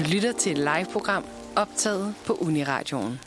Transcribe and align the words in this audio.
Du 0.00 0.04
lytter 0.14 0.32
til 0.32 0.52
et 0.52 0.58
live-program 0.58 1.24
optaget 1.56 2.14
på 2.26 2.32
Uniradioen. 2.32 3.20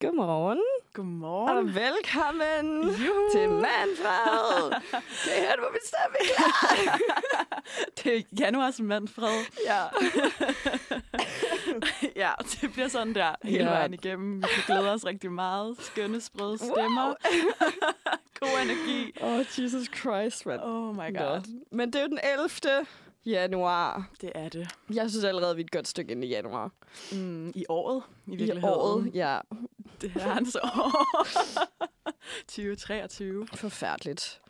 Godmorgen. 0.00 0.58
Godmorgen. 0.94 1.56
Og 1.58 1.74
velkommen 1.74 2.82
Juhu. 2.88 3.30
til 3.32 3.48
Manfred. 3.50 4.70
det 5.24 5.48
er 5.50 5.56
du 5.56 5.62
mit 5.72 5.82
stemme 5.86 6.16
klar. 6.36 6.98
Det 8.04 8.16
er 8.16 8.22
januars 8.40 8.80
Manfred. 8.80 9.44
ja. 9.66 9.82
ja, 12.26 12.30
det 12.60 12.72
bliver 12.72 12.88
sådan 12.88 13.14
der 13.14 13.34
hele 13.42 13.64
Ja. 13.64 13.70
vejen 13.70 13.94
igennem. 13.94 14.42
Vi 14.42 14.46
kan 14.54 14.62
glæde 14.66 14.92
os 14.92 15.06
rigtig 15.06 15.32
meget. 15.32 15.76
Skønne, 15.80 16.20
sprøde 16.20 16.58
stemmer. 16.58 17.06
Wow. 17.06 17.14
God 18.40 18.62
energi. 18.62 19.12
Oh, 19.20 19.38
Jesus 19.38 19.88
Christ, 19.96 20.46
mand. 20.46 20.60
Oh 20.62 20.94
my 20.96 21.10
Nå. 21.10 21.24
god. 21.24 21.40
Men 21.72 21.92
det 21.92 21.98
er 21.98 22.02
jo 22.02 22.08
den 22.08 22.20
11. 22.24 22.86
januar. 23.26 24.10
Det 24.20 24.32
er 24.34 24.48
det. 24.48 24.68
Jeg 24.94 25.10
synes 25.10 25.24
allerede, 25.24 25.56
vi 25.56 25.62
er 25.62 25.64
et 25.64 25.70
godt 25.70 25.88
stykke 25.88 26.12
ind 26.12 26.24
i 26.24 26.28
januar. 26.28 26.70
Mm, 27.12 27.48
I 27.54 27.64
året, 27.68 28.02
i 28.26 28.32
I 28.32 28.36
virkeligheden. 28.36 28.64
året, 28.64 29.10
ja. 29.14 29.38
Det 30.00 30.12
er 30.16 30.20
hans 30.20 30.56
år. 30.56 31.06
2023. 32.48 33.46
Forfærdeligt. 33.54 34.40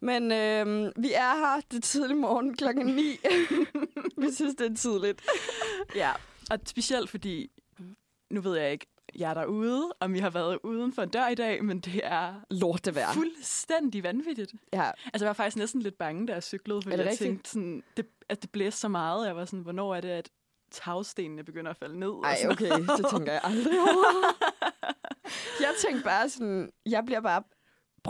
Men 0.00 0.32
øhm, 0.32 0.92
vi 0.96 1.12
er 1.12 1.36
her. 1.38 1.60
Det 1.70 1.76
er 1.76 1.80
tidlig 1.80 2.16
morgen 2.16 2.56
klokken 2.56 2.86
9. 2.86 3.02
vi 4.26 4.32
synes, 4.32 4.54
det 4.54 4.70
er 4.72 4.76
tidligt. 4.76 5.22
Ja, 5.94 6.12
og 6.50 6.58
specielt 6.66 7.10
fordi, 7.10 7.50
nu 8.30 8.40
ved 8.40 8.56
jeg 8.58 8.72
ikke, 8.72 8.86
jeg 9.16 9.30
er 9.30 9.34
derude, 9.34 9.92
om 10.00 10.14
I 10.14 10.18
har 10.18 10.30
været 10.30 10.58
uden 10.62 10.92
for 10.92 11.02
en 11.02 11.08
dør 11.08 11.28
i 11.28 11.34
dag, 11.34 11.64
men 11.64 11.80
det 11.80 12.00
er 12.04 12.34
Lort 12.50 12.84
det 12.84 12.94
vejr. 12.94 13.12
fuldstændig 13.12 14.02
vanvittigt. 14.02 14.52
Ja, 14.72 14.90
Altså, 15.04 15.24
jeg 15.24 15.28
var 15.28 15.32
faktisk 15.32 15.56
næsten 15.56 15.82
lidt 15.82 15.98
bange, 15.98 16.26
da 16.26 16.32
jeg 16.32 16.42
cyklede, 16.42 16.82
fordi 16.82 16.96
jeg 16.96 17.04
rigtigt? 17.04 17.18
tænkte, 17.28 17.50
sådan, 17.50 17.82
det, 17.96 18.06
at 18.28 18.42
det 18.42 18.50
blæste 18.50 18.80
så 18.80 18.88
meget. 18.88 19.26
Jeg 19.26 19.36
var 19.36 19.44
sådan, 19.44 19.60
hvornår 19.60 19.94
er 19.94 20.00
det, 20.00 20.08
at 20.08 20.28
tagstenene 20.70 21.44
begynder 21.44 21.70
at 21.70 21.76
falde 21.76 21.98
ned? 22.00 22.08
og 22.08 22.24
Ej, 22.24 22.36
sådan 22.36 22.52
okay, 22.52 22.70
det 22.96 23.06
tænker 23.10 23.32
jeg 23.32 23.40
aldrig 23.44 23.80
over. 23.88 24.34
jeg 25.60 25.70
tænkte 25.86 26.04
bare 26.04 26.28
sådan, 26.28 26.70
jeg 26.86 27.04
bliver 27.06 27.20
bare 27.20 27.42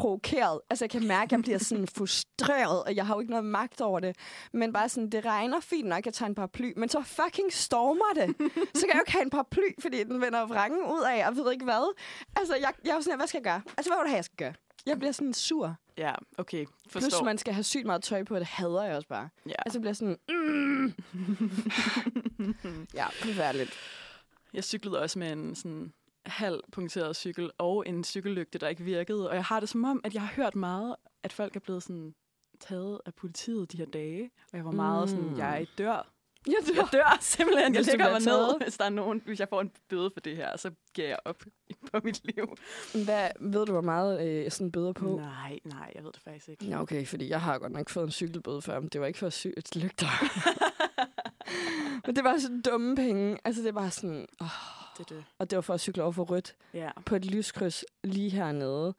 provokeret. 0.01 0.61
Altså, 0.71 0.85
jeg 0.85 0.91
kan 0.91 1.07
mærke, 1.07 1.25
at 1.29 1.33
jeg 1.33 1.41
bliver 1.41 1.59
sådan 1.59 1.87
frustreret, 1.87 2.85
og 2.85 2.97
jeg 2.97 3.07
har 3.07 3.15
jo 3.15 3.21
ikke 3.21 3.31
noget 3.31 3.45
magt 3.45 3.81
over 3.81 4.01
det. 4.01 4.17
Men 4.53 4.73
bare 4.73 4.89
sådan, 4.89 5.11
det 5.11 5.25
regner 5.25 5.61
fint 5.61 5.89
nok, 5.89 6.07
jeg 6.07 6.15
tager 6.15 6.29
en 6.29 6.35
paraply, 6.35 6.73
men 6.77 6.89
så 6.89 7.03
fucking 7.03 7.53
stormer 7.53 8.15
det. 8.15 8.37
Så 8.75 8.81
kan 8.81 8.89
jeg 8.89 8.95
jo 8.95 9.01
ikke 9.01 9.13
have 9.13 9.23
en 9.23 9.31
paraply, 9.31 9.81
fordi 9.81 10.05
den 10.05 10.21
vender 10.21 10.47
vrangen 10.47 10.83
ud 10.83 11.05
af, 11.13 11.29
og 11.29 11.37
ved 11.37 11.53
ikke 11.53 11.65
hvad. 11.65 11.95
Altså, 12.37 12.55
jeg, 12.55 12.73
jeg 12.85 12.91
er 12.91 12.95
jo 12.95 13.01
sådan, 13.01 13.19
hvad 13.19 13.27
skal 13.27 13.39
jeg 13.39 13.45
gøre? 13.45 13.63
Altså, 13.77 13.91
hvad 13.91 13.99
vil 13.99 14.05
du 14.05 14.09
have, 14.09 14.17
jeg 14.17 14.25
skal 14.25 14.37
gøre? 14.37 14.55
Jeg 14.87 14.99
bliver 14.99 15.13
sådan 15.13 15.35
sur. 15.35 15.75
Ja, 15.99 16.13
okay. 16.39 16.67
Plus, 16.91 17.05
Forstår. 17.05 17.25
man 17.25 17.39
skal 17.39 17.55
have 17.55 17.65
sygt 17.65 17.87
meget 17.87 18.03
tøj 18.03 18.25
på, 18.25 18.39
det 18.39 18.47
hader 18.47 18.85
jeg 18.85 18.97
også 18.97 19.09
bare. 19.09 19.29
Ja. 19.47 19.53
Altså, 19.67 19.81
bliver 19.81 19.93
sådan, 19.93 20.17
mm. 20.29 20.95
ja, 22.95 23.07
forfærdeligt. 23.07 23.75
Jeg 24.55 24.65
cyklede 24.65 25.01
også 25.01 25.19
med 25.19 25.33
en 25.33 25.55
sådan 25.55 25.93
halv 26.29 26.61
punkteret 26.73 27.17
cykel 27.17 27.51
og 27.59 27.85
en 27.89 28.05
cykellygte, 28.05 28.59
der 28.59 28.69
ikke 28.69 28.85
virkede. 28.85 29.29
Og 29.29 29.35
jeg 29.35 29.45
har 29.45 29.61
det 29.61 29.69
som 29.69 29.85
om, 29.85 30.01
at 30.05 30.15
jeg 30.15 30.23
har 30.23 30.33
hørt 30.37 30.55
meget, 30.57 30.97
at 31.23 31.33
folk 31.33 31.57
er 31.57 31.61
blevet 31.61 31.83
sådan 31.83 32.15
taget 32.61 33.01
af 33.07 33.15
politiet 33.15 33.73
de 33.73 33.77
her 33.77 33.87
dage. 33.87 34.31
Og 34.53 34.57
jeg 34.57 34.65
var 34.65 34.71
meget 34.71 35.11
sådan, 35.11 35.25
Mm. 35.25 35.39
jeg 35.39 35.67
dør. 35.79 36.13
Ja, 36.47 36.53
det 36.67 36.77
Jeg 36.77 36.89
dør 36.93 37.19
simpelthen. 37.21 37.75
Jeg 37.75 37.79
Hvis 37.79 37.87
lægger 37.87 38.11
mig 38.13 38.23
taget. 38.23 38.49
ned, 38.59 38.67
hvis, 38.67 38.77
der 38.79 38.85
er 38.85 38.89
nogen, 38.91 39.23
hvis 39.27 39.41
jeg 39.41 39.49
får 39.49 39.61
en 39.61 39.71
bøde 39.89 40.11
for 40.15 40.21
det 40.21 40.37
her, 40.37 40.57
så 40.57 40.71
giver 40.95 41.09
jeg 41.09 41.19
op 41.25 41.43
på 41.93 42.01
mit 42.05 42.21
liv. 42.25 42.57
Hvad 43.05 43.29
ved 43.41 43.67
du, 43.67 43.73
hvor 43.73 43.81
meget 43.81 44.29
øh, 44.29 44.51
sådan 44.51 44.73
bøder 44.73 44.93
på? 44.93 45.17
Nej, 45.17 45.59
nej, 45.65 45.93
jeg 45.95 46.05
ved 46.05 46.13
det 46.13 46.21
faktisk 46.23 46.49
ikke. 46.49 46.65
Ja, 46.67 46.81
okay, 46.83 47.07
fordi 47.07 47.29
jeg 47.29 47.41
har 47.41 47.59
godt 47.59 47.73
nok 47.73 47.89
fået 47.89 48.05
en 48.05 48.11
cykelbøde 48.11 48.63
før, 48.63 48.81
men 48.81 48.89
det 48.89 49.01
var 49.01 49.07
ikke 49.07 49.19
for 49.19 49.27
at 49.27 49.33
sy 49.33 49.47
et 49.57 49.77
lygter. 49.77 50.07
men 52.07 52.17
det 52.17 52.25
var 52.25 52.39
sådan 52.39 52.63
dumme 52.63 52.97
penge. 52.97 53.39
Altså, 53.45 53.63
det 53.63 53.75
var 53.75 53.89
sådan... 53.89 54.27
Oh. 54.41 54.78
Det 54.99 55.09
det. 55.09 55.25
Og 55.39 55.51
det 55.51 55.57
var 55.57 55.61
for 55.63 55.75
at 55.75 55.81
cykle 55.81 56.03
over 56.03 56.13
for 56.13 56.25
rødt 56.25 56.55
Ja. 56.75 56.91
på 57.07 57.17
et 57.17 57.25
lyskryds 57.25 57.85
lige 58.05 58.31
hernede, 58.31 58.95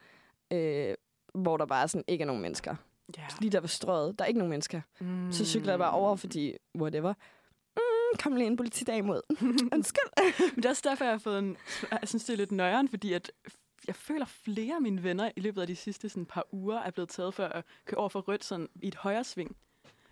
øh, 0.54 0.94
hvor 1.34 1.58
der 1.58 1.66
bare 1.66 1.88
sådan 1.88 2.04
ikke 2.08 2.22
er 2.22 2.26
nogen 2.26 2.42
mennesker. 2.42 2.76
ja. 3.18 3.24
Lige 3.40 3.52
der 3.52 3.60
ved 3.60 3.70
strøget, 3.70 4.20
der 4.20 4.26
er 4.26 4.28
ikke 4.28 4.38
nogen 4.38 4.50
mennesker. 4.50 4.82
Mm. 5.00 5.32
Så 5.32 5.46
cykler 5.46 5.72
jeg 5.72 5.80
bare 5.80 5.92
over, 5.92 6.16
fordi 6.16 6.54
whatever. 6.78 7.14
Mm, 7.78 8.18
kom 8.24 8.36
lige 8.36 8.48
en 8.48 8.58
politidag 8.58 8.98
imod. 8.98 9.22
Undskyld. 9.76 10.10
Men 10.40 10.56
det 10.56 10.66
er 10.66 10.70
også 10.70 10.82
derfor, 10.90 11.06
jeg 11.06 11.14
har 11.14 11.20
fået 11.20 11.40
en... 11.40 11.58
Jeg 11.92 12.00
synes, 12.04 12.26
det 12.26 12.34
er 12.34 12.38
lidt 12.38 12.52
nøjeren, 12.52 12.90
fordi 12.90 13.14
at 13.14 13.32
jeg 13.88 13.96
føler, 13.96 14.26
flere 14.26 14.76
af 14.76 14.82
mine 14.82 15.04
venner 15.04 15.32
i 15.36 15.40
løbet 15.40 15.62
af 15.62 15.68
de 15.68 15.76
sidste 15.76 16.10
sådan, 16.10 16.26
par 16.26 16.46
uger 16.52 16.80
er 16.80 16.92
blevet 16.92 17.10
taget 17.10 17.34
for 17.34 17.44
at 17.46 17.64
køre 17.86 17.98
over 17.98 18.10
for 18.10 18.20
rødt 18.22 18.44
sådan, 18.44 18.68
i 18.82 18.88
et 18.88 18.96
højre 18.96 19.24
sving. 19.24 19.56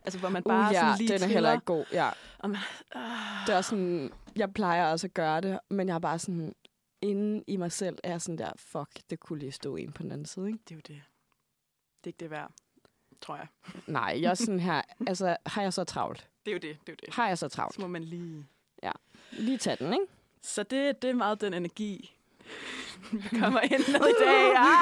Altså, 0.05 0.19
hvor 0.19 0.29
man 0.29 0.43
bare 0.43 0.69
uh, 0.69 0.73
ja, 0.73 0.79
sådan 0.79 0.97
lige 0.97 1.13
den 1.13 1.23
er 1.23 1.27
heller 1.27 1.51
ikke 1.53 1.65
god. 1.65 1.85
Ja. 1.91 2.09
Og 2.39 2.49
man, 2.49 2.59
ah, 2.95 3.47
Det 3.47 3.55
er 3.55 3.61
sådan, 3.61 4.11
jeg 4.39 4.53
plejer 4.53 4.91
også 4.91 5.07
at 5.07 5.13
gøre 5.13 5.41
det, 5.41 5.59
men 5.69 5.87
jeg 5.87 5.95
er 5.95 5.99
bare 5.99 6.19
sådan, 6.19 6.55
inde 7.01 7.43
i 7.47 7.57
mig 7.57 7.71
selv 7.71 7.97
er 8.03 8.09
jeg 8.11 8.21
sådan 8.21 8.37
der, 8.37 8.51
fuck, 8.57 8.89
det 9.09 9.19
kunne 9.19 9.39
lige 9.39 9.51
stå 9.51 9.75
en 9.75 9.91
på 9.91 10.03
den 10.03 10.11
anden 10.11 10.25
side, 10.25 10.47
ikke? 10.47 10.59
det 10.69 10.71
er 10.71 10.75
jo 10.75 10.81
det. 10.87 11.01
Det 11.97 12.03
er 12.03 12.07
ikke 12.07 12.19
det 12.19 12.31
værd, 12.31 12.51
tror 13.21 13.35
jeg. 13.35 13.47
Nej, 13.87 14.17
jeg 14.21 14.29
er 14.29 14.33
sådan 14.33 14.59
her, 14.59 14.81
altså, 15.07 15.37
har 15.45 15.61
jeg 15.61 15.73
så 15.73 15.83
travlt? 15.83 16.29
Det 16.45 16.51
er 16.51 16.55
jo 16.55 16.59
det, 16.59 16.77
det 16.81 16.89
er 16.89 16.93
jo 16.93 16.97
det. 17.05 17.13
Har 17.13 17.27
jeg 17.27 17.37
så 17.37 17.47
travlt? 17.47 17.75
Så 17.75 17.81
må 17.81 17.87
man 17.87 18.03
lige... 18.03 18.45
Lige 19.31 19.57
tage 19.57 19.75
den, 19.75 19.93
ikke? 19.93 20.05
Så 20.41 20.63
det, 20.63 21.01
det 21.01 21.09
er 21.09 21.13
meget 21.13 21.41
den 21.41 21.53
energi, 21.53 22.15
vi 23.11 23.39
kommer 23.39 23.59
ind 23.61 23.91
med 23.99 24.07
i 24.09 24.23
dag. 24.23 24.55
Ah! 24.55 24.75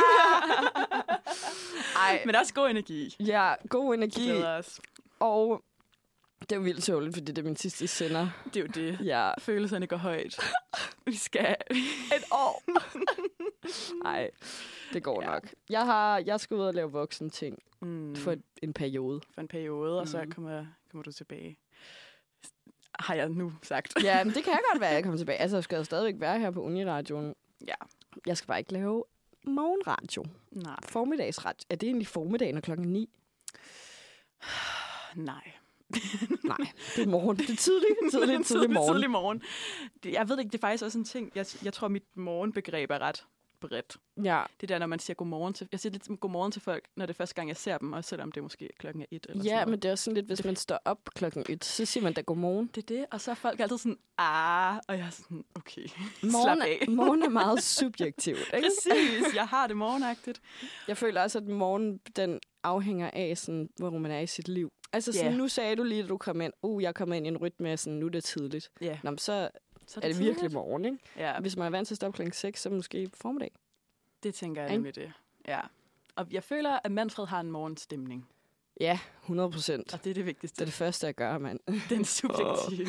Ej, 2.09 2.21
Men 2.25 2.35
er 2.35 2.39
også 2.39 2.53
god 2.53 2.69
energi. 2.69 3.15
ja, 3.19 3.53
god 3.69 3.93
energi, 3.93 4.23
glæder 4.23 4.57
os. 4.57 4.81
og 5.19 5.63
det 6.49 6.51
er 6.51 6.55
jo 6.55 6.61
vildt 6.61 6.83
tåligt, 6.83 7.15
fordi 7.15 7.31
det 7.31 7.37
er 7.41 7.43
min 7.45 7.55
sidste 7.55 7.87
sender. 7.87 8.29
Det 8.45 8.55
er 8.55 8.61
jo 8.61 8.67
det. 8.67 9.05
Ja, 9.05 9.31
Følelserne 9.39 9.87
går 9.87 9.97
højt. 9.97 10.39
Vi 11.05 11.15
skal... 11.15 11.55
et 12.15 12.23
år. 12.31 12.63
Nej, 14.03 14.29
det 14.93 15.03
går 15.03 15.21
Ja. 15.21 15.27
nok. 15.29 15.49
Jeg 15.69 15.85
har, 15.85 16.17
jeg 16.25 16.39
skal 16.39 16.55
ud 16.57 16.61
og 16.61 16.73
lave 16.73 16.91
voksen 16.91 17.29
ting 17.29 17.59
Mm. 17.81 18.15
for 18.15 18.35
en 18.61 18.73
periode. 18.73 19.21
for 19.33 19.41
en 19.41 19.47
periode, 19.47 19.99
og 19.99 20.07
så 20.07 20.21
Mhm. 20.21 20.31
kommer, 20.31 20.65
kommer 20.91 21.03
du 21.03 21.11
tilbage. 21.11 21.57
Har 22.99 23.15
jeg 23.15 23.29
nu 23.29 23.53
sagt. 23.63 24.03
Ja, 24.03 24.23
men 24.23 24.33
det 24.33 24.43
kan 24.43 24.53
godt 24.71 24.81
være, 24.81 24.89
at 24.89 24.95
jeg 24.95 25.03
kommer 25.03 25.17
tilbage. 25.17 25.37
Altså, 25.37 25.57
jeg 25.57 25.63
skal 25.63 25.77
jo 25.77 25.83
stadigvæk 25.83 26.15
være 26.21 26.39
her 26.39 26.51
på 26.51 26.61
Uniradioen. 26.63 27.35
Ja. 27.67 27.73
Jeg 28.25 28.37
skal 28.37 28.47
bare 28.47 28.59
ikke 28.59 28.73
lave 28.73 29.03
morgenradio. 29.43 30.25
Nej. 30.51 30.75
Formiddagsradio. 30.83 31.65
Er 31.69 31.75
det 31.75 31.87
egentlig 31.87 32.07
formiddagen 32.07 32.57
og 32.57 32.63
klokken 32.63 32.87
9? 32.93 33.09
Nej. 35.15 35.51
Nej, 36.43 36.57
det 36.95 37.03
er 37.03 37.07
morgen. 37.07 37.37
Det 37.37 37.49
er 37.49 37.55
tidligt, 37.55 37.95
tidligt, 38.11 38.45
tidlig 38.45 38.69
morgen. 38.71 38.93
Tidlig 38.93 39.09
morgen. 39.09 39.41
Jeg 40.05 40.29
ved 40.29 40.39
ikke, 40.39 40.49
det 40.51 40.57
er 40.57 40.61
faktisk 40.67 40.83
også 40.83 40.97
en 40.97 41.05
ting. 41.05 41.31
Jeg, 41.35 41.45
jeg 41.63 41.73
tror, 41.73 41.87
mit 41.87 42.03
morgenbegreb 42.15 42.91
er 42.91 42.99
ret 42.99 43.25
bredt. 43.59 43.97
Ja, 44.23 44.43
Det 44.61 44.69
der, 44.69 44.79
når 44.79 44.85
man 44.87 44.99
siger 44.99 45.15
godmorgen 45.15 45.53
til... 45.53 45.67
Jeg 45.71 45.79
siger 45.79 45.91
lidt 45.91 46.19
godmorgen 46.19 46.51
til 46.51 46.61
folk, 46.61 46.85
når 46.95 47.05
det 47.05 47.13
er 47.13 47.17
første 47.17 47.35
gang, 47.35 47.47
jeg 47.47 47.57
ser 47.57 47.77
dem, 47.77 47.93
også 47.93 48.09
selvom 48.09 48.31
det 48.31 48.37
er 48.37 48.43
måske 48.43 48.69
klokken 48.79 49.01
er 49.01 49.05
et 49.11 49.25
eller 49.29 49.33
sådan 49.43 49.45
ja 49.45 49.55
noget. 49.55 49.67
men 49.67 49.79
det 49.79 49.87
er 49.87 49.91
også 49.91 50.03
sådan 50.03 50.15
lidt, 50.15 50.25
hvis 50.25 50.45
man 50.45 50.55
står 50.55 50.79
op 50.85 50.99
klokken 51.15 51.45
1, 51.49 51.63
så 51.65 51.85
siger 51.85 52.03
man 52.03 52.13
da 52.13 52.21
godmorgen. 52.21 52.69
Det 52.75 52.91
er 52.91 52.95
det, 52.95 53.05
og 53.11 53.21
så 53.21 53.31
er 53.31 53.35
folk 53.35 53.59
altid 53.59 53.77
sådan, 53.77 53.97
ah, 54.17 54.77
og 54.87 54.97
jeg 54.97 55.05
er 55.05 55.09
sådan, 55.09 55.43
okay, 55.55 55.81
Morgen, 56.23 56.57
slap 56.57 56.57
af. 56.67 56.85
morgen 56.89 57.23
er 57.23 57.29
meget 57.29 57.63
subjektivt. 57.63 58.39
Ikke? 58.53 58.67
Præcis, 58.67 59.35
jeg 59.35 59.47
har 59.47 59.67
det 59.67 59.77
morgenagtigt. 59.77 60.41
Jeg 60.87 60.97
føler 60.97 61.23
også, 61.23 61.37
at 61.37 61.43
morgen 61.47 61.97
den 62.15 62.39
afhænger 62.63 63.09
af, 63.13 63.37
sådan, 63.37 63.69
hvor 63.75 63.89
man 63.89 64.11
er 64.11 64.19
i 64.19 64.27
sit 64.27 64.47
liv. 64.47 64.71
Altså, 64.95 65.11
sådan, 65.11 65.31
Ja. 65.31 65.37
nu 65.37 65.47
sagde 65.47 65.75
du 65.75 65.83
lige, 65.83 66.03
at 66.03 66.09
du 66.09 66.17
kom 66.17 66.41
ind. 66.41 66.53
Uh, 66.61 66.83
jeg 66.83 66.95
kom 66.95 67.13
ind 67.13 67.25
i 67.25 67.29
en 67.29 67.37
rytme 67.37 67.69
af 67.69 67.79
sådan, 67.79 67.99
nu 67.99 68.05
er 68.05 68.09
det 68.09 68.23
tidligt. 68.23 68.71
Ja, 68.81 68.99
Nå, 69.03 69.11
men 69.11 69.17
så 69.17 69.49
så 69.87 69.99
er 70.03 70.07
det 70.07 70.19
virkelig 70.19 70.51
morgen, 70.53 70.85
ikke? 70.85 70.97
Ja, 71.17 71.39
Hvis 71.39 71.57
man 71.57 71.65
er 71.65 71.69
vant 71.69 71.87
til 71.87 71.93
at 71.93 71.95
stoppe 71.95 72.15
klokken 72.15 72.33
6, 72.33 72.61
så 72.61 72.69
måske 72.69 73.09
formiddag. 73.13 73.51
det 74.23 74.35
tænker 74.35 74.61
jeg 74.61 74.71
nemlig 74.71 74.95
det. 74.95 75.11
Ja. 75.47 75.59
Og 76.15 76.27
jeg 76.31 76.43
føler, 76.43 76.79
at 76.83 76.91
Manfred 76.91 77.25
har 77.25 77.39
en 77.39 77.51
morgenstemning, 77.51 78.27
Ja, 78.79 78.99
100 79.23 79.51
procent. 79.51 79.93
og 79.93 80.03
det 80.03 80.09
er 80.09 80.13
det 80.13 80.25
vigtigste. 80.25 80.55
Det 80.55 80.61
er 80.61 80.65
det 80.65 80.73
første, 80.73 81.05
jeg 81.05 81.15
gør, 81.15 81.37
mand. 81.37 81.59
Den 81.95 82.05
subjektive 82.05 82.87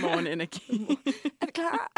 morgenenergi. 0.00 0.86
Er 1.42 1.46
du 1.46 1.52
klar? 1.54 1.92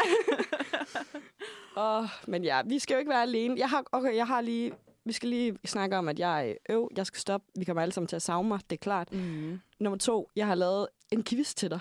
oh, 2.01 2.05
men 2.27 2.43
ja, 2.43 2.61
vi 2.65 2.79
skal 2.79 2.93
jo 2.95 2.99
ikke 2.99 3.09
være 3.09 3.21
alene. 3.21 3.55
Jeg 3.59 3.69
har, 3.69 3.83
okay, 3.91 4.15
jeg 4.15 4.27
har 4.27 4.41
lige... 4.41 4.73
Vi 5.05 5.13
skal 5.13 5.29
lige 5.29 5.57
snakke 5.65 5.97
om, 5.97 6.07
at 6.07 6.19
jeg 6.19 6.55
øv. 6.69 6.89
Jeg 6.97 7.05
skal 7.05 7.19
stoppe. 7.19 7.47
Vi 7.59 7.65
kommer 7.65 7.81
alle 7.81 7.91
sammen 7.93 8.07
til 8.07 8.15
at 8.15 8.21
savne 8.21 8.47
mig, 8.47 8.59
det 8.69 8.75
er 8.75 8.79
klart. 8.83 9.11
Mm. 9.13 9.59
Nummer 9.79 9.97
to, 9.97 10.29
jeg 10.35 10.47
har 10.47 10.55
lavet 10.55 10.87
en 11.11 11.23
quiz 11.23 11.53
til 11.53 11.69
dig. 11.69 11.79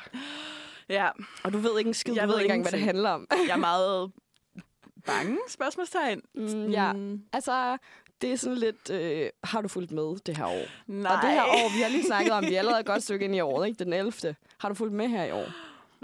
Ja, 0.88 1.08
Og 1.44 1.52
du 1.52 1.58
ved 1.58 1.78
ikke 1.78 1.88
en 1.88 1.94
skid, 1.94 2.14
Jeg 2.14 2.28
du 2.28 2.32
ved 2.32 2.40
ikke 2.40 2.44
engang, 2.54 2.62
hvad 2.62 2.72
det 2.72 2.80
handler 2.86 3.10
om. 3.10 3.26
jeg 3.46 3.52
er 3.52 3.56
meget 3.56 4.10
bange, 5.06 5.38
spørgsmålstegn. 5.48 6.20
Mm, 6.34 6.70
ja, 6.70 6.92
Mm, 6.92 7.22
altså, 7.32 7.78
det 8.20 8.32
er 8.32 8.36
sådan 8.36 8.58
lidt... 8.58 8.90
Øh, 8.90 9.28
har 9.44 9.60
du 9.60 9.68
fulgt 9.68 9.90
med 9.90 10.16
det 10.26 10.36
her 10.36 10.46
år? 10.46 10.62
nej. 10.86 11.16
Og 11.16 11.22
det 11.22 11.30
her 11.30 11.42
år, 11.44 11.76
vi 11.76 11.82
har 11.82 11.88
lige 11.88 12.04
snakket 12.04 12.32
om, 12.32 12.44
vi 12.44 12.54
er 12.54 12.58
allerede 12.58 12.80
et 12.80 12.86
godt 12.86 13.02
stykke 13.08 13.24
ind 13.24 13.34
i 13.36 13.40
året, 13.40 13.68
ikke? 13.68 13.84
Den 13.84 13.92
11. 13.92 14.36
Har 14.58 14.68
du 14.68 14.74
fulgt 14.74 14.94
med 14.94 15.08
her 15.08 15.24
i 15.24 15.30
år? 15.32 15.46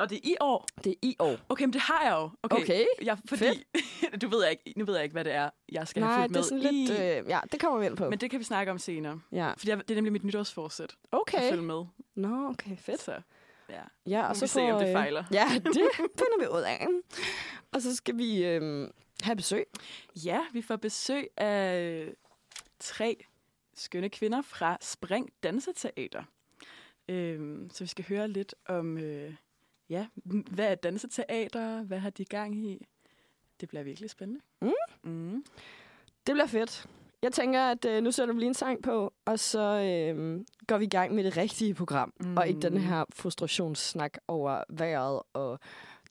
Nå, 0.00 0.06
det 0.06 0.16
er 0.16 0.20
i 0.30 0.36
år. 0.40 0.66
Det 0.84 0.90
er 0.90 0.96
i 1.02 1.16
år. 1.18 1.36
Okay, 1.48 1.64
men 1.64 1.72
det 1.72 1.80
har 1.80 2.02
jeg 2.04 2.12
jo. 2.12 2.30
Okay. 2.42 2.62
Okay, 2.62 2.84
Jeg, 3.02 3.18
fordi, 3.24 3.46
du 4.22 4.28
ved 4.34 4.42
jeg 4.42 4.50
ikke, 4.50 4.78
nu 4.78 4.84
ved 4.84 4.94
jeg 4.94 5.02
ikke, 5.04 5.12
hvad 5.12 5.24
det 5.24 5.32
er, 5.32 5.50
jeg 5.72 5.88
skal 5.88 6.02
have 6.02 6.12
Nej, 6.12 6.20
fulgt 6.28 6.52
det 6.52 6.52
med 6.52 6.60
er 6.60 6.64
sådan 6.64 6.74
i. 6.74 6.86
lidt... 6.86 7.24
Øh, 7.24 7.30
ja, 7.30 7.40
det 7.52 7.60
kommer 7.60 7.78
vi 7.80 7.86
ind 7.86 7.96
på. 7.96 8.10
Men 8.10 8.18
det 8.18 8.30
kan 8.30 8.38
vi 8.38 8.44
snakke 8.44 8.72
om 8.72 8.78
senere. 8.78 9.20
ja, 9.32 9.52
Fordi 9.52 9.70
jeg, 9.70 9.78
det 9.78 9.90
er 9.90 9.94
nemlig 9.94 10.12
mit 10.12 10.24
nytårsforsæt 10.24 10.84
at 10.84 11.08
okay. 11.12 11.50
følge 11.50 11.62
med. 11.62 11.84
Nå, 12.14 12.48
okay, 12.48 12.76
fedt. 12.76 13.00
Så. 13.02 13.22
Ja. 13.68 13.82
Ja, 14.06 14.22
Og 14.22 14.28
og 14.28 14.36
så 14.36 14.44
vi 14.44 14.48
se, 14.48 14.60
om 14.60 14.78
det 14.80 14.86
øh, 14.88 14.92
fejler. 14.92 15.24
Ja, 15.32 15.44
det 15.64 15.74
finder 15.96 16.38
vi 16.40 16.46
ud 16.46 16.62
af. 16.62 16.86
Og 17.72 17.82
så 17.82 17.96
skal 17.96 18.18
vi 18.18 18.44
øh, 18.44 18.88
have 19.22 19.36
besøg. 19.36 19.64
Ja, 20.24 20.40
vi 20.52 20.62
får 20.62 20.76
besøg 20.76 21.28
af 21.36 21.80
øh, 21.82 22.12
tre 22.80 23.24
skønne 23.74 24.08
kvinder 24.08 24.42
fra 24.42 24.78
Spring 24.80 25.30
Danseteater. 25.42 26.22
Øhm, 27.08 27.70
så 27.72 27.84
vi 27.84 27.88
skal 27.88 28.04
høre 28.08 28.28
lidt 28.28 28.54
om, 28.66 28.98
øh, 28.98 29.34
ja, 29.90 30.06
hvad 30.50 30.70
er 30.70 30.74
danseteater? 30.74 31.82
Hvad 31.82 31.98
har 31.98 32.10
de 32.10 32.24
gang 32.24 32.56
i? 32.56 32.86
Det 33.60 33.68
bliver 33.68 33.82
virkelig 33.82 34.10
spændende. 34.10 34.40
Mm. 34.62 34.72
Mm. 35.02 35.44
Det 36.26 36.34
bliver 36.34 36.46
fedt. 36.46 36.86
Jeg 37.22 37.32
tænker, 37.32 37.62
at 37.62 37.84
øh, 37.84 38.02
nu 38.02 38.10
sætter 38.10 38.34
vi 38.34 38.40
lige 38.40 38.48
en 38.48 38.54
sang 38.54 38.82
på, 38.82 39.12
og 39.24 39.38
så 39.38 39.60
øh, 39.60 40.40
går 40.66 40.78
vi 40.78 40.84
i 40.84 40.88
gang 40.88 41.14
med 41.14 41.24
det 41.24 41.36
rigtige 41.36 41.74
program. 41.74 42.12
Mm. 42.20 42.36
Og 42.36 42.48
ikke 42.48 42.60
den 42.60 42.76
her 42.76 43.04
frustrationssnak 43.14 44.18
over 44.28 44.64
vejret, 44.70 45.22
og 45.32 45.58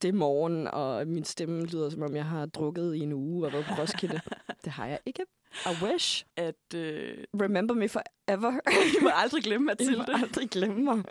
det 0.02 0.08
er 0.08 0.14
morgen, 0.14 0.68
og 0.68 1.08
min 1.08 1.24
stemme 1.24 1.66
lyder, 1.66 1.90
som 1.90 2.02
om 2.02 2.16
jeg 2.16 2.26
har 2.26 2.46
drukket 2.46 2.96
i 2.96 3.00
en 3.00 3.14
uge 3.14 3.46
og 3.48 3.54
været 3.54 3.66
på 3.66 3.82
Roskilde. 3.82 4.22
det 4.64 4.72
har 4.72 4.86
jeg 4.88 5.00
ikke. 5.06 5.26
I 5.66 5.84
wish. 5.84 6.26
At 6.38 6.74
øh, 6.76 7.18
Remember 7.42 7.74
me 7.76 7.90
forever. 7.90 8.52
du 9.00 9.04
må 9.04 9.10
aldrig 9.14 9.44
glemme, 9.44 9.72
Jeg 9.80 9.88
må 9.90 9.98
Mathilde. 9.98 10.24
aldrig 10.26 10.50
glemme 10.50 10.84
mig. 10.84 11.04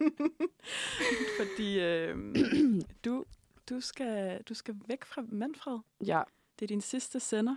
fordi 1.41 1.81
øh, 1.81 2.17
du, 3.05 3.25
du, 3.69 3.81
skal, 3.81 4.43
du 4.49 4.55
skal 4.55 4.75
væk 4.89 5.05
fra 5.05 5.23
Manfred. 5.29 5.79
Ja, 6.07 6.23
Det 6.59 6.65
er 6.65 6.69
din 6.69 6.81
sidste 6.81 7.21
sender 7.21 7.57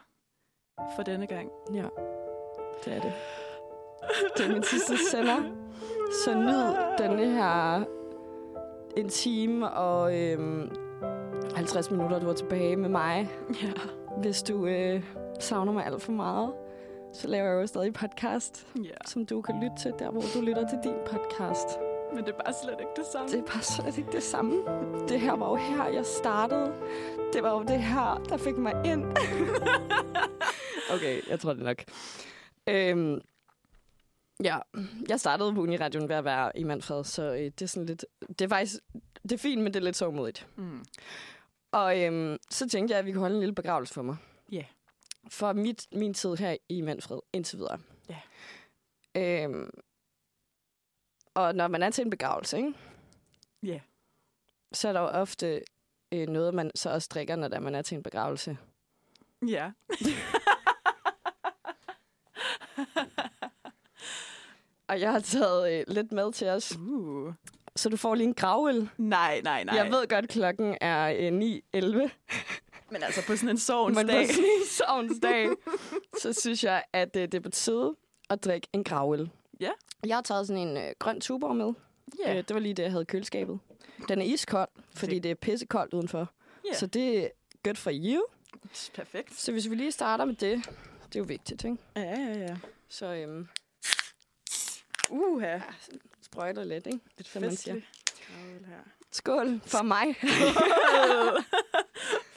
for 0.96 1.04
denne 1.04 1.28
gang. 1.28 1.50
ja. 1.74 1.86
Det 2.86 2.94
er 2.94 3.02
det. 3.02 3.14
Det 4.38 4.46
er 4.46 4.54
min 4.54 4.64
sidste 4.64 4.98
sender. 5.12 5.68
Så 6.26 6.34
nyd 6.36 6.98
denne 7.08 7.34
her 7.34 7.84
en 8.98 9.10
time 9.10 9.72
og 9.72 10.20
øhm, 10.20 10.70
50 11.56 11.92
minutter, 11.92 12.20
du 12.20 12.30
er 12.30 12.34
tilbage 12.34 12.76
med 12.76 12.90
mig. 12.90 13.30
Ja. 13.64 13.72
Hvis 14.18 14.44
du 14.44 14.66
øh, 14.66 15.04
savner 15.40 15.74
mig 15.74 15.86
alt 15.86 16.02
for 16.02 16.12
meget, 16.12 16.54
så 17.14 17.28
laver 17.28 17.50
jeg 17.50 17.62
jo 17.62 17.68
stadig 17.68 17.94
podcast, 17.94 18.68
ja. 18.84 18.90
som 19.06 19.26
du 19.26 19.42
kan 19.42 19.56
lytte 19.64 19.76
til, 19.78 19.94
der 20.00 20.12
hvor 20.12 20.22
du 20.36 20.42
lytter 20.42 20.68
til 20.68 20.80
din 20.84 20.96
podcast. 21.06 21.80
Men 22.14 22.26
det 22.26 22.34
er 22.34 22.44
bare 22.44 22.54
slet 22.64 22.80
ikke 22.80 22.92
det 22.96 23.06
samme. 23.12 23.28
Det 23.28 23.40
er 23.40 23.54
bare 23.54 23.62
slet 23.62 23.98
ikke 23.98 24.12
det 24.12 24.24
samme. 24.24 24.62
Det 25.08 25.20
her 25.20 25.34
var 25.34 25.50
jo 25.50 25.56
her, 25.56 25.88
jeg 25.88 26.06
startede. 26.06 26.74
Det 27.34 27.44
var 27.44 27.52
jo 27.52 27.64
det 27.64 27.84
her, 27.84 28.24
der 28.30 28.38
fik 28.38 28.58
mig 28.58 28.74
ind. 28.86 29.04
okay, 30.96 31.30
jeg 31.30 31.40
tror 31.40 31.54
det 31.54 31.64
nok. 31.64 31.84
Øhm, 32.70 33.22
ja, 34.44 34.58
jeg 35.10 35.20
startede 35.20 35.54
på 35.54 35.62
Uniradioen 35.62 36.10
ved 36.10 36.16
at 36.16 36.26
være 36.26 36.60
i 36.60 36.64
Manfred, 36.64 37.04
så 37.04 37.24
øh, 37.24 37.40
det 37.40 37.62
er 37.62 37.66
sådan 37.66 37.86
lidt... 37.86 38.06
Det 38.30 38.42
er 38.42 38.50
faktisk... 38.50 38.76
Det 39.24 39.32
er 39.32 39.38
fint, 39.38 39.62
men 39.62 39.74
det 39.74 39.80
er 39.80 39.84
lidt 39.84 39.96
sårmodigt. 39.96 40.48
Mm. 40.56 40.86
Og 41.72 42.02
øhm, 42.02 42.38
så 42.50 42.70
tænkte 42.70 42.92
jeg, 42.92 43.00
at 43.00 43.06
vi 43.06 43.12
kunne 43.12 43.22
holde 43.22 43.36
en 43.36 43.40
lille 43.40 43.56
begravelse 43.56 43.94
for 43.94 44.02
mig. 44.02 44.18
Ja. 44.52 44.66
For 45.30 45.54
mit, 45.54 45.88
min 45.92 46.14
tid 46.14 46.36
her 46.36 46.58
i 46.70 46.82
Manfred, 46.82 47.20
indtil 47.34 47.58
videre. 47.60 47.80
Ja. 48.10 48.20
Øhm, 49.44 49.70
og 51.34 51.56
når 51.56 51.68
man 51.68 51.84
er 51.84 51.90
til 51.90 52.04
en 52.04 52.10
begravelse, 52.10 52.58
ikke? 52.58 52.74
Ja. 53.64 53.80
så 54.72 54.88
er 54.88 54.94
der 54.94 55.00
jo 55.00 55.08
ofte 55.08 55.64
øh, 56.12 56.28
noget, 56.28 56.54
man 56.54 56.72
så 56.76 56.90
også 56.90 57.08
drikker, 57.12 57.36
når 57.36 57.48
der 57.48 57.60
man 57.60 57.76
er 57.76 57.82
til 57.82 57.96
en 57.96 58.04
begravelse. 58.04 58.58
Ja. 59.48 59.72
Og 64.88 65.00
jeg 65.00 65.12
har 65.12 65.20
taget 65.20 65.74
øh, 65.74 65.84
lidt 65.88 66.12
med 66.12 66.34
til 66.34 66.48
os, 66.48 66.78
Uh. 66.78 67.34
Så 67.76 67.90
du 67.90 67.98
får 67.98 68.16
lige 68.16 68.28
en 68.28 68.34
gravøl. 68.34 68.90
Nej, 68.98 69.42
nej, 69.44 69.64
nej. 69.64 69.76
Jeg 69.76 69.92
ved 69.92 70.08
godt, 70.08 70.30
klokken 70.30 70.78
er 70.82 71.08
øh, 71.08 71.28
9.11, 71.76 72.10
Men 72.92 73.04
altså 73.04 73.26
på 73.28 73.36
sådan 73.36 73.50
en 73.50 73.58
sovens 73.58 73.96
men 73.98 74.08
dag. 74.08 74.28
på 74.28 74.34
sådan 74.34 74.50
en 74.62 74.66
sovens 74.88 75.20
dag, 75.24 75.50
så 76.22 76.34
synes 76.34 76.64
jeg, 76.64 76.84
at 76.94 77.16
øh, 77.16 77.22
det 77.22 77.34
er 77.34 77.40
på 77.40 77.50
tide 77.50 77.96
at 78.30 78.44
drikke 78.44 78.68
en 78.74 78.84
gravøl. 78.84 79.30
Ja. 79.60 79.72
Jeg 80.06 80.16
har 80.18 80.22
taget 80.22 80.48
sådan 80.48 80.68
en 80.68 80.78
øh, 80.78 80.84
grøn 81.00 81.22
tuborg 81.22 81.56
med. 81.56 81.74
Ja. 82.26 82.32
Øh, 82.38 82.44
det 82.48 82.54
var 82.54 82.60
lige 82.60 82.74
det, 82.74 82.84
jeg 82.84 82.92
havde 82.92 83.02
i 83.02 83.06
køleskabet. 83.06 83.60
Den 84.08 84.22
er 84.22 84.26
iskold, 84.26 84.70
fordi 84.96 85.20
det 85.20 85.32
er 85.32 85.36
pissekoldt 85.36 85.94
udenfor. 85.94 86.32
Ja. 86.72 86.78
Så 86.78 86.86
det 86.88 87.18
er 87.24 87.28
good 87.64 87.76
for 87.76 87.92
you. 87.94 88.22
Perfekt. 88.94 89.40
Så 89.40 89.52
hvis 89.52 89.70
vi 89.70 89.76
lige 89.76 89.92
starter 89.92 90.26
med 90.26 90.34
det, 90.36 90.66
det 91.06 91.16
er 91.16 91.20
jo 91.20 91.24
vigtigt, 91.24 91.64
ikke? 91.64 91.78
Ja, 91.96 92.02
ja, 92.20 92.38
ja. 92.40 92.56
Så 92.90 93.14
øhm, 93.14 93.48
Uha. 95.10 95.60
Sprøjter 96.32 96.64
lidt, 96.64 96.88
ikke? 96.88 97.00
Lidt 97.18 97.28
som 97.28 97.42
man 97.42 97.56
siger. 97.56 97.82
Skål 99.12 99.62
for 99.66 99.84
mig. 99.84 100.16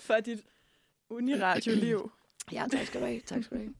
For 0.07 0.21
dit 0.21 0.41
uniradioliv. 1.09 2.13
ja, 2.53 2.67
tak 2.73 2.87
skal 2.87 3.01
du 3.01 3.07
have. 3.07 3.21
Tak 3.21 3.45
skal 3.45 3.57
du 3.57 3.63
have. 3.63 3.75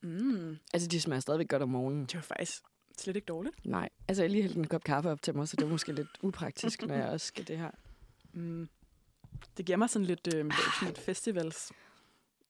Mm. 0.00 0.58
Altså, 0.72 0.88
de 0.88 1.00
smager 1.00 1.20
stadigvæk 1.20 1.48
godt 1.48 1.62
om 1.62 1.68
morgenen. 1.68 2.06
Det 2.06 2.14
var 2.14 2.20
faktisk 2.20 2.62
slet 2.98 3.16
ikke 3.16 3.26
dårligt. 3.26 3.66
Nej, 3.66 3.88
altså 4.08 4.22
jeg 4.22 4.30
lige 4.30 4.42
hældt 4.42 4.56
en 4.56 4.66
kop 4.66 4.84
kaffe 4.84 5.10
op 5.10 5.22
til 5.22 5.36
mig, 5.36 5.48
så 5.48 5.56
det 5.56 5.64
er 5.64 5.68
måske 5.68 5.92
lidt 5.92 6.08
upraktisk, 6.22 6.82
når 6.82 6.94
jeg 6.94 7.08
også 7.08 7.26
skal 7.26 7.48
det 7.48 7.58
her. 7.58 7.70
Mm. 8.32 8.68
Det 9.56 9.66
giver 9.66 9.78
mig 9.78 9.90
sådan 9.90 10.06
lidt, 10.06 10.34
øh, 10.34 10.34
sådan 10.34 10.52
lidt 10.88 10.98
festivals 10.98 11.72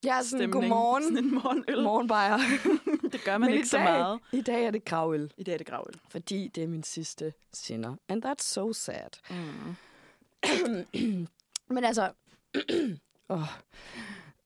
Ja, 0.05 0.23
sådan 0.23 0.25
stemning. 0.25 0.53
godmorgen. 0.53 1.03
Sådan 1.03 1.19
en 1.19 1.35
morgenøl. 1.35 1.83
Morgenbajer. 1.85 2.39
Det 3.13 3.25
gør 3.25 3.39
man 3.39 3.51
Men 3.51 3.57
ikke 3.57 3.69
så 3.69 3.77
dag- 3.77 3.85
meget. 3.85 4.21
I 4.33 4.41
dag 4.41 4.65
er 4.65 4.71
det 4.71 4.85
gravøl, 4.85 5.33
I 5.37 5.43
dag 5.43 5.53
er 5.55 5.59
det 5.59 5.67
gravøl. 5.67 5.95
fordi 6.11 6.49
det 6.49 6.63
er 6.63 6.69
min 6.69 6.83
sidste 6.83 7.33
sender. 7.53 7.97
And 8.09 8.25
that's 8.27 8.43
so 8.43 8.73
sad. 8.73 9.11
Mm. 9.31 11.29
Men 11.75 11.85
altså, 11.85 12.13
oh, 13.29 13.43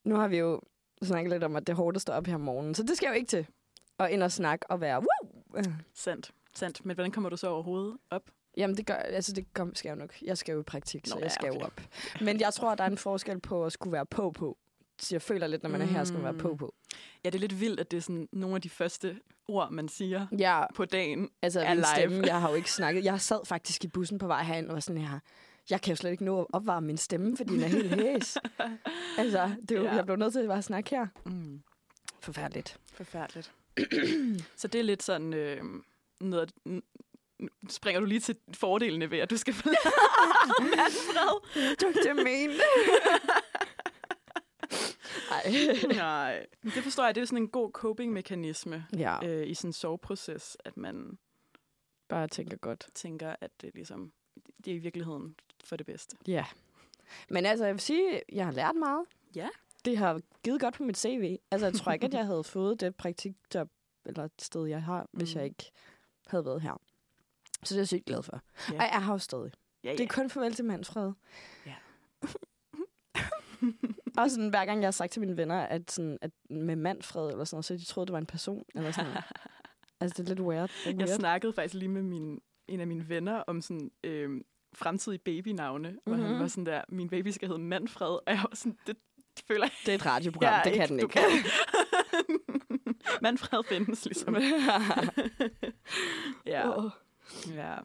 nu 0.03 0.15
har 0.15 0.27
vi 0.27 0.37
jo 0.37 0.61
snakket 1.03 1.31
lidt 1.31 1.43
om, 1.43 1.55
at 1.55 1.67
det 1.67 1.73
er 1.73 1.77
hårdt 1.77 1.95
at 1.97 2.01
stå 2.01 2.13
op 2.13 2.25
her 2.27 2.35
om 2.35 2.41
morgenen, 2.41 2.75
så 2.75 2.83
det 2.83 2.97
skal 2.97 3.05
jeg 3.07 3.11
jo 3.13 3.15
ikke 3.17 3.27
til. 3.29 3.47
Og 3.97 4.11
ind 4.11 4.23
og 4.23 4.31
snakke 4.31 4.71
og 4.71 4.81
være, 4.81 4.97
woo! 4.99 5.63
Sandt. 5.93 6.31
Sandt. 6.55 6.85
Men 6.85 6.95
hvordan 6.95 7.11
kommer 7.11 7.29
du 7.29 7.37
så 7.37 7.47
overhovedet 7.47 7.97
op? 8.09 8.23
Jamen, 8.57 8.77
det, 8.77 8.85
gør, 8.85 8.93
altså, 8.93 9.33
det 9.33 9.53
kom, 9.53 9.75
skal 9.75 9.89
jeg 9.89 9.95
jo 9.95 9.99
nok. 9.99 10.21
Jeg 10.21 10.37
skal 10.37 10.53
jo 10.53 10.59
i 10.59 10.63
praktik, 10.63 11.07
så 11.07 11.13
Nå, 11.15 11.19
jeg 11.19 11.25
ja, 11.25 11.29
skal 11.33 11.47
jo 11.47 11.53
okay. 11.55 11.65
op. 11.65 11.81
Men 12.21 12.39
jeg 12.39 12.53
tror, 12.53 12.75
der 12.75 12.83
er 12.83 12.87
en 12.87 12.97
forskel 12.97 13.39
på 13.39 13.65
at 13.65 13.71
skulle 13.73 13.91
være 13.93 14.05
på 14.05 14.31
på. 14.31 14.57
Jeg 15.11 15.21
føler 15.21 15.47
lidt, 15.47 15.63
når 15.63 15.69
man 15.69 15.81
er 15.81 15.85
her, 15.85 16.03
skal 16.03 16.15
man 16.15 16.23
være 16.23 16.33
på 16.41 16.51
Mm. 16.51 16.57
på. 16.57 16.73
Ja, 17.23 17.29
det 17.29 17.35
er 17.35 17.39
lidt 17.39 17.59
vildt, 17.59 17.79
at 17.79 17.91
det 17.91 17.97
er 17.97 18.01
sådan 18.01 18.27
nogle 18.31 18.55
af 18.55 18.61
de 18.61 18.69
første 18.69 19.19
ord, 19.47 19.71
man 19.71 19.89
siger 19.89 20.27
Ja, 20.39 20.63
på 20.75 20.85
dagen. 20.85 21.29
altså 21.41 21.59
er 21.59 21.73
live. 21.73 21.85
stemme, 21.95 22.23
jeg 22.27 22.41
har 22.41 22.49
jo 22.49 22.55
ikke 22.55 22.71
snakket. 22.79 23.03
Jeg 23.05 23.21
sad 23.21 23.39
faktisk 23.45 23.83
i 23.83 23.87
bussen 23.87 24.17
på 24.17 24.27
vej 24.27 24.43
herind 24.43 24.67
og 24.67 24.73
var 24.73 24.79
sådan 24.79 25.01
her, 25.01 25.19
jeg 25.69 25.81
kan 25.81 25.91
jo 25.91 25.95
slet 25.95 26.11
ikke 26.11 26.25
nå 26.25 26.39
at 26.41 26.47
opvarme 26.53 26.87
min 26.87 26.97
stemme, 26.97 27.37
fordi 27.37 27.53
den 27.53 27.63
er 27.63 27.67
helt 27.67 27.95
hæs. 28.01 28.37
altså, 29.17 29.51
det 29.61 29.71
er 29.71 29.75
jo, 29.81 29.83
Ja. 29.83 29.93
jeg 29.95 30.05
blev 30.05 30.17
nødt 30.17 30.33
til 30.33 30.39
at 30.39 30.47
bare 30.47 30.61
snakke 30.61 30.89
her. 30.89 31.07
Mm. 31.25 31.61
Forfærdeligt. 32.21 32.77
Forfærdeligt. 32.93 33.51
så 34.61 34.67
det 34.67 34.79
er 34.79 34.83
lidt 34.83 35.03
sådan 35.03 35.33
øh, 35.33 35.61
noget... 36.21 36.51
Springer 37.69 37.99
du 37.99 38.05
lige 38.05 38.19
til 38.19 38.35
fordelene 38.53 39.11
ved, 39.11 39.19
at 39.19 39.29
du 39.29 39.37
skal 39.37 39.53
forlade 39.63 39.77
Manfred? 40.59 41.75
Du 41.81 41.87
det 42.03 42.15
mente. 42.15 42.55
Ej. 42.55 43.52
Nej. 45.95 46.45
Men 46.61 46.71
Det 46.75 46.83
forstår 46.83 47.05
jeg, 47.05 47.15
det 47.15 47.21
er 47.21 47.25
sådan 47.25 47.43
en 47.43 47.47
god 47.49 47.71
coping-mekanisme 47.71 48.85
Ja, 48.97 49.25
øh, 49.27 49.47
i 49.47 49.53
sådan 49.53 49.69
en 49.69 49.73
soveproces, 49.73 50.57
at 50.65 50.77
man 50.77 51.17
bare 52.07 52.27
tænker 52.27 52.57
godt. 52.57 52.87
tænker, 52.93 53.35
at 53.41 53.51
det, 53.61 53.71
ligesom, 53.75 54.11
det 54.65 54.71
er 54.71 54.75
i 54.75 54.79
virkeligheden 54.79 55.35
for 55.63 55.75
det 55.75 55.85
bedste. 55.85 56.17
Ja. 56.27 56.45
Men 57.29 57.45
altså, 57.45 57.65
jeg 57.65 57.73
vil 57.73 57.81
sige, 57.81 58.21
jeg 58.31 58.45
har 58.45 58.51
lært 58.51 58.75
meget. 58.75 59.05
Ja. 59.35 59.49
Det 59.85 59.97
har 59.97 60.21
givet 60.43 60.61
godt 60.61 60.73
på 60.75 60.83
mit 60.83 60.97
CV. 60.97 61.37
Altså, 61.51 61.67
jeg 61.67 61.73
tror 61.73 61.91
ikke, 61.91 62.05
at 62.05 62.13
jeg 62.13 62.25
havde 62.25 62.43
fået 62.55 62.79
det 62.79 62.95
praktikjob, 62.95 63.69
eller 64.05 64.23
et 64.23 64.31
sted, 64.41 64.65
jeg 64.65 64.83
har, 64.83 65.01
mm. 65.03 65.07
hvis 65.17 65.35
Mm. 65.35 65.37
jeg 65.39 65.45
ikke 65.45 65.71
havde 66.27 66.45
været 66.45 66.61
her. 66.61 66.81
Så 67.63 67.73
det 67.73 67.79
er 67.79 67.81
jeg 67.81 67.87
sygt 67.87 68.05
glad 68.05 68.23
for. 68.23 68.41
Ja. 68.69 68.73
Ja. 68.73 68.79
Og 68.79 68.93
jeg 68.93 69.03
har 69.03 69.13
jo 69.13 69.17
stadig. 69.19 69.51
Ja, 69.83 69.91
Det 69.91 69.99
er 69.99 70.07
kun 70.07 70.29
farvel 70.29 70.53
til 70.53 70.65
Manfred. 70.65 71.11
Ja. 71.65 71.75
og 74.17 74.31
sådan, 74.31 74.49
hver 74.49 74.65
gang 74.65 74.79
jeg 74.81 74.87
har 74.87 74.91
sagt 74.91 75.11
til 75.11 75.19
mine 75.19 75.37
venner, 75.37 75.59
at, 75.61 75.91
sådan, 75.91 76.17
at 76.21 76.31
med 76.49 76.75
Manfred 76.75 77.29
eller 77.31 77.43
sådan 77.45 77.55
noget, 77.55 77.65
så 77.65 77.73
de 77.73 77.85
troede, 77.85 78.07
det 78.07 78.13
var 78.13 78.19
en 78.19 78.25
person. 78.25 78.63
Eller 78.75 78.91
sådan 78.91 79.11
altså, 80.01 80.23
det 80.23 80.29
er 80.29 80.35
lidt 80.35 80.39
weird. 80.47 80.69
Det 80.69 80.85
er 80.85 80.89
Jeg 80.89 80.95
weird. 80.97 81.19
snakkede 81.19 81.53
faktisk 81.53 81.73
lige 81.73 81.89
med 81.89 82.01
min, 82.01 82.39
en 82.67 82.79
af 82.79 82.87
mine 82.87 83.09
venner 83.09 83.37
om 83.47 83.61
sådan 83.61 83.91
øh, 84.03 84.41
fremtidige 84.75 85.19
babynavne, 85.19 85.89
mm-hmm. 85.89 86.01
hvor 86.05 86.15
han 86.23 86.31
Mhm. 86.31 86.39
var 86.41 86.47
sådan 86.47 86.65
der, 86.65 86.81
min 86.89 87.09
baby 87.09 87.27
skal 87.27 87.47
hedde 87.47 87.61
Manfred, 87.61 88.07
og 88.07 88.23
jeg 88.27 88.37
var 88.37 88.55
sådan, 88.55 88.77
det 88.87 88.97
føler 89.47 89.63
jeg 89.65 89.71
Det 89.85 89.91
er 89.91 89.95
et 89.95 90.05
radioprogram, 90.05 90.53
jeg 90.53 90.61
det 90.65 90.73
kan 90.73 90.81
ikke, 90.83 90.93
den 90.93 90.99
ikke. 90.99 91.49
Manfred 93.21 93.63
findes 93.63 94.05
ligesom. 94.05 94.35
ja, 96.45 96.77
Åh. 96.77 96.91
ja. 97.47 97.75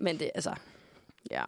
Men 0.00 0.18
det, 0.18 0.30
altså, 0.34 0.54
ja. 1.30 1.44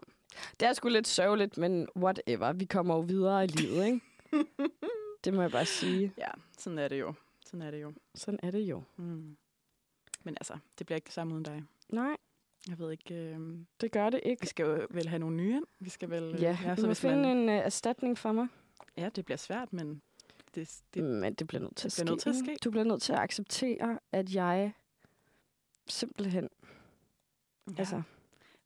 Det 0.61 0.69
er 0.69 0.73
sgu 0.73 0.89
lidt 0.89 1.09
sørgeligt, 1.09 1.59
men 1.59 1.89
whatever. 1.97 2.53
Vi 2.53 2.65
kommer 2.65 2.95
jo 2.95 3.01
videre 3.01 3.45
i 3.45 3.47
livet, 3.47 3.87
ikke? 3.87 4.01
det 5.25 5.35
må 5.35 5.43
jeg 5.43 5.51
bare 5.51 5.67
sige. 5.67 6.12
ja, 6.19 6.29
sådan 6.59 6.79
er 6.79 6.89
det 6.89 7.01
jo. 7.01 7.15
Sådan 7.47 7.62
er 7.62 7.71
det 7.71 7.83
jo. 7.83 7.93
Sådan 8.15 8.41
er 8.43 8.51
det 8.51 8.59
jo. 8.61 8.83
Mm. 8.97 9.37
Men 10.25 10.35
altså, 10.41 10.59
det 10.79 10.87
bliver 10.87 10.97
ikke 10.97 11.07
det 11.07 11.15
samme 11.15 11.33
uden 11.35 11.43
dig. 11.45 11.65
Nej, 11.89 12.17
Jeg 12.69 12.79
ved 12.79 12.91
ikke... 12.91 13.15
Øh, 13.15 13.39
det 13.81 13.93
gør 13.93 14.11
det 14.11 14.21
vi 14.25 14.31
ikke. 14.31 14.47
skal 14.47 14.67
jo 14.67 14.87
vel 14.91 15.09
have 15.09 15.19
nogle 15.19 15.37
nye. 15.37 15.62
Vi 15.81 15.91
skal 15.91 16.11
vel... 16.11 16.23
øh, 16.35 16.43
Ja, 16.43 16.59
ja 16.65 16.77
så 16.77 16.83
må 16.83 16.87
hvis 16.87 17.01
finde 17.01 17.17
man, 17.17 17.37
en 17.37 17.49
uh, 17.49 17.55
erstatning 17.55 18.19
for 18.19 18.33
mig. 18.33 18.49
Ja, 18.97 19.09
det 19.17 19.25
bliver 19.25 19.39
svært, 19.39 19.73
men 19.73 20.03
det, 20.55 20.81
Det, 20.95 21.05
Men 21.05 21.35
det 21.35 21.47
bliver 21.47 21.61
nødt 21.62 21.77
til, 21.77 21.91
det 21.91 21.99
at, 22.01 22.05
bliver 22.05 22.12
nødt 22.12 22.21
til 22.23 22.31
at 22.31 22.37
ske. 22.37 22.57
Du 22.65 22.71
bliver 22.71 22.85
nødt 22.85 23.03
til 23.03 23.12
at 23.12 23.19
acceptere, 23.19 23.99
at 24.12 24.35
jeg 24.35 24.73
simpelthen... 25.89 26.49
ja. 27.69 27.75
Altså, 27.79 28.03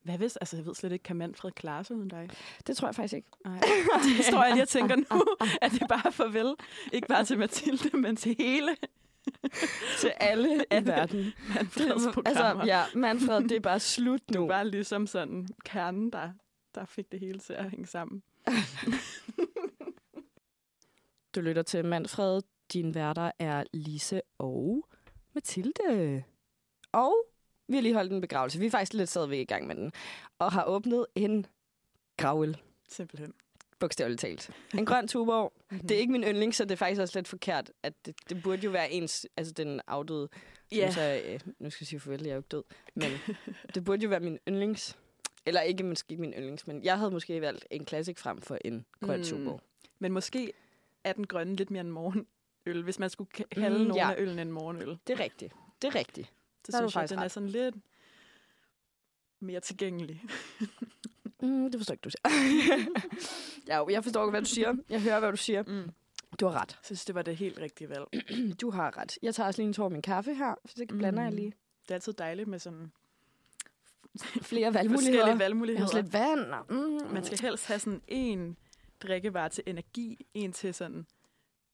Hvad 0.06 0.18
hvis... 0.18 0.36
Altså, 0.36 0.56
jeg 0.56 0.66
ved 0.66 0.74
slet 0.74 0.92
ikke, 0.92 1.02
kan 1.02 1.16
Manfred 1.16 1.52
klare 1.52 1.84
sig 1.84 1.96
uden 1.96 2.08
dig? 2.08 2.28
det 2.66 2.76
tror 2.76 2.88
jeg 2.88 2.94
faktisk 2.94 3.14
ikke. 3.14 3.28
Nej. 3.44 3.60
Det 4.18 4.24
står 4.24 4.44
jeg 4.44 4.52
lige 4.52 4.62
og 4.62 4.68
tænker 4.68 4.96
nu, 4.96 5.24
at 5.62 5.72
det 5.72 5.82
er 5.82 5.86
bare 5.86 6.12
farvel. 6.12 6.54
Ikke 6.92 7.08
bare 7.08 7.24
til 7.24 7.38
Mathilde, 7.38 7.96
men 7.96 8.16
til 8.16 8.36
hele 8.38 8.76
Til 10.00 10.12
alle 10.16 10.64
i 10.70 10.86
verden. 10.86 11.32
Manfreds 11.54 12.02
programmer. 12.14 12.42
altså, 12.44 12.62
ja, 12.66 12.82
Manfred, 12.94 13.42
det 13.42 13.52
er 13.52 13.60
bare 13.60 13.80
slut 13.80 14.30
nu. 14.30 14.40
Du 14.40 14.46
var 14.46 14.62
ligesom 14.62 15.06
sådan 15.06 15.48
kernen, 15.64 16.12
der, 16.12 16.30
der 16.74 16.84
fik 16.84 17.12
det 17.12 17.20
hele 17.20 17.38
til 17.38 17.52
at 17.52 17.70
hænge 17.70 17.86
sammen. 17.86 18.22
Du 21.34 21.40
lytter 21.40 21.62
til 21.62 21.84
Manfred. 21.84 22.42
Din 22.72 22.94
værter 22.94 23.30
er 23.38 23.64
Lise 23.72 24.20
og 24.38 24.88
Mathilde. 25.34 26.24
Og 26.92 27.14
vi 27.68 27.74
har 27.74 27.82
lige 27.82 27.94
holdt 27.94 28.12
en 28.12 28.20
begravelse. 28.20 28.58
Vi 28.58 28.66
er 28.66 28.70
faktisk 28.70 28.94
lidt 28.94 29.08
stadigvæk 29.10 29.38
i 29.40 29.44
gang 29.44 29.66
med 29.66 29.74
den. 29.74 29.92
Og 30.38 30.52
har 30.52 30.64
åbnet 30.64 31.06
en 31.14 31.46
gravøl. 32.16 32.56
Simpelthen. 32.88 33.34
Bogstaveligt 33.78 34.20
talt. 34.20 34.50
En 34.78 34.86
grøn 34.86 35.08
tuborg. 35.08 35.52
Mm-hmm. 35.70 35.88
Det 35.88 35.94
er 35.94 35.98
ikke 36.00 36.12
min 36.12 36.24
yndling, 36.24 36.54
så 36.54 36.64
det 36.64 36.70
er 36.70 36.76
faktisk 36.76 37.00
også 37.00 37.18
lidt 37.18 37.28
forkert. 37.28 37.72
At 37.82 37.92
det, 38.06 38.14
det 38.28 38.42
burde 38.42 38.62
jo 38.62 38.70
være 38.70 38.92
ens, 38.92 39.26
altså 39.36 39.52
den 39.52 39.80
afdøde. 39.86 40.28
Ja. 40.72 40.90
Så, 40.92 41.22
øh, 41.26 41.40
nu 41.58 41.70
skal 41.70 41.84
jeg 41.84 41.86
sige 41.88 42.00
farvel, 42.00 42.20
jeg 42.22 42.28
er 42.30 42.34
jo 42.34 42.38
ikke 42.38 42.48
død. 42.48 42.62
Men 42.94 43.10
det 43.74 43.84
burde 43.84 44.02
jo 44.02 44.08
være 44.08 44.20
min 44.20 44.38
yndlings. 44.48 44.96
Eller 45.46 45.60
ikke 45.60 45.84
måske 45.84 46.16
min 46.16 46.32
yndlings, 46.32 46.66
men 46.66 46.84
jeg 46.84 46.98
havde 46.98 47.10
måske 47.10 47.40
valgt 47.40 47.66
en 47.70 47.86
classic 47.86 48.18
frem 48.18 48.40
for 48.40 48.58
en 48.64 48.86
grøn 49.00 49.18
Mm. 49.18 49.24
tuborg. 49.24 49.60
Men 49.98 50.12
måske 50.12 50.52
er 51.04 51.12
den 51.12 51.26
grønne 51.26 51.56
lidt 51.56 51.70
mere 51.70 51.80
en 51.80 51.90
morgenøl, 51.90 52.82
hvis 52.82 52.98
man 52.98 53.10
skulle 53.10 53.30
ka- 53.38 53.48
kalde 53.60 53.78
Mm, 53.78 53.84
nogle 53.84 54.02
ja. 54.06 54.10
af 54.12 54.20
øllen 54.20 54.38
en 54.38 54.52
morgenøl. 54.52 54.98
Det 55.06 55.12
er 55.12 55.20
rigtigt. 55.20 55.52
Det 55.82 55.88
er 55.88 55.94
rigtigt. 55.94 56.32
Så 56.66 56.72
Der 56.72 56.84
er 56.84 56.88
synes 56.88 56.94
jeg, 56.94 57.08
den 57.10 57.18
er 57.18 57.22
ret. 57.22 57.30
sådan 57.30 57.48
lidt 57.48 57.74
mere 59.40 59.60
tilgængelig. 59.60 60.22
Mm, 61.42 61.70
det 61.70 61.80
forstår 61.80 61.92
ikke, 61.92 62.02
du 62.02 62.10
siger. 62.10 62.28
ja, 63.68 63.76
jo, 63.78 63.88
jeg 63.88 64.04
forstår, 64.04 64.30
hvad 64.30 64.40
du 64.42 64.46
siger. 64.48 64.74
Jeg 64.88 65.02
hører, 65.02 65.20
hvad 65.20 65.30
du 65.30 65.36
siger. 65.36 65.62
Mm. 65.62 65.90
Du 66.40 66.46
har 66.46 66.60
ret. 66.62 66.70
Jeg 66.72 66.78
synes, 66.84 67.04
det 67.04 67.14
var 67.14 67.22
det 67.22 67.36
helt 67.36 67.58
rigtige 67.58 67.88
valg. 67.88 68.04
Du 68.60 68.70
har 68.70 68.96
ret. 68.98 69.18
Jeg 69.22 69.34
tager 69.34 69.46
også 69.46 69.60
lige 69.62 69.66
en 69.66 69.72
tår 69.72 69.84
af 69.84 69.90
min 69.90 70.02
kaffe 70.02 70.34
her, 70.34 70.54
så 70.64 70.74
det 70.76 70.88
blander 70.88 71.22
jeg 71.22 71.30
Mm. 71.30 71.36
lige. 71.36 71.52
Det 71.82 71.90
er 71.90 71.94
altid 71.94 72.12
dejligt 72.12 72.48
med 72.48 72.58
sådan 72.58 72.92
Flere 74.18 74.42
forskellige 74.42 74.74
valgmuligheder. 74.74 75.26
Jeg 75.26 75.38
valgmuligheder. 75.38 75.80
har 75.80 75.86
også 75.86 76.02
lidt 76.02 76.12
vand. 76.12 76.40
og- 76.52 76.66
Mm. 76.70 77.12
Man 77.14 77.24
skal 77.24 77.38
helst 77.40 77.66
have 77.66 77.78
sådan 77.78 78.02
en 78.08 78.56
drikkevarer 79.02 79.48
til 79.48 79.64
energi, 79.66 80.26
en 80.34 80.52
til 80.52 80.74
sådan 80.74 81.06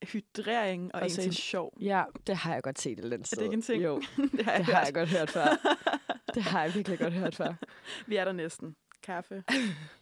hydrering 0.03 0.95
og, 0.95 1.01
Og 1.01 1.07
en 1.07 1.13
til 1.13 1.35
sjov. 1.35 1.73
Ja, 1.81 2.05
det 2.27 2.37
har 2.37 2.55
jeg 2.55 2.63
godt 2.63 2.81
set 2.81 2.93
et 2.93 2.99
eller 2.99 3.17
andet 3.17 3.33
Er 3.33 3.37
det 3.37 3.43
ikke 3.45 3.55
en 3.55 3.63
ting? 3.63 3.85
Jo, 3.85 4.03
det 4.37 4.45
har 4.45 4.53
jeg, 4.53 4.59
det 4.59 4.67
hørt. 4.67 4.75
har 4.77 4.85
jeg 4.85 4.95
godt 4.95 5.09
hørt 5.09 5.31
før. 5.31 5.47
Det 6.35 6.43
har 6.43 6.63
jeg 6.63 6.75
virkelig 6.75 6.99
godt 6.99 7.13
hørt 7.13 7.35
før. 7.35 7.55
Vi 8.09 8.17
er 8.17 8.25
der 8.25 8.33
næsten. 8.33 8.77
Kaffe. 9.03 9.45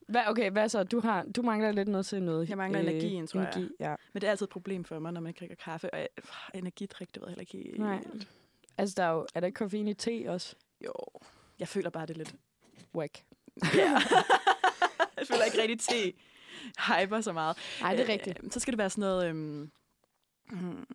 Hvad, 0.09 0.23
okay, 0.27 0.51
hvad 0.51 0.69
så? 0.69 0.83
Du, 0.83 1.01
har, 1.01 1.25
du 1.37 1.43
mangler 1.43 1.73
lidt 1.73 1.89
noget 1.89 2.07
til 2.07 2.23
noget. 2.23 2.49
Jeg 2.49 2.57
mangler 2.57 2.81
energien, 2.81 3.27
tror 3.27 3.41
jeg. 3.41 3.49
energi, 3.57 3.75
Ja. 3.81 3.95
Men 4.13 4.21
det 4.21 4.27
er 4.27 4.31
altid 4.31 4.45
et 4.45 4.51
problem 4.51 4.85
for 4.85 4.99
mig, 4.99 5.13
når 5.13 5.21
man 5.21 5.29
ikke 5.31 5.39
drikker 5.39 5.57
kaffe. 5.57 5.95
Og 5.95 5.99
jeg- 6.01 6.09
pff, 6.23 6.33
energidrik, 6.55 7.15
det 7.15 7.21
ved 7.23 7.29
jeg 7.29 7.31
heller 7.31 7.41
ikke 7.41 7.57
helt. 7.71 7.79
Nej. 7.79 8.05
Altså, 8.79 8.95
der 8.97 9.03
er, 9.05 9.11
jo, 9.13 9.27
er 9.35 9.41
der 9.41 9.47
ikke 9.47 9.57
koffein 9.57 9.89
i 9.89 9.95
te 9.95 10.25
også? 10.29 10.55
Jo, 10.85 10.93
jeg 11.59 11.69
føler 11.69 11.91
bare, 11.91 12.07
det 12.07 12.17
lidt... 12.17 12.35
Whack. 12.95 13.23
Ja. 13.75 13.91
jeg 15.19 15.27
føler 15.27 15.45
ikke 15.45 15.63
rigtig, 15.63 15.81
te 15.81 16.13
hyper 16.79 17.21
så 17.21 17.33
meget. 17.33 17.57
Nej, 17.81 17.97
det 17.97 18.09
er 18.09 18.13
rigtigt. 18.13 18.41
Øh, 18.45 18.51
så 18.51 18.61
skal 18.61 18.73
det 18.73 18.79
være 18.79 18.91
sådan 18.91 19.01
noget... 19.03 19.27
Øhm, 19.29 19.71
mm, 20.51 20.87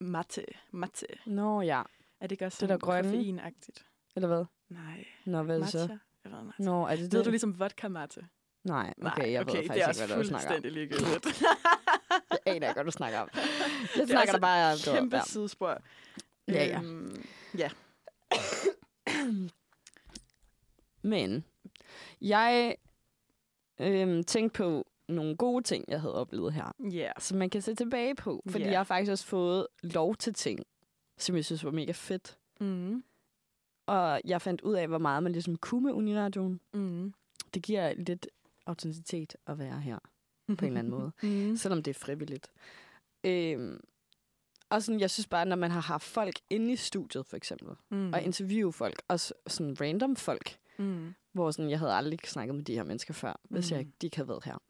matte. 0.00 0.44
Matte. 0.70 1.06
Nå 1.26 1.60
ja, 1.62 1.82
Er 2.20 2.26
det 2.26 2.32
ikke 2.32 2.46
også 2.46 2.58
Det 2.60 2.68
der 2.68 2.78
sådan 2.86 3.04
koffeinagtigt? 3.04 3.86
eller 4.16 4.28
hvad? 4.28 4.44
Nej. 4.68 5.04
Nå, 5.26 5.42
hvad 5.42 5.56
er 5.56 5.60
det 5.60 5.68
så? 5.70 5.98
Jeg 6.24 6.32
ved, 6.32 6.42
matcha. 6.42 6.62
Nå, 6.62 6.86
er 6.86 6.90
det 6.90 7.00
Ved 7.00 7.10
det? 7.10 7.24
du 7.24 7.30
ligesom 7.30 7.60
vodka 7.60 7.88
matte? 7.88 8.26
Nej, 8.64 8.94
okay, 9.02 9.18
Nej, 9.22 9.32
jeg 9.32 9.40
okay, 9.40 9.52
ved 9.56 9.62
det 9.62 9.66
faktisk 9.68 9.70
er 9.70 9.74
ikke, 9.74 9.86
også 9.88 10.06
hvad 10.06 10.16
du 10.16 10.24
snakker 10.28 10.48
om. 10.48 10.52
fuldstændig 10.54 10.72
ligegyldigt. 10.72 11.42
Jeg 12.30 12.38
aner 12.46 12.68
ikke, 12.68 12.72
hvad 12.72 12.84
du 12.84 12.90
snakker 12.90 13.18
om. 13.18 13.28
Jeg 13.34 13.42
Det 13.94 14.00
er 14.02 14.06
snakker 14.06 14.20
altså 14.20 14.40
bare... 14.40 14.72
du 14.72 14.90
ved, 14.90 14.98
Kæmpe 14.98 15.16
ja. 15.16 15.22
sidespor. 15.26 15.78
Ja, 16.48 16.64
ja. 16.64 16.80
Øhm, 16.82 17.24
ja. 17.58 17.70
Men 21.02 21.44
jeg 22.20 22.76
øhm, 23.80 24.24
tænkte 24.24 24.58
på 24.58 24.86
nogle 25.12 25.36
gode 25.36 25.62
ting, 25.64 25.84
jeg 25.88 26.00
havde 26.00 26.14
oplevet 26.14 26.52
her, 26.52 26.72
Ja. 26.90 27.10
som 27.18 27.38
man 27.38 27.50
kan 27.50 27.62
se 27.62 27.74
tilbage 27.74 28.14
på. 28.14 28.42
Fordi 28.48 28.64
Ja. 28.64 28.70
jeg 28.70 28.78
har 28.78 28.84
faktisk 28.84 29.10
også 29.10 29.26
fået 29.26 29.66
lov 29.82 30.16
til 30.16 30.34
ting, 30.34 30.60
som 31.18 31.36
jeg 31.36 31.44
synes 31.44 31.64
var 31.64 31.70
mega 31.70 31.92
fedt. 31.92 32.38
Mm. 32.60 33.04
Og 33.86 34.20
jeg 34.24 34.42
fandt 34.42 34.60
ud 34.60 34.74
af, 34.74 34.88
hvor 34.88 34.98
meget 34.98 35.22
man 35.22 35.32
ligesom 35.32 35.56
kunne 35.56 35.82
med 35.84 35.92
Uniradioen. 35.92 36.60
Mm. 36.74 37.14
Det 37.54 37.62
giver 37.62 37.94
lidt 37.94 38.26
autenticitet 38.66 39.36
at 39.46 39.58
være 39.58 39.80
her, 39.80 39.98
på 40.48 40.52
en 40.52 40.64
eller 40.64 40.78
anden 40.78 40.90
måde. 40.90 41.12
Mm. 41.50 41.56
Selvom 41.56 41.82
det 41.82 41.90
er 41.96 42.00
frivilligt. 42.00 42.50
Øhm, 43.24 43.80
og 44.70 44.82
sådan, 44.82 45.00
jeg 45.00 45.10
synes 45.10 45.26
bare, 45.26 45.46
når 45.46 45.56
man 45.56 45.70
har 45.70 45.80
haft 45.80 46.04
folk 46.04 46.40
inde 46.50 46.72
i 46.72 46.76
studiet, 46.76 47.26
for 47.26 47.36
eksempel, 47.36 47.68
Mm. 47.90 48.12
og 48.12 48.22
interviewe 48.22 48.72
folk, 48.72 49.02
og 49.08 49.20
sådan 49.20 49.76
random 49.80 50.16
folk, 50.16 50.58
Mm. 50.78 51.14
hvor 51.32 51.50
sådan, 51.50 51.70
jeg 51.70 51.78
havde 51.78 51.92
aldrig 51.94 52.18
snakket 52.24 52.54
med 52.54 52.64
de 52.64 52.74
her 52.74 52.82
mennesker 52.84 53.14
før, 53.14 53.40
hvis 53.48 53.70
Mm. 53.70 53.74
jeg 53.74 53.80
ikke, 53.80 53.92
de 54.00 54.06
ikke 54.06 54.16
havde 54.16 54.28
været 54.28 54.44
her. 54.44 54.62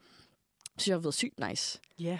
Så 0.78 0.90
jeg 0.90 0.96
har 0.96 1.00
været 1.00 1.14
sygt 1.14 1.40
nice. 1.48 1.80
Ja. 1.98 2.18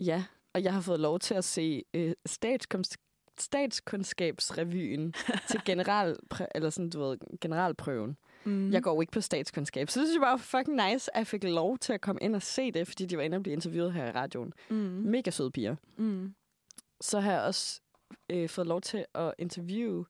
Ja, 0.00 0.24
og 0.54 0.62
jeg 0.62 0.74
har 0.74 0.80
fået 0.80 1.00
lov 1.00 1.18
til 1.18 1.34
at 1.34 1.44
se 1.44 1.84
øh, 1.94 2.12
statskundsk- 2.28 3.34
statskundskabsrevyen 3.38 5.12
til 5.50 5.60
general, 5.64 6.16
eller 6.54 6.70
sådan, 6.70 6.90
du 6.90 7.00
ved, 7.00 7.18
generalprøven. 7.40 8.16
Mm. 8.44 8.72
Jeg 8.72 8.82
går 8.82 8.94
jo 8.94 9.00
ikke 9.00 9.12
på 9.12 9.20
statskundskab, 9.20 9.90
så 9.90 10.00
det 10.00 10.08
synes 10.08 10.14
jeg 10.16 10.20
bare 10.22 10.30
var 10.30 10.36
fucking 10.36 10.76
nice, 10.90 11.16
at 11.16 11.18
jeg 11.18 11.26
fik 11.26 11.44
lov 11.44 11.78
til 11.78 11.92
at 11.92 12.00
komme 12.00 12.18
ind 12.22 12.34
og 12.36 12.42
se 12.42 12.70
det, 12.72 12.86
fordi 12.86 13.06
de 13.06 13.16
var 13.16 13.22
inde 13.22 13.36
og 13.36 13.42
blive 13.42 13.52
interviewet 13.52 13.92
her 13.92 14.06
i 14.06 14.10
radioen. 14.10 14.52
Mm. 14.70 14.76
Mega 14.76 15.30
søde 15.30 15.50
piger. 15.50 15.76
Mm. 15.96 16.34
Så 17.00 17.20
har 17.20 17.32
jeg 17.32 17.40
også 17.42 17.80
øh, 18.30 18.48
fået 18.48 18.66
lov 18.66 18.80
til 18.80 19.04
at 19.14 19.34
interviewe 19.38 20.04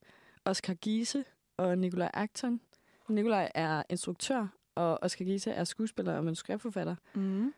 Oscar 0.44 0.74
Giese 0.74 1.24
og 1.56 1.78
Nikolaj 1.78 2.10
Acton. 2.14 2.60
Nikolaj 3.08 3.50
er 3.54 3.82
instruktør, 3.88 4.46
og 4.74 4.98
Oscar 5.02 5.24
Giese 5.24 5.50
er 5.50 5.64
skuespiller 5.64 6.12
og 6.16 6.24
manuskriptforfatter 6.24 6.96
Mm. 7.14 7.52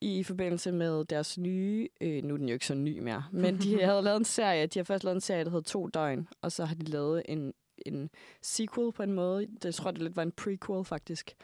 I 0.00 0.22
forbindelse 0.22 0.72
med 0.72 1.04
deres 1.04 1.38
nye, 1.38 1.88
øh, 2.00 2.24
nu 2.24 2.34
er 2.34 2.38
den 2.38 2.48
jo 2.48 2.52
ikke 2.52 2.66
så 2.66 2.74
ny 2.74 2.98
mere, 2.98 3.24
men 3.32 3.58
de 3.58 3.80
havde 3.84 4.02
lavet 4.02 4.16
en 4.16 4.24
serie, 4.24 4.66
de 4.66 4.78
har 4.78 4.84
først 4.84 5.04
lavet 5.04 5.14
en 5.14 5.20
serie, 5.20 5.44
der 5.44 5.50
hedder 5.50 5.62
To 5.70 5.86
Døgn, 5.86 6.28
og 6.42 6.52
så 6.52 6.64
har 6.64 6.74
de 6.74 6.84
lavet 6.84 7.22
en, 7.28 7.54
en 7.86 8.10
sequel 8.42 8.92
på 8.92 9.02
en 9.02 9.12
måde, 9.12 9.46
det 9.46 9.64
jeg 9.64 9.74
tror 9.74 9.90
det 9.90 10.02
lidt 10.02 10.16
var 10.16 10.22
en 10.22 10.32
prequel 10.32 10.84
faktisk, 10.84 11.34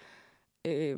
øh, 0.67 0.97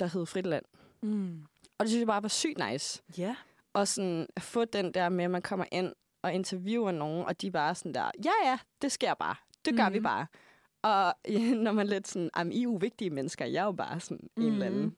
der 0.00 0.06
hed 0.06 0.26
Fritland. 0.26 0.64
Mm. 1.02 1.42
Og 1.78 1.84
det 1.84 1.88
synes 1.88 2.00
jeg 2.00 2.06
bare 2.06 2.22
var 2.22 2.28
sygt 2.28 2.60
nice. 2.70 3.02
Ja. 3.18 3.36
Og 3.72 3.88
sådan 3.88 4.26
at 4.36 4.42
få 4.42 4.64
den 4.64 4.94
der 4.94 5.08
med, 5.08 5.24
at 5.24 5.30
man 5.30 5.42
kommer 5.42 5.64
ind 5.72 5.92
og 6.22 6.32
interviewer 6.34 6.90
nogen, 6.92 7.24
og 7.26 7.40
de 7.40 7.46
er 7.46 7.50
bare 7.50 7.74
sådan 7.74 7.94
der, 7.94 8.10
ja 8.24 8.30
ja, 8.50 8.58
det 8.82 8.92
sker 8.92 9.14
bare. 9.14 9.34
Det 9.64 9.76
gør 9.76 9.88
mm. 9.88 9.94
vi 9.94 9.98
Mhm. 9.98 10.04
bare. 10.04 10.26
Og 10.82 11.14
ja, 11.28 11.54
når 11.64 11.72
man 11.72 11.86
lidt 11.86 12.08
sådan, 12.08 12.30
jamen 12.36 12.52
I 12.52 12.58
er 12.58 12.62
jo 12.62 12.78
vigtige 12.80 13.10
mennesker, 13.10 13.44
jeg 13.44 13.60
er 13.60 13.64
jo 13.64 13.72
bare 13.72 14.00
sådan 14.00 14.28
en 14.36 14.52
eller 14.52 14.66
anden 14.66 14.80
Mhm. 14.82 14.96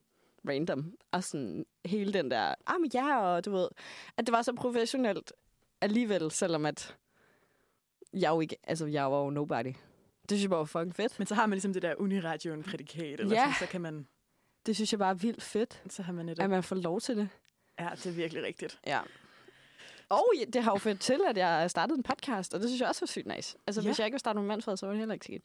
Random. 0.49 0.95
Og 1.13 1.25
sådan 1.25 1.67
hele 1.85 2.13
den 2.13 2.31
der, 2.31 2.55
jamen 2.71 2.91
ja, 2.95 3.21
og 3.21 3.45
du 3.45 3.51
ved, 3.51 3.69
at 4.17 4.27
det 4.27 4.33
var 4.33 4.43
så 4.43 4.53
professionelt 4.55 5.33
alligevel, 5.81 6.31
selvom 6.31 6.67
at 6.67 6.97
jeg 8.13 8.31
jo 8.31 8.41
ikke, 8.41 8.57
altså 8.65 8.87
jeg 8.87 9.13
var 9.13 9.19
jo 9.25 9.31
nobody. 9.31 9.73
Det 10.23 10.39
synes 10.39 10.43
jeg 10.43 10.51
bare 10.51 10.59
var 10.59 10.65
fucking 10.65 10.95
fedt. 10.95 11.19
Men 11.19 11.27
så 11.27 11.35
har 11.35 11.47
man 11.47 11.57
ligesom 11.57 11.73
det 11.73 11.83
der 11.83 11.95
uniradioen 11.99 12.63
prædikat, 12.63 13.21
eller 13.21 13.35
Ja. 13.37 13.43
sådan, 13.43 13.55
så 13.59 13.67
kan 13.67 13.81
man, 13.81 14.07
Det 14.67 14.75
synes 14.77 14.93
jeg 14.93 14.99
bare 14.99 15.11
er 15.11 15.15
vildt 15.15 15.43
fedt, 15.43 15.83
så 15.89 16.03
har 16.03 16.13
man 16.13 16.29
et, 16.29 16.39
at 16.39 16.51
man 16.51 16.63
får 16.63 16.77
lov 16.77 17.01
til 17.01 17.17
det. 17.17 17.29
ja, 17.79 17.89
det 17.95 18.07
er 18.07 18.11
virkelig 18.11 18.43
rigtigt. 18.43 18.81
Ja. 18.87 19.01
Og 20.09 20.25
det 20.53 20.63
har 20.63 20.73
jo 20.73 20.79
ført 20.79 20.99
til, 21.01 21.21
at 21.29 21.37
jeg 21.37 21.71
startede 21.71 21.97
en 21.97 22.03
podcast, 22.03 22.55
og 22.55 22.61
det 22.61 22.69
synes 22.69 22.81
jeg 22.81 22.89
også 22.89 23.01
var 23.01 23.07
sygt 23.07 23.27
nice. 23.27 23.57
Altså. 23.67 23.81
Ja. 23.81 23.89
hvis 23.89 23.99
jeg 23.99 24.07
ikke 24.07 24.15
var 24.15 24.19
startet 24.19 24.43
med 24.43 24.49
Manfred, 24.49 24.77
så 24.77 24.87
var 24.87 24.93
det 24.93 24.99
heller 24.99 25.13
ikke 25.13 25.25
sket. 25.25 25.43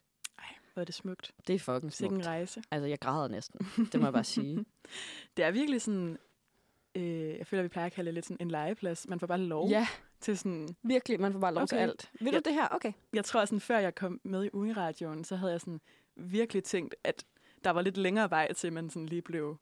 Hvor 0.75 0.81
er 0.81 0.85
det 0.85 0.95
smukt. 0.95 1.31
Det 1.47 1.55
er 1.55 1.59
fucking 1.59 1.93
smukt. 1.93 2.13
en 2.13 2.25
rejse. 2.25 2.63
Altså, 2.71 2.87
jeg 2.87 2.99
græder 2.99 3.27
næsten. 3.27 3.59
Det 3.91 3.99
må 3.99 4.05
jeg 4.05 4.13
bare 4.13 4.23
sige. 4.23 4.65
Det 5.37 5.45
er 5.45 5.51
virkelig 5.51 5.81
sådan, 5.81 6.17
øh, 6.95 7.37
jeg 7.37 7.47
føler, 7.47 7.63
vi 7.63 7.69
plejer 7.69 7.85
at 7.85 7.93
kalde 7.93 8.05
det 8.07 8.13
lidt 8.13 8.25
sådan 8.25 8.37
en 8.39 8.51
legeplads. 8.51 9.07
Man 9.07 9.19
får 9.19 9.27
bare 9.27 9.37
lov 9.39 9.69
ja, 9.69 9.87
til 10.19 10.37
sådan, 10.37 10.75
virkelig. 10.83 11.19
Man 11.19 11.33
får 11.33 11.39
bare 11.39 11.53
lov 11.53 11.63
okay. 11.63 11.67
til 11.67 11.75
alt. 11.75 12.11
Vil 12.19 12.31
Ja. 12.31 12.37
du 12.37 12.41
det 12.45 12.53
her? 12.53 12.67
Okay. 12.71 12.93
jeg 13.13 13.25
tror 13.25 13.45
sådan, 13.45 13.59
før 13.59 13.77
jeg 13.77 13.95
kom 13.95 14.21
med 14.23 14.45
i 14.45 14.49
Uniradioen, 14.53 15.23
så 15.23 15.35
havde 15.35 15.51
jeg 15.51 15.61
sådan 15.61 15.81
virkelig 16.15 16.63
tænkt, 16.63 16.95
at 17.03 17.25
der 17.63 17.69
var 17.71 17.81
lidt 17.81 17.97
længere 17.97 18.29
vej 18.29 18.53
til, 18.53 18.73
man 18.73 18.89
sådan 18.89 19.05
lige 19.05 19.21
blev 19.21 19.57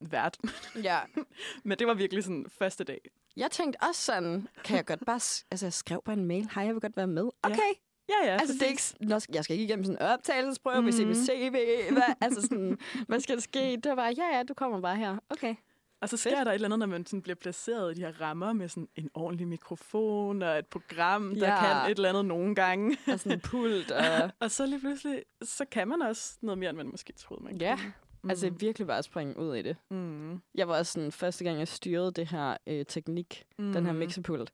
vært. 0.00 0.38
Ja. 0.82 1.00
Men 1.64 1.78
det 1.78 1.86
var 1.86 1.94
virkelig 1.94 2.24
sådan 2.24 2.46
første 2.50 2.84
dag. 2.84 3.00
Jeg 3.36 3.50
tænkte 3.50 3.78
også 3.88 4.02
sådan, 4.02 4.48
kan 4.64 4.76
jeg 4.76 4.86
godt 4.86 5.06
bare... 5.06 5.20
Altså, 5.50 5.66
jeg 5.66 5.72
skrev 5.72 6.02
bare 6.04 6.16
en 6.16 6.24
mail. 6.24 6.48
Hej, 6.54 6.64
jeg 6.64 6.74
vil 6.74 6.80
godt 6.80 6.96
være 6.96 7.06
med. 7.06 7.28
Okay, 7.42 7.56
Ja, 7.56 7.72
ja. 8.08 8.32
Altså, 8.32 8.54
det 8.54 8.62
er 8.62 8.66
ikke, 8.66 9.24
jeg 9.34 9.44
skal 9.44 9.54
ikke 9.54 9.64
igennem 9.64 9.84
sådan 9.84 10.02
en 10.02 10.08
optagelsesprøve, 10.08 10.80
mm. 10.80 10.86
vi 10.86 10.92
ser 10.92 11.06
mit 11.06 11.16
Mhm. 11.16 11.26
CV, 11.26 11.50
hvad, 11.92 12.02
altså 12.20 12.40
sådan, 12.42 12.78
hvad 13.08 13.20
skal 13.20 13.34
der 13.36 13.42
ske? 13.42 13.76
Det 13.76 13.86
var 13.90 13.94
bare, 13.94 14.14
ja, 14.16 14.36
ja, 14.36 14.42
du 14.42 14.54
kommer 14.54 14.80
bare 14.80 14.96
her. 14.96 15.16
Okay. 15.30 15.54
Og 16.00 16.08
så 16.08 16.16
sker 16.16 16.44
der 16.44 16.50
et 16.50 16.54
eller 16.54 16.68
andet, 16.68 16.78
når 16.78 16.86
man 16.86 17.06
sådan 17.06 17.22
bliver 17.22 17.36
placeret 17.36 17.92
i 17.92 17.94
de 17.94 18.00
her 18.00 18.20
rammer 18.20 18.52
med 18.52 18.68
sådan 18.68 18.88
en 18.96 19.10
ordentlig 19.14 19.48
mikrofon 19.48 20.42
og 20.42 20.58
et 20.58 20.66
program, 20.66 21.34
der 21.34 21.48
Ja. 21.48 21.60
kan 21.82 21.90
et 21.92 21.96
eller 21.96 22.08
andet 22.08 22.24
nogle 22.24 22.54
gange. 22.54 22.96
Og 23.12 23.18
sådan 23.20 23.32
en 23.32 23.40
pult. 23.40 23.90
Og, 23.90 24.30
Og 24.40 24.50
så 24.50 24.66
lige 24.66 24.80
pludselig, 24.80 25.22
så 25.42 25.64
kan 25.70 25.88
man 25.88 26.02
også 26.02 26.38
noget 26.42 26.58
mere, 26.58 26.70
end 26.70 26.76
man 26.76 26.86
måske 26.90 27.12
troede, 27.12 27.44
man 27.44 27.56
Ja. 27.56 27.76
kunne. 27.76 27.92
mm. 28.22 28.30
Altså 28.30 28.50
virkelig 28.50 28.86
bare 28.86 29.02
springe 29.02 29.38
ud 29.38 29.54
i 29.56 29.62
det. 29.62 29.76
Mm. 29.90 30.40
Jeg 30.54 30.68
var 30.68 30.78
også 30.78 30.92
sådan, 30.92 31.12
første 31.12 31.44
gang 31.44 31.58
jeg 31.58 31.68
styrede 31.68 32.12
det 32.12 32.28
her 32.30 32.56
øh, 32.66 32.84
teknik, 32.88 33.44
mm. 33.58 33.72
den 33.72 33.84
her 33.86 33.92
Mm. 33.92 33.98
mixerpult. 33.98 34.52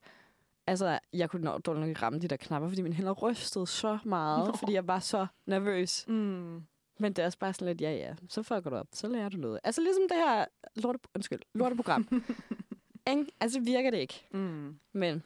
Altså, 0.67 0.99
jeg 1.13 1.31
kunne 1.31 1.45
nok 1.45 1.67
dårligt 1.67 1.87
nok 1.87 2.03
ramme 2.03 2.19
de 2.19 2.29
der 2.29 2.37
knapper, 2.37 2.69
fordi 2.69 2.83
min 2.83 2.93
hænder 2.93 3.13
rystede 3.13 3.67
så 3.67 3.99
meget, 4.05 4.47
Nå. 4.49 4.57
fordi 4.57 4.73
jeg 4.73 4.87
var 4.87 4.99
så 4.99 5.27
nervøs. 5.47 6.05
Mm. 6.09 6.63
Men 6.99 7.13
det 7.13 7.19
er 7.19 7.27
også 7.27 7.39
bare 7.39 7.53
sådan 7.53 7.69
lidt, 7.69 7.81
ja 7.81 7.93
ja, 7.93 8.15
så 8.29 8.43
fucker 8.43 8.71
du 8.71 8.77
op, 8.77 8.87
så 8.93 9.09
lærer 9.09 9.29
du 9.29 9.37
noget. 9.37 9.61
Altså 9.65 9.81
ligesom 9.81 10.03
det 10.09 10.17
her 10.17 10.45
lorte, 10.77 10.99
undskyld, 11.15 11.41
lorteprogram. 11.55 12.09
Ikke? 13.11 13.27
altså 13.41 13.61
virker 13.61 13.91
det 13.91 13.99
ikke. 13.99 14.27
Mm. 14.31 14.79
Men 14.93 15.23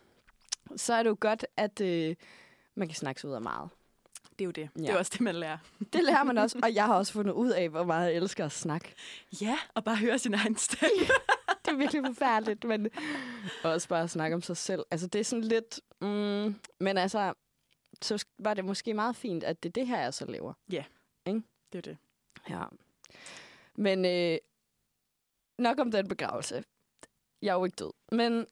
så 0.76 0.94
er 0.94 1.02
det 1.02 1.10
jo 1.10 1.16
godt, 1.20 1.46
at 1.56 1.80
øh, 1.80 2.16
man 2.74 2.88
kan 2.88 2.94
snakke 2.94 3.20
sig 3.20 3.30
ud 3.30 3.34
af 3.34 3.42
meget. 3.42 3.70
Det 4.38 4.40
er 4.40 4.44
jo 4.44 4.50
det. 4.50 4.68
Ja. 4.76 4.82
Det 4.82 4.90
er 4.90 4.98
også 4.98 5.10
det, 5.12 5.20
man 5.20 5.34
lærer. 5.34 5.58
Det 5.92 6.04
lærer 6.04 6.24
man 6.24 6.38
også, 6.38 6.60
og 6.62 6.74
jeg 6.74 6.84
har 6.84 6.94
også 6.94 7.12
fundet 7.12 7.32
ud 7.32 7.50
af, 7.50 7.68
hvor 7.68 7.84
meget 7.84 8.06
jeg 8.06 8.16
elsker 8.16 8.44
at 8.44 8.52
snakke. 8.52 8.94
Ja, 9.40 9.58
og 9.74 9.84
bare 9.84 9.96
høre 9.96 10.18
sin 10.18 10.34
egen 10.34 10.56
stemme. 10.56 11.06
Det 11.66 11.73
er 11.73 11.76
virkelig 11.76 12.02
forfærdeligt, 12.06 12.64
men 12.64 12.90
også 13.64 13.88
bare 13.88 14.02
at 14.02 14.11
snakke 14.11 14.35
om 14.35 14.42
sig 14.42 14.56
selv. 14.56 14.85
Altså 14.90 15.06
det 15.06 15.18
er 15.18 15.25
sådan 15.25 15.44
lidt, 15.44 15.80
mm, 16.00 16.54
men 16.80 16.99
altså, 16.99 17.35
så 18.02 18.25
var 18.38 18.54
det 18.54 18.64
måske 18.64 18.94
meget 18.94 19.16
fint, 19.16 19.44
at 19.44 19.62
det 19.62 19.68
er 19.68 19.73
det 19.73 19.87
her, 19.87 20.00
jeg 20.00 20.14
så 20.14 20.26
lever. 20.26 20.52
Det 21.73 21.78
er 21.78 21.82
det. 21.82 21.96
Ja. 22.49 22.64
Men 23.75 24.04
øh, 24.04 24.38
nok 25.58 25.80
om 25.80 25.90
den 25.90 26.08
begravelse. 26.08 26.64
Jeg 27.42 27.50
er 27.50 27.54
jo 27.54 27.64
ikke 27.64 27.76
død. 27.76 27.92
Men 28.12 28.46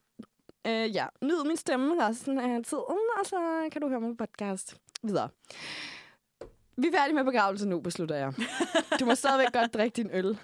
øh, 0.66 0.94
ja, 0.94 1.06
nyd 1.22 1.44
min 1.44 1.56
stemme 1.56 2.08
resten 2.08 2.38
af 2.38 2.64
tiden, 2.64 2.98
og 3.20 3.26
så 3.26 3.68
kan 3.72 3.82
du 3.82 3.88
høre 3.88 4.00
min 4.00 4.16
podcast 4.16 4.76
videre. 5.02 5.28
Vi 6.76 6.86
er 6.86 6.92
færdige 6.98 7.14
med 7.14 7.24
begravelse 7.24 7.68
nu, 7.68 7.80
beslutter 7.80 8.16
jeg. 8.16 8.32
Du 9.00 9.04
må 9.06 9.14
stadigvæk 9.14 9.52
godt 9.52 9.74
drikke 9.74 9.96
din 9.96 10.10
øl. 10.12 10.38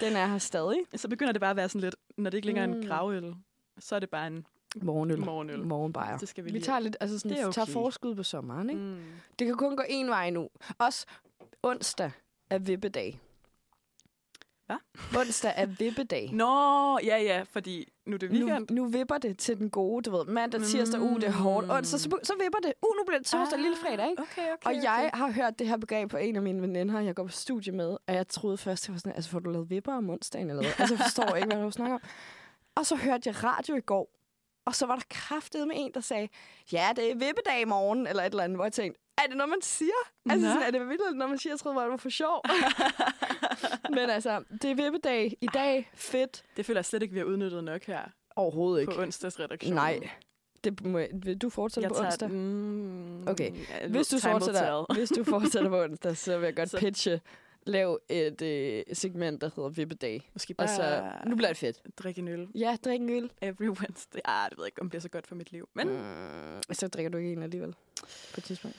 Den 0.00 0.16
er 0.16 0.26
her 0.26 0.38
stadig. 0.38 0.78
Så 0.96 1.08
begynder 1.08 1.32
det 1.32 1.40
bare 1.40 1.50
at 1.50 1.56
være 1.56 1.68
sådan 1.68 1.80
lidt, 1.80 1.96
når 2.16 2.30
det 2.30 2.38
ikke 2.38 2.46
længere 2.46 2.64
er 2.64 2.72
en 2.72 2.80
Mm. 2.80 2.86
gravøl, 2.86 3.34
så 3.78 3.94
er 3.94 3.98
det 3.98 4.10
bare 4.10 4.26
en 4.26 4.46
Morgenøl. 4.82 5.18
morgenøl. 5.20 5.62
Morgenbajer. 5.66 6.18
Det 6.18 6.28
skal 6.28 6.44
vi 6.44 6.48
Vi 6.48 6.52
lige. 6.52 6.62
tager 6.64 6.78
lidt, 6.78 6.96
altså 7.00 7.18
sådan, 7.18 7.36
Det 7.36 7.40
er 7.44 7.50
tager 7.50 7.64
okay. 7.64 7.72
forskud 7.72 8.14
på 8.14 8.22
sommeren, 8.22 8.70
ikke? 8.70 8.82
Mm. 8.82 9.02
Det 9.38 9.46
kan 9.46 9.56
kun 9.56 9.76
gå 9.76 9.82
en 9.88 10.08
vej 10.08 10.30
nu. 10.30 10.48
Også 10.78 11.06
onsdag 11.62 12.10
er 12.50 12.58
vippedag. 12.58 13.20
Hvad? 14.70 15.20
Onsdag 15.20 15.52
er 15.56 15.66
vippedag. 15.66 16.30
Nå, 16.32 16.98
ja, 17.04 17.16
ja, 17.22 17.42
fordi 17.50 17.92
nu 18.06 18.14
er 18.14 18.18
det 18.18 18.32
Nu, 18.32 18.46
weekend. 18.46 18.70
nu 18.70 18.84
vipper 18.84 19.18
det 19.18 19.38
til 19.38 19.58
den 19.58 19.70
gode, 19.70 20.02
du 20.02 20.16
ved. 20.16 20.24
Mandag, 20.24 20.62
tirsdag, 20.62 21.00
uh, 21.00 21.16
det 21.20 21.24
er 21.28 21.32
hårdt. 21.32 21.66
Mm. 21.66 21.72
Onsdag, 21.72 22.00
så, 22.00 22.08
så 22.22 22.32
vipper 22.42 22.58
det. 22.62 22.72
Uh, 22.82 22.96
nu 22.96 23.04
bliver 23.06 23.18
det 23.18 23.26
torsdag, 23.26 23.58
ah, 23.58 23.62
lille 23.62 23.76
fredag, 23.76 24.10
ikke? 24.10 24.22
Okay, 24.22 24.52
okay, 24.52 24.66
Og 24.66 24.74
jeg 24.82 25.10
har 25.14 25.32
hørt 25.32 25.58
det 25.58 25.66
her 25.68 25.76
begreb 25.76 26.10
på 26.10 26.16
en 26.16 26.36
af 26.36 26.42
mine 26.42 26.62
veninder, 26.62 27.00
jeg 27.00 27.14
går 27.14 27.24
på 27.24 27.32
studie 27.32 27.72
med, 27.72 27.96
og 28.06 28.14
jeg 28.14 28.28
troede 28.28 28.56
først, 28.58 28.88
jeg 28.88 28.92
var 28.92 28.98
sådan, 28.98 29.12
altså 29.12 29.30
får 29.30 29.38
du 29.38 29.50
lavet 29.50 29.70
vipper 29.70 29.92
om 29.94 30.10
onsdagen 30.10 30.50
eller 30.50 30.62
hvad? 30.62 30.72
Altså 30.78 30.94
jeg 30.94 31.04
forstår 31.04 31.34
ikke, 31.36 31.48
hvad 31.48 31.62
du 31.64 31.70
snakker 31.70 31.94
om. 31.94 32.02
Og 32.74 32.86
så 32.86 32.96
hørte 32.96 33.22
jeg 33.28 33.44
radio 33.44 33.74
i 33.76 33.80
går, 33.80 34.10
og 34.66 34.74
så 34.74 34.86
var 34.86 34.94
der 34.94 35.02
kraftet 35.10 35.68
med 35.68 35.76
en, 35.78 35.90
der 35.94 36.00
sagde, 36.00 36.28
ja, 36.72 36.88
det 36.96 37.10
er 37.10 37.14
vippedag 37.14 37.60
i 37.60 37.64
morgen, 37.64 38.06
eller 38.06 38.22
et 38.22 38.30
eller 38.30 38.44
andet, 38.44 38.56
hvor 38.56 38.64
jeg 38.64 38.72
tænkte, 38.72 39.00
er 39.24 39.28
det 39.28 39.36
noget, 39.36 39.50
man 39.50 39.62
siger? 39.62 39.92
Altså, 40.30 40.46
Nå. 40.46 40.52
sådan, 40.52 40.66
er 40.66 40.70
det 40.78 40.88
vildt, 40.88 41.16
når 41.16 41.26
man 41.26 41.38
siger, 41.38 41.52
jeg 41.52 41.58
troede, 41.58 41.80
det 41.80 41.90
var 41.90 41.96
for 41.96 42.08
sjov. 42.08 42.42
Men 43.96 44.10
altså, 44.10 44.44
det 44.62 44.70
er 44.70 44.74
vippedag 44.74 45.36
i 45.40 45.46
dag. 45.54 45.90
Fedt. 45.94 46.42
Det 46.56 46.66
føler 46.66 46.78
jeg 46.78 46.84
slet 46.84 47.02
ikke, 47.02 47.12
vi 47.12 47.18
har 47.18 47.26
udnyttet 47.26 47.64
nok 47.64 47.84
her 47.84 48.02
Overhovedet 48.36 48.86
på 48.86 48.90
ikke. 48.90 49.02
onsdagsredaktionen. 49.02 49.74
Nej. 49.74 50.10
Det 50.64 50.84
må, 50.84 51.00
vil 51.12 51.38
du 51.38 51.50
fortsætte 51.50 51.84
Jeg 51.84 51.90
på 51.90 51.94
tager 51.96 52.06
onsdag? 52.06 52.30
Mm, 52.30 53.28
Okay. 53.28 53.50
Hvis 53.88 54.08
du, 54.08 54.18
fortsætter, 54.18 54.94
hvis 54.94 55.08
du 55.08 55.24
fortsætter 55.24 55.68
på 55.70 55.82
onsdag, 55.84 56.16
så 56.16 56.38
vil 56.38 56.44
jeg 56.46 56.56
godt 56.56 56.70
Så- 56.70 56.78
pitche, 56.78 57.20
lav 57.66 58.00
et 58.08 58.42
øh, 58.42 58.82
segment, 58.92 59.40
der 59.40 59.50
hedder 59.56 59.68
Vippedag. 59.68 60.30
Måske 60.32 60.52
Og 60.52 60.56
bare 60.56 60.68
så, 60.76 61.02
nu 61.26 61.36
bliver 61.36 61.48
det 61.48 61.56
fedt. 61.56 61.80
drikke 61.98 62.18
en 62.20 62.28
øl 62.28 62.48
Ja, 62.54 62.76
drik 62.84 63.00
en 63.00 63.10
øl. 63.10 63.30
every 63.42 63.68
Wednesday. 63.68 64.20
Ah, 64.24 64.50
det 64.50 64.58
ved 64.58 64.64
jeg 64.64 64.68
ikke, 64.68 64.80
om 64.80 64.86
det 64.86 64.90
bliver 64.90 65.00
så 65.00 65.08
godt 65.08 65.26
for 65.26 65.34
mit 65.34 65.52
liv. 65.52 65.68
Men 65.74 65.88
Mm, 65.88 66.62
så 66.72 66.88
drikker 66.88 67.10
du 67.10 67.18
ikke 67.18 67.32
en 67.32 67.42
alligevel 67.42 67.72
på 68.34 68.34
et 68.38 68.44
tidspunkt. 68.44 68.76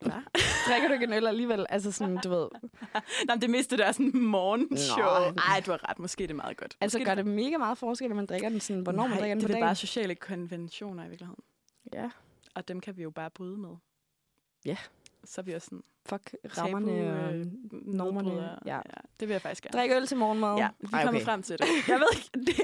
Hvad? 0.00 0.12
drikker 0.68 0.88
du 0.88 0.94
ikke 0.94 1.04
en 1.04 1.12
øl 1.12 1.26
alligevel? 1.26 1.66
Altså 1.68 1.92
sådan, 1.92 2.16
du 2.24 2.28
ved. 2.28 2.48
Nej, 2.92 3.02
men 3.28 3.40
det 3.40 3.50
meste, 3.50 3.76
der 3.76 3.84
er 3.84 3.92
sådan 3.92 4.12
morgenshow. 4.22 5.04
Nå. 5.04 5.40
Ej, 5.52 5.62
du 5.66 5.70
har 5.70 5.90
ret. 5.90 5.98
Måske 5.98 6.22
er 6.22 6.26
det 6.26 6.36
meget 6.36 6.56
godt. 6.56 6.76
Altså 6.80 6.98
Måske 6.98 7.04
gør 7.04 7.14
det 7.14 7.26
mega 7.26 7.56
meget 7.58 7.78
forskel, 7.78 8.08
når 8.08 8.16
man 8.16 8.26
drikker 8.26 8.48
den 8.48 8.60
sådan, 8.60 8.82
hvornår 8.82 9.02
Nej, 9.02 9.08
man 9.08 9.18
drikker 9.18 9.34
den 9.34 9.40
det 9.40 9.46
på 9.46 9.50
er 9.52 9.54
dagen? 9.54 9.66
bare 9.66 9.74
sociale 9.74 10.14
konventioner 10.14 11.04
i 11.04 11.08
virkeligheden. 11.08 11.44
Ja, 11.92 12.10
Og 12.54 12.68
dem 12.68 12.80
kan 12.80 12.96
vi 12.96 13.02
jo 13.02 13.10
bare 13.10 13.30
bryde 13.30 13.56
med. 13.58 13.70
Ja. 14.64 14.76
Så 15.24 15.40
er 15.40 15.42
vi 15.44 15.52
også 15.54 15.64
sådan 15.66 15.82
fuck 16.08 16.34
rammerne 16.58 16.92
og... 16.92 17.34
øh, 17.34 17.46
normerne, 17.72 18.58
ja. 18.66 18.76
ja. 18.76 18.80
Det 19.20 19.28
vil 19.28 19.34
jeg 19.34 19.42
faktisk 19.42 19.62
gerne. 19.62 19.78
Drik 19.78 19.90
øl 19.90 20.06
til 20.06 20.16
morgenmad. 20.16 20.56
Ja, 20.56 20.68
vi 20.80 20.88
er 20.92 20.96
Ej, 20.96 21.08
okay. 21.08 21.20
frem 21.20 21.42
til 21.42 21.58
det. 21.58 21.66
Jeg 21.88 21.98
ved 22.00 22.06
ikke. 22.16 22.30
Det... 22.34 22.56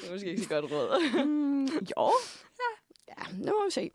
Det 0.00 0.08
er 0.08 0.12
måske 0.12 0.30
ikke 0.30 0.42
så 0.42 0.48
godt 0.48 0.64
råd. 0.72 1.24
mm, 1.24 1.64
jo. 1.64 2.12
Ja, 3.08 3.36
nu 3.38 3.44
må 3.52 3.64
vi 3.64 3.70
se. 3.70 3.90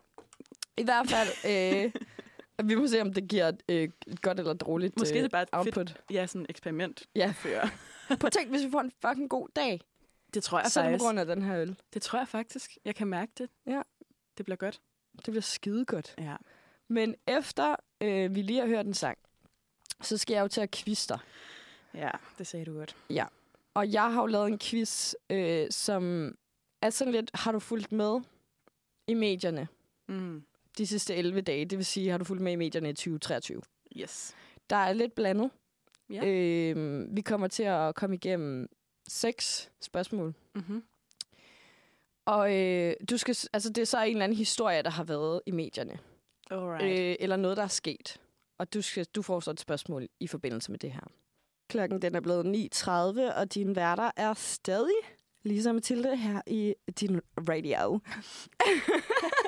I 0.80 0.84
hvert 0.84 1.10
fald, 1.10 1.30
øh, 1.46 1.92
vi 2.70 2.76
må 2.76 2.88
se, 2.88 3.02
om 3.02 3.14
det 3.14 3.28
giver 3.28 3.48
et, 3.48 3.64
øh, 3.70 3.90
et 4.08 4.22
godt 4.22 4.40
eller 4.40 4.54
dårligt 4.54 5.00
Måske 5.00 5.18
øh, 5.18 5.24
det 5.24 5.32
bare 5.32 5.42
et 5.44 5.50
fedt 5.54 5.78
output. 5.78 6.02
ja, 6.12 6.28
sådan 6.28 6.46
eksperiment. 6.50 7.04
Ja. 7.16 7.34
Før. 7.38 7.70
Prøv 8.08 8.28
at 8.28 8.32
tænk, 8.34 8.50
hvis 8.50 8.66
vi 8.66 8.72
får 8.72 8.82
en 8.82 8.92
fucking 9.02 9.30
god 9.30 9.48
dag, 9.56 9.82
Det 10.34 10.44
tror 10.44 10.60
jeg 10.60 10.72
så 10.72 10.82
faktisk. 10.82 11.00
på 11.02 11.06
grund 11.06 11.20
af 11.20 11.26
den 11.26 11.42
her 11.42 11.62
øl. 11.62 11.76
Det 11.94 12.02
tror 12.02 12.20
jeg 12.20 12.28
faktisk. 12.28 12.78
Jeg 12.86 12.96
kan 12.96 13.08
mærke 13.08 13.32
det. 13.38 13.50
Ja. 13.68 13.82
Det 14.38 14.46
bliver 14.46 14.56
godt. 14.58 14.82
Det 15.16 15.24
bliver 15.24 15.42
skide 15.42 15.86
godt. 15.86 16.16
Ja. 16.18 16.36
Men 16.88 17.16
efter 17.28 17.76
øh, 18.02 18.36
vi 18.36 18.42
lige 18.42 18.60
har 18.60 18.68
hørt 18.68 18.86
en 18.86 18.94
sang, 18.94 19.18
så 20.02 20.18
skal 20.18 20.34
jeg 20.34 20.42
jo 20.42 20.48
til 20.48 20.62
at 20.62 20.84
dig. 21.10 21.20
Ja, 21.94 22.10
det 22.38 22.48
sagde 22.48 22.66
du 22.66 22.74
godt. 22.74 22.96
Og 23.74 23.92
jeg 23.92 24.14
har 24.14 24.22
jo 24.22 24.26
lavet 24.28 24.48
en 24.48 24.60
quiz, 24.60 25.14
øh, 25.30 25.68
som 25.72 26.36
er 26.82 26.90
sådan 26.90 27.14
lidt, 27.14 27.32
har 27.34 27.52
du 27.52 27.60
fulgt 27.60 27.92
med 27.92 28.20
i 29.08 29.14
medierne 29.14 29.68
Mm. 30.08 30.44
De 30.80 30.88
sidste 30.88 31.16
11 31.16 31.42
dage? 31.42 31.66
Det 31.66 31.78
vil 31.78 31.86
sige, 31.86 32.10
har 32.10 32.18
du 32.18 32.24
fulgt 32.24 32.44
med 32.44 32.52
i 32.52 32.56
medierne 32.56 32.90
i 32.90 32.94
2023? 32.94 33.62
Yes. 33.98 34.36
Der 34.70 34.76
er 34.76 34.94
lidt 34.94 35.16
blandet. 35.16 35.52
Ja. 36.10 36.26
Øh, 36.26 37.06
vi 37.16 37.22
kommer 37.22 37.48
til 37.48 37.64
at 37.64 37.96
komme 37.96 38.16
igennem 38.16 38.68
seks 39.08 39.72
spørgsmål. 39.82 40.34
Mm-hmm. 40.56 40.84
Og 42.26 42.56
øh, 42.56 42.94
du 43.10 43.18
skal, 43.18 43.38
altså, 43.54 43.70
det 43.70 43.82
er 43.82 43.86
så 43.86 44.04
en 44.04 44.12
eller 44.12 44.24
anden 44.24 44.38
historie, 44.38 44.84
der 44.84 44.90
har 44.90 45.04
været 45.04 45.42
i 45.46 45.52
medierne. 45.52 46.00
Alright. 46.52 47.00
Øh, 47.00 47.16
eller 47.20 47.36
noget, 47.36 47.58
der 47.58 47.64
er 47.64 47.68
sket. 47.68 48.22
Og 48.60 48.74
du, 48.74 48.82
skal, 48.82 49.06
du 49.06 49.22
får 49.22 49.40
så 49.40 49.52
et 49.52 49.60
spørgsmål 49.60 50.08
i 50.20 50.28
forbindelse 50.28 50.72
med 50.72 50.80
det 50.80 50.92
her. 50.92 51.12
Klokken 51.70 52.02
den 52.02 52.16
er 52.16 52.20
blevet 52.20 52.70
9.30, 52.76 52.90
og 53.40 53.54
dine 53.54 53.76
værter 53.76 54.12
er 54.16 54.34
stadig 54.34 54.96
Lisa 55.44 55.70
og 55.70 55.76
Mathilde 55.76 56.18
her 56.18 56.42
i 56.48 56.74
din 57.00 57.22
radio. 57.50 58.00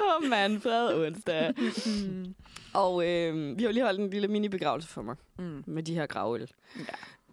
Oh, 0.00 0.24
Manfred 0.30 0.94
onsdag. 1.06 1.54
mm. 1.86 2.34
Og 2.74 3.08
øh, 3.08 3.58
vi 3.58 3.62
har 3.62 3.68
jo 3.68 3.72
lige 3.72 3.84
holdt 3.84 4.00
en 4.00 4.10
lille 4.10 4.28
mini-begravelse 4.28 4.88
for 4.88 5.02
mig 5.02 5.16
Mm. 5.38 5.64
med 5.66 5.82
de 5.82 5.94
her 5.94 6.06
gravøl. 6.06 6.50
Ja, 6.78 6.84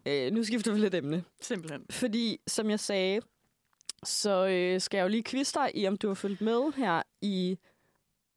Øh, 0.06 0.32
nu 0.32 0.44
skifter 0.44 0.72
vi 0.72 0.78
lidt 0.78 0.94
emne. 0.94 1.24
simpelthen. 1.40 1.86
Fordi, 1.90 2.40
som 2.46 2.70
jeg 2.70 2.80
sagde, 2.80 3.20
så 4.04 4.46
øh, 4.46 4.80
skal 4.80 4.98
jeg 4.98 5.04
jo 5.04 5.08
lige 5.08 5.22
quizze 5.24 5.54
dig 5.54 5.70
i, 5.74 5.86
om 5.88 5.96
du 5.96 6.06
har 6.08 6.14
fulgt 6.14 6.40
med 6.40 6.72
her 6.76 7.02
i 7.22 7.58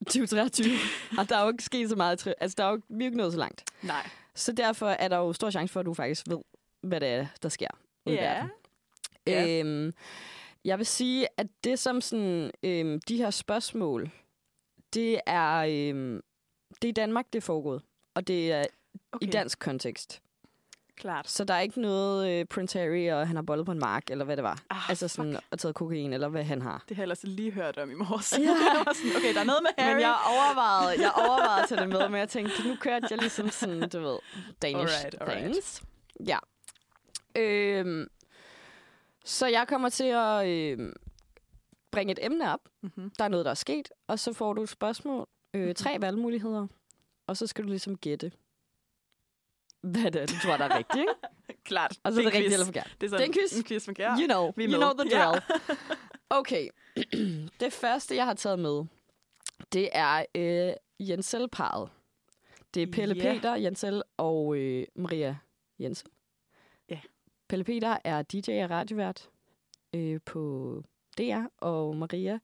2023. 0.08 0.66
og 1.20 1.30
der 1.30 1.38
er 1.38 1.44
jo 1.44 1.50
ikke 1.52 1.64
sket 1.64 1.90
så 1.90 1.96
meget. 1.96 2.28
Altså, 2.42 2.56
der 2.58 2.64
er 2.64 2.70
jo 2.70 2.76
ikke, 2.76 2.88
vi 2.90 2.96
er 3.04 3.06
jo 3.06 3.10
ikke 3.10 3.18
nået 3.18 3.32
så 3.34 3.40
langt. 3.40 3.64
Nej. 3.82 4.10
Så 4.36 4.52
derfor 4.52 4.88
er 4.88 5.08
der 5.08 5.18
jo 5.18 5.34
stor 5.34 5.50
chance 5.50 5.72
for, 5.74 5.80
at 5.80 5.86
du 5.86 5.94
faktisk 5.94 6.26
ved, 6.30 6.38
hvad 6.82 7.00
det 7.00 7.10
er, 7.10 7.26
der 7.44 7.50
sker. 7.50 7.68
Ja. 8.06 8.46
Ja. 9.28 9.60
Øhm, 9.60 9.94
jeg 10.66 10.78
vil 10.78 10.86
sige, 10.86 11.28
at 11.38 11.48
det 11.64 11.80
som 11.80 12.02
sådan, 12.02 12.52
øhm, 12.64 13.00
de 13.08 13.18
her 13.18 13.30
spørgsmål, 13.30 14.12
det 14.94 15.22
er, 15.26 15.58
øhm, 15.58 16.22
det 16.82 16.84
er 16.88 16.90
i 16.90 16.92
Danmark, 16.92 17.26
det 17.34 17.40
er 17.40 17.46
foregået. 17.46 17.82
Og 18.16 18.28
det 18.28 18.52
er 18.52 18.66
okay. 19.12 19.28
i 19.28 19.30
dansk 19.30 19.60
kontekst. 19.60 20.22
Klart. 20.96 21.30
Så 21.30 21.44
der 21.44 21.54
er 21.54 21.60
ikke 21.60 21.82
noget 21.82 22.30
øh, 22.30 22.46
Prince 22.46 22.80
Harry, 22.80 23.12
og 23.12 23.28
han 23.28 23.36
har 23.36 23.44
bollet 23.44 23.66
på 23.66 23.72
en 23.72 23.80
mark, 23.80 24.04
eller 24.10 24.26
hvad 24.26 24.36
det 24.38 24.44
var. 24.44 24.62
Ah, 24.70 24.90
altså 24.90 25.08
sådan, 25.08 25.34
fuck. 25.34 25.46
og 25.52 25.60
taget 25.60 25.76
kokain, 25.76 26.14
eller 26.14 26.28
hvad 26.28 26.44
han 26.44 26.62
har. 26.62 26.84
Det 26.90 26.98
har 26.98 27.02
jeg 27.02 27.06
ellers 27.06 27.24
lige 27.24 27.52
hørt 27.52 27.78
om 27.78 27.92
i 27.92 27.94
morges. 27.94 28.32
Ja. 28.32 28.38
Sådan, 28.94 29.16
okay, 29.18 29.34
der 29.34 29.40
er 29.40 29.44
noget 29.44 29.64
med 29.64 29.84
Harry. 29.84 29.94
Men 29.94 30.02
jeg 30.02 30.16
overvejede, 30.26 31.02
jeg 31.02 31.12
overvejede 31.12 31.64
at 31.64 31.70
tage 31.70 31.82
det 31.82 31.90
med, 31.90 32.10
men 32.10 32.20
jeg 32.20 32.30
tænkte, 32.30 32.68
nu 32.68 32.76
kørte 32.76 33.08
jeg 33.10 33.18
ligesom 33.18 33.50
sådan, 33.50 33.90
du 33.90 34.00
ved, 34.00 34.18
Danish 34.62 34.98
Alright, 34.98 35.16
alright. 35.22 35.42
things. 35.42 35.84
Ja. 36.28 36.38
Øhm, 37.36 38.08
så 39.26 39.48
jeg 39.48 39.68
kommer 39.68 39.90
til 39.90 40.04
at 40.04 40.48
øhm, 40.48 40.94
bring 41.92 42.12
et 42.12 42.20
emne 42.22 42.54
op. 42.54 42.70
Mm-hmm. 42.82 43.12
Der 43.18 43.24
er 43.24 43.30
noget, 43.30 43.46
der 43.46 43.52
er 43.52 43.56
sket. 43.56 43.90
Og 44.08 44.20
så 44.20 44.34
får 44.34 44.54
du 44.54 44.64
et 44.64 44.70
spørgsmål. 44.70 45.28
Øh, 45.54 45.76
tre 45.76 45.98
valgmuligheder. 46.00 46.68
Og 47.28 47.38
så 47.38 47.48
skal 47.48 47.64
du 47.64 47.70
ligesom 47.70 47.98
gætte, 47.98 48.32
hvad 49.82 50.12
det 50.12 50.22
er, 50.22 50.26
du 50.26 50.34
tror, 50.44 50.58
der 50.58 50.66
er 50.66 50.78
rigtigt. 50.78 51.00
Ikke? 51.00 51.14
Klart. 51.64 52.00
Og 52.04 52.14
så 52.14 52.20
er 52.20 52.24
det 52.24 52.34
rigtigt 52.34 52.54
eller 52.54 52.66
forkert. 52.66 52.96
Det 53.02 53.08
er, 53.08 53.10
sådan, 53.10 53.30
Det 53.30 53.38
er 53.38 53.42
en 53.42 53.50
quiz. 53.50 53.58
En 53.58 53.64
quiz 53.64 53.86
fungerer. 53.86 54.18
You 54.20 54.26
know, 54.26 54.52
Vi 54.56 54.64
you 54.64 54.78
know 54.78 54.92
the 54.94 55.10
drill. 55.10 55.42
Okay. 56.34 56.70
det 57.60 57.74
første, 57.74 58.16
jeg 58.16 58.26
har 58.26 58.34
taget 58.34 58.60
med, 58.60 58.84
det 59.74 59.90
er 59.92 60.26
øh, 60.36 60.74
Jensel-paret. 61.00 61.90
Det 62.74 62.84
er 62.84 62.88
Pelle 62.92 63.16
Ja. 63.16 63.34
Peter, 63.34 63.56
Jensel 63.56 64.04
og 64.18 64.56
øh, 64.58 64.88
Maria 64.96 65.38
Jensel. 65.80 66.10
Pelle 67.52 67.64
Peter 67.64 67.98
er 68.04 68.22
DJ 68.22 68.64
og 68.64 68.70
radiovært 68.70 69.30
øh, 69.96 70.20
på 70.26 70.84
DR, 71.18 71.44
og 71.58 71.96
Maria 71.96 72.40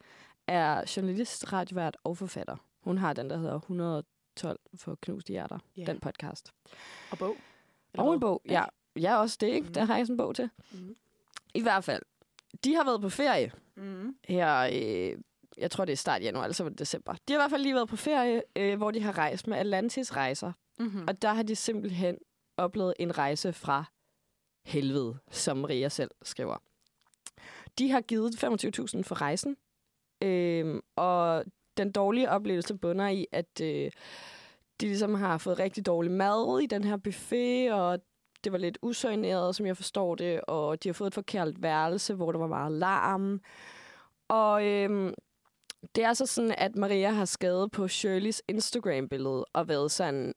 er 0.48 0.94
journalist, 0.98 1.54
radiovært 1.54 1.98
og 2.04 2.18
forfatter. 2.18 2.56
Hun 2.82 2.98
har 2.98 3.14
den, 3.14 3.30
der 3.30 3.38
hedder 3.38 3.56
112 3.56 4.60
for 4.76 4.98
knuste 5.02 5.32
hjerter, 5.32 5.60
Ja. 5.78 5.84
den 5.86 6.00
podcast. 6.00 6.54
Og 7.12 7.18
bog. 7.18 7.36
Eller 7.94 8.04
Og 8.04 8.14
en 8.14 8.20
bog, 8.20 8.42
ja. 8.50 8.64
Ja, 9.00 9.18
også 9.18 9.38
det, 9.42 9.48
ikke? 9.48 9.64
Mhm. 9.66 9.74
Der 9.74 9.86
har 9.86 9.98
jeg 9.98 10.06
sådan 10.08 10.14
en 10.14 10.18
bog 10.18 10.36
til. 10.36 10.50
Mhm. 10.72 10.96
I 11.54 11.62
hvert 11.62 11.84
fald. 11.84 12.02
De 12.64 12.76
har 12.76 12.84
været 12.86 13.02
på 13.02 13.10
ferie 13.10 13.52
Mm. 13.76 14.16
her, 14.28 14.70
øh, 14.74 15.22
jeg 15.58 15.72
tror 15.72 15.86
det 15.86 15.92
er 15.94 15.98
start 15.98 16.22
januar, 16.22 16.44
altså 16.44 16.70
december. 16.70 17.14
De 17.14 17.34
har 17.34 17.40
i 17.40 17.42
hvert 17.42 17.52
fald 17.52 17.62
lige 17.62 17.76
været 17.76 17.90
på 17.90 17.96
ferie, 17.96 18.42
øh, 18.56 18.78
hvor 18.78 18.92
de 18.92 19.02
har 19.02 19.18
rejst 19.18 19.48
med 19.48 19.58
Atlantis 19.58 20.16
rejser. 20.16 20.52
Mm-hmm. 20.80 21.06
Og 21.08 21.22
der 21.22 21.34
har 21.34 21.44
de 21.44 21.56
simpelthen 21.56 22.18
oplevet 22.58 22.94
en 23.00 23.18
rejse 23.18 23.54
fra 23.54 23.86
helvede, 24.68 25.18
som 25.32 25.58
Maria 25.58 25.90
selv 25.90 26.12
skriver. 26.22 26.58
De 27.78 27.92
har 27.92 28.02
givet 28.02 28.44
25.000 28.44 29.02
for 29.02 29.22
rejsen, 29.22 29.58
øh, 30.24 30.82
og 30.96 31.46
den 31.78 31.92
dårlige 31.92 32.30
oplevelse 32.30 32.76
bunder 32.76 33.08
i, 33.08 33.26
at 33.32 33.62
øh, 33.62 33.92
de 34.82 34.86
ligesom 34.88 35.14
har 35.16 35.38
fået 35.38 35.60
rigtig 35.60 35.86
dårlig 35.86 36.12
mad 36.12 36.60
i 36.62 36.66
den 36.66 36.84
her 36.84 36.98
buffet, 36.98 37.74
og 37.74 38.00
det 38.44 38.52
var 38.52 38.58
lidt 38.58 38.78
usøgneret, 38.82 39.56
som 39.56 39.66
jeg 39.66 39.78
forstår 39.78 40.16
det, 40.16 40.42
og 40.42 40.84
de 40.84 40.90
har 40.90 40.94
fået 40.94 41.08
et 41.08 41.14
forkert 41.14 41.62
værelse, 41.62 42.14
hvor 42.14 42.32
der 42.32 42.40
var 42.40 42.48
meget 42.48 42.72
larm. 42.72 43.42
Og 44.28 44.66
øhm, 44.66 45.14
det 45.96 46.04
er 46.04 46.14
så 46.14 46.26
sådan, 46.26 46.56
at 46.58 46.76
Maria 46.76 47.12
har 47.12 47.26
skadet 47.26 47.72
på 47.72 47.88
Shirleys 47.88 48.42
Instagram-billede 48.48 49.46
og 49.54 49.68
været 49.68 49.92
sådan, 49.92 50.34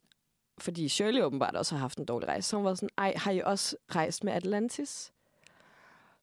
fordi 0.62 0.88
Shirley 0.88 1.23
åbenbart 1.23 1.57
også 1.57 1.75
har 1.75 1.81
haft 1.81 1.99
en 1.99 2.05
dårlig 2.05 2.29
rejse, 2.29 2.49
så 2.49 2.57
hun 2.57 2.64
var 2.64 2.75
sådan, 2.75 2.88
ej, 2.99 3.12
har 3.16 3.31
I 3.33 3.40
også 3.44 3.77
rejst 3.94 4.25
med 4.25 4.33
Atlantis? 4.33 5.12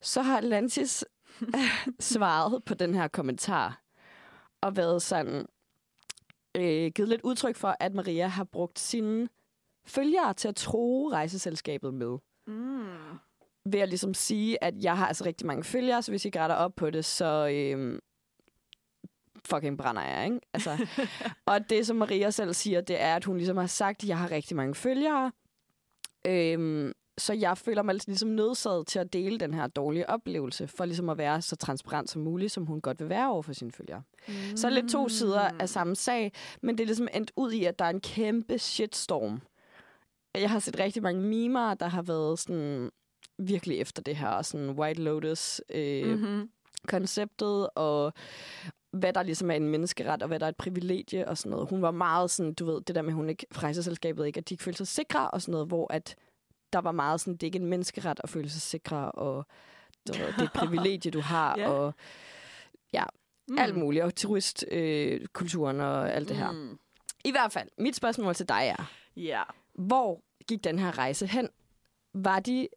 Så 0.02 0.22
har 0.22 0.38
Atlantis 0.38 1.06
svaret 2.00 2.64
på 2.64 2.74
den 2.74 2.94
her 2.96 3.08
kommentar 3.08 3.82
og 4.62 4.78
været 4.78 5.02
sådan, 5.02 5.46
øh, 6.56 6.92
givet 6.96 7.10
lidt 7.10 7.22
udtryk 7.22 7.56
for, 7.56 7.76
at 7.80 7.94
Maria 7.94 8.28
har 8.28 8.44
brugt 8.44 8.80
sine 8.80 9.30
følgere 9.86 10.34
til 10.34 10.48
at 10.48 10.56
tro 10.56 11.12
rejseselskabet 11.12 11.94
med 11.94 12.18
Mm. 12.48 12.86
ved 13.66 13.80
at 13.80 13.90
ligesom 13.90 14.14
sige, 14.14 14.64
at 14.64 14.74
jeg 14.84 14.98
har 14.98 15.08
altså 15.08 15.26
rigtig 15.26 15.48
mange 15.48 15.64
følgere, 15.64 16.02
så 16.02 16.12
hvis 16.12 16.26
I 16.26 16.30
retter 16.36 16.56
op 16.56 16.76
på 16.76 16.90
det, 16.90 17.06
så 17.06 17.48
øhm, 17.54 18.00
fucking 19.50 19.78
brænder 19.78 20.04
jeg, 20.04 20.26
ikke? 20.26 20.40
Altså, 20.54 20.88
og 21.46 21.70
det, 21.70 21.88
som 21.88 21.96
Maria 21.96 22.30
selv 22.30 22.54
siger, 22.54 22.82
det 22.82 23.02
er, 23.02 23.16
at 23.16 23.24
hun 23.24 23.38
ligesom 23.38 23.58
har 23.58 23.68
sagt, 23.68 24.04
at 24.04 24.10
jeg 24.10 24.18
har 24.18 24.32
rigtig 24.32 24.58
mange 24.58 24.76
følgere, 24.76 25.32
øhm, 26.28 26.94
så 27.18 27.34
jeg 27.34 27.58
føler 27.58 27.82
mig 27.82 27.96
ligesom 28.08 28.30
nødsaget 28.30 28.88
til 28.88 29.00
at 29.00 29.14
dele 29.14 29.38
den 29.38 29.54
her 29.54 29.68
dårlige 29.68 30.10
oplevelse, 30.10 30.68
for 30.68 30.86
ligesom 30.86 31.10
at 31.10 31.18
være 31.18 31.42
så 31.42 31.56
transparent 31.56 32.10
som 32.10 32.22
muligt, 32.22 32.52
som 32.52 32.66
hun 32.66 32.82
godt 32.82 33.00
vil 33.00 33.10
være 33.10 33.32
over 33.32 33.42
for 33.42 33.54
sine 33.54 33.72
følgere. 33.72 34.04
Mm. 34.28 34.34
Så 34.58 34.68
er 34.68 34.72
lidt 34.72 34.90
to 34.90 35.10
sider 35.10 35.50
af 35.60 35.70
samme 35.70 35.96
sag, 35.96 36.32
men 36.62 36.78
det 36.78 36.84
er 36.84 36.88
ligesom 36.88 37.08
endt 37.14 37.32
ud 37.36 37.52
i, 37.52 37.64
at 37.64 37.80
der 37.80 37.86
er 37.86 37.90
en 37.90 38.02
kæmpe 38.02 38.60
shitstorm. 38.60 39.42
Jeg 40.36 40.50
har 40.50 40.60
set 40.60 40.80
rigtig 40.80 41.04
mange 41.04 41.22
mimer, 41.22 41.74
der 41.74 41.88
har 41.88 42.02
været 42.02 42.40
sådan 42.40 42.92
virkelig 43.40 43.80
efter 43.80 44.02
det 44.02 44.16
her 44.16 44.42
sådan 44.42 44.70
White 44.70 45.02
Lotus 45.02 45.62
øh. 45.70 46.08
Mm-hmm. 46.08 46.50
konceptet 46.88 47.70
og 47.76 48.14
hvad 48.92 49.14
der 49.14 49.24
ligesom 49.24 49.52
er 49.52 49.56
en 49.56 49.70
menneskeret, 49.70 50.22
og 50.22 50.28
hvad 50.28 50.40
der 50.40 50.46
er 50.46 50.50
et 50.50 50.58
privilegie 50.58 51.28
og 51.28 51.38
sådan 51.38 51.50
noget. 51.50 51.70
Hun 51.70 51.82
var 51.82 51.92
meget 51.92 52.32
sådan, 52.32 52.54
du 52.54 52.66
ved, 52.66 52.82
det 52.82 52.96
der 52.96 53.02
med, 53.02 53.10
at 53.10 53.16
hun 53.16 53.30
ikke, 53.30 53.46
rejseselskabet 53.56 54.26
ikke, 54.28 54.38
at 54.38 54.50
de 54.50 54.54
ikke 54.54 54.64
følte 54.64 54.78
sig 54.78 54.88
sikre 54.88 55.32
og 55.32 55.42
sådan 55.42 55.52
noget, 55.52 55.68
hvor 55.68 55.94
at 55.94 56.16
der 56.74 56.80
var 56.80 56.92
meget 56.92 57.20
sådan, 57.22 57.34
det 57.34 57.44
er 57.44 57.48
ikke 57.48 57.60
en 57.60 57.66
menneskeret 57.66 58.20
at 58.24 58.30
føle 58.30 58.50
sig 58.50 58.62
sikre, 58.62 59.12
og 59.12 59.46
du 60.08 60.14
ved, 60.14 60.28
det 60.28 60.40
er 60.40 60.44
et 60.44 60.54
privilegie, 60.66 61.12
du 61.12 61.20
har, 61.22 61.56
Ja. 61.58 61.70
og 61.70 61.94
Mm. 63.50 63.58
alt 63.60 63.76
muligt, 63.76 64.04
og 64.04 64.16
turistkulturen 64.16 65.80
øh, 65.80 65.86
og 65.88 66.14
alt 66.14 66.30
det 66.30 66.38
her. 66.38 66.52
Mm. 66.52 66.78
I 67.26 67.32
hvert 67.32 67.52
fald, 67.52 67.70
mit 67.78 67.96
spørgsmål 67.96 68.36
til 68.36 68.50
dig 68.50 68.76
er, 68.78 68.92
Ja. 69.16 69.44
hvor 69.74 70.22
gik 70.48 70.64
den 70.64 70.80
her 70.80 70.98
rejse 70.98 71.28
hen? 71.28 71.50
Var 72.14 72.40
de 72.40 72.68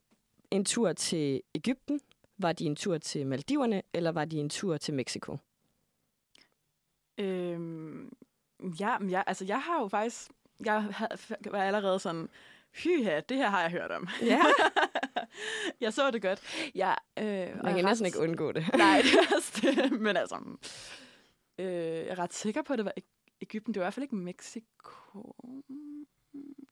en 0.51 0.65
tur 0.65 0.93
til 0.93 1.43
Ægypten? 1.55 2.01
Var 2.39 2.53
de 2.53 2.65
en 2.65 2.77
tur 2.77 2.99
til 2.99 3.27
Maldiverne? 3.27 3.83
Eller 3.95 4.13
var 4.13 4.25
de 4.25 4.39
en 4.39 4.49
tur 4.49 4.77
til 4.77 4.95
Mexico? 4.95 5.37
Øhm, 7.19 8.13
ja, 8.81 8.97
jeg, 9.09 9.25
altså 9.27 9.45
jeg 9.45 9.63
har 9.63 9.81
jo 9.81 9.89
faktisk, 9.89 10.31
jeg 10.65 10.95
var 11.51 11.63
allerede 11.63 11.99
sådan, 11.99 12.29
hyha, 12.73 13.21
det 13.21 13.37
her 13.37 13.49
har 13.49 13.63
jeg 13.63 13.71
hørt 13.71 13.91
om. 13.91 14.09
Ja. 14.23 14.41
jeg 15.81 15.93
så 15.93 16.11
det 16.11 16.23
godt. 16.23 16.71
Ja, 16.75 16.95
øh, 17.19 17.65
Man 17.65 17.75
kan 17.75 17.85
næsten 17.85 18.07
ikke 18.07 18.19
undgå 18.21 18.53
det. 18.53 18.65
Nej, 18.77 19.03
det 19.03 19.15
er 19.15 19.37
også 19.37 19.61
det. 19.63 20.01
Men 20.01 20.17
altså, 20.17 20.37
øh, 21.59 21.67
jeg 21.67 22.07
er 22.07 22.19
ret 22.19 22.35
sikker 22.35 22.63
på, 22.63 22.73
at 22.73 22.79
det 22.79 22.85
var 22.85 22.93
Ægypten. 23.43 23.75
Det 23.75 23.81
var 23.81 23.85
i 23.85 23.87
hvert 23.87 23.95
fald 23.95 24.05
ikke 24.05 24.17
Mexico. 24.17 25.35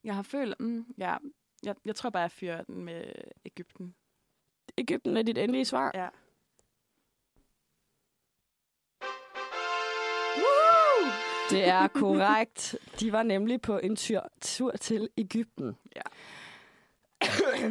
Jeg 0.05 0.15
har 0.15 0.23
følt, 0.23 0.61
mm, 0.61 0.87
ja, 0.99 1.17
jeg, 1.63 1.75
jeg 1.85 1.97
tror 1.97 2.11
bare, 2.11 2.23
jeg 2.23 2.31
fyrer 2.31 2.63
den 2.63 2.85
med 2.85 3.05
Ægypten. 3.45 3.95
Ægypten 4.79 5.17
er 5.17 5.23
dit 5.23 5.39
endelige 5.39 5.65
svar. 5.65 5.91
Ja. 5.95 6.09
Det 11.51 11.69
er 11.69 11.89
korrekt. 11.89 12.77
De 13.01 13.13
var 13.13 13.23
nemlig 13.23 13.61
på 13.61 13.79
en 13.79 13.97
tur, 13.97 14.29
tur 14.41 14.71
til 14.71 15.09
Ægypten. 15.17 15.77
Ja. 15.97 16.03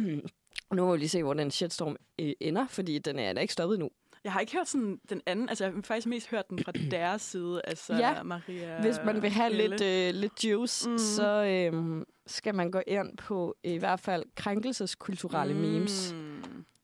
nu 0.74 0.86
må 0.86 0.92
vi 0.92 0.98
lige 0.98 1.08
se, 1.08 1.22
hvor 1.22 1.34
den 1.34 1.50
shitstorm 1.50 1.96
øh, 2.20 2.32
ender, 2.40 2.66
fordi 2.68 2.98
den 2.98 3.18
er 3.18 3.32
da 3.32 3.40
ikke 3.40 3.52
stoppet 3.52 3.78
nu. 3.78 3.90
Jeg 4.24 4.32
har 4.32 4.40
ikke 4.40 4.52
hørt 4.52 4.68
sådan 4.68 5.00
den 5.10 5.20
anden, 5.26 5.48
altså 5.48 5.64
jeg 5.64 5.72
har 5.74 5.82
faktisk 5.82 6.06
mest 6.06 6.30
hørt 6.30 6.50
den 6.50 6.58
fra 6.64 6.72
deres 6.90 7.22
side, 7.22 7.60
altså 7.64 7.94
Ja, 7.94 8.22
Maria 8.22 8.80
Hvis 8.80 8.96
man 9.04 9.22
vil 9.22 9.30
have 9.30 9.54
Helle. 9.54 9.68
lidt, 9.68 9.82
øh, 10.14 10.20
lidt 10.20 10.44
juice, 10.44 10.88
mm. 10.88 10.92
Mm. 10.92 10.98
så 10.98 11.44
øh, 11.44 12.04
skal 12.26 12.54
man 12.54 12.70
gå 12.70 12.80
ind 12.86 13.16
på 13.16 13.56
i 13.64 13.76
hvert 13.76 14.00
fald 14.00 14.24
krænkelseskulturelle 14.36 15.54
mm. 15.54 15.60
memes. 15.60 16.14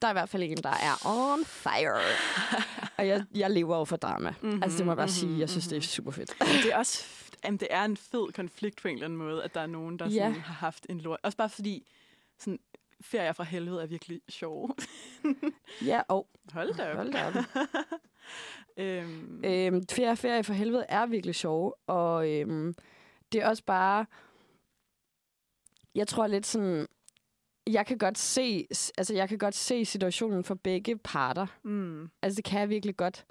Der 0.04 0.08
er 0.08 0.12
i 0.12 0.18
hvert 0.20 0.28
fald 0.28 0.42
en, 0.42 0.56
der 0.56 0.68
er 0.70 1.06
on 1.06 1.44
fire. 1.44 2.00
Og 2.98 3.06
jeg, 3.06 3.24
jeg 3.34 3.50
lever 3.50 3.76
jo 3.78 3.84
for 3.84 3.96
drama. 3.96 4.34
Mm-hmm, 4.42 4.62
altså 4.62 4.78
det 4.78 4.86
må 4.86 4.92
jeg 4.92 4.96
bare 4.96 5.06
mm-hmm, 5.06 5.28
sige, 5.28 5.38
jeg 5.38 5.50
synes, 5.50 5.68
det 5.68 5.76
er 5.76 5.80
super 5.80 6.10
fedt. 6.10 6.34
Det 6.40 6.72
er 6.72 6.76
også 6.76 7.04
jamen, 7.44 7.58
det 7.60 7.68
er 7.70 7.84
en 7.84 7.96
fed 7.96 8.32
konflikt 8.32 8.82
på 8.82 8.88
en 8.88 8.94
eller 8.94 9.04
anden 9.06 9.18
måde, 9.18 9.44
at 9.44 9.54
der 9.54 9.60
er 9.60 9.66
nogen, 9.66 9.98
der 9.98 10.04
Ja. 10.08 10.10
sådan, 10.10 10.34
har 10.40 10.54
haft 10.54 10.86
en 10.88 11.00
lort. 11.00 11.20
Også 11.22 11.38
bare 11.38 11.48
fordi 11.48 11.86
sådan, 12.38 12.58
ferier 13.00 13.32
fra 13.32 13.44
helvede 13.44 13.82
er 13.82 13.86
virkelig 13.86 14.20
sjove. 14.28 14.74
Ja, 15.86 16.00
og 16.08 16.28
Hold 16.52 16.74
da 16.74 16.90
op. 16.90 16.96
hold 16.96 17.12
da 17.12 17.26
op. 17.26 17.34
Øhm, 18.76 19.44
øhm, 19.44 19.86
ferie, 19.90 20.16
ferie 20.16 20.44
for 20.44 20.52
helvede 20.52 20.86
er 20.88 21.06
virkelig 21.06 21.34
sjov, 21.34 21.74
og 21.86 22.30
øhm, 22.30 22.74
det 23.32 23.42
er 23.42 23.48
også 23.48 23.64
bare, 23.64 24.06
jeg 25.94 26.08
tror 26.08 26.26
lidt 26.26 26.46
sådan, 26.46 26.86
jeg 27.70 27.86
kan 27.86 27.98
godt 27.98 28.18
se, 28.18 28.66
altså 28.98 29.14
jeg 29.14 29.28
kan 29.28 29.38
godt 29.38 29.54
se 29.54 29.84
situationen 29.84 30.44
for 30.44 30.54
begge 30.54 30.96
parter. 30.98 31.46
mm, 31.62 32.08
Altså 32.22 32.36
det 32.36 32.44
kan 32.44 32.60
jeg 32.60 32.68
virkelig 32.68 32.96
godt. 32.96 33.26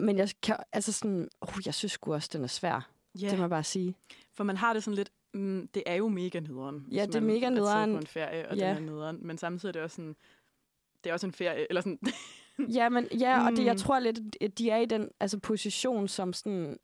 Men 0.00 0.18
jeg 0.18 0.28
kan, 0.42 0.56
altså 0.72 0.92
sådan, 0.92 1.28
uh, 1.48 1.58
jeg 1.66 1.74
synes 1.74 1.92
sgu 1.92 2.14
også, 2.14 2.30
den 2.32 2.42
er 2.44 2.48
svær. 2.48 2.90
ja, 3.20 3.28
Det 3.30 3.38
må 3.38 3.42
jeg 3.44 3.50
bare 3.50 3.64
sige. 3.64 3.94
for 4.32 4.44
man 4.44 4.56
har 4.56 4.72
det 4.72 4.82
sådan 4.84 4.94
lidt, 4.96 5.10
mm, 5.34 5.68
det 5.74 5.82
er 5.86 5.94
jo 5.94 6.08
mega 6.08 6.40
nederen. 6.40 6.86
Ja, 6.92 7.06
det 7.06 7.14
er 7.14 7.20
mega 7.20 7.48
nederen. 7.50 7.92
på 7.92 7.98
en 7.98 8.06
ferie, 8.06 8.48
og 8.48 8.56
Ja. 8.56 8.68
den 8.68 8.76
er 8.76 8.80
nederen. 8.80 9.18
Men 9.26 9.38
samtidig 9.38 9.70
er 9.70 9.72
det 9.72 9.82
også 9.82 9.96
sådan, 9.96 10.16
det 11.04 11.10
er 11.10 11.14
også 11.14 11.26
en 11.26 11.32
ferie, 11.32 11.66
eller 11.70 11.80
sådan, 11.80 11.98
Ja, 12.74 12.88
men, 12.88 13.08
ja 13.20 13.46
og 13.46 13.50
det, 13.56 13.64
jeg 13.64 13.72
Mm. 13.74 13.78
tror 13.78 13.98
lidt, 13.98 14.18
at 14.40 14.58
de 14.58 14.70
er 14.70 14.76
i 14.76 14.84
den 14.86 15.08
altså, 15.20 15.38
position 15.38 16.08
som 16.08 16.32
sådan 16.32 16.78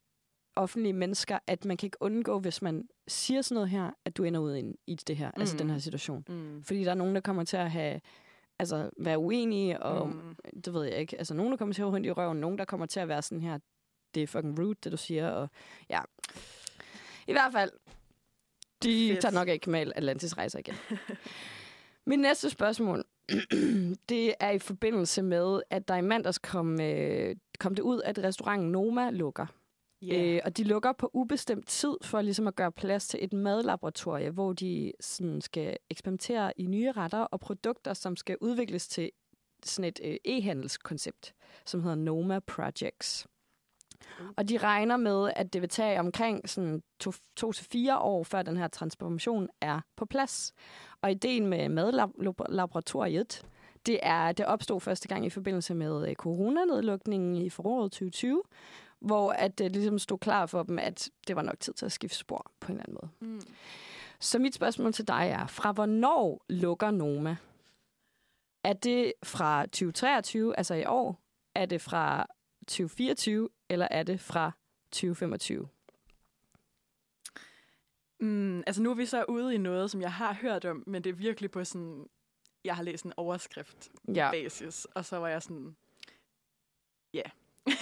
offentlige 0.57 0.92
mennesker, 0.92 1.38
at 1.47 1.64
man 1.64 1.77
kan 1.77 1.87
ikke 1.87 1.97
undgå, 2.01 2.38
hvis 2.38 2.62
man 2.62 2.88
siger 3.09 3.42
sådan 3.42 3.55
noget 3.55 3.69
her, 3.71 3.90
at 4.05 4.16
du 4.16 4.25
ender 4.25 4.40
ud 4.40 4.57
i, 4.57 4.75
i 4.87 4.95
det 4.95 5.16
her, 5.16 5.31
mm. 5.37 5.40
altså 5.40 5.55
Mm. 5.55 5.59
den 5.59 5.71
her 5.71 5.79
situation. 5.79 6.25
mm, 6.29 6.62
Fordi 6.62 6.85
der 6.85 6.90
er 6.90 6.95
nogen, 6.95 7.14
der 7.14 7.21
kommer 7.21 7.45
til 7.45 7.57
at 7.57 7.71
have, 7.71 8.01
altså 8.59 8.90
være 8.99 9.19
uenige, 9.19 9.83
og 9.83 10.09
mm. 10.09 10.14
mm, 10.14 10.61
det 10.64 10.75
ved 10.75 10.85
jeg 10.85 10.97
ikke. 10.99 11.19
Altså 11.19 11.35
nogen, 11.35 11.51
der 11.53 11.57
kommer 11.59 11.75
til 11.75 11.83
at 11.83 11.90
have 11.90 12.05
i 12.07 12.11
røven, 12.11 12.38
nogen, 12.40 12.59
der 12.59 12.64
kommer 12.64 12.87
til 12.87 13.01
at 13.01 13.09
være 13.09 13.23
sådan 13.23 13.40
her, 13.42 13.59
det 14.14 14.23
er 14.23 14.27
fucking 14.27 14.59
rude, 14.59 14.75
det 14.85 14.92
du 14.92 14.97
siger, 14.97 15.29
og 15.29 15.49
ja. 15.90 16.01
I 17.27 17.33
hvert 17.33 17.53
fald, 17.53 17.71
de 18.83 19.09
Fedt. 19.11 19.21
tager 19.21 19.33
nok 19.33 19.49
ikke 19.49 19.71
med 19.71 19.92
Atlantis 19.97 20.37
rejser 20.38 20.59
igen. 20.59 20.75
Mit 22.09 22.21
næste 22.21 22.51
spørgsmål, 22.51 23.05
det 24.09 24.35
er 24.40 24.51
i 24.51 24.59
forbindelse 24.59 25.23
med, 25.23 25.62
at 25.71 25.88
der 25.88 25.97
i 25.97 26.01
mandags 26.01 26.38
kom, 26.38 26.81
øh, 26.81 27.37
kom 27.59 27.75
det 27.75 27.83
ud, 27.83 28.01
at 28.05 28.19
restauranten 28.19 28.73
Noma 28.73 29.11
lukker. 29.11 29.47
Yeah. 30.05 30.35
Øh, 30.35 30.41
og 30.45 30.57
de 30.57 30.65
lukker 30.65 30.93
på 30.93 31.11
ubestemt 31.13 31.69
tid 31.69 31.97
for 32.03 32.23
ligesom 32.23 32.47
at 32.47 32.57
gøre 32.57 32.73
plads 32.73 33.09
til 33.09 33.25
et 33.25 33.33
madlaboratorie, 33.33 34.31
hvor 34.31 34.53
de 34.53 34.93
sådan, 35.01 35.41
skal 35.41 35.77
eksperimentere 35.91 36.53
i 36.57 36.67
nye 36.67 36.93
retter 36.93 37.21
og 37.21 37.41
produkter, 37.41 37.95
som 37.95 38.17
skal 38.17 38.37
udvikles 38.41 38.89
til 38.89 39.11
sådan 39.65 39.89
et 39.89 40.01
øh, 40.05 40.17
e-handelskoncept, 40.29 41.33
som 41.67 41.83
hedder 41.83 41.97
Noma 41.97 42.39
Projects. 42.39 43.27
Og 44.37 44.49
de 44.49 44.59
regner 44.59 44.97
med, 44.97 45.31
at 45.37 45.53
det 45.53 45.61
vil 45.61 45.69
tage 45.69 46.01
omkring 46.01 46.49
sådan 46.49 46.83
to, 47.01 47.13
to 47.37 47.53
til 47.53 47.65
fire 47.65 47.99
år, 47.99 48.25
før 48.25 48.43
den 48.43 48.57
her 48.57 48.69
transformation 48.69 49.49
er 49.61 49.81
på 49.97 50.05
plads. 50.05 50.53
Og 51.03 51.11
ideen 51.11 51.47
med 51.47 51.69
madlaboratoriet, 51.69 53.43
det 53.87 53.99
er, 54.03 54.33
det 54.33 54.47
opstod 54.47 54.81
første 54.81 55.09
gang 55.09 55.27
i 55.27 55.31
forbindelse 55.31 55.75
med 55.75 56.09
øh, 56.09 56.15
coronanedlukningen 56.15 57.37
i 57.37 57.51
foråret 57.51 57.93
2020, 57.93 58.43
hvor 59.01 59.33
at 59.33 59.59
det 59.59 59.73
ligesom 59.73 59.99
stod 59.99 60.19
klar 60.19 60.47
for 60.47 60.63
dem, 60.63 60.79
at 60.79 61.11
det 61.27 61.37
var 61.37 61.43
nok 61.43 61.61
tid 61.61 61.73
til 61.75 61.87
at 61.87 61.93
skifte 61.93 62.17
spor 62.19 62.53
på 62.61 62.73
en 62.73 62.79
eller 62.81 62.85
anden 62.85 62.99
måde. 63.21 63.33
Mm. 63.33 63.41
Så 64.21 64.39
mit 64.39 64.55
spørgsmål 64.55 64.93
til 64.93 65.09
dig 65.09 65.29
er, 65.31 65.47
fra 65.47 65.73
hvornår 65.73 66.45
lukker 66.49 66.91
Noma? 66.91 67.37
Er 68.65 68.73
det 68.73 69.13
fra 69.23 69.63
2023, 69.67 70.59
altså 70.59 70.75
i 70.75 70.85
år? 70.85 71.21
Er 71.55 71.67
det 71.67 71.81
fra 71.81 72.27
2024, 72.61 73.49
eller 73.69 73.89
er 73.91 74.03
det 74.03 74.21
fra 74.21 74.53
2025? 74.93 75.69
Mm, 78.21 78.59
altså 78.67 78.83
nu 78.83 78.91
er 78.91 78.95
vi 78.95 79.07
så 79.07 79.25
ude 79.29 79.55
i 79.55 79.59
noget, 79.59 79.91
som 79.91 80.01
jeg 80.01 80.13
har 80.13 80.35
hørt 80.35 80.65
om, 80.65 80.83
men 80.87 81.05
det 81.05 81.11
er 81.11 81.15
virkelig 81.15 81.51
på 81.51 81.65
sådan, 81.65 82.07
jeg 82.65 82.77
har 82.77 82.83
læst 82.83 83.05
en 83.05 83.13
overskrift 83.17 83.89
Ja. 84.15 84.31
basis, 84.31 84.85
og 84.85 85.05
så 85.05 85.17
var 85.17 85.29
jeg 85.29 85.43
sådan, 85.43 85.77
ja. 87.15 87.23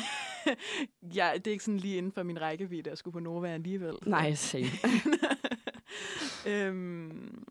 ja, 1.18 1.32
det 1.34 1.46
er 1.46 1.52
ikke 1.52 1.64
sådan 1.64 1.80
lige 1.80 1.96
inden 1.96 2.12
for 2.12 2.22
min 2.22 2.40
rækkevidde, 2.40 2.90
at 2.90 2.98
skulle 2.98 3.12
på 3.12 3.20
Nova 3.20 3.48
alligevel. 3.48 3.96
Nej, 4.06 4.34
same. 4.34 4.64
øhm, 6.46 7.44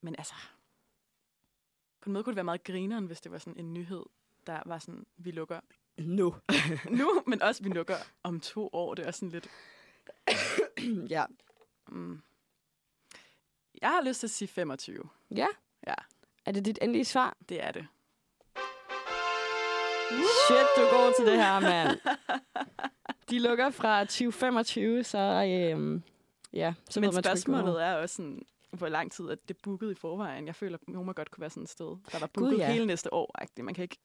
men 0.00 0.14
altså, 0.18 0.34
på 2.00 2.10
en 2.10 2.12
måde 2.12 2.24
kunne 2.24 2.32
det 2.32 2.36
være 2.36 2.44
meget 2.44 2.64
grineren, 2.64 3.06
hvis 3.06 3.20
det 3.20 3.32
var 3.32 3.38
sådan 3.38 3.58
en 3.58 3.74
nyhed, 3.74 4.02
der 4.46 4.62
var 4.66 4.78
sådan, 4.78 5.06
vi 5.16 5.30
lukker 5.30 5.60
Nu. 5.98 6.34
nu, 6.98 7.22
men 7.26 7.42
også 7.42 7.62
vi 7.62 7.68
lukker 7.68 7.96
om 8.22 8.40
to 8.40 8.68
år. 8.72 8.94
Det 8.94 9.06
er 9.06 9.10
sådan 9.10 9.28
lidt... 9.28 9.48
ja. 11.14 11.24
Mm. 11.88 12.20
Jeg 13.82 13.90
har 13.90 14.02
lyst 14.02 14.20
til 14.20 14.26
at 14.26 14.30
sige 14.30 14.48
25. 14.48 15.08
Ja? 15.30 15.46
Ja. 15.86 15.94
Er 16.44 16.52
det 16.52 16.64
dit 16.64 16.78
endelige 16.82 17.04
svar? 17.04 17.36
Det 17.48 17.64
er 17.64 17.72
det. 17.72 17.86
Shit, 20.10 20.66
du 20.76 20.80
er 20.82 20.90
god 21.04 21.12
til 21.16 21.26
det 21.26 21.36
her, 21.36 21.60
mand. 21.60 21.98
De 23.30 23.38
lukker 23.38 23.70
fra 23.70 24.00
2025, 24.04 25.04
så 25.04 25.18
øhm, 25.18 26.02
ja, 26.52 26.74
så 26.90 27.00
Men 27.00 27.10
man 27.14 27.24
spørgsmålet 27.24 27.82
er 27.84 27.94
også 27.94 28.14
sådan, 28.16 28.42
hvor 28.70 28.88
lang 28.88 29.12
tid 29.12 29.30
at 29.30 29.38
det 29.48 29.54
er 29.54 29.58
booket 29.62 29.90
i 29.90 29.94
forvejen. 29.94 30.46
Jeg 30.46 30.54
føler, 30.54 30.78
at 30.82 30.88
Noma 30.88 31.12
godt 31.12 31.30
kunne 31.30 31.40
være 31.40 31.50
sådan 31.50 31.62
et 31.62 31.68
sted, 31.68 31.96
der 32.12 32.18
var 32.18 32.26
booket 32.34 32.58
ja. 32.58 32.72
hele 32.72 32.86
næste 32.86 33.12
år. 33.14 33.34
-agtigt. 33.42 33.62
Man 33.62 33.74
kan 33.74 33.82
ikke... 33.82 33.96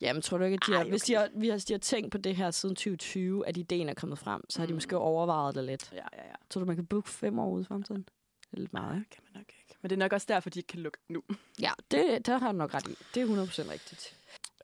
Jamen, 0.00 0.22
tror 0.22 0.38
du 0.38 0.44
ikke, 0.44 0.54
at 0.54 0.62
de 0.66 0.72
har, 0.72 0.80
Ej, 0.82 0.88
hvis 0.88 1.02
de 1.02 1.16
okay. 1.16 1.20
har, 1.32 1.40
vi 1.40 1.48
har, 1.48 1.64
de 1.68 1.72
har 1.72 1.78
tænkt 1.78 2.12
på 2.12 2.18
det 2.18 2.36
her 2.36 2.50
siden 2.50 2.74
2020, 2.76 3.46
at 3.48 3.56
ideen 3.56 3.88
er 3.88 3.94
kommet 3.94 4.18
frem, 4.18 4.42
så 4.50 4.58
har 4.58 4.66
de 4.66 4.72
Mm. 4.72 4.76
måske 4.76 4.96
overvejet 4.98 5.54
det 5.54 5.64
lidt. 5.64 5.90
Ja, 5.92 5.96
ja, 5.96 6.24
ja. 6.26 6.32
Tror 6.50 6.58
du, 6.60 6.66
man 6.66 6.76
kan 6.76 6.86
booke 6.86 7.08
fem 7.10 7.38
år 7.38 7.50
ude 7.50 7.62
i 7.62 7.64
fremtiden? 7.64 8.02
Det 8.02 8.56
er 8.56 8.60
lidt 8.60 8.72
meget, 8.72 9.04
kan 9.10 9.22
man 9.24 9.40
nok 9.40 9.48
ikke. 9.60 9.76
Men 9.82 9.90
det 9.90 9.96
er 9.96 9.98
nok 9.98 10.12
også 10.12 10.26
derfor, 10.28 10.50
de 10.50 10.58
ikke 10.58 10.66
kan 10.66 10.80
lukke 10.80 10.98
nu. 11.08 11.22
Ja, 11.60 11.70
det, 11.90 12.26
der 12.26 12.38
har 12.38 12.52
du 12.52 12.58
nok 12.58 12.74
ret 12.74 12.88
i. 12.88 12.94
Det 13.14 13.22
er 13.22 13.26
100% 13.26 13.70
rigtigt. 13.72 14.17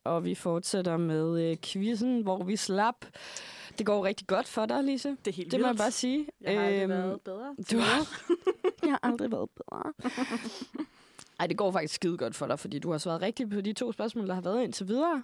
Og 0.05 0.25
vi 0.25 0.35
fortsætter 0.35 0.97
med 0.97 1.51
øh, 1.51 1.57
quizzen, 1.65 2.23
hvor 2.23 2.45
vi 2.45 2.57
slap. 2.57 3.07
Det 3.79 3.87
går 3.87 4.05
rigtig 4.05 4.27
godt 4.27 4.49
for 4.49 4.67
dig, 4.67 4.85
Lise. 4.85 5.09
Det 5.09 5.27
er 5.29 5.33
helt 5.33 5.53
Det 5.53 5.61
må 5.61 5.67
jeg 5.67 5.77
bare 5.77 5.91
sige. 5.91 6.27
Jeg 6.41 6.53
har 6.61 6.67
aldrig 6.67 6.83
Øhm, 6.83 6.91
været 6.91 7.21
bedre. 7.21 7.57
Du 7.73 7.79
har, 7.79 8.23
jeg 8.87 8.91
har 8.91 9.01
aldrig 9.03 9.33
været 9.33 9.51
bedre. 9.51 9.93
Ej, 11.41 11.47
det 11.47 11.57
går 11.59 11.73
faktisk 11.73 11.95
skide 11.95 12.19
godt 12.19 12.35
for 12.35 12.47
dig, 12.47 12.59
fordi 12.59 12.79
du 12.79 12.91
har 12.91 12.99
svaret 12.99 13.23
rigtigt 13.23 13.51
på 13.51 13.61
de 13.61 13.73
to 13.73 13.93
spørgsmål, 13.93 14.27
der 14.29 14.35
har 14.35 14.41
været 14.41 14.63
indtil 14.65 14.89
videre. 14.89 15.23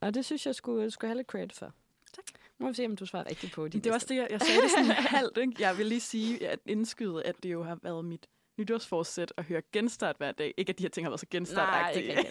Og 0.00 0.14
det 0.14 0.24
synes 0.24 0.46
jeg 0.46 0.54
skulle, 0.54 0.90
skulle 0.90 1.08
have 1.08 1.16
lidt 1.16 1.26
credit 1.28 1.52
for. 1.52 1.72
Tak. 2.14 2.24
Må 2.58 2.68
vi 2.68 2.74
se, 2.74 2.86
om 2.86 2.96
du 2.96 3.06
svarer 3.06 3.30
rigtigt 3.30 3.52
på 3.52 3.68
de 3.68 3.80
Det 3.80 3.90
var 3.90 3.94
også 3.94 4.06
det, 4.10 4.16
jeg, 4.16 4.26
jeg 4.30 4.40
sagde 4.40 4.60
det 4.62 4.70
sådan 4.70 4.86
halvt. 5.16 5.38
Ikke? 5.38 5.52
Jeg 5.58 5.78
vil 5.78 5.86
lige 5.86 6.00
sige, 6.00 6.48
at 6.48 6.58
indskyde, 6.66 7.22
at 7.22 7.34
det 7.42 7.52
jo 7.52 7.62
har 7.62 7.78
været 7.82 8.04
mit 8.04 8.26
nytårsforsæt 8.58 9.32
at 9.36 9.44
høre 9.44 9.62
genstart 9.72 10.16
hver 10.16 10.32
dag. 10.32 10.54
Ikke 10.56 10.70
at 10.70 10.78
de 10.78 10.84
her 10.84 10.90
ting 10.90 11.06
har 11.06 11.10
været 11.10 11.20
så 11.20 11.26
genstart 11.30 11.68
Nej, 11.68 11.90
ikke. 11.90 12.28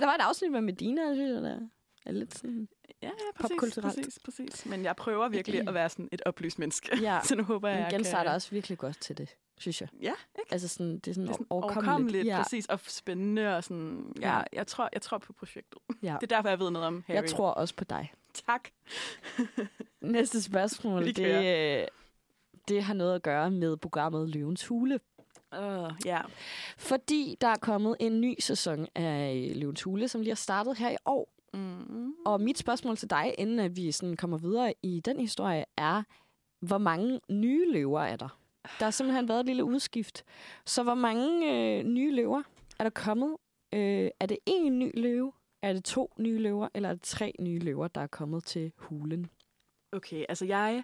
Der 0.00 0.06
var 0.06 0.14
et 0.14 0.20
afsnit 0.20 0.52
med 0.52 0.60
Medina, 0.60 1.14
synes 1.14 1.32
jeg, 1.34 1.42
der 1.42 1.60
er 2.06 2.12
lidt 2.12 2.38
sådan... 2.38 2.68
Ja, 3.02 3.06
ja, 3.06 3.12
præcis, 3.42 3.78
præcis, 3.82 4.18
præcis. 4.24 4.66
Men 4.66 4.84
jeg 4.84 4.96
prøver 4.96 5.28
virkelig 5.28 5.68
at 5.68 5.74
være 5.74 5.88
sådan 5.88 6.08
et 6.12 6.22
oplyst 6.26 6.58
menneske. 6.58 6.98
Ja, 7.00 7.20
Så 7.28 7.36
nu 7.36 7.42
håber 7.42 7.68
jeg, 7.68 7.76
men 7.76 7.82
jeg 7.84 7.90
genstarter 7.92 8.24
kan... 8.30 8.34
også 8.34 8.50
virkelig 8.50 8.78
godt 8.78 9.00
til 9.00 9.18
det, 9.18 9.36
synes 9.58 9.80
jeg. 9.80 9.88
Ja, 10.02 10.12
ikke? 10.38 10.52
Altså 10.52 10.68
sådan, 10.68 10.98
det 10.98 11.08
er 11.08 11.14
sådan, 11.14 11.26
Det 11.26 11.30
er 11.30 11.34
sådan 11.34 11.46
overkommeligt. 11.50 11.88
overkommeligt, 11.88 12.26
Ja, 12.26 12.42
præcis, 12.42 12.66
og 12.66 12.80
spændende. 12.86 13.56
Og 13.56 13.64
sådan, 13.64 14.12
ja, 14.20 14.36
Ja. 14.36 14.42
jeg, 14.52 14.66
tror, 14.66 14.88
jeg 14.92 15.02
tror 15.02 15.18
på 15.18 15.32
projektet. 15.32 15.78
ja. 16.02 16.16
Det 16.20 16.32
er 16.32 16.36
derfor, 16.36 16.48
jeg 16.48 16.58
ved 16.60 16.70
noget 16.70 16.86
om 16.88 17.04
Harry. 17.06 17.16
Jeg 17.16 17.28
tror 17.30 17.50
også 17.50 17.74
på 17.74 17.84
dig. 17.84 18.12
Tak. 18.46 18.68
Næste 20.00 20.42
spørgsmål, 20.42 21.06
det, 21.16 21.80
øh, 21.80 21.86
det 22.68 22.82
har 22.82 22.94
noget 22.94 23.14
at 23.14 23.22
gøre 23.22 23.50
med 23.50 23.76
programmet 23.76 24.28
Løvens 24.28 24.66
Hule. 24.66 25.00
Uh, 25.58 25.90
ja. 26.04 26.20
Fordi 26.78 27.36
der 27.40 27.48
er 27.48 27.56
kommet 27.56 27.96
en 28.00 28.20
ny 28.20 28.34
sæson 28.40 28.86
af 28.94 29.48
øh, 29.50 29.56
Løvens 29.56 29.82
Hule, 29.82 30.08
som 30.08 30.20
lige 30.20 30.30
har 30.30 30.36
startet 30.36 30.78
her 30.78 30.90
i 30.90 30.96
år. 31.06 31.34
Mm. 31.54 32.14
Og 32.26 32.40
mit 32.40 32.58
spørgsmål 32.58 32.96
til 32.96 33.10
dig, 33.10 33.34
inden 33.38 33.58
at 33.58 33.76
vi 33.76 33.92
sådan 33.92 34.16
kommer 34.16 34.38
videre 34.38 34.74
i 34.82 35.00
den 35.00 35.20
historie, 35.20 35.64
er, 35.76 36.02
hvor 36.60 36.78
mange 36.78 37.20
nye 37.30 37.72
løver 37.72 38.00
er 38.00 38.16
der? 38.16 38.38
Der 38.78 38.84
har 38.84 38.90
simpelthen 38.90 39.28
været 39.28 39.40
et 39.40 39.46
lille 39.46 39.64
udskift. 39.64 40.24
Så 40.66 40.82
hvor 40.82 40.94
mange 40.94 41.52
øh, 41.52 41.84
nye 41.84 42.14
løver 42.14 42.42
er 42.78 42.84
der 42.84 42.90
kommet? 42.90 43.36
Øh, 43.74 44.10
er 44.20 44.26
det 44.26 44.38
én 44.50 44.68
ny 44.68 45.00
løve? 45.00 45.32
Er 45.62 45.72
det 45.72 45.84
to 45.84 46.12
nye 46.18 46.38
løver? 46.38 46.68
Eller 46.74 46.88
er 46.88 46.92
det 46.92 47.02
tre 47.02 47.32
nye 47.40 47.58
løver, 47.58 47.88
der 47.88 48.00
er 48.00 48.06
kommet 48.06 48.44
til 48.44 48.72
hulen? 48.76 49.30
Okay, 49.92 50.24
altså 50.28 50.44
jeg 50.44 50.82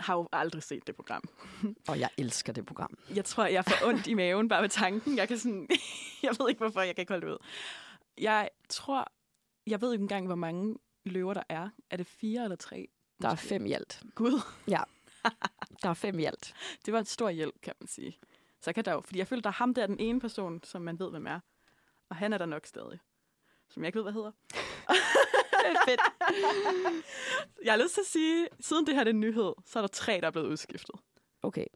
har 0.00 0.14
jo 0.14 0.28
aldrig 0.32 0.62
set 0.62 0.86
det 0.86 0.96
program. 0.96 1.22
Og 1.88 2.00
jeg 2.00 2.10
elsker 2.18 2.52
det 2.52 2.66
program. 2.66 2.98
Jeg 3.14 3.24
tror, 3.24 3.46
jeg 3.46 3.64
får 3.64 3.88
ondt 3.88 4.06
i 4.06 4.14
maven 4.14 4.48
bare 4.48 4.62
ved 4.62 4.68
tanken. 4.68 5.16
Jeg 5.16 5.28
kan 5.28 5.38
sådan... 5.38 5.68
jeg 6.22 6.30
ved 6.38 6.48
ikke, 6.48 6.58
hvorfor 6.58 6.80
jeg 6.80 6.94
kan 6.94 7.02
ikke 7.02 7.12
holde 7.12 7.26
det 7.26 7.32
ud. 7.32 7.38
Jeg 8.18 8.50
tror... 8.68 9.12
Jeg 9.66 9.80
ved 9.80 9.92
ikke 9.92 10.02
engang, 10.02 10.26
hvor 10.26 10.34
mange 10.34 10.76
løver 11.04 11.34
der 11.34 11.42
er. 11.48 11.68
Er 11.90 11.96
det 11.96 12.06
fire 12.06 12.42
eller 12.44 12.56
tre? 12.56 12.88
Der 13.22 13.28
er 13.28 13.34
fem 13.34 13.66
i 13.66 13.72
alt. 13.72 14.02
Gud, 14.14 14.40
Der 15.82 15.88
er 15.88 15.94
fem 15.94 16.18
i 16.18 16.24
alt. 16.24 16.54
det 16.86 16.92
var 16.92 16.98
en 16.98 17.04
stor 17.04 17.30
hjælp, 17.30 17.54
kan 17.62 17.74
man 17.80 17.88
sige. 17.88 18.18
Så 18.60 18.72
kan 18.72 18.84
der 18.84 18.92
jo... 18.92 19.00
Fordi 19.00 19.18
jeg 19.18 19.26
føler, 19.26 19.42
der 19.42 19.48
er 19.50 19.52
ham 19.54 19.74
der, 19.74 19.86
den 19.86 20.00
ene 20.00 20.20
person, 20.20 20.60
som 20.64 20.82
man 20.82 20.98
ved, 20.98 21.10
hvem 21.10 21.26
er. 21.26 21.40
Og 22.08 22.16
han 22.16 22.32
er 22.32 22.38
der 22.38 22.46
nok 22.46 22.66
stadig. 22.66 22.98
Som 23.68 23.82
jeg 23.82 23.88
ikke 23.88 23.96
ved, 23.96 24.04
hvad 24.04 24.12
hedder. 24.12 24.32
Fedt. 25.88 26.00
Jeg 27.64 27.72
har 27.72 27.82
lyst 27.82 27.94
til 27.94 28.00
at 28.00 28.06
sige, 28.06 28.48
siden 28.60 28.86
det 28.86 28.94
her 28.94 29.04
er 29.04 29.10
en 29.10 29.20
nyhed, 29.20 29.52
så 29.66 29.78
er 29.78 29.80
der 29.82 29.88
tre, 29.88 30.20
der 30.20 30.26
er 30.26 30.30
blevet 30.30 30.46
udskiftet. 30.48 30.94
Okay. 31.42 31.66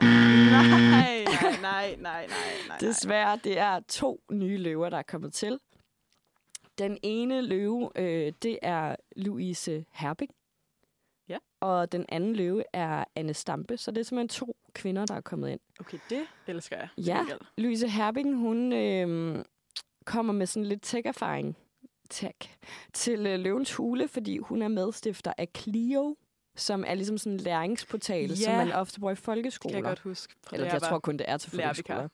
Nej, 0.00 1.24
nej, 1.24 1.96
nej, 1.96 1.96
nej, 1.96 2.26
nej. 2.68 2.78
Desværre, 2.80 3.40
det 3.44 3.58
er 3.58 3.80
to 3.80 4.22
nye 4.30 4.56
løver, 4.58 4.88
der 4.88 4.96
er 4.96 5.02
kommet 5.02 5.32
til. 5.34 5.58
Den 6.78 6.98
ene 7.02 7.42
løve, 7.42 7.90
øh, 7.96 8.32
det 8.42 8.58
er 8.62 8.96
Louise 9.16 9.84
Herbig. 9.90 10.28
Ja. 11.28 11.38
Og 11.60 11.92
den 11.92 12.06
anden 12.08 12.36
løve 12.36 12.64
er 12.72 13.04
Anne 13.14 13.34
Stampe. 13.34 13.76
Så 13.76 13.90
det 13.90 14.00
er 14.00 14.04
simpelthen 14.04 14.28
to 14.28 14.56
kvinder, 14.74 15.06
der 15.06 15.14
er 15.14 15.20
kommet 15.20 15.50
ind. 15.50 15.60
Okay, 15.80 15.98
det 16.10 16.26
elsker 16.46 16.76
jeg. 16.76 16.88
Ja. 16.98 17.26
Louise 17.56 17.88
Herbing, 17.88 18.36
hun 18.36 18.72
øh, 18.72 19.44
kommer 20.10 20.32
med 20.32 20.46
sådan 20.46 20.66
lidt 20.66 20.94
tech-erfaring 20.94 21.54
tech, 22.10 22.36
til 22.92 23.26
øh, 23.26 23.38
Løvens 23.40 23.74
Hule, 23.74 24.08
fordi 24.08 24.38
hun 24.38 24.62
er 24.62 24.68
medstifter 24.68 25.32
af 25.38 25.48
Clio, 25.56 26.16
som 26.56 26.84
er 26.86 26.94
ligesom 26.94 27.18
sådan 27.18 27.32
en 27.32 27.40
læringsportal, 27.40 28.28
Ja. 28.28 28.34
som 28.34 28.54
man 28.54 28.72
ofte 28.72 29.00
bruger 29.00 29.12
i 29.12 29.14
Det 29.14 29.24
folkeskoler. 29.24 29.72
kan 29.72 29.84
jeg 29.84 29.90
godt 29.90 29.98
huske. 30.00 30.34
Eller 30.52 30.66
jeg, 30.72 30.82
tror 30.82 30.98
kun, 30.98 31.16
det 31.16 31.30
er 31.30 31.36
til 31.36 31.50
folkeskoler. 31.50 32.08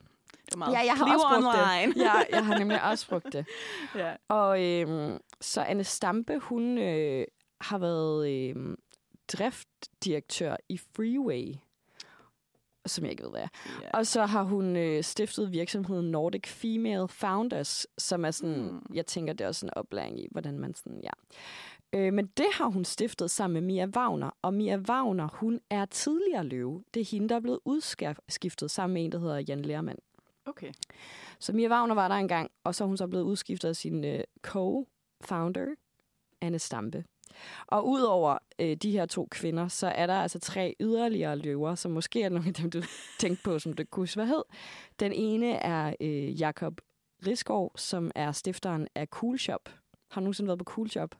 Det 0.50 0.56
meget 0.58 0.72
Ja, 0.72 0.78
jeg 0.78 0.92
har 0.94 1.06
Clio 1.06 1.14
også 1.14 1.26
brugt 1.28 1.56
det. 1.56 1.62
online. 1.62 2.04
Ja, 2.10 2.36
jeg 2.36 2.46
har 2.46 2.58
nemlig 2.62 2.82
også 2.82 3.08
brugt 3.08 3.32
det. 3.32 3.46
ja. 3.94 4.12
Og 4.28 4.62
øhm, 4.64 5.18
så 5.40 5.60
Anne 5.62 5.84
Stampe, 5.84 6.38
hun 6.38 6.78
øh, 6.78 7.24
har 7.60 7.78
været 7.78 8.30
øhm, 8.30 8.76
driftdirektør 9.32 10.56
i 10.68 10.78
Freeway, 10.78 11.54
som 12.90 13.04
jeg 13.04 13.10
ikke 13.10 13.22
ved, 13.22 13.30
hvad 13.30 13.40
er. 13.42 13.48
ja. 13.82 13.88
Og 13.94 14.06
så 14.06 14.26
har 14.26 14.42
hun 14.42 14.76
øh, 14.76 15.02
stiftet 15.04 15.52
virksomheden 15.52 16.10
Nordic 16.10 16.46
Female 16.48 17.08
Founders, 17.08 17.86
som 17.98 18.24
er 18.24 18.30
sådan, 18.30 18.54
Hmm. 18.54 18.82
jeg 18.94 19.06
tænker, 19.06 19.32
det 19.32 19.44
er 19.44 19.48
også 19.48 19.66
en 19.66 19.74
oplæring 19.76 20.20
i, 20.20 20.28
hvordan 20.30 20.58
man 20.58 20.74
sådan, 20.74 21.00
ja. 21.02 21.10
Øh, 21.92 22.12
men 22.12 22.26
det 22.26 22.46
har 22.52 22.66
hun 22.66 22.84
stiftet 22.84 23.30
sammen 23.30 23.52
med 23.54 23.60
Mia 23.74 23.86
Wagner. 23.96 24.30
Og 24.42 24.54
Mia 24.54 24.76
Wagner, 24.76 25.28
hun 25.32 25.60
er 25.70 25.84
tidligere 25.84 26.44
løve. 26.44 26.84
Det 26.94 27.00
er 27.00 27.04
hende, 27.10 27.28
der 27.28 27.36
er 27.36 27.40
blevet 27.40 27.60
udskiftet 27.64 28.70
sammen 28.70 28.94
med 28.94 29.04
en, 29.04 29.12
der 29.12 29.18
hedder 29.18 29.38
Jan 29.48 29.62
Lermand. 29.62 29.98
Okay. 30.46 30.72
Så 31.38 31.52
Mia 31.52 31.68
Wagner 31.68 31.94
var 31.94 32.08
der 32.08 32.14
engang, 32.14 32.50
og 32.64 32.74
så 32.74 32.84
er 32.84 32.88
hun 32.88 32.96
så 32.96 33.06
blevet 33.06 33.24
udskiftet 33.24 33.68
af 33.68 33.76
sin 33.76 34.04
øh, 34.04 34.20
co-founder, 34.46 35.74
Anne 36.40 36.58
Stampe. 36.58 37.04
Og 37.66 37.88
udover 37.88 38.38
øh, 38.58 38.76
de 38.76 38.90
her 38.90 39.06
to 39.06 39.28
kvinder, 39.30 39.68
så 39.68 39.86
er 39.86 40.06
der 40.06 40.14
altså 40.14 40.38
tre 40.38 40.76
yderligere 40.80 41.36
løver, 41.36 41.74
som 41.74 41.90
måske 41.90 42.22
er 42.22 42.28
nogle 42.28 42.48
af 42.48 42.54
dem, 42.54 42.70
du 42.70 42.82
tænkte 43.20 43.42
på, 43.44 43.58
som 43.58 43.72
det 43.72 43.90
kunne 43.90 44.08
være 44.16 44.26
hed. 44.26 44.42
Den 45.00 45.12
ene 45.12 45.52
er 45.52 45.94
øh, 46.00 46.40
Jakob 46.40 46.80
Riskov, 47.26 47.72
som 47.76 48.10
er 48.14 48.32
stifteren 48.32 48.88
af 48.94 49.06
Cool 49.06 49.38
Shop. 49.38 49.68
Har 50.10 50.20
du 50.20 50.24
nogensinde 50.24 50.48
været 50.48 50.58
på 50.58 50.64
Cool 50.64 50.90
Shop? 50.90 51.14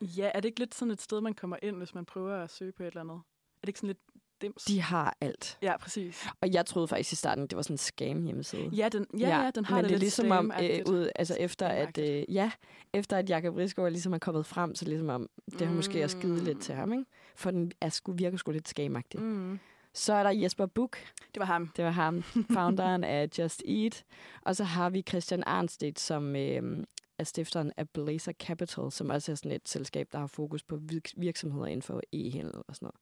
Ja, 0.00 0.30
er 0.34 0.40
det 0.40 0.48
ikke 0.48 0.60
lidt 0.60 0.74
sådan 0.74 0.92
et 0.92 1.00
sted, 1.00 1.20
man 1.20 1.34
kommer 1.34 1.56
ind, 1.62 1.76
hvis 1.76 1.94
man 1.94 2.04
prøver 2.04 2.36
at 2.36 2.50
søge 2.50 2.72
på 2.72 2.82
et 2.82 2.86
eller 2.86 3.00
andet? 3.00 3.14
Er 3.14 3.60
det 3.60 3.68
ikke 3.68 3.78
sådan 3.78 3.88
lidt 3.88 4.07
dims? 4.42 4.64
De 4.64 4.80
har 4.80 5.16
alt. 5.20 5.58
Ja, 5.62 5.76
præcis. 5.76 6.26
Og 6.40 6.52
jeg 6.52 6.66
troede 6.66 6.88
faktisk 6.88 7.12
i 7.12 7.16
starten, 7.16 7.46
det 7.46 7.56
var 7.56 7.62
sådan 7.62 7.74
en 7.74 7.78
scam 7.78 8.22
hjemmeside. 8.24 8.68
Ja, 8.72 8.88
den, 8.88 9.06
ja, 9.18 9.42
ja, 9.44 9.50
den 9.50 9.64
har 9.64 9.76
men 9.76 9.84
det, 9.84 9.90
det 9.90 9.96
er 9.96 10.00
ligesom 10.00 10.30
om, 10.30 10.52
øh, 10.62 10.80
ud, 10.88 11.10
altså 11.16 11.36
efter 11.40 11.68
at, 11.68 11.98
øh, 11.98 12.24
ja, 12.34 12.50
efter 12.92 13.16
at 13.16 13.30
Jakob 13.30 13.56
Risgaard 13.56 13.90
ligesom 13.90 14.12
er 14.12 14.18
kommet 14.18 14.46
frem, 14.46 14.74
så 14.74 14.84
ligesom 14.84 15.08
om, 15.08 15.28
det 15.58 15.66
har 15.66 15.74
måske 15.74 16.04
også 16.04 16.18
givet 16.18 16.42
lidt 16.42 16.60
til 16.60 16.74
ham, 16.74 16.92
ikke? 16.92 17.04
For 17.36 17.50
den 17.50 17.72
er 17.80 17.88
sgu, 17.88 18.12
virker 18.12 18.36
sgu 18.38 18.50
lidt 18.50 18.68
scamagtig. 18.68 19.20
Mm. 19.20 19.26
Mm. 19.26 19.58
Så 19.92 20.12
er 20.12 20.22
der 20.22 20.30
Jesper 20.30 20.66
Buch, 20.66 20.92
Det 21.34 21.40
var 21.40 21.46
ham. 21.46 21.68
det 21.76 21.84
var 21.84 21.90
ham, 21.90 22.22
founderen 22.52 23.04
af 23.04 23.28
Just 23.38 23.62
Eat. 23.68 24.04
Og 24.42 24.56
så 24.56 24.64
har 24.64 24.90
vi 24.90 25.02
Christian 25.08 25.42
Arnstedt, 25.46 26.00
som 26.00 26.36
øh, 26.36 26.84
er 27.18 27.24
stifteren 27.24 27.72
af 27.76 27.88
Blazer 27.88 28.32
Capital, 28.32 28.92
som 28.92 29.10
også 29.10 29.32
er 29.32 29.36
sådan 29.36 29.52
et 29.52 29.68
selskab, 29.68 30.08
der 30.12 30.18
har 30.18 30.26
fokus 30.26 30.62
på 30.62 30.76
virk- 30.76 31.12
virksomheder 31.16 31.66
inden 31.66 31.82
for 31.82 32.00
e-handel 32.16 32.62
og 32.68 32.74
sådan 32.74 32.86
noget. 32.86 32.96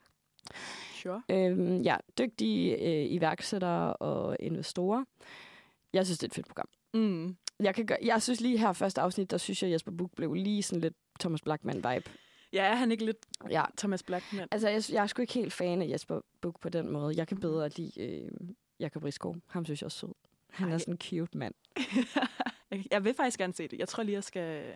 Sure. 0.95 1.23
Øhm, 1.31 1.77
ja, 1.83 1.97
dygtige 2.19 2.77
øh, 2.77 3.13
iværksættere 3.13 3.93
og 3.93 4.37
investorer. 4.41 5.05
Jeg 5.93 6.07
synes, 6.07 6.19
det 6.19 6.27
er 6.27 6.31
et 6.31 6.35
fedt 6.35 6.47
program. 6.47 6.69
Mm. 6.95 7.37
Jeg, 7.61 7.75
kan 7.75 7.87
gøre, 7.87 7.99
jeg 8.03 8.23
synes 8.23 8.41
lige 8.41 8.59
her 8.59 8.73
første 8.73 9.01
afsnit, 9.01 9.31
der 9.31 9.39
synes 9.39 9.63
jeg, 9.63 9.71
Jesper 9.71 9.93
Buch 9.93 10.13
blev 10.17 10.35
lige 10.35 10.63
sådan 10.63 10.81
lidt 10.81 10.95
Thomas 11.21 11.41
Blackman-vibe. 11.43 12.11
Ja, 12.53 12.65
er 12.65 12.75
han 12.75 12.93
ikke 12.93 13.05
lidt 13.05 13.27
Ja, 13.51 13.65
Thomas 13.79 14.03
Blackman? 14.03 14.49
altså 14.51 14.69
jeg, 14.69 14.83
jeg 14.93 15.03
er 15.03 15.07
sgu 15.07 15.23
ikke 15.23 15.35
helt 15.35 15.53
fan 15.53 15.83
af 15.83 15.89
Jesper 15.89 16.21
Buch 16.41 16.57
på 16.61 16.69
den 16.69 16.91
måde. 16.91 17.15
Jeg 17.17 17.29
kan 17.29 17.41
bedre 17.41 17.69
lide 17.69 18.01
øh, 18.01 18.31
Jakob 18.81 19.05
Risgaard. 19.05 19.37
Ham 19.47 19.65
synes 19.65 19.83
jeg 19.83 19.87
er 19.87 19.91
sød. 19.91 20.13
Han 20.51 20.69
er 20.69 20.73
Ej. 20.73 20.79
sådan 20.79 20.95
en 20.95 20.99
cute 20.99 21.39
mand. 21.39 21.55
jeg 22.93 23.05
vil 23.05 23.15
faktisk 23.15 23.39
gerne 23.39 23.53
se 23.55 23.69
det. 23.69 23.79
Jeg 23.79 23.89
tror 23.89 24.03
lige, 24.03 24.15
jeg 24.15 24.25
skal... 24.25 24.75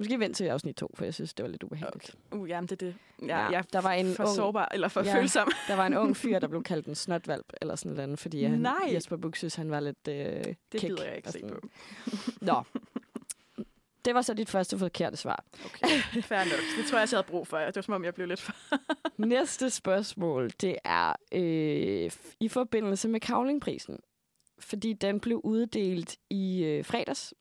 Måske 0.00 0.20
vent 0.20 0.36
til 0.36 0.44
afsnit 0.44 0.76
to, 0.76 0.90
for 0.94 1.04
jeg 1.04 1.14
synes, 1.14 1.34
det 1.34 1.42
var 1.42 1.50
lidt 1.50 1.62
ubehageligt. 1.62 2.14
Uh, 2.32 2.48
jamen, 2.48 2.68
det 2.68 2.82
er 2.82 2.86
det. 2.86 2.94
Ja, 3.22 3.26
Ja, 3.26 3.44
jeg 3.44 3.58
er 3.58 3.62
der 3.62 3.80
var 3.80 3.92
en 3.92 4.14
for 4.14 4.24
ung- 4.24 4.34
sårbar, 4.36 4.68
eller 4.74 4.88
for 4.88 5.02
Ja. 5.04 5.14
følsom. 5.20 5.48
Der 5.68 5.76
var 5.76 5.86
en 5.86 5.96
ung 5.96 6.16
fyr, 6.16 6.38
der 6.38 6.48
blev 6.54 6.62
kaldt 6.62 6.86
en 6.86 6.94
snotvalp, 6.94 7.52
eller 7.60 7.76
sådan 7.76 7.96
noget, 7.96 8.18
fordi 8.18 8.44
han, 8.44 8.58
Nej. 8.58 8.90
Jesper 8.92 9.16
Buch 9.16 9.36
synes, 9.38 9.54
han 9.54 9.70
var 9.70 9.80
lidt 9.80 10.08
øh, 10.08 10.14
Det 10.14 10.56
kick 10.72 10.82
gider 10.82 11.04
jeg 11.04 11.16
ikke 11.16 11.30
se 11.32 11.40
på. 11.48 11.60
Nå. 12.40 12.62
Det 14.04 14.14
var 14.14 14.22
så 14.22 14.34
dit 14.34 14.50
første 14.50 14.78
forkerte 14.78 15.16
svar. 15.16 15.44
Okay, 15.64 16.22
fair 16.22 16.38
nok. 16.38 16.60
Det 16.76 16.86
tror 16.90 16.98
jeg, 16.98 17.08
jeg 17.12 17.16
havde 17.18 17.26
brug 17.30 17.46
for. 17.46 17.58
Det 17.58 17.76
var 17.76 17.82
som 17.82 17.94
om, 17.94 18.04
jeg 18.04 18.14
blev 18.14 18.26
lidt 18.26 18.40
for... 18.40 18.52
Næste 19.26 19.70
spørgsmål, 19.70 20.50
det 20.60 20.76
er 20.84 21.12
øh, 21.32 22.10
i 22.40 22.48
forbindelse 22.48 23.08
med 23.08 23.20
Kavlingprisen. 23.20 23.98
Fordi 24.58 24.92
den 24.92 25.20
blev 25.20 25.40
uddelt 25.44 26.16
i 26.30 26.64
øh, 26.64 26.84
fredags, 26.84 27.34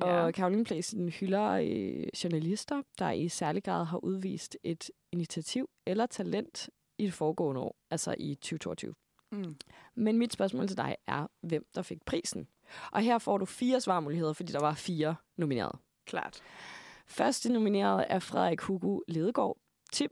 ja. 0.00 0.06
og 0.06 0.34
Kavlingprisen 0.34 1.08
hylder 1.08 1.50
øh, 1.50 2.06
journalister, 2.24 2.82
der 2.98 3.10
i 3.10 3.28
særlig 3.28 3.64
grad 3.64 3.84
har 3.84 3.98
udvist 3.98 4.56
et 4.62 4.90
initiativ 5.12 5.70
eller 5.86 6.06
talent 6.06 6.70
i 6.98 7.04
det 7.04 7.14
foregående 7.14 7.60
år, 7.60 7.76
altså 7.90 8.14
i 8.18 8.34
2022. 8.34 8.94
Mm. 9.32 9.56
Men 9.94 10.18
mit 10.18 10.32
spørgsmål 10.32 10.68
til 10.68 10.76
dig 10.76 10.96
er, 11.06 11.26
hvem 11.40 11.66
der 11.74 11.82
fik 11.82 12.04
prisen? 12.04 12.48
Og 12.92 13.00
her 13.00 13.18
får 13.18 13.38
du 13.38 13.44
fire 13.44 13.80
svarmuligheder, 13.80 14.32
fordi 14.32 14.52
der 14.52 14.60
var 14.60 14.74
fire 14.74 15.14
nomineret. 15.36 15.78
Klart. 16.06 16.42
Første 17.06 17.52
nomineret 17.52 18.06
er 18.08 18.18
Frederik 18.18 18.60
Hugo 18.60 19.00
Ledegaard 19.08 19.56
Tim, 19.92 20.10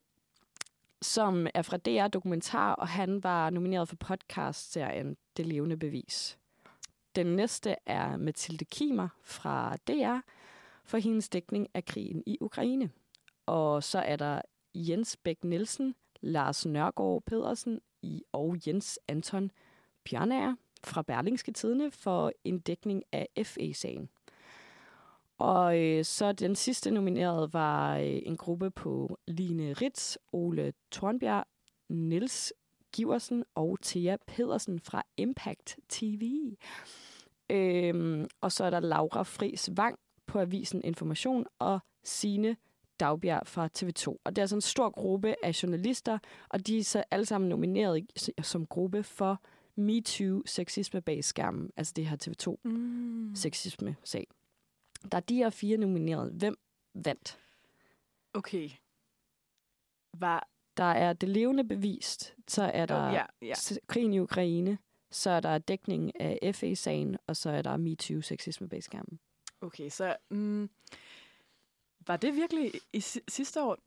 som 1.02 1.46
er 1.54 1.62
fra 1.62 1.76
DR 1.76 2.08
Dokumentar, 2.08 2.74
og 2.74 2.88
han 2.88 3.22
var 3.22 3.50
nomineret 3.50 3.88
for 3.88 3.96
podcast-serien 3.96 5.16
Det 5.36 5.46
Levende 5.46 5.76
Bevis. 5.76 6.38
Den 7.16 7.26
næste 7.26 7.76
er 7.86 8.16
Mathilde 8.16 8.64
Kimer 8.64 9.08
fra 9.22 9.76
DR 9.76 10.18
for 10.84 10.98
hendes 10.98 11.28
dækning 11.28 11.68
af 11.74 11.84
krigen 11.84 12.22
i 12.26 12.38
Ukraine. 12.40 12.90
Og 13.46 13.82
så 13.82 13.98
er 13.98 14.16
der 14.16 14.42
Jens 14.74 15.16
Bæk 15.16 15.44
Nielsen, 15.44 15.94
Lars 16.20 16.66
Nørgaard 16.66 17.22
Pedersen 17.22 17.80
og 18.32 18.56
Jens 18.66 18.98
Anton 19.08 19.50
Bjørnager 20.04 20.54
fra 20.84 21.02
Berlingske 21.02 21.52
Tidene 21.52 21.90
for 21.90 22.32
en 22.44 22.58
dækning 22.58 23.02
af 23.12 23.28
FE-sagen. 23.44 24.08
Og 25.38 25.80
øh, 25.80 26.04
så 26.04 26.32
den 26.32 26.56
sidste 26.56 26.90
nomineret 26.90 27.52
var 27.52 27.96
øh, 27.96 28.20
en 28.22 28.36
gruppe 28.36 28.70
på 28.70 29.18
Line 29.26 29.72
Ritz, 29.72 30.16
Ole 30.32 30.72
Tornbjerg, 30.90 31.44
Niels 31.88 32.52
Giversen 32.92 33.44
og 33.54 33.78
Thea 33.82 34.16
Pedersen 34.26 34.80
fra 34.80 35.02
Impact 35.16 35.78
TV. 35.88 36.54
Øhm, 37.50 38.26
og 38.40 38.52
så 38.52 38.64
er 38.64 38.70
der 38.70 38.80
Laura 38.80 39.22
Friis 39.22 39.70
Vang 39.76 39.98
på 40.26 40.40
Avisen 40.40 40.84
Information 40.84 41.46
og 41.58 41.80
Sine 42.04 42.56
Dagbjerg 43.00 43.46
fra 43.46 43.68
TV2. 43.78 44.06
Og 44.24 44.36
det 44.36 44.38
er 44.38 44.42
altså 44.42 44.56
en 44.56 44.60
stor 44.60 44.90
gruppe 44.90 45.34
af 45.42 45.62
journalister, 45.62 46.18
og 46.48 46.66
de 46.66 46.78
er 46.78 46.84
så 46.84 47.04
alle 47.10 47.26
sammen 47.26 47.48
nomineret 47.48 48.06
som 48.42 48.66
gruppe 48.66 49.02
for 49.02 49.40
MeToo 49.76 50.42
sexisme 50.46 51.00
bag 51.00 51.24
skærmen, 51.24 51.70
altså 51.76 51.92
det 51.96 52.06
her 52.06 52.16
TV2 52.24 52.56
Mm. 52.64 53.32
sexisme-sag. 53.36 54.26
Der 55.12 55.16
er 55.16 55.20
de 55.22 55.36
her 55.36 55.50
fire 55.50 55.76
nomineret. 55.76 56.32
Hvem 56.32 56.56
vandt? 56.94 57.38
Okay. 58.34 58.70
Var... 60.18 60.48
Der 60.80 60.86
er 60.86 61.12
det 61.12 61.28
levende 61.28 61.64
bevist, 61.64 62.34
så 62.48 62.62
er 62.62 62.86
der 62.86 63.08
Oh, 63.08 63.46
ja. 63.48 63.54
s- 63.54 63.78
krigen 63.86 64.12
i 64.12 64.18
Ukraine, 64.18 64.78
så 65.10 65.30
er 65.30 65.40
der 65.40 65.58
dækning 65.58 66.20
af 66.20 66.54
FE-sagen, 66.54 67.16
og 67.26 67.36
så 67.36 67.50
er 67.50 67.62
der 67.62 67.76
MeToo 67.76 68.20
sexisme 68.20 68.68
bag 68.68 68.82
skærmen. 68.82 69.20
Okay, 69.60 69.88
så... 69.88 70.16
Mm, 70.30 70.70
var 72.06 72.16
det 72.16 72.34
virkelig 72.34 72.72
i 72.92 73.00
si- 73.00 73.20
sidste 73.28 73.62
år, 73.62 73.78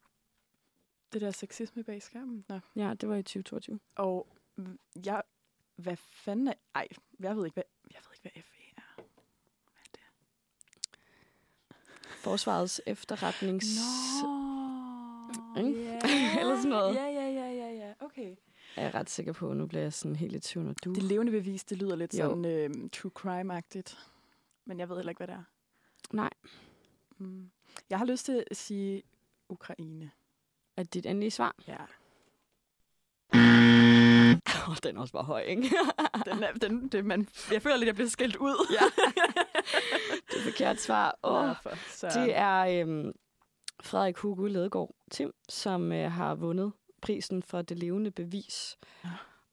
det 1.13 1.21
der 1.21 1.32
sexisme 1.32 1.84
bag 1.84 2.01
skærmen? 2.03 2.45
Nå. 2.49 2.60
Ja, 2.75 2.93
det 3.01 3.10
var 3.10 3.15
i 3.15 3.23
2022. 3.23 3.79
Og 3.95 4.27
jeg... 5.06 5.21
Hvad 5.75 5.95
fanden 5.97 6.47
er... 6.47 6.53
Ej, 6.75 6.88
jeg 7.19 7.38
ved 7.38 7.45
ikke, 7.45 7.53
hvad, 7.53 7.63
jeg 7.93 7.99
ved 8.06 8.13
ikke, 8.13 8.21
hvad 8.21 8.43
FE 8.43 8.62
er. 8.77 8.82
Hvad 8.95 9.84
er 9.86 9.91
det? 9.93 10.01
Forsvarets 12.17 12.82
efterretnings... 12.86 13.65
Nå, 14.23 14.32
Ikke? 15.57 15.83
ja. 15.83 15.99
Eller 16.39 16.55
sådan 16.57 16.69
noget. 16.69 16.95
Ja, 16.95 17.05
ja, 17.05 17.27
ja, 17.29 17.51
ja, 17.51 17.71
ja. 17.71 17.93
Okay. 17.99 18.35
Er 18.75 18.83
jeg 18.83 18.93
ret 18.95 19.09
sikker 19.09 19.33
på. 19.33 19.53
Nu 19.53 19.65
bliver 19.65 19.81
jeg 19.81 19.93
sådan 19.93 20.15
helt 20.15 20.35
i 20.35 20.39
tvivl, 20.39 20.65
når 20.65 20.73
du... 20.73 20.93
Det 20.93 21.03
levende 21.03 21.31
bevis, 21.31 21.63
det 21.63 21.77
lyder 21.77 21.95
lidt 21.95 22.13
Jo. 22.13 22.17
sådan 22.17 22.45
øh, 22.45 22.69
true 22.89 23.11
crime-agtigt. 23.19 23.97
Men 24.65 24.79
jeg 24.79 24.89
ved 24.89 24.95
heller 24.95 25.09
ikke, 25.09 25.19
hvad 25.19 25.27
det 25.27 25.35
er. 25.35 25.43
Nej. 26.15 26.29
Mm. 27.17 27.49
Jeg 27.89 27.97
har 27.97 28.05
lyst 28.05 28.25
til 28.25 28.43
at 28.51 28.57
sige 28.57 29.03
Ukraine. 29.49 30.11
Er 30.77 30.83
dit 30.83 31.05
endelige 31.05 31.31
svar? 31.31 31.55
Ja. 31.67 31.77
Oh, 34.67 34.75
den 34.83 34.97
er 34.97 35.01
også 35.01 35.13
bare 35.13 35.23
høj, 35.23 35.41
ikke? 35.41 35.61
Den 36.25 36.43
er, 36.43 36.51
den, 36.51 36.87
det, 36.87 37.05
man, 37.05 37.27
jeg 37.51 37.61
føler 37.61 37.75
lidt, 37.75 37.83
at 37.83 37.87
jeg 37.87 37.95
bliver 37.95 38.09
skældt 38.09 38.35
ud. 38.35 38.67
ja. 38.71 38.85
det 40.31 40.39
er 40.39 40.43
forkert 40.51 40.81
svar. 40.81 41.19
Oh, 41.23 41.47
Nå, 41.47 41.53
for 41.63 41.71
så. 41.89 42.07
Det 42.07 42.35
er 42.35 42.81
øhm, 42.81 43.11
Frederik 43.83 44.17
Hugo 44.17 44.45
Ledegaard 44.45 44.95
Tim, 45.11 45.33
som 45.49 45.91
øh, 45.91 46.11
har 46.11 46.35
vundet 46.35 46.71
prisen 47.01 47.43
for 47.43 47.61
det 47.61 47.79
levende 47.79 48.11
bevis. 48.11 48.77
Ja. 49.03 49.09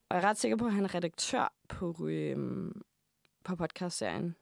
Og 0.08 0.16
jeg 0.16 0.24
er 0.24 0.28
ret 0.28 0.38
sikker 0.38 0.56
på, 0.56 0.66
at 0.66 0.72
han 0.72 0.84
er 0.84 0.94
redaktør 0.94 1.52
på, 1.68 2.06
øhm, 2.08 2.82
på 3.44 3.56
podcastserien 3.56 4.36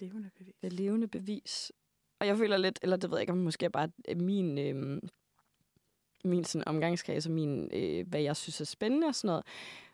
det 0.00 0.08
levende 0.08 0.30
bevis. 0.38 0.54
Det 0.62 0.72
levende 0.72 1.08
bevis. 1.08 1.72
Og 2.18 2.26
jeg 2.26 2.36
føler 2.36 2.56
lidt, 2.56 2.78
eller 2.82 2.96
det 2.96 3.10
ved 3.10 3.18
jeg 3.18 3.22
ikke, 3.22 3.32
om 3.32 3.38
måske 3.38 3.70
bare 3.70 3.90
øh, 4.08 4.20
min, 4.20 4.58
øhm, 4.58 5.08
min 6.24 6.44
sådan 6.44 6.68
omgangskreds 6.68 7.26
og 7.26 7.32
min, 7.32 7.70
øh, 7.72 8.08
hvad 8.08 8.20
jeg 8.20 8.36
synes 8.36 8.60
er 8.60 8.64
spændende 8.64 9.06
og 9.06 9.14
sådan 9.14 9.28
noget. 9.28 9.44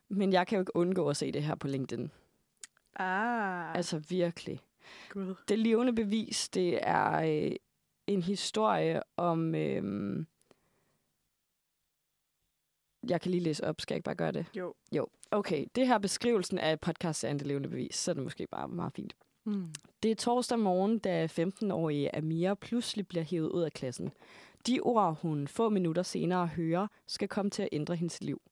Men 0.08 0.32
jeg 0.32 0.46
kan 0.46 0.56
jo 0.56 0.62
ikke 0.62 0.76
undgå 0.76 1.08
at 1.08 1.16
se 1.16 1.32
det 1.32 1.42
her 1.42 1.54
på 1.54 1.68
LinkedIn. 1.68 2.10
Ah, 2.96 3.76
altså, 3.76 3.98
virkelig. 4.08 4.60
gud. 5.08 5.34
Det 5.48 5.58
levende 5.58 5.92
bevis, 5.92 6.48
det 6.48 6.78
er 6.82 7.44
øh, 7.46 7.56
en 8.12 8.22
historie 8.22 9.02
om... 9.16 9.54
Øh, 9.54 10.24
jeg 13.08 13.20
kan 13.20 13.30
lige 13.30 13.42
læse 13.42 13.64
op, 13.64 13.80
skal 13.80 13.94
jeg 13.94 13.96
ikke 13.96 14.04
bare 14.04 14.14
gøre 14.14 14.32
det? 14.32 14.46
Jo. 14.56 14.74
Jo, 14.92 15.06
okay. 15.30 15.66
Det 15.74 15.86
her 15.86 15.94
er 15.94 15.98
beskrivelsen 15.98 16.58
af 16.58 16.80
podcastserien 16.80 17.38
Det 17.38 17.46
levende 17.46 17.68
bevis, 17.68 17.96
så 17.96 18.10
er 18.10 18.14
det 18.14 18.22
måske 18.22 18.46
bare 18.46 18.68
meget 18.68 18.92
fint. 18.92 19.16
Mm. 19.44 19.72
Det 20.02 20.10
er 20.10 20.14
torsdag 20.14 20.58
morgen, 20.58 20.98
da 20.98 21.26
15-årige 21.26 22.16
Amira 22.16 22.54
pludselig 22.54 23.08
bliver 23.08 23.24
hævet 23.24 23.48
ud 23.48 23.62
af 23.62 23.72
klassen. 23.72 24.10
De 24.66 24.80
ord, 24.80 25.18
hun 25.22 25.48
få 25.48 25.68
minutter 25.68 26.02
senere 26.02 26.46
hører, 26.46 26.86
skal 27.06 27.28
komme 27.28 27.50
til 27.50 27.62
at 27.62 27.68
ændre 27.72 27.96
hendes 27.96 28.22
liv. 28.22 28.42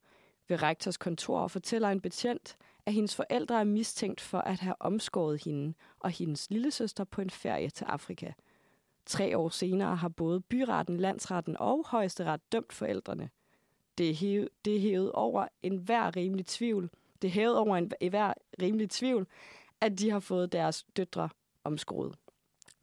Ved 0.49 0.63
rektors 0.63 0.97
kontor 0.97 1.49
fortæller 1.49 1.89
en 1.89 2.01
betjent, 2.01 2.57
at 2.87 2.93
hendes 2.93 3.17
forældre 3.17 3.61
er 3.61 3.65
mistænkt 3.65 4.21
for 4.21 4.39
at 4.39 4.61
have 4.61 4.75
omskåret 4.81 5.45
hende 5.45 5.75
og 6.01 6.11
hendes 6.11 6.51
lillesøster 6.51 7.05
på 7.05 7.21
en 7.21 7.31
ferie 7.31 7.71
til 7.71 7.85
Afrika. 7.85 8.33
Tre 9.09 9.39
år 9.39 9.49
senere 9.49 9.97
har 9.97 10.09
både 10.09 10.41
byretten, 10.41 10.97
landsretten 10.97 11.57
og 11.59 11.87
højesteret 11.87 12.53
dømt 12.53 12.73
forældrene. 12.73 13.31
Det 13.99 14.11
er 14.11 14.15
hævet, 14.15 14.49
det 14.65 14.77
er 14.77 14.81
hævet 14.81 15.13
over 15.13 15.49
enhver 15.63 16.17
rimelig 16.17 16.47
tvivl. 16.47 16.91
Det 17.23 17.29
er 17.29 17.33
hævet 17.33 17.57
over 17.57 17.77
en, 17.77 17.93
enhver 18.01 18.33
rimelig 18.63 18.91
tvivl, 18.91 19.27
at 19.81 19.99
de 19.99 20.11
har 20.11 20.21
fået 20.21 20.53
deres 20.53 20.87
døtre 20.97 21.29
omskåret. 21.65 22.15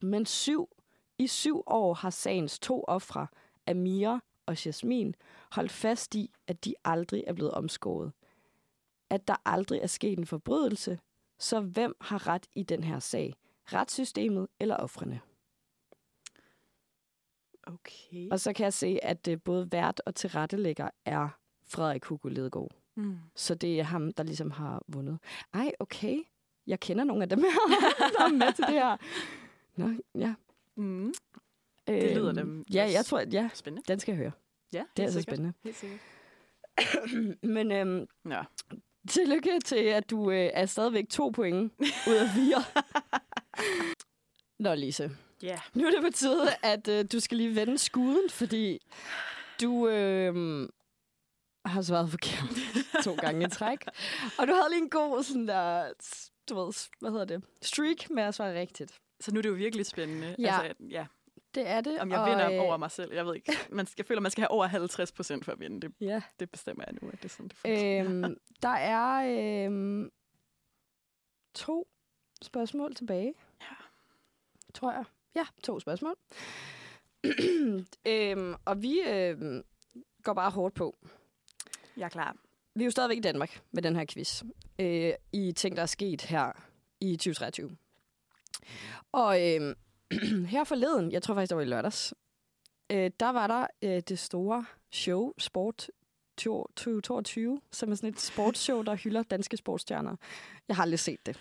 Men 0.01 0.25
syv, 0.25 0.69
i 1.17 1.27
syv 1.27 1.63
år 1.67 1.93
har 1.93 2.09
sagens 2.09 2.59
to 2.59 2.83
ofre, 2.87 3.27
Amira 3.67 4.19
og 4.45 4.65
Jasmin, 4.65 5.15
holdt 5.51 5.71
fast 5.71 6.15
i, 6.15 6.31
at 6.47 6.65
de 6.65 6.73
aldrig 6.85 7.23
er 7.27 7.33
blevet 7.33 7.51
omskåret. 7.51 8.11
At 9.09 9.27
der 9.27 9.35
aldrig 9.45 9.79
er 9.79 9.87
sket 9.87 10.19
en 10.19 10.25
forbrydelse, 10.25 10.99
så 11.39 11.59
hvem 11.59 11.95
har 12.01 12.27
ret 12.27 12.47
i 12.55 12.63
den 12.63 12.83
her 12.83 12.99
sag? 12.99 13.35
Retssystemet 13.73 14.47
eller 14.59 14.75
ofrene? 14.75 15.21
Okay. 17.79 18.29
Og 18.31 18.39
så 18.39 18.53
kan 18.53 18.63
jeg 18.63 18.73
se, 18.73 18.99
at 19.03 19.27
øh, 19.27 19.37
både 19.45 19.71
vært 19.71 20.01
og 20.05 20.15
tilrettelægger 20.15 20.89
er 21.05 21.29
Frederik 21.67 22.05
Hugo 22.05 22.27
Ledegaard. 22.29 22.71
Mm. 22.95 23.17
Så 23.35 23.55
det 23.55 23.79
er 23.79 23.83
ham, 23.83 24.11
der 24.13 24.23
ligesom 24.23 24.51
har 24.51 24.83
vundet. 24.87 25.19
Ej, 25.53 25.71
okay. 25.79 26.17
Jeg 26.67 26.79
kender 26.79 27.03
nogle 27.03 27.23
af 27.23 27.29
dem 27.29 27.39
her, 27.39 27.77
der 28.17 28.23
er 28.23 28.33
med 28.33 28.53
til 28.53 28.63
det 28.65 28.73
her. 28.73 28.97
Nå, 29.75 29.89
ja. 30.15 30.33
Mm. 30.75 31.13
Det 31.87 32.15
lyder 32.17 32.39
Øhm, 32.41 32.63
Ja, 32.73 32.89
jeg 32.93 33.05
tror, 33.05 33.19
ja, 33.31 33.49
spændende. 33.53 33.83
den 33.87 33.99
skal 33.99 34.11
jeg 34.11 34.17
høre. 34.17 34.31
Ja, 34.73 34.83
Det 34.97 35.03
er 35.03 35.07
altså 35.07 35.19
sikkert. 35.19 35.35
spændende. 35.35 35.53
Helt 35.63 35.75
sikkert. 35.75 35.99
Men 37.55 37.71
øhm, 37.71 38.07
Ja. 38.29 38.43
tillykke 39.09 39.59
til, 39.65 39.75
at 39.75 40.09
du 40.09 40.31
øh, 40.31 40.49
er 40.53 40.65
stadigvæk 40.65 41.09
to 41.09 41.29
point 41.29 41.73
ud 42.07 42.13
af 42.15 42.29
fire. 42.35 42.63
Nå, 44.63 44.75
Lise. 44.75 45.11
Ja. 45.41 45.59
Nu 45.73 45.87
er 45.87 45.91
det 45.91 46.01
på 46.01 46.09
tide, 46.17 46.47
at 46.63 46.87
øh, 46.87 47.05
du 47.11 47.19
skal 47.19 47.37
lige 47.37 47.55
vende 47.55 47.77
skuden, 47.77 48.29
fordi 48.29 48.79
du 49.61 49.87
øh, 49.87 50.67
har 51.65 51.81
svaret 51.81 52.09
forkert 52.11 52.49
to 53.03 53.15
gange 53.15 53.45
i 53.45 53.49
træk. 53.49 53.79
Og 54.39 54.47
du 54.47 54.53
havde 54.53 54.69
lige 54.69 54.81
en 54.81 54.89
god 54.89 55.23
sådan 55.23 55.47
der, 55.47 55.91
du 56.49 56.55
ved, 56.55 56.73
hvad 56.99 57.11
hedder 57.11 57.25
det, 57.25 57.43
streak 57.61 58.09
med 58.09 58.23
at 58.23 58.35
svare 58.35 58.59
rigtigt. 58.59 58.99
Så 59.19 59.31
nu 59.33 59.37
er 59.37 59.41
det 59.41 59.49
jo 59.49 59.53
virkelig 59.53 59.85
spændende. 59.85 60.35
Ja. 60.39 60.59
Altså, 60.61 60.83
ja. 60.89 61.05
Det 61.55 61.67
er 61.67 61.81
det. 61.81 61.99
Om 61.99 62.11
jeg 62.11 62.19
og, 62.19 62.29
vinder 62.29 62.51
øh, 62.51 62.59
over 62.59 62.77
mig 62.77 62.91
selv. 62.91 63.13
Jeg 63.13 63.25
ved 63.25 63.35
ikke. 63.35 63.51
Man, 63.69 63.87
jeg 63.97 64.05
føler, 64.05 64.21
man 64.21 64.31
skal 64.31 64.41
have 64.41 64.51
over 64.51 64.65
50 64.67 65.11
procent 65.11 65.45
for 65.45 65.51
at 65.51 65.59
vinde. 65.59 65.81
Det, 65.81 65.93
Ja. 66.01 66.21
det 66.39 66.51
bestemmer 66.51 66.83
jeg 66.87 66.93
nu, 67.01 67.07
at 67.07 67.17
det 67.17 67.25
er 67.25 67.29
sådan, 67.29 67.47
det 67.47 67.57
fungerer. 67.57 68.05
Øhm, 68.05 68.37
der 68.61 68.69
er 68.69 69.65
øhm, 69.65 70.09
to 71.53 71.87
spørgsmål 72.41 72.95
tilbage. 72.95 73.33
Ja. 73.61 73.65
Tror 74.73 74.91
jeg. 74.91 75.03
Ja, 75.35 75.45
to 75.63 75.79
spørgsmål. 75.79 76.15
øhm, 78.07 78.55
og 78.65 78.81
vi 78.81 79.01
øhm, 79.01 79.63
går 80.23 80.33
bare 80.33 80.51
hårdt 80.51 80.75
på. 80.75 80.97
Jeg 81.97 82.05
er 82.05 82.09
klar. 82.09 82.35
Vi 82.75 82.83
er 82.83 82.85
jo 82.85 82.91
stadigvæk 82.91 83.17
i 83.17 83.21
Danmark 83.21 83.61
med 83.71 83.81
den 83.83 83.95
her 83.95 84.05
quiz. 84.09 84.43
Øh, 84.79 85.13
I 85.33 85.51
ting, 85.51 85.75
der 85.75 85.81
er 85.81 85.85
sket 85.85 86.21
her 86.21 86.51
i 87.01 87.15
2023. 87.15 87.77
Og 89.11 89.41
øh, 89.41 89.75
her 90.53 90.63
forleden, 90.63 91.11
jeg 91.11 91.23
tror 91.23 91.33
faktisk, 91.33 91.49
det 91.49 91.57
var 91.57 91.63
i 91.63 91.65
lørdags, 91.65 92.13
øh, 92.91 93.11
der 93.19 93.29
var 93.29 93.47
der 93.47 93.67
øh, 93.81 94.01
det 94.07 94.19
store 94.19 94.65
show, 94.91 95.33
Sport 95.37 95.89
2022, 96.37 97.61
som 97.71 97.91
er 97.91 97.95
sådan 97.95 98.09
et 98.09 98.19
sportsshow, 98.19 98.81
der 98.81 98.95
hylder 98.95 99.23
danske 99.23 99.57
sportsstjerner. 99.57 100.15
Jeg 100.67 100.75
har 100.75 100.83
aldrig 100.83 100.99
set 100.99 101.25
det. 101.25 101.39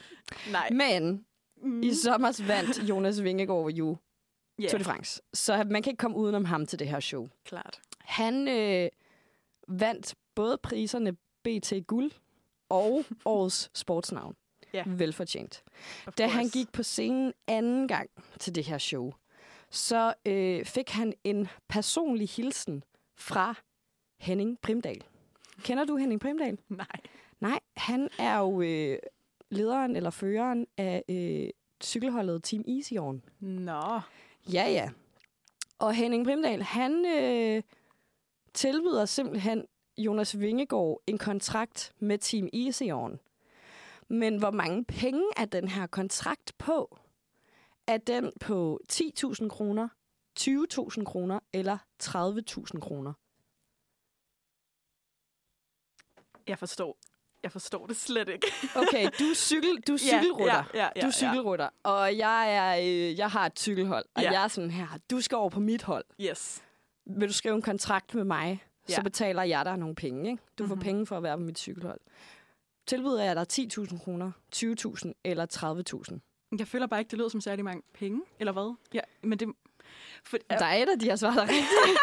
Nej. 0.50 0.70
Men 0.70 1.26
Mm. 1.64 1.82
i 1.82 1.94
sommers 1.94 2.48
vandt 2.48 2.88
Jonas 2.88 3.22
Vingegaard 3.22 3.70
jo 3.70 3.96
Ja, 4.58 4.68
Tour 4.68 4.78
de 4.78 4.84
France. 4.84 5.22
Så 5.34 5.64
man 5.70 5.82
kan 5.82 5.90
ikke 5.90 6.00
komme 6.00 6.16
udenom 6.16 6.44
ham 6.44 6.66
til 6.66 6.78
det 6.78 6.88
her 6.88 7.00
show. 7.00 7.28
klart. 7.44 7.80
Han 7.98 8.48
øh, 8.48 8.88
vandt 9.68 10.14
både 10.34 10.58
priserne 10.62 11.12
BT 11.44 11.72
Guld 11.86 12.10
og 12.68 13.04
årets 13.24 13.70
sportsnavn. 13.74 14.36
Ja. 14.72 14.82
Velfortjent. 14.86 15.62
Of 16.06 16.14
Da 16.14 16.26
han 16.26 16.42
course. 16.44 16.58
gik 16.58 16.72
på 16.72 16.82
scenen 16.82 17.32
anden 17.46 17.88
gang 17.88 18.10
til 18.40 18.54
det 18.54 18.64
her 18.64 18.78
show, 18.78 19.12
så 19.70 20.14
øh, 20.26 20.64
fik 20.64 20.90
han 20.90 21.12
en 21.24 21.48
personlig 21.68 22.28
hilsen 22.28 22.84
fra 23.18 23.54
Henning 24.20 24.58
Primdal. 24.62 25.04
Kender 25.62 25.84
du 25.84 25.96
Henning 25.96 26.20
Primdal? 26.20 26.58
Nej. 26.68 26.86
Nej, 27.40 27.60
han 27.76 28.08
er 28.18 28.38
jo 28.38 28.62
øh, 28.62 28.98
lederen 29.54 29.96
eller 29.96 30.10
føreren 30.10 30.66
af 30.76 31.04
øh, 31.08 31.50
cykelholdet 31.82 32.44
Team 32.44 32.64
Easy 32.68 32.92
On. 32.92 33.22
Nå. 33.40 34.00
Ja, 34.52 34.70
ja. 34.70 34.90
Og 35.78 35.94
Henning 35.94 36.26
Primdal, 36.26 36.62
han 36.62 37.06
øh, 37.06 37.62
tilbyder 38.54 39.04
simpelthen 39.04 39.64
Jonas 39.98 40.38
Vingegaard 40.38 41.02
en 41.06 41.18
kontrakt 41.18 41.92
med 41.98 42.18
Team 42.18 42.48
Easy 42.52 42.82
On. 42.92 43.20
Men 44.08 44.38
hvor 44.38 44.50
mange 44.50 44.84
penge 44.84 45.24
er 45.36 45.44
den 45.44 45.68
her 45.68 45.86
kontrakt 45.86 46.52
på? 46.58 46.98
Er 47.86 47.98
den 47.98 48.32
på 48.40 48.80
10.000 48.92 49.48
kroner, 49.48 49.88
20.000 50.40 51.04
kroner 51.04 51.40
eller 51.52 51.78
30.000 52.02 52.80
kroner? 52.80 53.12
Jeg 56.46 56.58
forstår. 56.58 56.98
Jeg 57.44 57.52
forstår 57.52 57.86
det 57.86 57.96
slet 57.96 58.28
ikke. 58.28 58.46
Okay, 58.74 59.04
du 59.18 59.24
er, 59.24 59.34
cykel, 59.34 59.80
du 59.88 59.92
er 59.92 59.96
cykelrytter. 59.96 60.64
Ja, 60.74 60.80
ja, 60.84 60.88
ja, 60.96 61.00
Du 61.02 61.06
er 61.06 61.10
cykelrytter, 61.10 61.68
og 61.82 62.16
jeg, 62.18 62.54
er, 62.54 62.78
øh, 62.80 63.18
jeg 63.18 63.30
har 63.30 63.46
et 63.46 63.58
cykelhold, 63.60 64.04
og 64.14 64.22
Ja. 64.22 64.30
jeg 64.32 64.44
er 64.44 64.48
sådan 64.48 64.70
her, 64.70 64.86
du 65.10 65.20
skal 65.20 65.36
over 65.36 65.50
på 65.50 65.60
mit 65.60 65.82
hold. 65.82 66.04
Ja. 66.18 66.30
Yes. 66.30 66.62
vil 67.06 67.28
du 67.28 67.32
skrive 67.32 67.54
en 67.54 67.62
kontrakt 67.62 68.14
med 68.14 68.24
mig, 68.24 68.64
ja. 68.88 68.94
så 68.94 69.00
Ja. 69.00 69.02
betaler 69.02 69.42
jeg 69.42 69.64
dig 69.64 69.76
nogle 69.76 69.94
penge. 69.94 70.30
Ikke? 70.30 70.42
Du 70.58 70.62
mm-hmm. 70.64 70.68
får 70.68 70.74
Mhm. 70.74 70.82
penge 70.84 71.06
for 71.06 71.16
at 71.16 71.22
være 71.22 71.36
på 71.36 71.42
mit 71.42 71.58
cykelhold. 71.58 72.00
Tilbyder 72.86 73.22
jeg 73.22 73.36
dig 73.36 73.46
10.000 73.52 73.98
kroner, 74.04 74.30
20.000 74.54 75.12
eller 75.24 75.46
30.000? 75.46 76.56
Jeg 76.58 76.68
føler 76.68 76.86
bare 76.86 77.00
ikke, 77.00 77.10
det 77.10 77.18
lyder 77.18 77.28
som 77.28 77.40
særlig 77.40 77.64
mange 77.64 77.82
penge, 77.94 78.20
eller 78.38 78.52
hvad? 78.52 78.74
Ja, 78.94 79.00
men 79.22 79.38
det... 79.38 79.48
For, 80.24 80.36
Ja. 80.50 80.56
Der 80.56 80.64
er 80.64 80.82
et 80.82 80.88
af 80.88 80.98
de 80.98 81.08
har 81.08 81.16
svaret 81.16 81.38
rigtigt. 81.42 81.98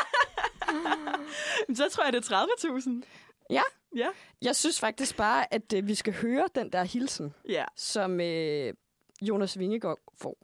så 1.78 1.90
tror 1.92 2.04
jeg, 2.04 2.14
det 2.14 2.32
er 2.32 2.46
30.000. 2.46 3.02
Ja. 3.50 3.62
Ja. 3.96 4.08
Jeg 4.42 4.56
synes 4.56 4.80
faktisk 4.80 5.18
bare, 5.18 5.54
at 5.54 5.74
øh, 5.74 5.88
vi 5.88 5.96
skal 5.96 6.14
høre 6.14 6.48
den 6.56 6.72
der 6.72 6.84
hilsen, 6.84 7.34
Ja. 7.50 7.66
som 7.76 8.22
øh, 8.22 8.74
Jonas 9.22 9.60
Vingegaard 9.60 9.98
får. 10.22 10.38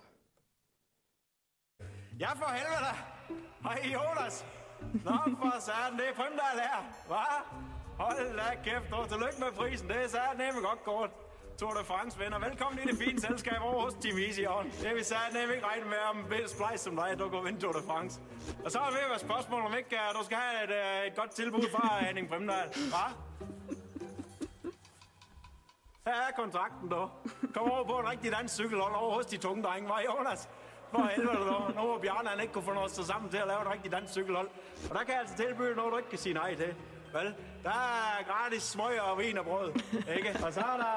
Ja, 2.20 2.34
for 2.34 2.45
helvede 2.45 2.82
da. 2.89 2.93
Hej, 3.70 3.93
Jonas. 3.93 4.45
Nå, 4.93 5.12
for 5.39 5.60
satan, 5.60 5.98
det 6.00 6.08
er 6.10 6.14
Primdal 6.14 6.58
her. 6.68 6.80
Hva? 7.08 7.24
Hold 8.04 8.38
da 8.38 8.62
kæft, 8.64 8.93
og 8.93 9.10
tillykke 9.10 9.39
med 9.39 9.52
prisen. 9.52 9.88
Det 9.88 9.95
er 10.04 10.08
satan 10.08 10.38
nemlig 10.38 10.64
godt 10.64 10.84
gået. 10.84 11.12
Tour 11.58 11.74
de 11.74 11.84
France 11.84 12.20
venner. 12.20 12.39
Velkommen 12.39 12.80
i 12.84 12.91
det 12.91 12.97
fine 12.97 13.22
selskab 13.22 13.62
over 13.62 13.82
hos 13.86 13.93
Team 13.93 14.18
Easy 14.18 14.41
On. 14.47 14.66
Det 14.82 14.95
vi 14.95 15.03
satan 15.03 15.34
nemlig 15.34 15.55
ikke 15.55 15.68
regnet 15.68 15.88
med, 15.88 15.97
om 16.10 16.18
en 16.18 16.49
splice 16.55 16.84
som 16.84 16.95
dig, 16.95 17.20
du 17.20 17.30
går 17.30 17.41
vinde 17.43 17.60
Tour 17.60 17.72
de 17.72 17.84
France. 17.88 18.20
Og 18.66 18.72
så 18.72 18.80
er 18.80 18.89
det 18.89 18.99
ved 19.12 19.20
spørgsmål, 19.20 19.62
om 19.62 19.74
ikke 19.78 19.95
du 20.20 20.26
skal 20.26 20.38
have 20.38 20.64
et, 20.64 20.74
øh, 20.82 21.08
et 21.08 21.16
godt 21.16 21.32
tilbud 21.32 21.70
fra 21.76 22.03
Henning 22.05 22.30
Primdal. 22.30 22.70
Hva? 22.93 23.05
Her 26.08 26.20
er 26.28 26.32
kontrakten, 26.36 26.89
dog. 26.89 27.10
Kom 27.53 27.72
over 27.72 27.84
på 27.84 27.99
en 27.99 28.10
rigtig 28.10 28.32
dansk 28.32 28.53
cykelhold 28.53 28.93
over 28.95 29.16
hos 29.16 29.26
de 29.26 29.38
tunge 29.38 29.64
drenge. 29.64 29.89
Var 29.89 30.01
Jonas? 30.10 30.49
For 30.91 31.01
helvede, 31.16 31.38
dog. 31.38 31.72
Nu 31.76 31.82
har 31.91 31.97
Bjarne 32.01 32.30
han 32.30 32.39
ikke 32.39 32.53
kunne 32.53 32.64
få 32.64 32.74
noget 32.74 32.91
sig 32.91 33.05
sammen 33.05 33.32
til 33.32 33.38
at 33.38 33.47
lave 33.47 33.62
et 33.62 33.70
rigtig 33.74 33.91
dansk 33.91 34.14
cykelhold. 34.14 34.49
Og 34.89 34.95
der 34.95 35.03
kan 35.03 35.14
jeg 35.14 35.20
altså 35.20 35.36
tilbyde 35.38 35.76
noget, 35.76 35.91
du 35.91 35.97
ikke 35.97 36.10
kan 36.10 36.20
sige 36.20 36.34
nej 36.34 36.55
til. 36.55 36.76
Vel, 37.14 37.36
der 37.64 37.70
er 37.70 38.24
gratis 38.28 38.64
smøg 38.64 39.01
og 39.01 39.18
vin 39.18 39.38
og 39.38 39.45
brød, 39.45 39.72
ikke? 40.18 40.39
Og 40.45 40.53
så 40.53 40.60
er 40.60 40.78
der, 40.78 40.93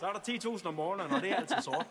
så 0.00 0.06
er 0.06 0.12
der 0.12 0.56
10.000 0.56 0.68
om 0.68 0.74
måneden, 0.74 1.12
og 1.12 1.20
det 1.22 1.30
er 1.30 1.36
altså 1.36 1.56
sort. 1.60 1.86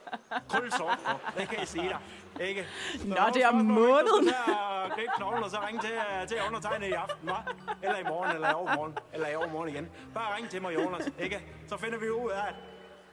Kul 0.49 0.71
sort, 0.71 0.99
det 1.37 1.49
kan 1.49 1.59
jeg 1.59 1.67
sige 1.67 1.89
dig, 1.89 1.99
ikke? 2.47 2.67
Så 2.99 3.07
Nå, 3.07 3.15
det 3.33 3.43
er 3.43 3.47
om 3.47 3.55
måneden. 3.55 4.27
Så 4.29 4.35
og 4.83 4.91
gribe 4.95 5.11
knoglen, 5.15 5.43
og 5.43 5.49
så 5.49 5.57
ringe 5.67 5.81
til, 5.81 5.91
til 6.27 6.35
at 6.35 6.47
undertegne 6.47 6.87
i 6.89 6.91
aften, 6.91 7.29
hva'? 7.29 7.53
Eller 7.83 7.97
i 7.97 8.03
morgen, 8.03 8.35
eller 8.35 8.49
i 8.49 8.53
overmorgen, 8.53 8.97
eller 9.13 9.27
i 9.27 9.35
overmorgen 9.35 9.69
igen. 9.69 9.89
Bare 10.13 10.35
ring 10.35 10.49
til 10.49 10.61
mig, 10.61 10.75
Jonas, 10.75 11.09
ikke? 11.19 11.43
Så 11.67 11.77
finder 11.77 11.99
vi 11.99 12.09
ud 12.09 12.29
af 12.29 12.43
det. 12.47 12.55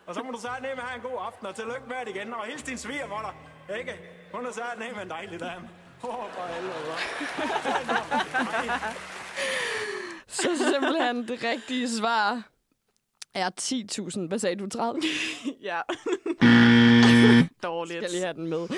Og 0.07 0.15
så 0.15 0.23
må 0.23 0.31
du 0.31 0.41
sige 0.41 0.53
ned 0.61 0.75
med 0.75 0.83
have 0.83 0.97
en 0.97 1.03
god 1.03 1.19
aften, 1.21 1.47
og 1.47 1.55
tillykke 1.55 1.87
med 1.89 1.97
det 2.05 2.17
igen. 2.17 2.35
Og 2.35 2.45
hils 2.45 2.63
din 2.63 2.79
svigermotter, 2.79 3.31
ikke? 3.79 4.01
Hun 4.35 4.45
har 4.45 4.53
sagt 4.53 4.79
ned 4.79 4.95
med 4.95 5.03
en 5.03 5.11
dejlig 5.11 5.41
dame. 5.41 5.71
Åh, 6.05 6.19
oh, 6.19 6.31
for 6.31 6.47
helvede? 6.47 6.75
Så 10.37 10.71
simpelthen 10.73 11.29
det 11.29 11.45
rigtige 11.45 11.89
svar 11.89 12.43
er 13.35 13.51
10.000. 13.61 14.29
Hvad 14.29 14.39
sagde 14.39 14.57
du? 14.57 14.69
30? 14.69 15.03
ja. 15.63 15.81
Dårligt. 17.69 17.99
Skal 17.99 18.11
lige 18.11 18.23
have 18.23 18.35
den 18.35 18.47
med. 18.47 18.69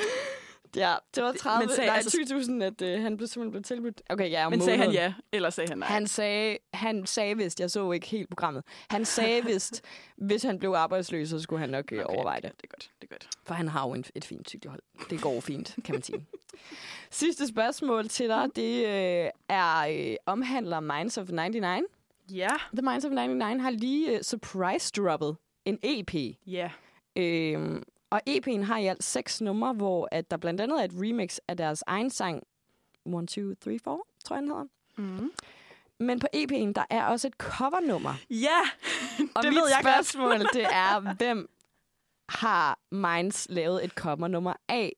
Ja, 0.77 0.95
det 1.15 1.23
var 1.23 1.33
30. 1.33 1.67
Men 1.67 1.75
sagde- 1.77 1.89
nej, 1.89 1.97
altså- 1.97 2.19
20.000, 2.19 2.63
at 2.63 2.83
øh, 2.83 3.03
han 3.03 3.17
blev 3.17 3.27
simpelthen 3.27 3.51
blevet 3.51 3.65
tilbudt. 3.67 4.03
Okay, 4.11 4.31
ja, 4.31 4.47
om 4.47 4.53
Men 4.53 4.61
sagde 4.61 4.79
han 4.79 4.87
måneden. 4.87 5.03
ja, 5.05 5.15
eller 5.33 5.51
sagde 5.51 5.69
han 5.69 5.79
nej? 5.79 5.89
Han 5.89 6.07
sagde, 6.07 6.59
han 6.75 7.07
sagde 7.07 7.37
vist, 7.37 7.61
jeg 7.61 7.71
så 7.71 7.93
ikke 7.93 8.07
helt 8.07 8.29
programmet, 8.29 8.65
han 8.91 9.05
sagde 9.05 9.45
vist, 9.53 9.83
hvis 10.17 10.43
han 10.43 10.59
blev 10.59 10.71
arbejdsløs, 10.71 11.29
så 11.29 11.41
skulle 11.41 11.61
han 11.61 11.71
nok 11.71 11.85
okay, 11.85 12.03
overveje 12.03 12.41
det. 12.41 12.53
Det 12.57 12.65
er 12.65 12.69
godt. 12.69 12.91
Det 13.03 13.09
er 13.11 13.15
godt. 13.15 13.29
For 13.47 13.55
han 13.55 13.69
har 13.69 13.87
jo 13.89 13.95
en, 13.95 14.05
et 14.15 14.25
fint 14.25 14.49
cykelhold. 14.49 14.83
Det 15.11 15.21
går 15.21 15.41
fint, 15.41 15.77
kan 15.85 15.95
man 15.95 16.03
sige. 16.03 16.27
Sidste 17.11 17.49
spørgsmål 17.49 18.09
til 18.09 18.29
dig, 18.29 18.49
det 18.57 18.87
øh, 18.87 19.31
er 19.49 19.79
øh, 20.11 20.17
omhandler 20.27 20.81
Minds 20.81 21.19
of 21.19 21.29
99. 21.31 21.85
Ja. 22.31 22.49
The 22.77 22.83
Minds 22.83 23.05
of 23.05 23.11
99 23.13 23.63
har 23.63 23.71
lige 23.71 24.17
øh, 24.17 24.23
surprise-droppet 24.23 25.37
en 25.65 25.79
EP. 25.83 26.15
Ja. 26.47 26.71
Øhm, 27.17 27.83
og 28.11 28.21
EP'en 28.29 28.63
har 28.63 28.79
i 28.79 28.87
alt 28.87 29.05
seks 29.05 29.41
numre, 29.41 29.73
hvor 29.73 30.09
at 30.13 30.31
der 30.31 30.37
blandt 30.37 30.61
andet 30.61 30.81
er 30.81 30.85
et 30.85 30.93
remix 30.95 31.39
af 31.49 31.57
deres 31.57 31.85
egen 31.87 32.11
sang 32.11 32.43
1, 33.07 33.13
2, 33.13 33.55
3, 33.55 33.55
4, 33.65 33.79
tror 34.25 34.37
jeg, 34.37 34.43
den 34.43 34.51
hedder. 34.51 34.65
Mm. 34.97 35.33
Men 36.01 36.21
på 36.21 36.27
EP'en, 36.37 36.73
der 36.73 36.85
er 36.91 37.05
også 37.05 37.27
et 37.27 37.35
covernummer. 37.35 38.15
Ja, 38.31 38.61
Og 39.37 39.43
det 39.43 39.53
mit 39.53 39.57
ved 39.57 39.69
jeg 39.69 39.81
godt. 39.83 40.07
spørgsmål, 40.07 40.39
det 40.57 40.65
er, 40.65 41.15
hvem 41.15 41.51
har 42.29 42.79
Minds 42.91 43.47
lavet 43.51 43.85
et 43.85 43.91
covernummer 43.91 44.53
af? 44.69 44.93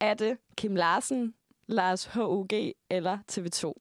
Er 0.00 0.14
det 0.14 0.38
Kim 0.56 0.76
Larsen, 0.76 1.34
Lars 1.66 2.04
H.O.G. 2.04 2.72
eller 2.90 3.18
TV2? 3.32 3.72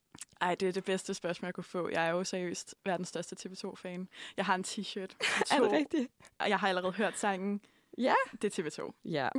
Ej, 0.41 0.55
det 0.55 0.67
er 0.67 0.71
det 0.71 0.83
bedste 0.83 1.13
spørgsmål, 1.13 1.47
jeg 1.47 1.53
kunne 1.53 1.63
få. 1.63 1.89
Jeg 1.89 2.07
er 2.07 2.09
jo 2.09 2.23
seriøst 2.23 2.75
verdens 2.85 3.07
største 3.07 3.35
TV2-fan. 3.39 4.07
Jeg 4.37 4.45
har 4.45 4.55
en 4.55 4.63
t-shirt. 4.67 5.15
Er 5.55 5.61
det 5.61 5.71
rigtigt? 5.71 6.11
Og 6.39 6.49
jeg 6.49 6.59
har 6.59 6.67
allerede 6.67 6.93
hørt 6.93 7.17
sangen. 7.19 7.61
Ja. 7.97 8.13
Det 8.41 8.59
er 8.59 8.63
TV2. 8.63 9.01
Ja. 9.05 9.29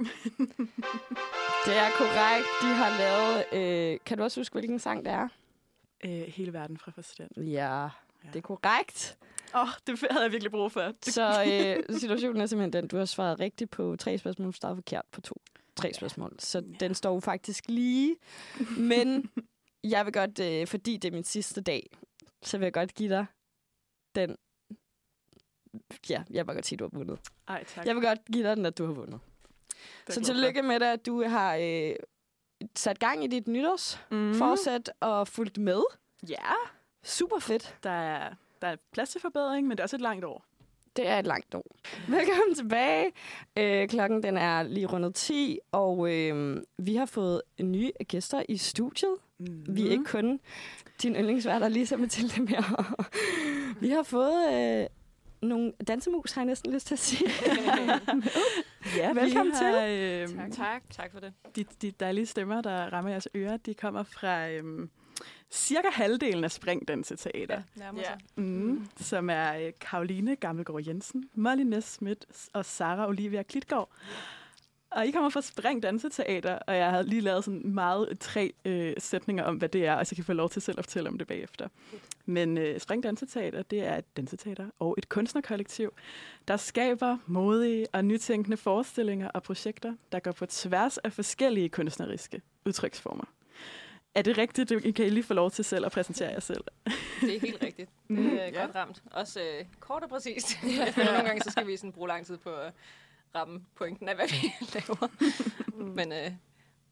det 1.67 1.77
er 1.77 1.91
korrekt. 1.99 2.47
De 2.63 2.67
har 2.67 2.99
lavet... 2.99 3.45
Øh, 3.93 3.99
kan 4.07 4.19
du 4.19 4.25
også 4.25 4.41
huske, 4.41 4.53
hvilken 4.53 4.79
sang 4.79 5.05
det 5.05 5.13
er? 5.13 5.29
Øh, 6.05 6.11
hele 6.11 6.53
verden 6.53 6.79
fra 6.79 6.91
forstand. 6.91 7.31
Ja, 7.45 7.89
det 8.23 8.37
er 8.37 8.41
korrekt. 8.41 9.19
Åh, 9.55 9.61
oh, 9.63 9.69
det 9.87 10.07
havde 10.11 10.23
jeg 10.23 10.33
virkelig 10.33 10.51
brug 10.51 10.73
for. 10.73 10.93
Så 11.03 11.45
øh, 11.89 11.99
situationen 11.99 12.41
er 12.43 12.47
simpelthen 12.47 12.73
den, 12.73 12.89
du 12.89 12.97
har 12.97 13.05
svaret 13.05 13.41
rigtigt 13.41 13.71
på 13.71 13.97
tre 13.99 14.19
spørgsmål, 14.19 14.47
du 14.47 14.53
svarede 14.53 14.77
forkert 14.77 15.05
på 15.13 15.21
to. 15.21 15.35
Tre 15.77 15.93
spørgsmål. 15.95 16.37
Så 16.39 16.59
Ja. 16.59 16.77
den 16.81 16.95
står 16.95 17.15
jo 17.15 17.21
faktisk 17.21 17.65
lige. 17.69 18.17
Men 18.79 19.31
jeg 19.93 20.05
vil 20.05 20.13
godt, 20.13 20.41
øh, 20.41 20.67
fordi 20.67 20.97
det 20.97 21.09
er 21.09 21.13
min 21.13 21.25
sidste 21.25 21.61
dag, 21.61 21.91
så 22.43 22.59
vil 22.59 22.65
jeg 22.67 22.73
godt 22.73 22.95
give 22.95 23.09
dig 23.09 23.27
den... 24.15 24.37
Ja, 26.11 26.23
jeg 26.31 26.47
vil 26.47 26.55
godt 26.55 26.67
sige, 26.67 26.77
at 26.77 26.81
du 26.81 26.85
har 26.85 26.99
vundet. 26.99 27.19
Ej, 27.49 27.65
tak. 27.65 27.87
Jeg 27.87 27.95
vil 27.95 28.03
godt 28.05 28.19
give 28.33 28.45
dig 28.49 28.57
den, 28.57 28.67
at 28.67 28.79
du 28.79 28.87
har 28.87 28.93
vundet. 28.93 29.21
Det 30.07 30.15
Så 30.15 30.21
tillykke 30.23 30.63
med 30.63 30.81
dig, 30.81 30.93
at 30.93 31.07
du 31.07 31.23
har 31.25 31.57
øh, 31.57 31.93
sat 32.77 32.99
gang 32.99 33.25
i 33.25 33.27
dit 33.27 33.45
for. 33.45 33.51
nytårsforsæt 33.51 34.91
Mm. 35.03 35.09
og 35.09 35.29
fulgt 35.29 35.59
med. 35.59 35.83
Ja, 36.29 36.53
Super 37.03 37.39
fedt. 37.39 37.77
der 37.83 37.91
er, 37.91 38.35
der 38.63 38.69
er 38.69 38.77
plads 38.93 39.11
til 39.11 39.21
forbedring, 39.21 39.67
men 39.67 39.71
det 39.77 39.81
er 39.81 39.85
også 39.85 39.97
et 39.97 40.03
langt 40.03 40.25
år. 40.25 40.45
Det 40.97 41.07
er 41.09 41.19
et 41.19 41.27
langt 41.27 41.55
år. 41.55 41.65
Velkommen 42.09 42.55
tilbage. 42.55 43.13
Øh, 43.57 43.89
klokken 43.89 44.23
den 44.23 44.37
er 44.37 44.63
lige 44.63 44.87
rundet 44.87 45.15
10, 45.15 45.59
og 45.73 46.13
øh, 46.15 46.63
vi 46.79 46.95
har 46.97 47.07
fået 47.07 47.43
nye 47.61 47.93
gæster 48.09 48.43
i 48.49 48.57
studiet. 48.57 49.15
Mm. 49.39 49.65
Vi 49.69 49.87
er 49.87 49.91
ikke 49.91 50.05
kun 50.05 50.41
din 51.03 51.15
yndlingsværter, 51.17 51.69
Lisa 51.69 51.97
Mathilde 51.97 52.43
mere. 52.43 52.95
vi 53.81 53.91
har 53.91 54.03
fået 54.03 54.53
øh, 54.55 54.87
nogle 55.43 55.73
dansemus, 55.89 56.33
har 56.33 56.41
jeg 56.41 56.47
næsten 56.47 56.73
lyst 56.73 56.87
til 56.87 56.95
at 56.95 56.99
sige. 56.99 57.31
Ja, 58.97 59.13
Velkommen 59.13 59.55
har, 59.55 59.87
øh, 59.89 60.29
Tak. 60.29 60.53
tak. 60.53 60.83
Tak 60.91 61.13
for 61.13 61.21
det. 61.21 61.33
De, 61.57 61.65
de 61.83 61.91
dejlige 61.91 62.27
stemmer, 62.27 62.61
der 62.61 62.93
rammer 62.93 63.11
jeres 63.11 63.29
ører, 63.37 63.57
de 63.57 63.75
kommer 63.75 64.03
fra 64.03 64.49
øhm, 64.51 64.91
cirka 65.51 65.89
halvdelen 65.93 66.45
af 66.45 66.51
Springdanseteater. 66.51 67.63
nærmer 67.77 68.01
Ja. 68.01 68.07
sig. 68.07 68.19
Mm, 68.45 68.87
som 68.97 69.31
er 69.31 69.55
øh, 69.67 69.73
Karoline 69.81 70.37
Gammelgaard 70.37 70.83
Jensen, 70.87 71.25
Molly 71.35 71.81
Schmidt 71.81 72.27
og 72.53 72.65
Sara 72.65 73.09
Olivia 73.09 73.43
Klitgaard. 73.43 73.89
Og 74.91 75.07
I 75.07 75.11
kommer 75.11 75.31
fra 75.31 75.41
Spring 75.43 75.83
Danseteater, 75.83 76.59
og 76.67 76.77
jeg 76.77 76.91
har 76.91 77.03
lige 77.03 77.21
lavet 77.21 77.45
sådan 77.45 77.63
meget 77.75 78.19
tre 78.21 78.53
øh, 78.65 78.93
sætninger 78.99 79.45
om, 79.45 79.57
hvad 79.57 79.69
det 79.69 79.87
er, 79.87 79.95
og 79.95 80.07
så 80.07 80.15
kan 80.15 80.23
I 80.23 80.25
få 80.25 80.33
lov 80.33 80.51
til 80.51 80.63
selv 80.63 80.79
at 80.79 80.85
fortælle 80.85 81.09
om 81.09 81.19
det 81.19 81.27
bagefter. 81.27 81.69
Men 82.27 82.59
øh, 82.59 82.81
Spring 82.81 83.03
Danseteater, 83.03 83.63
det 83.63 83.87
er 83.87 83.97
et 83.97 84.17
danseteater 84.17 84.67
og 84.79 84.95
et 84.99 85.09
kunstnerkollektiv, 85.09 85.93
der 86.49 86.57
skaber 86.57 87.19
modige 87.27 87.87
og 87.93 88.05
nytænkende 88.05 88.57
forestillinger 88.57 89.29
og 89.29 89.43
projekter, 89.43 89.95
der 90.13 90.19
går 90.21 90.33
på 90.33 90.47
tværs 90.47 90.99
af 90.99 91.13
forskellige 91.13 91.69
kunstneriske 91.69 92.43
udtryksformer. 92.67 93.25
Er 94.15 94.23
det 94.23 94.39
rigtigt? 94.39 94.69
Det 94.69 94.95
kan 94.95 95.07
I 95.07 95.09
lige 95.09 95.25
få 95.25 95.35
lov 95.35 95.51
til 95.51 95.65
selv 95.65 95.87
at 95.87 95.93
præsentere 95.93 96.29
jer 96.31 96.41
selv. 96.41 96.65
Det 97.21 97.37
er 97.37 97.41
helt 97.41 97.63
rigtigt. 97.63 97.91
Det 98.09 98.19
er 98.19 98.47
Ja. 98.47 98.61
godt 98.65 98.75
ramt. 98.75 99.03
Også 99.11 99.41
øh, 99.41 99.65
kort 99.81 100.03
og 100.03 100.09
præcist. 100.09 100.59
Nogle 100.97 101.23
gange, 101.23 101.43
så 101.43 101.51
skal 101.51 101.67
vi 101.67 101.77
sådan 101.77 101.93
bruge 101.93 102.09
lang 102.09 102.27
tid 102.27 102.37
på 102.39 102.51
at 102.51 102.73
ramme 103.35 103.65
pointen 103.75 104.09
af, 104.09 104.15
hvad 104.15 104.29
vi 104.29 104.53
laver. 104.75 105.09
Men 105.95 106.13
øh, 106.13 106.33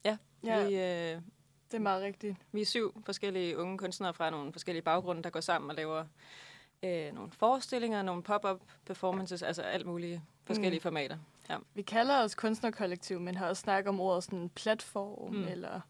ja, 0.05 0.17
Ja. 0.45 0.67
Vi, 0.67 0.75
øh, 0.75 1.21
Det 1.71 1.75
er 1.75 1.79
meget 1.79 2.03
rigtigt. 2.03 2.37
vi 2.53 2.61
er 2.61 2.67
syv 2.67 3.03
forskellige 3.07 3.59
unge 3.59 3.79
kunstnere 3.79 4.15
fra 4.15 4.31
nogle 4.31 4.53
forskellige 4.53 4.83
baggrunde, 4.83 5.23
der 5.23 5.31
går 5.31 5.41
sammen 5.41 5.71
og 5.71 5.77
laver 5.77 6.05
øh, 6.83 7.15
nogle 7.15 7.31
forestillinger, 7.33 8.03
nogle 8.03 8.23
pop-up 8.23 8.61
performances, 8.87 9.43
altså 9.43 9.63
alt 9.63 9.87
mulige 9.87 10.23
forskellige 10.45 10.79
Mm. 10.79 10.83
formater. 10.83 11.17
Vi 11.75 11.83
kalder 11.83 12.23
os 12.23 12.35
kunstnerkollektiv, 12.35 13.21
men 13.21 13.35
har 13.35 13.47
også 13.49 13.61
snakket 13.61 13.89
om 13.89 14.01
ordet 14.01 14.25
sådan 14.25 14.49
platform, 14.49 15.33
Mm. 15.33 15.39
mm. 15.39 15.49
eller 15.49 15.81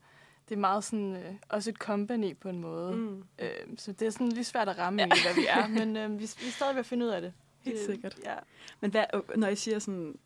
det 0.48 0.54
er 0.54 0.58
meget 0.58 0.84
sådan, 0.84 1.16
øh, 1.16 1.34
også 1.48 1.70
et 1.70 1.76
company 1.76 2.36
på 2.36 2.48
en 2.48 2.58
måde. 2.60 2.96
Mm. 2.96 3.24
Øh, 3.38 3.50
så 3.76 3.92
det 3.92 4.06
er 4.06 4.10
sådan 4.10 4.28
lidt 4.28 4.46
svært 4.46 4.68
at 4.68 4.78
ramme, 4.78 5.02
Ja. 5.02 5.08
ja. 5.16 5.22
hvad 5.24 5.34
vi 5.34 5.46
er, 5.48 5.66
men 5.84 5.96
øh, 5.96 6.10
vi, 6.12 6.16
vi 6.18 6.46
er 6.46 6.50
stadig 6.50 6.74
ved 6.74 6.80
at 6.80 6.86
finde 6.86 7.04
ud 7.06 7.10
af 7.10 7.20
det. 7.20 7.32
Helt 7.60 7.78
det, 7.78 7.86
sikkert. 7.86 8.18
Ja. 8.24 8.34
Men 8.80 8.90
hvad, 8.90 9.04
når 9.36 9.48
I 9.48 9.56
siger 9.56 9.78
sådan 9.78 10.18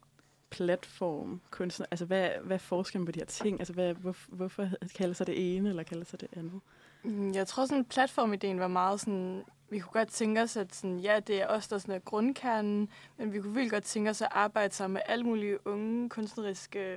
platform, 0.53 1.40
kunstner, 1.50 1.86
altså 1.90 2.05
hvad, 2.05 2.30
hvad 2.42 2.55
er 2.57 2.59
forskellen 2.59 3.07
på 3.07 3.12
de 3.12 3.20
her 3.20 3.26
ting? 3.26 3.61
Altså 3.61 3.72
hvad, 3.72 3.94
hvor, 3.94 4.16
hvorfor 4.28 4.68
kalder 4.96 5.14
sig 5.14 5.26
det 5.26 5.57
ene, 5.57 5.68
eller 5.68 5.82
kalder 5.82 6.05
sig 6.05 6.20
det 6.20 6.28
andet? 6.36 6.61
Mm, 7.03 7.32
Jeg 7.34 7.46
tror, 7.46 7.66
sådan 7.66 7.84
platformideen 7.84 8.61
var 8.61 8.68
meget 8.68 9.00
sådan... 9.00 9.42
Vi 9.70 9.78
kunne 9.78 9.92
godt 10.00 10.09
tænke 10.09 10.42
os, 10.42 10.57
at 10.57 10.74
sådan, 10.74 10.98
ja, 10.98 11.20
det 11.20 11.42
er 11.42 11.46
os, 11.46 11.68
der 11.68 11.78
sådan 11.78 11.94
er 11.94 11.98
grundkernen, 11.98 12.88
men 13.18 13.32
vi 13.32 13.40
kunne 13.40 13.55
virkelig 13.55 13.70
godt 13.70 13.84
tænke 13.84 14.11
os 14.11 14.22
at 14.22 14.28
arbejde 14.30 14.74
sammen 14.74 14.92
med 14.94 15.00
alle 15.07 15.24
mulige 15.24 15.66
unge 15.66 16.09
kunstneriske 16.09 16.96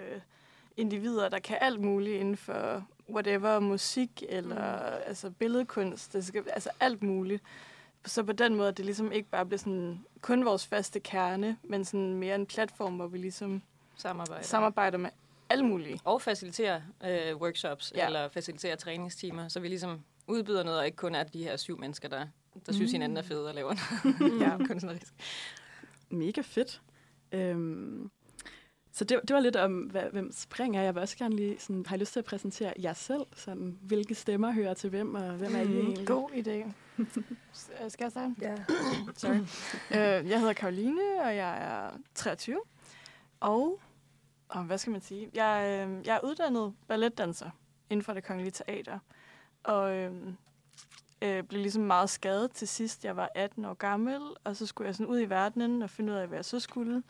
individer, 0.78 1.30
der 1.30 1.40
kan 1.40 1.58
alt 1.62 1.80
muligt 1.80 2.20
inden 2.20 2.38
for 2.38 2.84
whatever, 3.10 3.60
musik 3.60 4.24
eller 4.30 4.76
mm. 4.78 5.02
altså 5.06 5.30
billedkunst, 5.30 6.14
det 6.14 6.26
skal, 6.26 6.44
altså 6.54 6.70
alt 6.80 7.04
muligt. 7.04 7.44
Så 8.06 8.24
på 8.24 8.32
den 8.32 8.56
måde, 8.56 8.68
at 8.68 8.78
det 8.78 8.86
ligesom 8.86 9.12
ikke 9.12 9.30
bare 9.30 9.46
bliver 9.46 9.60
sådan 9.60 10.06
kun 10.22 10.46
vores 10.46 10.68
faste 10.68 11.00
kerne, 11.00 11.58
men 11.64 11.86
sådan 11.86 12.14
mere 12.14 12.36
en 12.36 12.46
platform, 12.46 12.96
hvor 12.96 13.08
vi 13.08 13.18
ligesom 13.18 13.62
Samarbejde. 13.96 14.44
samarbejder 14.44 14.98
med 14.98 15.10
alle 15.50 15.66
mulige. 15.66 16.00
og 16.04 16.22
facilitere 16.22 16.82
øh, 17.06 17.36
workshops 17.36 17.94
ja. 17.96 18.06
Eller 18.06 18.30
facilitere 18.30 18.76
træningstimer, 18.76 19.48
så 19.48 19.60
vi 19.60 19.68
ligesom 19.68 20.02
udbyder 20.28 20.64
noget, 20.64 20.80
og 20.80 20.86
ikke 20.86 20.96
kun 20.96 21.16
er 21.16 21.24
de 21.24 21.44
her 21.44 21.58
syv 21.58 21.80
mennesker, 21.80 22.10
der, 22.10 22.28
der 22.66 22.72
synes, 22.74 22.92
Mm. 22.92 22.94
hinanden 22.94 23.18
er 23.18 23.22
fede 23.22 23.48
og 23.48 23.54
laver 23.56 23.74
noget 24.20 24.42
Ja. 24.42 24.58
kunstnerisk. 24.68 25.14
Mega 26.10 26.42
fedt. 26.42 26.82
Øhm, 27.32 28.12
så 28.96 29.04
det, 29.04 29.22
det 29.28 29.34
var 29.34 29.40
lidt 29.40 29.56
om, 29.56 29.78
hvad, 29.78 30.04
hvem 30.12 30.32
Spring 30.32 30.78
er. 30.78 30.82
Jeg 30.82 30.96
vil 30.96 31.02
også 31.02 31.18
gerne 31.18 31.36
lige, 31.36 31.60
sådan, 31.60 31.86
har 31.86 31.98
lyst 31.98 32.14
til 32.14 32.20
at 32.20 32.26
præsentere 32.26 32.74
jer 32.82 32.94
selv? 32.94 33.22
Sådan, 33.36 33.78
hvilke 33.82 34.16
stemmer 34.16 34.52
hører 34.52 34.74
til 34.74 34.90
hvem, 34.90 35.16
og 35.16 35.32
hvem 35.32 35.56
er 35.56 35.60
I 35.60 35.80
egentlig? 35.80 36.08
God 36.08 36.30
idé. 36.32 36.72
Øh, 37.84 37.92
Skal 37.92 38.04
jeg 38.04 38.12
starte? 38.12 38.36
Ja. 38.42 38.56
Sorry. 39.18 39.36
øh, 39.92 40.30
jeg 40.30 40.40
hedder 40.40 40.54
Karoline, 40.54 41.02
og 41.24 41.36
jeg 41.36 41.58
er 41.64 41.98
23. 42.16 42.60
Og, 43.40 43.80
og 44.50 44.64
hvad 44.64 44.78
skal 44.78 44.92
man 44.92 45.02
sige? 45.02 45.30
Jeg, 45.34 45.88
øh, 45.88 46.08
jeg 46.08 46.16
er 46.16 46.20
uddannet 46.24 46.74
balletdanser 46.88 47.50
inden 47.90 48.04
for 48.04 48.14
det 48.14 48.24
kongelige 48.24 48.52
teater. 48.52 49.00
Og 49.64 49.96
øh, 49.96 50.12
øh, 51.22 51.44
blev 51.44 51.62
ligesom 51.62 51.84
meget 51.84 52.10
skadet 52.10 52.52
til 52.52 52.68
sidst. 52.68 53.06
Jeg 53.06 53.16
var 53.16 53.30
18 53.36 53.66
år 53.66 53.74
gammel, 53.74 54.22
og 54.44 54.56
så 54.56 54.66
skulle 54.66 54.88
jeg 54.88 54.96
sådan 54.96 55.12
ud 55.12 55.20
i 55.20 55.30
verdenen 55.30 55.82
og 55.82 55.90
finde 55.90 56.14
ud 56.14 56.18
af, 56.18 56.28
hvad 56.28 56.38
jeg 56.38 56.46
så 56.46 56.60
skulle. 56.60 57.04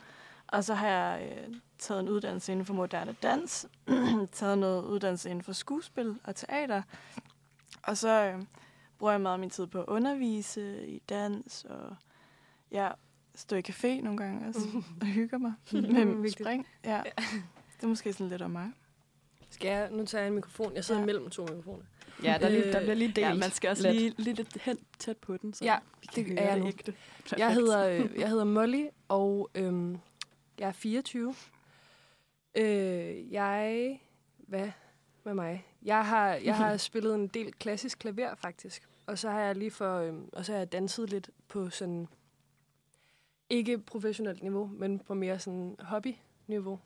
Og 0.48 0.64
så 0.64 0.74
har 0.74 0.88
jeg 0.88 1.32
øh, 1.48 1.56
taget 1.80 2.00
en 2.00 2.10
uddannelse 2.10 2.52
inden 2.52 2.66
for 2.66 2.74
moderne 2.74 3.16
dans, 3.24 3.66
taget 4.32 4.58
noget 4.58 4.84
uddannelse 4.86 5.30
inden 5.30 5.44
for 5.44 5.54
skuespil 5.54 6.16
og 6.24 6.36
teater. 6.36 6.82
Og 7.84 7.98
så 7.98 8.10
øh, 8.10 8.44
bruger 9.00 9.12
jeg 9.14 9.22
meget 9.22 9.34
af 9.34 9.40
min 9.40 9.50
tid 9.50 9.68
på 9.68 9.80
at 9.80 9.86
undervise 9.88 10.88
i 10.88 11.00
dans, 11.10 11.66
og 11.70 11.96
ja, 12.72 12.90
stå 13.36 13.56
i 13.56 13.64
café 13.70 13.88
nogle 14.02 14.18
gange 14.18 14.48
også, 14.48 14.60
og 15.02 15.08
hygger 15.08 15.38
mig 15.38 15.54
med 15.74 16.06
Vigtigt. 16.06 16.34
spring. 16.40 16.68
Ja. 16.86 17.02
Det 17.78 17.84
er 17.84 17.88
måske 17.88 18.14
sådan 18.14 18.30
lidt 18.30 18.42
om 18.42 18.52
mig. 18.52 18.72
Skal 19.50 19.68
jeg, 19.68 19.90
nu 19.92 20.06
tager 20.06 20.22
jeg 20.22 20.28
en 20.28 20.36
mikrofon. 20.36 20.76
Jeg 20.76 20.86
sidder 20.86 21.02
Ja. 21.02 21.06
mellem 21.06 21.30
to 21.30 21.46
mikrofoner. 21.46 21.84
Ja, 22.24 22.38
der, 22.40 22.46
er 22.46 22.50
lige, 22.50 22.72
der 22.72 22.80
bliver 22.80 22.94
lige 22.96 23.08
delt. 23.08 23.18
Ja, 23.18 23.34
man 23.34 23.52
skal 23.52 23.70
også 23.70 23.84
lidt. 23.92 23.96
lige, 24.02 24.14
lige 24.18 24.34
lidt 24.34 24.62
hen 24.62 24.78
tæt 25.00 25.18
på 25.18 25.38
den, 25.38 25.54
så 25.54 25.66
Ja, 25.66 25.78
vi 26.02 26.08
kan 26.14 26.26
det 26.26 26.32
høre 26.32 26.40
er 26.42 26.46
jeg 26.48 26.56
det 26.56 26.64
nu. 26.64 26.68
ægte. 26.68 26.94
Jeg 27.38 27.54
hedder, 27.54 27.88
øh, 27.90 28.10
jeg 28.20 28.30
hedder 28.30 28.44
Molly, 28.44 28.86
og 29.08 29.50
øhm, 29.56 29.98
jeg 30.60 30.68
er 30.68 30.72
24. 30.72 31.36
Øh, 32.56 33.34
jeg... 33.34 34.00
Hvad 34.38 34.72
med 35.24 35.34
mig? 35.34 35.66
Jeg 35.82 36.06
har, 36.06 36.34
jeg 36.34 36.58
har 36.58 36.78
spillet 36.88 37.16
en 37.16 37.28
del 37.28 37.54
klassisk 37.54 38.00
klaver, 38.00 38.36
faktisk. 38.36 38.88
Og 39.06 39.20
så 39.20 39.30
har 39.30 39.40
jeg 39.40 39.56
lige 39.56 39.72
for... 39.72 39.98
Øhm, 39.98 40.30
og 40.34 40.46
så 40.46 40.52
har 40.52 40.60
jeg 40.60 40.72
danset 40.72 41.10
lidt 41.10 41.30
på 41.48 41.70
sådan... 41.70 42.08
Ikke 43.50 43.80
professionelt 43.80 44.44
niveau, 44.44 44.68
men 44.74 45.00
på 45.00 45.14
mere 45.14 45.40
sådan 45.40 45.76
hobby-niveau. 45.80 46.80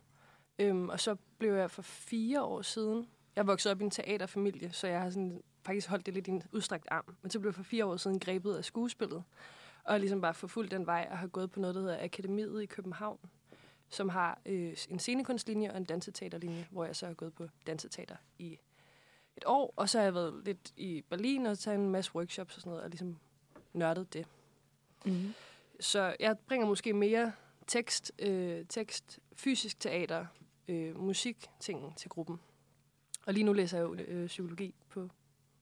Øhm, 0.59 0.89
og 0.89 0.99
så 0.99 1.15
blev 1.37 1.53
jeg 1.53 1.71
for 1.71 1.81
fire 1.81 2.43
år 2.43 2.61
siden... 2.61 3.07
Jeg 3.35 3.47
voksede 3.47 3.71
op 3.71 3.81
i 3.81 3.83
en 3.83 3.91
teaterfamilie, 3.91 4.71
så 4.71 4.87
jeg 4.87 5.01
har 5.01 5.09
sådan, 5.09 5.41
faktisk 5.65 5.87
holdt 5.89 6.05
det 6.05 6.13
lidt 6.13 6.27
i 6.27 6.31
en 6.31 6.43
udstrakt 6.51 6.87
arm. 6.91 7.15
Men 7.21 7.31
så 7.31 7.39
blev 7.39 7.49
jeg 7.49 7.55
for 7.55 7.63
fire 7.63 7.85
år 7.85 7.97
siden 7.97 8.19
grebet 8.19 8.55
af 8.55 8.65
skuespillet 8.65 9.23
og 9.83 9.99
ligesom 9.99 10.21
bare 10.21 10.33
forfulgt 10.33 10.71
den 10.71 10.85
vej 10.85 11.07
og 11.11 11.17
har 11.17 11.27
gået 11.27 11.51
på 11.51 11.59
noget, 11.59 11.75
der 11.75 11.81
hedder 11.81 12.03
Akademiet 12.03 12.63
i 12.63 12.65
København, 12.65 13.19
som 13.89 14.09
har 14.09 14.41
øh, 14.45 14.77
en 14.89 14.99
scenekunstlinje 14.99 15.71
og 15.71 15.77
en 15.77 15.83
danseteaterlinje, 15.83 16.67
hvor 16.71 16.85
jeg 16.85 16.95
så 16.95 17.05
har 17.05 17.13
gået 17.13 17.33
på 17.33 17.47
danseteater 17.67 18.15
i 18.39 18.59
et 19.37 19.43
år, 19.45 19.73
og 19.75 19.89
så 19.89 19.97
har 19.97 20.03
jeg 20.03 20.13
været 20.13 20.41
lidt 20.45 20.73
i 20.77 21.03
Berlin 21.09 21.45
og 21.45 21.59
taget 21.59 21.79
en 21.79 21.89
masse 21.89 22.15
workshops 22.15 22.55
og 22.55 22.61
sådan 22.61 22.69
noget, 22.69 22.83
og 22.83 22.89
ligesom 22.89 23.17
nørdet 23.73 24.13
det. 24.13 24.25
Mm. 25.05 25.33
Så 25.79 26.15
jeg 26.19 26.37
bringer 26.47 26.67
måske 26.67 26.93
mere 26.93 27.31
tekst, 27.67 28.11
øh, 28.19 28.65
tekst 28.69 29.19
fysisk 29.35 29.79
teater, 29.79 30.25
øh, 30.67 30.99
musik 30.99 31.47
ting 31.59 31.97
til 31.97 32.09
gruppen. 32.09 32.39
Og 33.25 33.33
lige 33.33 33.43
nu 33.43 33.53
læser 33.53 33.77
jeg 33.77 33.83
jo 33.83 33.93
øh, 33.93 34.27
psykologi 34.27 34.75
på 34.89 35.09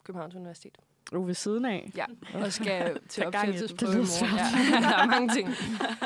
Københavns 0.03 0.35
Universitet. 0.35 0.77
Uh, 1.11 1.27
ved 1.27 1.33
siden 1.33 1.65
af. 1.65 1.91
Ja, 1.95 2.05
og 2.33 2.53
skal 2.53 2.99
til 3.09 3.23
gang 3.23 3.49
i 3.49 3.51
morgen. 3.51 4.37
Ja, 4.73 4.89
der 4.89 4.97
er 4.97 5.05
mange 5.05 5.33
ting. 5.33 5.49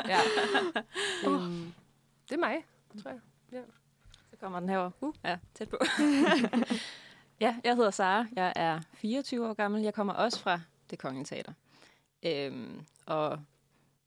Ja. 0.08 0.18
Um, 1.28 1.74
det 2.32 2.38
er 2.38 2.40
mig, 2.40 2.64
tror 3.02 3.10
jeg. 3.10 3.62
Så 4.30 4.36
kommer 4.40 4.60
den 4.60 4.68
herover. 4.68 4.90
Uh, 5.00 5.14
ja, 5.24 5.38
tæt 5.54 5.68
på. 5.68 5.78
ja, 7.40 7.56
jeg 7.64 7.76
hedder 7.76 7.90
Sara. 7.90 8.26
Jeg 8.36 8.52
er 8.56 8.80
24 8.94 9.48
år 9.48 9.54
gammel. 9.54 9.82
Jeg 9.82 9.94
kommer 9.94 10.12
også 10.12 10.40
fra 10.40 10.60
det 10.90 10.98
Kongelige 10.98 11.24
Teater. 11.24 11.52
Øhm, 12.22 12.86
og 13.06 13.40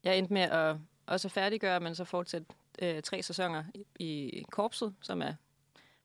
jeg 0.03 0.17
endte 0.17 0.33
med 0.33 0.41
at 0.41 0.75
også 1.05 1.29
færdiggøre, 1.29 1.79
men 1.79 1.95
så 1.95 2.03
fortsætte 2.03 2.47
øh, 2.81 3.01
tre 3.01 3.23
sæsoner 3.23 3.63
i, 3.73 3.85
i 3.99 4.45
Korpset, 4.51 4.95
som 5.01 5.21
er 5.21 5.33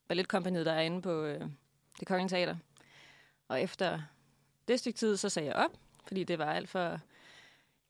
balletkompaniet, 0.07 0.65
der 0.65 0.73
er 0.73 0.81
inde 0.81 1.01
på 1.01 1.23
øh, 1.23 1.41
det 1.99 2.07
Kongelige 2.07 2.29
Teater. 2.29 2.55
Og 3.47 3.61
efter 3.61 4.01
det 4.67 4.79
stykke 4.79 4.97
tid, 4.97 5.17
så 5.17 5.29
sagde 5.29 5.47
jeg 5.47 5.55
op, 5.55 5.71
fordi 6.07 6.23
det 6.23 6.39
var 6.39 6.53
alt 6.53 6.69
for 6.69 6.99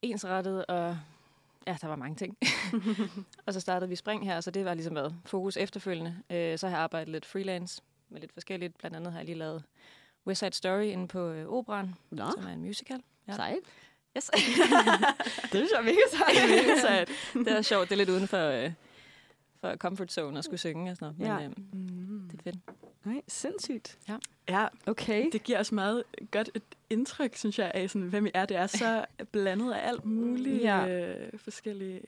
ensrettet, 0.01 0.65
og 0.65 0.97
ja, 1.67 1.77
der 1.81 1.87
var 1.87 1.95
mange 1.95 2.15
ting. 2.15 2.37
og 3.45 3.53
så 3.53 3.59
startede 3.59 3.89
vi 3.89 3.95
Spring 3.95 4.25
her, 4.25 4.41
så 4.41 4.51
det 4.51 4.65
var 4.65 4.73
ligesom 4.73 4.95
været 4.95 5.15
fokus 5.25 5.57
efterfølgende. 5.57 6.15
Øh, 6.29 6.57
så 6.57 6.67
har 6.67 6.75
jeg 6.75 6.83
arbejdet 6.83 7.09
lidt 7.09 7.25
freelance 7.25 7.81
med 8.09 8.19
lidt 8.21 8.33
forskelligt. 8.33 8.77
Blandt 8.77 8.97
andet 8.97 9.11
har 9.11 9.19
jeg 9.19 9.25
lige 9.25 9.37
lavet 9.37 9.63
West 10.27 10.39
Side 10.39 10.53
Story 10.53 10.83
inde 10.83 11.07
på 11.07 11.19
øh, 11.31 11.47
Operan, 11.47 11.95
Nå, 12.09 12.31
som 12.31 12.43
er 12.47 12.53
en 12.53 12.61
musical. 12.61 13.01
Ja. 13.27 13.35
sejt. 13.35 13.57
Yes. 14.17 14.29
Det 15.51 15.51
synes 15.51 15.71
jeg 15.71 15.79
er 15.79 15.83
mega 15.83 16.77
sejt. 16.81 17.09
det 17.45 17.57
er 17.57 17.61
sjovt. 17.61 17.89
Det 17.89 17.91
er 17.95 17.97
lidt 17.97 18.09
uden 18.09 18.27
for, 18.27 18.37
øh, 18.47 18.71
for 19.61 19.75
comfort 19.75 20.11
zone 20.11 20.37
at 20.37 20.43
skulle 20.45 20.59
synge 20.59 20.91
og 20.91 20.97
sådan 20.97 21.15
noget. 21.17 21.39
Men 21.41 21.41
Ja. 21.41 21.45
øh, 21.45 21.51
Mm. 21.73 22.29
det 22.31 22.39
er 22.39 22.43
fedt. 22.43 22.55
Nej, 23.03 23.21
sindssygt. 23.27 23.97
Ja, 24.49 24.67
Okay. 24.85 25.29
det 25.31 25.43
giver 25.43 25.59
os 25.59 25.71
meget 25.71 26.03
godt 26.31 26.49
et 26.55 26.63
indtryk, 26.89 27.35
synes 27.35 27.59
jeg, 27.59 27.71
af, 27.75 27.89
sådan, 27.89 28.07
hvem 28.07 28.25
I 28.25 28.29
er. 28.33 28.45
Det 28.45 28.57
er 28.57 28.67
så 28.67 29.05
blandet 29.31 29.73
af 29.73 29.87
alt 29.87 30.05
muligt 30.05 30.61
Ja. 30.63 30.87
øh, 30.87 31.39
forskellige 31.39 32.01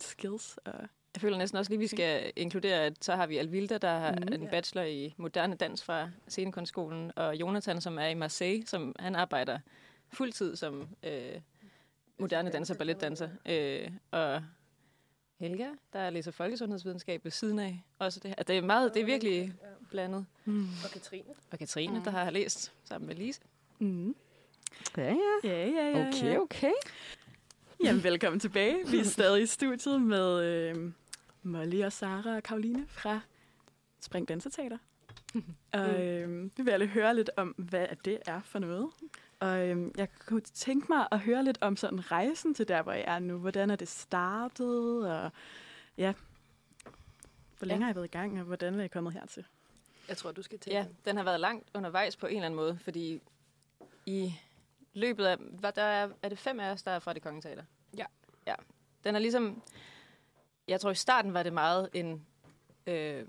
skills. 0.00 0.58
Og, 0.64 0.72
Jeg 1.14 1.20
føler 1.20 1.38
næsten 1.38 1.58
også 1.58 1.70
lige, 1.70 1.78
vi 1.78 1.86
skal 1.86 2.32
inkludere, 2.36 2.80
at 2.84 3.04
så 3.04 3.16
har 3.16 3.26
vi 3.26 3.36
Alvilda, 3.38 3.78
der 3.78 3.98
har 3.98 4.12
Mm. 4.12 4.42
en 4.42 4.48
bachelor 4.48 4.82
i 4.82 5.14
moderne 5.16 5.54
dans 5.56 5.84
fra 5.84 6.10
Scenekunstskolen, 6.28 7.12
og 7.16 7.36
Jonathan, 7.36 7.80
som 7.80 7.98
er 7.98 8.06
i 8.06 8.14
Marseille, 8.14 8.66
som 8.66 8.94
han 8.98 9.14
arbejder 9.16 9.58
fuldtid 10.12 10.56
som 10.56 10.88
øh, 11.02 11.40
moderne 12.18 12.50
danser, 12.50 12.74
balletdanser. 12.74 13.28
Øh, 13.48 13.90
og 14.10 14.42
Helga, 15.48 15.68
der 15.92 16.10
læser 16.10 16.30
folkesundhedsvidenskab 16.30 17.24
ved 17.24 17.30
siden 17.30 17.58
af. 17.58 17.84
Også 17.98 18.20
det, 18.20 18.28
her. 18.30 18.44
det 18.44 18.58
er 18.58 18.62
meget, 18.62 18.94
det 18.94 19.02
er 19.02 19.06
virkelig 19.06 19.54
blandet. 19.90 20.26
mm. 20.44 20.68
Og 20.84 20.90
Katrine. 20.90 21.24
Og 21.50 21.58
Katrine, 21.58 22.02
der 22.04 22.10
har 22.10 22.30
læst 22.30 22.72
sammen 22.84 23.06
med 23.06 23.16
Lise. 23.16 23.40
Mm. 23.78 24.14
Ja, 24.96 25.02
ja. 25.02 25.14
Ja, 25.44 25.66
ja, 25.68 25.98
ja. 25.98 26.08
Okay, 26.08 26.32
ja. 26.32 26.38
okay. 26.38 26.72
Jamen, 27.84 28.04
velkommen 28.04 28.40
tilbage. 28.40 28.88
Vi 28.88 28.98
er 28.98 29.04
stadig 29.04 29.42
i 29.42 29.46
studiet 29.46 30.02
med 30.02 30.44
øh, 30.44 30.92
Molly 31.42 31.82
og 31.82 31.92
Sara 31.92 32.36
og 32.36 32.42
Karoline 32.42 32.86
fra 32.88 33.20
Spring 34.00 34.28
Danseteater. 34.28 34.78
og 35.72 36.04
øh, 36.04 36.44
vi 36.56 36.62
vil 36.62 36.70
alle 36.70 36.86
høre 36.86 37.16
lidt 37.16 37.30
om, 37.36 37.48
hvad 37.48 37.86
det 38.04 38.18
er 38.26 38.40
for 38.44 38.58
noget. 38.58 38.90
Og 39.44 39.68
øh, 39.68 39.90
jeg 39.96 40.08
kunne 40.26 40.40
tænke 40.40 40.86
mig 40.88 41.08
at 41.12 41.20
høre 41.20 41.44
lidt 41.44 41.58
om 41.60 41.76
sådan 41.76 42.10
rejsen 42.12 42.54
til 42.54 42.68
der, 42.68 42.82
hvor 42.82 42.92
jeg 42.92 43.04
er 43.06 43.18
nu. 43.18 43.38
Hvordan 43.38 43.70
er 43.70 43.76
det 43.76 43.88
startet, 43.88 45.10
og 45.10 45.30
ja, 45.96 46.12
hvor 47.58 47.66
længe 47.66 47.80
Ja. 47.80 47.84
har 47.86 47.92
I 47.92 47.94
været 47.94 48.04
i 48.04 48.08
gang, 48.08 48.38
og 48.38 48.44
hvordan 48.44 48.80
er 48.80 48.84
I 48.84 48.88
kommet 48.88 49.12
hertil? 49.12 49.46
Jeg 50.08 50.16
tror, 50.16 50.32
du 50.32 50.42
skal 50.42 50.58
tage 50.58 50.76
Ja, 50.76 50.86
den 51.04 51.16
har 51.16 51.24
været 51.24 51.40
langt 51.40 51.68
undervejs 51.74 52.16
på 52.16 52.26
en 52.26 52.32
eller 52.36 52.46
anden 52.46 52.56
måde, 52.56 52.78
fordi 52.78 53.20
i 54.06 54.34
løbet 54.94 55.24
af... 55.24 55.36
Hvad, 55.38 55.72
der 55.72 55.82
er, 55.82 56.08
er 56.22 56.28
det 56.28 56.38
fem 56.38 56.60
af 56.60 56.70
os, 56.70 56.82
der 56.82 56.90
er 56.90 56.98
fra 56.98 57.12
det 57.12 57.22
kongelige 57.22 57.42
teater? 57.42 57.64
Ja. 57.96 58.06
Ja. 58.46 58.54
Den 59.04 59.14
er 59.14 59.18
ligesom... 59.18 59.62
Jeg 60.68 60.80
tror, 60.80 60.90
i 60.90 60.94
starten 60.94 61.34
var 61.34 61.42
det 61.42 61.52
meget 61.52 61.88
en 61.92 62.26
øh, 62.86 63.24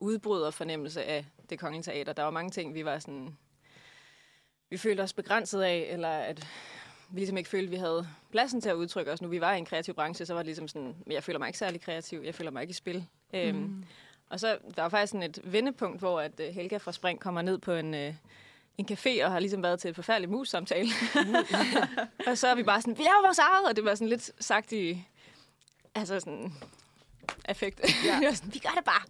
udbryderfornemmelse 0.00 1.04
af 1.04 1.26
det 1.50 1.58
kongelige 1.58 1.82
teater. 1.82 2.12
Der 2.12 2.22
var 2.22 2.30
mange 2.30 2.50
ting, 2.50 2.74
vi 2.74 2.84
var 2.84 2.98
sådan... 2.98 3.36
Vi 4.70 4.76
følte 4.76 5.00
os 5.00 5.12
begrænset 5.12 5.62
af, 5.62 5.86
eller 5.90 6.08
at 6.08 6.46
vi 7.10 7.20
ligesom 7.20 7.36
ikke 7.36 7.50
følte, 7.50 7.64
at 7.64 7.70
vi 7.70 7.76
havde 7.76 8.08
pladsen 8.30 8.60
til 8.60 8.68
at 8.68 8.74
udtrykke 8.74 9.12
os. 9.12 9.22
Nu 9.22 9.28
vi 9.28 9.40
var 9.40 9.54
i 9.54 9.58
en 9.58 9.64
kreativ 9.64 9.94
branche, 9.94 10.26
så 10.26 10.34
var 10.34 10.40
det 10.40 10.46
ligesom 10.46 10.68
sådan, 10.68 10.96
men 11.06 11.12
jeg 11.12 11.24
føler 11.24 11.38
mig 11.38 11.46
ikke 11.46 11.58
særlig 11.58 11.80
kreativ, 11.80 12.20
jeg 12.24 12.34
føler 12.34 12.50
mig 12.50 12.62
ikke 12.62 12.70
i 12.70 12.74
spil. 12.74 13.06
Mm. 13.32 13.38
Øhm, 13.38 13.84
og 14.30 14.40
så 14.40 14.58
der 14.76 14.82
var 14.82 14.88
faktisk 14.88 15.10
sådan 15.10 15.30
et 15.30 15.40
vendepunkt, 15.44 15.98
hvor 15.98 16.20
at 16.20 16.40
øh, 16.40 16.54
Helga 16.54 16.76
fra 16.76 16.92
Spring 16.92 17.20
kommer 17.20 17.42
ned 17.42 17.58
på 17.58 17.72
en, 17.72 17.94
øh, 17.94 18.14
en 18.78 18.88
café 18.90 19.24
og 19.24 19.30
har 19.32 19.38
ligesom 19.38 19.62
været 19.62 19.80
til 19.80 19.88
et 19.88 19.94
forfærdeligt 19.94 20.32
mus-samtale. 20.32 20.88
og 22.26 22.38
så 22.38 22.48
er 22.48 22.54
vi 22.54 22.62
bare 22.62 22.80
sådan, 22.80 22.98
vi 22.98 23.02
laver 23.02 23.22
vores 23.26 23.38
eget, 23.38 23.68
og 23.68 23.76
det 23.76 23.84
var 23.84 23.94
sådan 23.94 24.08
lidt 24.08 24.44
sagt 24.44 24.72
i, 24.72 25.04
altså 25.94 26.20
sådan, 26.20 26.52
affekt. 27.44 27.80
Ja. 28.04 28.34
sådan, 28.34 28.52
vi 28.54 28.58
gør 28.58 28.70
det 28.76 28.84
bare. 28.84 29.02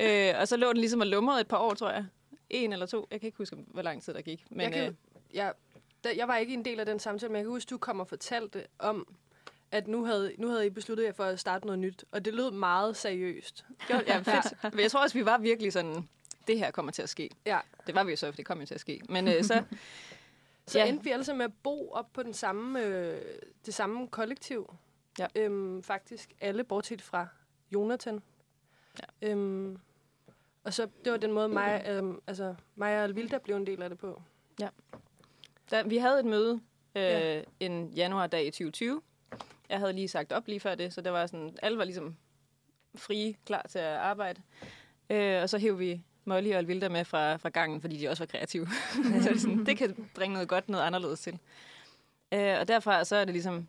øh, 0.30 0.40
og 0.40 0.48
så 0.48 0.56
lå 0.56 0.68
den 0.68 0.76
ligesom 0.76 1.00
og 1.00 1.06
lumrede 1.06 1.40
et 1.40 1.48
par 1.48 1.58
år, 1.58 1.74
tror 1.74 1.90
jeg. 1.90 2.04
En 2.50 2.72
eller 2.72 2.86
to. 2.86 3.06
Jeg 3.10 3.20
kan 3.20 3.26
ikke 3.26 3.38
huske, 3.38 3.56
hvor 3.66 3.82
lang 3.82 4.02
tid 4.02 4.14
der 4.14 4.22
gik. 4.22 4.46
Men 4.50 4.60
jeg, 4.60 4.68
øh, 4.78 4.84
kan, 4.84 4.96
jeg, 5.34 5.52
der, 6.04 6.10
jeg 6.10 6.28
var 6.28 6.36
ikke 6.36 6.54
en 6.54 6.64
del 6.64 6.80
af 6.80 6.86
den 6.86 6.98
samtale, 6.98 7.28
men 7.32 7.36
jeg 7.36 7.44
kan 7.44 7.50
huske, 7.50 7.68
du 7.70 7.78
kom 7.78 8.00
og 8.00 8.08
fortalte 8.08 8.66
om, 8.78 9.14
at 9.70 9.88
nu 9.88 10.04
havde, 10.04 10.34
nu 10.38 10.48
havde 10.48 10.66
I 10.66 10.70
besluttet 10.70 11.04
jer 11.04 11.12
for 11.12 11.24
at 11.24 11.40
starte 11.40 11.66
noget 11.66 11.78
nyt. 11.78 12.04
Og 12.12 12.24
det 12.24 12.34
lød 12.34 12.50
meget 12.50 12.96
seriøst. 12.96 13.64
Jo, 13.90 13.96
ja, 14.06 14.18
fedt. 14.18 14.62
Men 14.74 14.80
jeg 14.80 14.90
tror 14.90 15.02
også, 15.02 15.18
vi 15.18 15.24
var 15.24 15.38
virkelig 15.38 15.72
sådan, 15.72 16.08
det 16.46 16.58
her 16.58 16.70
kommer 16.70 16.92
til 16.92 17.02
at 17.02 17.08
ske. 17.08 17.30
Ja. 17.46 17.58
Det 17.86 17.94
var 17.94 18.04
vi 18.04 18.10
jo 18.10 18.16
så, 18.16 18.26
for 18.32 18.36
det 18.36 18.46
kom 18.46 18.60
jo 18.60 18.66
til 18.66 18.74
at 18.74 18.80
ske. 18.80 19.00
Men 19.08 19.28
øh, 19.28 19.44
så, 19.44 19.62
Så 20.66 20.78
Ja. 20.78 20.86
endte 20.88 21.04
vi 21.04 21.24
sammen 21.24 21.38
med 21.38 21.44
at 21.46 21.52
bo 21.62 21.90
op 21.90 22.12
på 22.12 22.22
den 22.22 22.34
samme, 22.34 22.82
øh, 22.84 23.20
det 23.66 23.74
samme 23.74 24.08
kollektiv. 24.08 24.74
Ja. 25.18 25.26
Øhm, 25.34 25.82
faktisk 25.82 26.32
alle, 26.40 26.64
bortset 26.64 27.02
fra 27.02 27.26
Jonathan. 27.72 28.22
Ja. 29.22 29.28
Øhm, 29.30 29.78
og 30.68 30.74
så, 30.74 30.88
det 31.04 31.12
var 31.12 31.18
den 31.18 31.32
måde, 31.32 31.48
mig, 31.48 31.84
øhm, 31.88 32.20
altså, 32.26 32.54
mig 32.74 32.96
og 32.98 33.04
Alvilda 33.04 33.38
blev 33.38 33.56
en 33.56 33.66
del 33.66 33.82
af 33.82 33.88
det 33.88 33.98
på. 33.98 34.22
da, 35.70 35.82
vi 35.82 35.96
havde 35.96 36.18
et 36.20 36.24
møde 36.24 36.60
øh, 36.94 37.02
Ja. 37.02 37.36
ja. 37.36 37.42
en 37.60 37.88
januardag 37.88 38.46
i 38.46 38.50
2020. 38.50 39.02
Jeg 39.68 39.78
havde 39.78 39.92
lige 39.92 40.08
sagt 40.08 40.32
op 40.32 40.46
lige 40.46 40.60
før 40.60 40.74
det, 40.74 40.92
så 40.94 41.00
det 41.00 41.12
var 41.12 41.26
sådan, 41.26 41.56
alle 41.62 41.78
var 41.78 41.84
ligesom 41.84 42.16
frie, 42.94 43.34
klar 43.46 43.66
til 43.68 43.78
at 43.78 43.96
arbejde. 43.96 44.42
Øh, 45.10 45.42
og 45.42 45.48
så 45.48 45.58
hævde 45.58 45.78
vi 45.78 46.02
Molly 46.24 46.50
og 46.52 46.58
Alvilda 46.58 46.88
med 46.88 47.04
fra, 47.04 47.36
fra 47.36 47.48
gangen, 47.48 47.80
fordi 47.80 47.96
de 47.96 48.08
også 48.08 48.22
var 48.22 48.26
kreative. 48.26 48.68
så 49.22 49.28
det, 49.32 49.40
sådan, 49.40 49.66
det 49.66 49.78
kan 49.78 50.08
bringe 50.14 50.32
noget 50.32 50.48
godt, 50.48 50.68
noget 50.68 50.84
anderledes 50.84 51.20
til. 51.20 51.38
Øh, 52.32 52.56
og 52.60 52.68
derfra 52.68 53.04
så 53.04 53.16
er 53.16 53.24
det 53.24 53.34
ligesom 53.34 53.68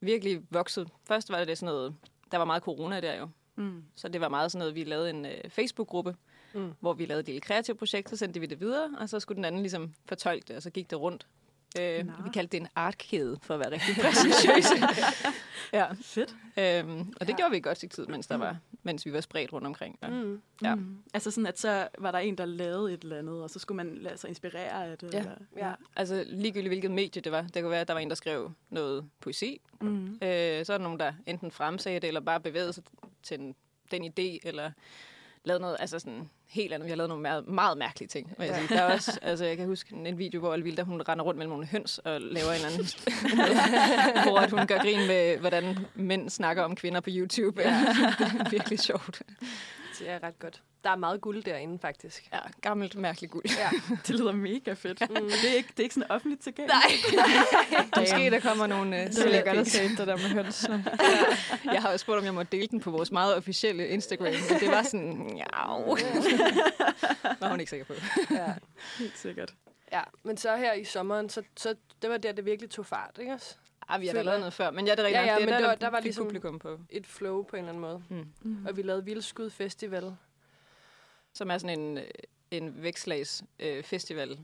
virkelig 0.00 0.42
vokset. 0.50 0.88
Først 1.04 1.30
var 1.30 1.44
det 1.44 1.58
sådan 1.58 1.74
noget, 1.74 1.94
der 2.32 2.38
var 2.38 2.44
meget 2.44 2.62
corona 2.62 3.00
der 3.00 3.14
jo. 3.14 3.28
Mm. 3.56 3.82
Så 3.94 4.08
det 4.08 4.20
var 4.20 4.28
meget 4.28 4.52
sådan 4.52 4.58
noget, 4.58 4.74
vi 4.74 4.84
lavede 4.84 5.10
en 5.10 5.26
øh, 5.26 5.50
Facebook-gruppe, 5.50 6.16
Mm. 6.54 6.60
mm. 6.60 6.72
hvor 6.80 6.92
vi 6.92 7.06
lavede 7.06 7.20
et 7.20 7.26
lille 7.26 7.40
kreativt 7.40 7.78
projekt, 7.78 8.10
så 8.10 8.16
sendte 8.16 8.40
vi 8.40 8.46
det 8.46 8.60
videre, 8.60 8.90
og 8.98 9.08
så 9.08 9.20
skulle 9.20 9.36
den 9.36 9.44
anden 9.44 9.60
ligesom 9.62 9.94
fortolke 10.08 10.44
det, 10.48 10.56
og 10.56 10.62
så 10.62 10.70
gik 10.70 10.90
det 10.90 11.00
rundt. 11.00 11.26
Øh, 11.80 12.06
Nå. 12.06 12.12
vi 12.24 12.30
kaldte 12.34 12.52
det 12.52 12.60
en 12.60 12.68
artkæde, 12.74 13.38
for 13.42 13.54
at 13.54 13.60
være 13.60 13.70
rigtig 13.72 13.94
præsentøse. 14.02 14.74
ja. 15.78 15.86
Fedt. 16.02 16.34
Øhm, 16.58 17.12
og 17.20 17.26
det 17.26 17.36
gjorde 17.36 17.50
vi 17.50 17.56
et 17.56 17.62
godt 17.62 17.76
stykke 17.76 17.94
tid, 17.94 18.06
mens 18.06 18.26
der 18.26 18.36
var 18.36 18.56
mens 18.86 19.06
vi 19.06 19.12
var 19.12 19.20
spredt 19.20 19.52
rundt 19.52 19.66
omkring. 19.66 19.98
Og, 20.02 20.10
Mm. 20.12 20.42
Ja. 20.62 20.74
Mm. 20.74 20.98
Altså 21.14 21.30
sådan, 21.30 21.46
at 21.46 21.58
så 21.58 21.88
var 21.98 22.10
der 22.10 22.18
en, 22.18 22.38
der 22.38 22.44
lavede 22.44 22.92
et 22.94 23.02
eller 23.02 23.18
andet, 23.18 23.42
og 23.42 23.50
så 23.50 23.58
skulle 23.58 23.76
man 23.76 23.94
lade 23.98 24.16
sig 24.16 24.28
inspirere 24.28 24.86
af 24.90 24.98
det. 24.98 25.14
Ja. 25.14 25.18
Eller? 25.18 25.32
Ja. 25.56 25.72
Altså 25.96 26.24
ligegyldigt 26.26 26.70
hvilket 26.70 26.90
medie 26.90 27.22
det 27.22 27.32
var. 27.32 27.42
Det 27.42 27.62
kunne 27.62 27.70
være, 27.70 27.80
at 27.80 27.88
der 27.88 27.94
var 27.94 28.00
en, 28.00 28.08
der 28.08 28.14
skrev 28.14 28.52
noget 28.70 29.10
poesi. 29.20 29.60
Mm. 29.80 30.06
Øh, 30.06 30.64
så 30.66 30.72
er 30.72 30.78
der 30.78 30.84
nogen, 30.84 31.00
der 31.00 31.12
enten 31.26 31.50
fremsagde 31.50 32.00
det, 32.00 32.08
eller 32.08 32.20
bare 32.20 32.40
bevægede 32.40 32.72
sig 32.72 32.84
til 33.22 33.38
den, 33.38 33.54
den 33.90 34.04
idé, 34.04 34.38
eller 34.48 34.70
lavede 35.46 35.62
noget 35.62 35.76
altså 35.80 35.98
sådan 35.98 36.30
helt 36.48 36.72
andet. 36.72 36.86
Vi 36.86 36.90
har 36.90 36.96
lavet 36.96 37.08
nogle 37.08 37.22
meget, 37.22 37.48
meget 37.48 37.78
mærkelige 37.78 38.08
ting. 38.08 38.34
vil 38.38 38.46
Jeg, 38.46 38.56
sige. 38.56 38.76
Der 38.76 38.82
er 38.82 38.94
også, 38.94 39.18
altså, 39.22 39.44
jeg 39.44 39.56
kan 39.56 39.66
huske 39.66 39.94
en 39.94 40.18
video, 40.18 40.40
hvor 40.40 40.52
Alvilda, 40.52 40.82
hun 40.82 41.02
render 41.08 41.24
rundt 41.24 41.38
mellem 41.38 41.50
nogle 41.50 41.66
høns 41.66 41.98
og 41.98 42.20
laver 42.20 42.48
en 42.48 42.54
eller 42.54 42.68
anden... 42.68 42.86
hvor 44.28 44.38
at 44.38 44.50
hun 44.50 44.66
gør 44.66 44.78
grin 44.78 45.06
med, 45.06 45.38
hvordan 45.38 45.78
mænd 45.94 46.30
snakker 46.30 46.62
om 46.62 46.76
kvinder 46.76 47.00
på 47.00 47.10
YouTube. 47.12 47.60
Ja. 47.60 47.68
det 48.18 48.40
er 48.40 48.50
virkelig 48.50 48.78
sjovt. 48.78 49.22
Det 49.98 50.10
er 50.10 50.22
ret 50.22 50.38
godt. 50.38 50.62
Der 50.84 50.90
er 50.92 50.96
meget 50.96 51.20
guld 51.20 51.42
derinde, 51.44 51.78
faktisk. 51.78 52.28
Ja, 52.32 52.38
gammelt, 52.60 52.94
mærkeligt 52.94 53.32
guld. 53.32 53.44
Ja. 53.58 53.70
Det 54.06 54.10
lyder 54.10 54.32
mega 54.32 54.72
fedt. 54.72 55.10
Mm. 55.10 55.16
Og 55.16 55.22
det 55.22 55.50
er 55.50 55.54
ikke, 55.54 55.68
det 55.68 55.78
er 55.78 55.82
ikke 55.82 55.94
sådan 55.94 56.10
offentligt 56.10 56.42
tilgængeligt. 56.42 56.80
Nej. 57.14 57.84
Måske 58.00 58.30
der 58.30 58.40
kommer 58.40 58.66
nogle 58.66 59.02
uh, 59.06 59.12
sellerpics. 59.12 59.72
set, 59.72 59.90
det 59.98 60.06
der 60.06 60.16
med 60.16 60.28
høns. 60.28 60.68
Jeg 61.74 61.82
har 61.82 61.90
jo 61.92 61.98
spurgt, 61.98 62.18
om 62.18 62.24
jeg 62.24 62.34
må 62.34 62.42
dele 62.42 62.66
den 62.66 62.80
på 62.80 62.90
vores 62.90 63.12
meget 63.12 63.36
officielle 63.36 63.88
Instagram, 63.88 64.26
men 64.26 64.60
det 64.60 64.68
var 64.68 64.82
sådan, 64.82 65.36
ja. 65.36 65.44
var 67.40 67.48
hun 67.48 67.60
ikke 67.60 67.70
sikker 67.70 67.86
på. 67.86 67.94
Ja. 68.30 68.54
Helt 68.98 69.18
sikkert. 69.18 69.54
ja. 69.92 70.02
Men 70.22 70.36
så 70.36 70.56
her 70.56 70.72
i 70.72 70.84
sommeren, 70.84 71.28
så, 71.28 71.42
så 71.56 71.74
det 72.02 72.10
var 72.10 72.16
der, 72.16 72.32
det 72.32 72.44
virkelig 72.44 72.70
tog 72.70 72.86
fart, 72.86 73.18
ikke 73.20 73.32
også? 73.32 73.56
Ah, 73.88 74.00
vi 74.00 74.06
har 74.06 74.14
da 74.14 74.22
lavet 74.22 74.40
noget 74.40 74.52
før, 74.52 74.70
men 74.70 74.86
ja, 74.86 74.92
det 74.92 74.98
er 75.00 75.04
rigtigt. 75.04 75.22
Ja, 75.26 75.32
ja, 75.32 75.38
det 75.38 75.44
men 75.44 75.54
der, 75.54 75.60
der, 75.68 75.74
der 75.74 75.88
var 75.88 76.00
ligesom- 76.00 76.24
publikum 76.24 76.58
på. 76.58 76.78
Et 76.90 77.06
flow 77.06 77.42
på 77.42 77.56
en 77.56 77.60
eller 77.60 77.68
anden 77.68 77.80
måde. 77.80 78.02
Mm. 78.08 78.26
Mm. 78.42 78.66
Og 78.66 78.76
vi 78.76 78.82
lavede 78.82 79.04
Vildskud 79.04 79.50
Festival. 79.50 80.16
Som 81.32 81.50
er 81.50 81.58
sådan 81.58 81.78
en, 81.80 81.98
øh, 81.98 82.04
en 82.50 82.82
vækslags 82.82 83.44
øh, 83.58 83.82
festival 83.84 84.38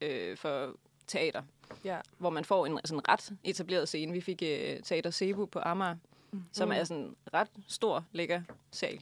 øh, 0.00 0.36
for 0.36 0.76
teater, 1.06 1.42
Ja. 1.84 1.98
hvor 2.18 2.30
man 2.30 2.44
får 2.44 2.66
en 2.66 2.80
sådan 2.84 3.08
ret 3.08 3.30
etableret 3.44 3.88
scene. 3.88 4.12
Vi 4.12 4.20
fik 4.20 4.42
øh, 4.42 4.80
Teater 4.82 5.10
Cebu 5.10 5.46
på 5.46 5.58
Amager, 5.62 5.96
mm. 6.32 6.42
som 6.52 6.68
Mm. 6.68 6.72
er 6.74 6.84
sådan 6.84 7.02
en 7.02 7.16
ret 7.34 7.48
stor, 7.68 8.04
lækker 8.12 8.42
sal. 8.70 9.00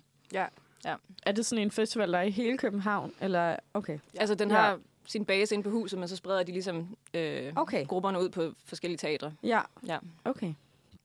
Er 1.23 1.33
det 1.33 1.47
sådan 1.47 1.63
en 1.63 1.71
festival, 1.71 2.13
der 2.13 2.19
er 2.19 2.23
i 2.23 2.31
hele 2.31 2.59
København? 2.59 3.15
Eller, 3.21 3.57
okay. 3.75 3.99
Ja. 4.15 4.21
Altså, 4.21 4.35
den 4.35 4.51
Ja. 4.51 4.57
har 4.57 4.81
sin 5.07 5.25
base 5.25 5.55
inde 5.55 5.65
på 5.65 5.71
huset, 5.71 5.99
men 5.99 6.09
så 6.09 6.17
spreder 6.17 6.43
de 6.43 6.53
ligesom 6.53 6.97
øh, 7.15 7.53
Okay. 7.57 7.87
grupperne 7.87 8.21
ud 8.21 8.29
på 8.29 8.53
forskellige 8.65 8.99
teatre. 8.99 9.33
Ja. 9.43 9.61
Ja. 9.87 9.99
Okay. 10.25 10.55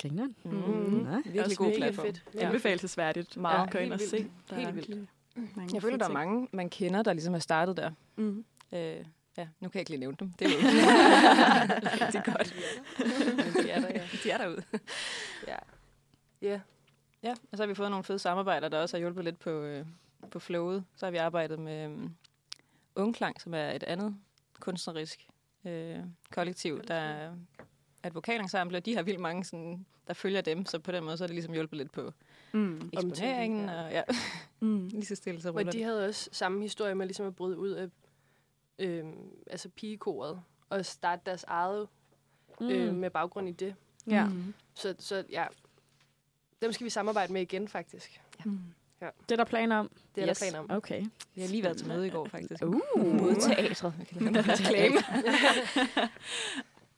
Grineren. 0.02 0.36
Mm. 0.44 0.52
Mm. 0.52 0.64
Nej. 0.94 1.16
Virkelig 1.16 1.44
Også 1.46 1.58
god 1.58 1.66
mega 1.68 1.78
platform. 1.78 2.06
fedt. 2.06 2.24
Ja. 2.36 2.46
Anbefalesværdigt. 2.46 3.38
Meget. 3.38 3.68
Ja, 3.68 3.72
Gå 3.72 3.78
ind 3.78 3.94
og 3.94 4.00
se. 4.00 4.28
Der 4.50 4.56
Helt 4.56 4.68
er 4.68 4.72
vildt. 4.72 4.88
virkelig 4.90 5.08
mange 5.56 5.74
Jeg 5.74 5.82
føler, 5.82 5.98
der 5.98 6.06
er 6.06 6.10
mange, 6.14 6.48
man 6.52 6.70
kender, 6.70 7.02
der 7.04 7.14
ligesom 7.14 7.34
er 7.36 7.40
startet 7.40 7.78
der. 7.78 7.92
Mm. 8.16 8.46
Øh, 8.74 8.80
ja, 9.38 9.48
nu 9.60 9.70
kan 9.70 9.72
jeg 9.74 9.76
ikke 9.82 9.90
lige 9.92 10.00
nævne 10.00 10.18
dem. 10.20 10.32
Det 10.40 10.48
er 10.48 10.52
jo 10.54 10.58
rigtig 12.06 12.24
godt. 12.26 12.56
De 13.64 13.70
er 13.70 13.80
der, 13.82 13.88
ja. 13.88 14.02
De 14.24 14.32
er 14.32 14.38
derude. 14.38 14.64
Ja. 15.48 15.56
Ja. 16.42 16.60
Ja, 17.24 17.32
og 17.52 17.58
så 17.58 17.64
har 17.64 17.68
vi 17.68 17.76
fået 17.76 17.90
nogle 17.90 18.04
fede 18.04 18.20
samarbejder, 18.20 18.70
der 18.70 18.82
også 18.82 18.98
har 18.98 19.00
hjulpet 19.00 19.24
lidt 19.24 19.40
på, 19.40 19.50
øh, 19.50 19.86
på 20.32 20.40
flowet. 20.40 20.84
Så 20.96 21.06
har 21.06 21.12
vi 21.12 21.18
arbejdet 21.18 21.60
med 21.60 21.90
øh, 21.90 21.98
Ungklang, 22.96 23.42
som 23.42 23.54
er 23.54 23.72
et 23.72 23.84
andet 23.84 24.16
kunstnerisk 24.60 25.28
øh, 25.66 26.00
kollektiv, 26.32 26.82
der 26.84 26.96
er 26.96 27.36
et 28.06 28.16
vokalensemble, 28.16 28.78
og 28.78 28.86
de 28.86 28.96
har 28.96 29.02
vildt 29.04 29.20
mange, 29.20 29.44
sådan, 29.46 29.86
der 30.08 30.14
følger 30.14 30.42
dem, 30.42 30.66
så 30.66 30.80
på 30.80 30.92
den 30.92 31.04
måde 31.04 31.18
så 31.18 31.24
er 31.24 31.28
det 31.28 31.34
ligesom 31.36 31.54
hjulpet 31.54 31.78
lidt 31.78 31.92
på 31.92 32.14
Mm. 32.54 32.90
eksponeringen, 32.94 33.66
ja. 33.66 33.84
og 33.86 33.92
ja, 33.92 34.04
Mm. 34.60 34.88
lige 34.88 35.06
så 35.06 35.16
stille 35.16 35.42
så 35.42 35.52
Og 35.52 35.66
de 35.66 35.72
det. 35.72 35.84
havde 35.86 36.08
også 36.08 36.30
samme 36.32 36.62
historie 36.62 36.96
med 36.96 37.06
ligesom 37.06 37.26
at 37.26 37.36
bryde 37.36 37.58
ud 37.58 37.70
af 37.70 37.90
øhm, 38.80 39.32
altså 39.48 39.70
pigekoret 39.70 40.42
og 40.70 40.86
starte 40.86 41.22
deres 41.26 41.44
eget 41.48 41.88
mm. 42.60 42.70
øh, 42.70 42.94
med 42.94 43.10
baggrund 43.10 43.50
i 43.50 43.52
det. 43.52 43.76
Ja. 44.08 44.26
Mm. 44.26 44.54
Så, 44.74 44.96
så 45.00 45.24
ja, 45.30 45.46
dem 46.62 46.72
skal 46.74 46.86
vi 46.86 46.90
samarbejde 46.90 47.34
med 47.34 47.42
igen 47.42 47.68
faktisk. 47.68 48.22
Mm. 48.46 48.60
Det 49.02 49.32
er 49.32 49.36
der 49.36 49.44
planer 49.44 49.78
om. 49.78 49.92
Det 50.16 50.24
er 50.24 50.30
Yes. 50.30 50.38
der 50.40 50.46
planer 50.46 50.60
om. 50.60 50.72
Okay. 50.78 51.06
Vi 51.36 51.42
har 51.42 51.48
lige 51.48 51.64
været 51.64 51.78
til 51.78 51.88
møde 51.88 52.08
i 52.08 52.10
går, 52.10 52.26
faktisk. 52.28 52.64
Uh. 52.66 52.80
Både 53.20 53.36
teatret. 53.36 53.94
Reklame. 54.22 54.98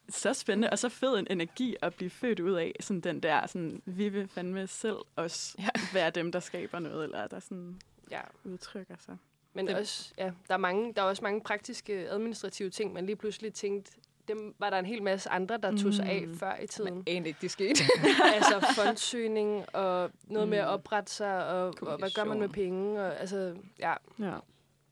Så 0.09 0.33
spændende, 0.33 0.69
og 0.69 0.79
så 0.79 0.89
fed 0.89 1.17
en 1.19 1.27
energi 1.29 1.75
at 1.81 1.93
blive 1.95 2.09
født 2.09 2.39
ud 2.39 2.53
af. 2.53 2.71
Sådan 2.79 2.99
den 3.01 3.19
der, 3.19 3.47
sådan, 3.47 3.81
vi 3.85 4.09
vil 4.09 4.27
fandme 4.27 4.67
selv 4.67 4.95
også 5.15 5.55
Ja. 5.59 5.69
være 5.93 6.09
dem, 6.09 6.31
der 6.31 6.39
skaber 6.39 6.79
noget, 6.79 7.03
eller 7.03 7.27
der 7.27 7.39
sådan 7.39 7.81
Ja. 8.11 8.21
udtrykker 8.43 8.95
sig. 8.99 9.17
Men 9.53 9.67
Det- 9.67 9.75
også, 9.77 10.13
ja, 10.17 10.31
der, 10.47 10.53
er 10.53 10.57
mange, 10.57 10.93
der 10.93 11.01
er 11.01 11.05
også 11.05 11.23
mange 11.23 11.41
praktiske 11.41 11.93
administrative 12.09 12.69
ting, 12.69 12.93
man 12.93 13.05
lige 13.05 13.15
pludselig 13.15 13.53
tænkte, 13.53 13.91
dem 14.27 14.55
var 14.59 14.69
der 14.69 14.79
en 14.79 14.85
hel 14.85 15.03
masse 15.03 15.29
andre, 15.29 15.57
der 15.57 15.77
tog 15.77 15.93
sig 15.93 16.05
af 16.05 16.23
Mm. 16.27 16.37
før 16.39 16.55
i 16.63 16.67
tiden. 16.67 16.93
Men 16.93 17.03
egentlig 17.07 17.27
ikke, 17.29 17.39
det 17.41 17.51
skete. 17.51 17.83
altså 18.35 18.67
fondsøgning 18.83 19.75
og 19.75 20.09
noget 20.27 20.47
med 20.49 20.57
at 20.57 20.65
Mm. 20.67 20.73
oprette 20.73 21.11
sig, 21.11 21.47
og, 21.47 21.73
og 21.81 21.97
hvad 21.97 22.09
gør 22.15 22.23
man 22.23 22.39
med 22.39 22.49
penge? 22.49 23.01
Og, 23.01 23.19
altså, 23.19 23.55
ja, 23.79 23.93
Ja. 24.19 24.33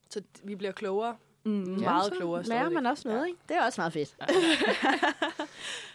så 0.09 0.21
vi 0.43 0.55
bliver 0.55 0.71
klogere. 0.73 1.15
Mm. 1.43 1.51
Meget 1.51 2.05
så 2.05 2.11
klogere 2.11 2.43
Lærer 2.43 2.59
stadigvæk. 2.59 2.73
man 2.73 2.85
også 2.85 3.07
noget, 3.07 3.21
Ja. 3.21 3.25
ikke? 3.25 3.39
Det 3.49 3.57
er 3.57 3.65
også 3.65 3.81
meget 3.81 3.93
fedt. 3.93 4.15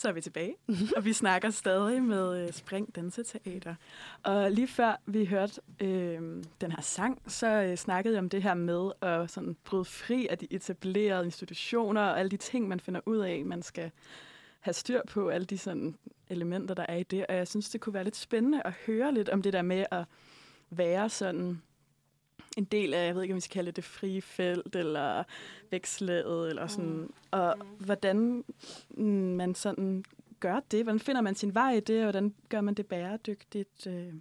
Så 0.00 0.08
er 0.08 0.12
vi 0.12 0.20
tilbage, 0.20 0.56
og 0.96 1.04
vi 1.04 1.12
snakker 1.12 1.50
stadig 1.50 2.02
med 2.02 2.42
øh, 2.46 2.52
Spring 2.52 2.96
Danseteater. 2.96 3.74
Og 4.22 4.50
lige 4.50 4.68
før 4.68 5.00
vi 5.06 5.24
hørte 5.24 5.60
øh, 5.80 6.20
den 6.60 6.72
her 6.72 6.80
sang, 6.80 7.22
så 7.26 7.46
øh, 7.46 7.76
snakkede 7.76 8.14
jeg 8.14 8.22
om 8.22 8.28
det 8.28 8.42
her 8.42 8.54
med 8.54 8.90
at 9.02 9.30
sådan 9.30 9.56
bryde 9.64 9.84
fri 9.84 10.26
af 10.30 10.38
de 10.38 10.46
etablerede 10.50 11.24
institutioner 11.24 12.00
og 12.00 12.18
alle 12.18 12.30
de 12.30 12.36
ting, 12.36 12.68
man 12.68 12.80
finder 12.80 13.00
ud 13.06 13.18
af, 13.18 13.44
man 13.44 13.62
skal 13.62 13.90
have 14.60 14.74
styr 14.74 15.00
på, 15.08 15.28
alle 15.28 15.44
de 15.44 15.58
sådan 15.58 15.96
elementer, 16.28 16.74
der 16.74 16.86
er 16.88 16.96
i 16.96 17.02
det. 17.02 17.26
Og 17.26 17.36
jeg 17.36 17.48
synes, 17.48 17.70
det 17.70 17.80
kunne 17.80 17.94
være 17.94 18.04
lidt 18.04 18.16
spændende 18.16 18.62
at 18.64 18.72
høre 18.86 19.14
lidt 19.14 19.28
om 19.28 19.42
det 19.42 19.52
der 19.52 19.62
med 19.62 19.84
at 19.90 20.04
være 20.70 21.08
sådan 21.08 21.62
en 22.56 22.64
del 22.64 22.94
af, 22.94 23.06
jeg 23.06 23.14
ved 23.14 23.22
ikke, 23.22 23.32
om 23.32 23.36
vi 23.36 23.40
skal 23.40 23.54
kalde 23.54 23.66
det 23.66 23.76
det 23.76 23.84
frie 23.84 24.22
felt, 24.22 24.76
eller 24.76 25.24
vækslaget, 25.70 26.48
eller 26.50 26.66
sådan. 26.66 26.90
Mm. 26.90 27.12
Og 27.30 27.54
hvordan 27.78 28.44
mm, 28.90 29.04
man 29.36 29.54
sådan 29.54 30.04
gør 30.40 30.60
det. 30.70 30.82
Hvordan 30.82 31.00
finder 31.00 31.20
man 31.20 31.34
sin 31.34 31.54
vej 31.54 31.72
i 31.72 31.80
det, 31.80 31.96
og 31.96 32.04
hvordan 32.04 32.34
gør 32.48 32.60
man 32.60 32.74
det 32.74 32.86
bæredygtigt? 32.86 33.86
Øh, 33.86 34.14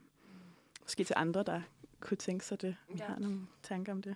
måske 0.82 1.04
til 1.04 1.14
andre, 1.18 1.44
der 1.44 1.62
kunne 2.00 2.18
tænke 2.18 2.46
sig 2.46 2.62
det. 2.62 2.76
Ja. 3.00 3.06
har 3.06 3.20
nogle 3.20 3.40
tanker 3.64 3.92
om 3.92 4.02
det. 4.02 4.16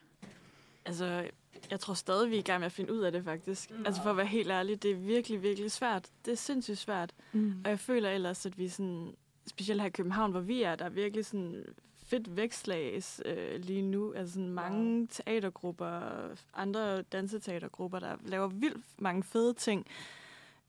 Altså, 0.86 1.30
jeg 1.72 1.80
tror 1.80 1.94
stadig, 1.94 2.30
vi 2.30 2.36
er 2.36 2.40
i 2.40 2.44
gang 2.44 2.60
med 2.60 2.66
at 2.66 2.72
finde 2.72 2.94
ud 2.94 3.00
af 3.00 3.12
det, 3.12 3.24
faktisk. 3.24 3.72
Mm. 3.72 3.86
Altså, 3.86 4.02
for 4.02 4.10
at 4.10 4.18
være 4.18 4.26
helt 4.26 4.52
ærlig, 4.52 4.84
det 4.84 4.92
er 4.92 4.96
virkelig, 4.96 5.44
virkelig 5.44 5.72
svært. 5.72 6.10
Det 6.26 6.32
er 6.32 6.36
sindssygt 6.36 6.78
svært. 6.78 7.14
Mm. 7.32 7.62
Og 7.64 7.70
jeg 7.70 7.80
føler 7.80 8.10
ellers, 8.10 8.46
at 8.46 8.58
vi 8.58 8.68
sådan, 8.68 9.16
specielt 9.48 9.82
her 9.82 9.88
i 9.88 9.92
København, 9.92 10.32
hvor 10.32 10.40
vi 10.40 10.64
er, 10.64 10.76
der 10.76 10.86
er 10.86 10.90
virkelig 10.90 11.26
sådan 11.26 11.66
fedt 12.14 12.36
vækslags 12.38 13.22
øh, 13.26 13.60
lige 13.60 13.82
nu. 13.82 14.14
Altså 14.14 14.34
sådan 14.34 14.50
mange 14.50 14.98
wow. 14.98 15.08
teatergrupper, 15.10 16.02
andre 16.54 17.02
danseteatergrupper, 17.02 18.00
der 18.00 18.16
laver 18.26 18.48
vildt 18.48 18.86
mange 18.98 19.24
fede 19.24 19.54
ting. 19.54 19.86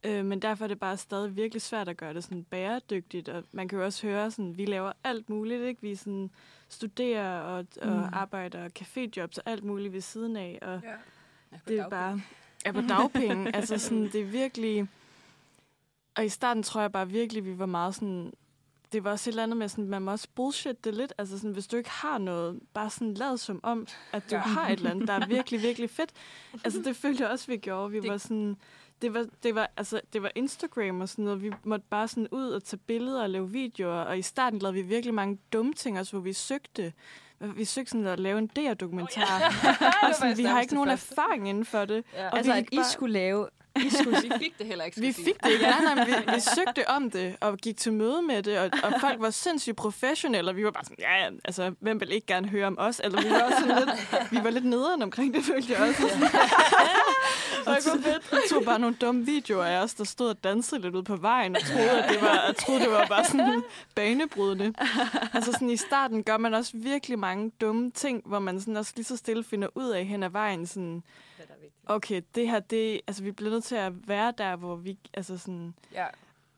Øh, 0.05 0.25
men 0.25 0.43
derfor 0.43 0.65
er 0.65 0.69
det 0.69 0.81
bare 0.81 0.97
stadig 0.97 1.37
virkelig 1.37 1.63
svært 1.63 1.89
at 1.89 1.97
gøre 1.97 2.15
det 2.15 2.25
sådan 2.25 2.45
bæredygtigt. 2.45 3.29
Og 3.29 3.45
man 3.53 3.69
kan 3.69 3.79
jo 3.79 3.85
også 3.85 4.07
høre, 4.07 4.31
sådan, 4.31 4.57
vi 4.59 4.65
laver 4.65 4.93
alt 5.05 5.29
muligt. 5.31 5.63
Ikke? 5.63 5.83
Vi 5.83 5.95
sådan 5.95 6.31
studerer 6.69 7.41
og, 7.41 7.67
og 7.83 7.89
Mm. 7.97 8.05
arbejder 8.13 8.69
caféjobs 8.81 9.39
og 9.39 9.43
alt 9.53 9.65
muligt 9.65 9.93
ved 9.93 10.01
siden 10.01 10.37
af. 10.37 10.59
Og 10.63 10.81
Ja. 10.83 11.59
det 11.69 11.79
er 11.79 11.89
bare 11.89 12.21
er 12.65 12.73
på 12.73 12.81
dagpenge. 12.95 13.57
altså 13.57 13.79
sådan, 13.79 14.05
det 14.13 14.21
er 14.21 14.25
virkelig... 14.25 14.89
Og 16.17 16.25
i 16.25 16.29
starten 16.29 16.63
tror 16.63 16.81
jeg 16.81 16.93
bare 16.93 17.09
virkelig, 17.09 17.45
vi 17.45 17.59
var 17.59 17.67
meget 17.67 17.95
sådan... 17.95 18.33
Det 18.95 19.05
var 19.05 19.11
også 19.11 19.31
et 19.31 19.33
eller 19.33 19.43
andet 19.43 19.57
med, 19.57 19.69
sådan, 19.69 19.85
man 19.89 20.03
må 20.03 20.11
også 20.11 20.29
bullshit 20.35 20.85
det 20.85 20.95
lidt. 20.95 21.13
Altså 21.19 21.39
sådan, 21.39 21.51
hvis 21.53 21.67
du 21.67 21.77
ikke 21.77 21.91
har 21.91 22.19
noget, 22.19 22.61
bare 22.75 22.91
sådan 22.91 23.15
lad 23.15 23.37
som 23.37 23.61
om, 23.63 23.87
at 24.13 24.31
du 24.31 24.35
ja. 24.35 24.41
har 24.41 24.69
et 24.69 24.73
eller 24.73 24.91
andet, 24.91 25.09
der 25.09 25.15
er 25.15 25.27
virkelig, 25.37 25.63
virkelig 25.63 25.91
fedt. 25.91 26.11
Altså 26.65 26.83
det 26.85 26.97
følte 26.97 27.23
jeg 27.23 27.31
også, 27.31 27.47
vi 27.47 27.57
gjorde. 27.57 27.91
Vi 27.91 28.01
det... 28.01 28.11
var 28.11 28.17
sådan... 28.17 28.57
Det 29.03 29.15
var, 29.15 29.27
det, 29.43 29.55
var, 29.55 29.71
altså, 29.77 30.01
det 30.13 30.23
var 30.23 30.31
Instagram 30.35 31.01
og 31.01 31.09
sådan 31.09 31.25
noget. 31.25 31.43
Vi 31.43 31.53
måtte 31.65 31.85
bare 31.91 32.09
sådan 32.09 32.29
ud 32.31 32.49
og 32.51 32.65
tage 32.65 32.81
billeder 32.87 33.23
og 33.23 33.31
lave 33.31 33.51
videoer. 33.51 34.01
Og 34.03 34.19
i 34.19 34.23
starten 34.23 34.59
lavede 34.59 34.75
vi 34.75 34.83
virkelig 34.83 35.15
mange 35.15 35.39
dumme 35.53 35.73
ting, 35.73 35.99
også 35.99 36.13
hvor 36.13 36.21
vi 36.21 36.33
søgte 36.33 36.93
vi 37.41 37.65
søgte 37.65 37.91
sådan 37.91 38.07
at 38.07 38.21
lave 38.21 38.39
en 38.39 38.47
DR-dokumentar. 38.47 39.23
Oh, 39.23 39.41
ja. 39.65 39.87
og 40.09 40.15
sådan, 40.15 40.39
vi 40.39 40.43
har 40.45 40.61
ikke 40.61 40.75
nogen 40.75 40.91
erfaring 40.91 41.49
inden 41.49 41.65
for 41.65 41.85
det. 41.85 42.05
Ja. 42.15 42.29
Og 42.29 42.37
Altså, 42.37 42.53
vi 42.53 42.59
at 42.59 42.69
I 42.73 42.77
bare- 42.77 42.85
skulle 42.85 43.13
lave 43.13 43.49
I, 43.77 43.91
skulle, 43.91 44.19
I 44.25 44.31
fik 44.39 44.59
det 44.59 44.67
heller 44.67 44.85
ikke. 44.85 45.01
Vi 45.01 45.07
jeg 45.07 45.15
fik 45.15 45.45
det 45.45 45.51
ikke. 45.53 45.65
Nej, 45.65 45.95
nej, 45.95 46.05
vi, 46.05 46.13
vi 46.35 46.41
søgte 46.41 46.89
om 46.89 47.11
det, 47.11 47.37
og 47.41 47.59
gik 47.59 47.77
til 47.77 47.93
møde 47.93 48.23
med 48.23 48.43
det, 48.43 48.59
og, 48.59 48.71
og 48.83 48.93
folk 49.01 49.21
var 49.21 49.31
sindssygt 49.31 49.77
professionelle, 49.77 50.51
og 50.51 50.57
vi 50.57 50.65
var 50.65 50.71
bare 50.71 50.85
sådan, 50.85 50.97
ja, 50.99 51.25
ja, 51.25 51.31
altså, 51.45 51.75
hvem 51.81 52.01
vil 52.01 52.13
ikke 52.13 52.27
gerne 52.27 52.49
høre 52.49 52.67
om 52.67 52.79
os? 52.79 53.01
Eller 53.05 53.23
vi 53.23 53.31
var 53.31 53.43
også 53.43 53.59
sådan 53.61 53.77
lidt, 53.77 54.31
vi 54.31 54.45
var 54.45 54.51
lidt 54.51 54.65
nederen 54.65 55.03
omkring 55.03 55.35
det, 55.35 55.45
følte 55.45 55.73
jeg 55.73 55.81
også. 55.89 56.03
og 57.67 57.77
så 57.83 58.21
tog 58.51 58.65
bare 58.65 58.79
nogle 58.79 58.97
dumme 59.01 59.27
videoer 59.27 59.65
af 59.65 59.83
os, 59.83 59.95
der 59.95 60.05
stod 60.05 60.29
og 60.29 60.45
dansede 60.45 60.81
lidt 60.81 60.95
ud 60.95 61.03
på 61.03 61.17
vejen, 61.17 61.57
og 61.57 61.63
troede, 61.63 61.91
at 61.91 62.11
det 62.11 62.21
var, 62.21 62.45
jeg 62.47 62.57
troede, 62.57 62.81
det 62.81 62.91
var 62.91 63.07
bare 63.07 63.25
sådan 63.25 63.63
banebrydende. 63.95 64.75
Altså 65.33 65.53
sådan 65.53 65.71
i 65.71 65.77
starten 65.77 66.23
gør 66.23 66.37
man 66.37 66.55
også 66.55 66.73
virkelig 66.75 67.19
mange 67.19 67.51
dumme 67.61 67.91
ting, 67.91 68.23
hvor 68.27 68.39
man 68.39 68.61
sådan 68.61 68.77
også 68.77 68.93
lige 68.97 69.05
så 69.05 69.17
stille 69.17 69.45
finder 69.45 69.69
ud 69.75 69.89
af 69.89 70.05
hen 70.05 70.23
ad 70.23 70.31
vejen, 70.31 70.67
sådan, 70.67 71.03
okay, 71.87 72.23
det 72.35 72.49
her, 72.49 72.61
det, 72.61 73.01
altså 73.07 73.23
vi 73.23 73.31
bliver 73.33 73.51
nødt 73.51 73.65
til 73.65 73.75
at 73.77 74.09
være 74.09 74.33
der, 74.39 74.57
hvor 74.57 74.77
vi, 74.77 74.99
altså 75.15 75.39
sådan, 75.39 75.75
Ja. 75.93 76.07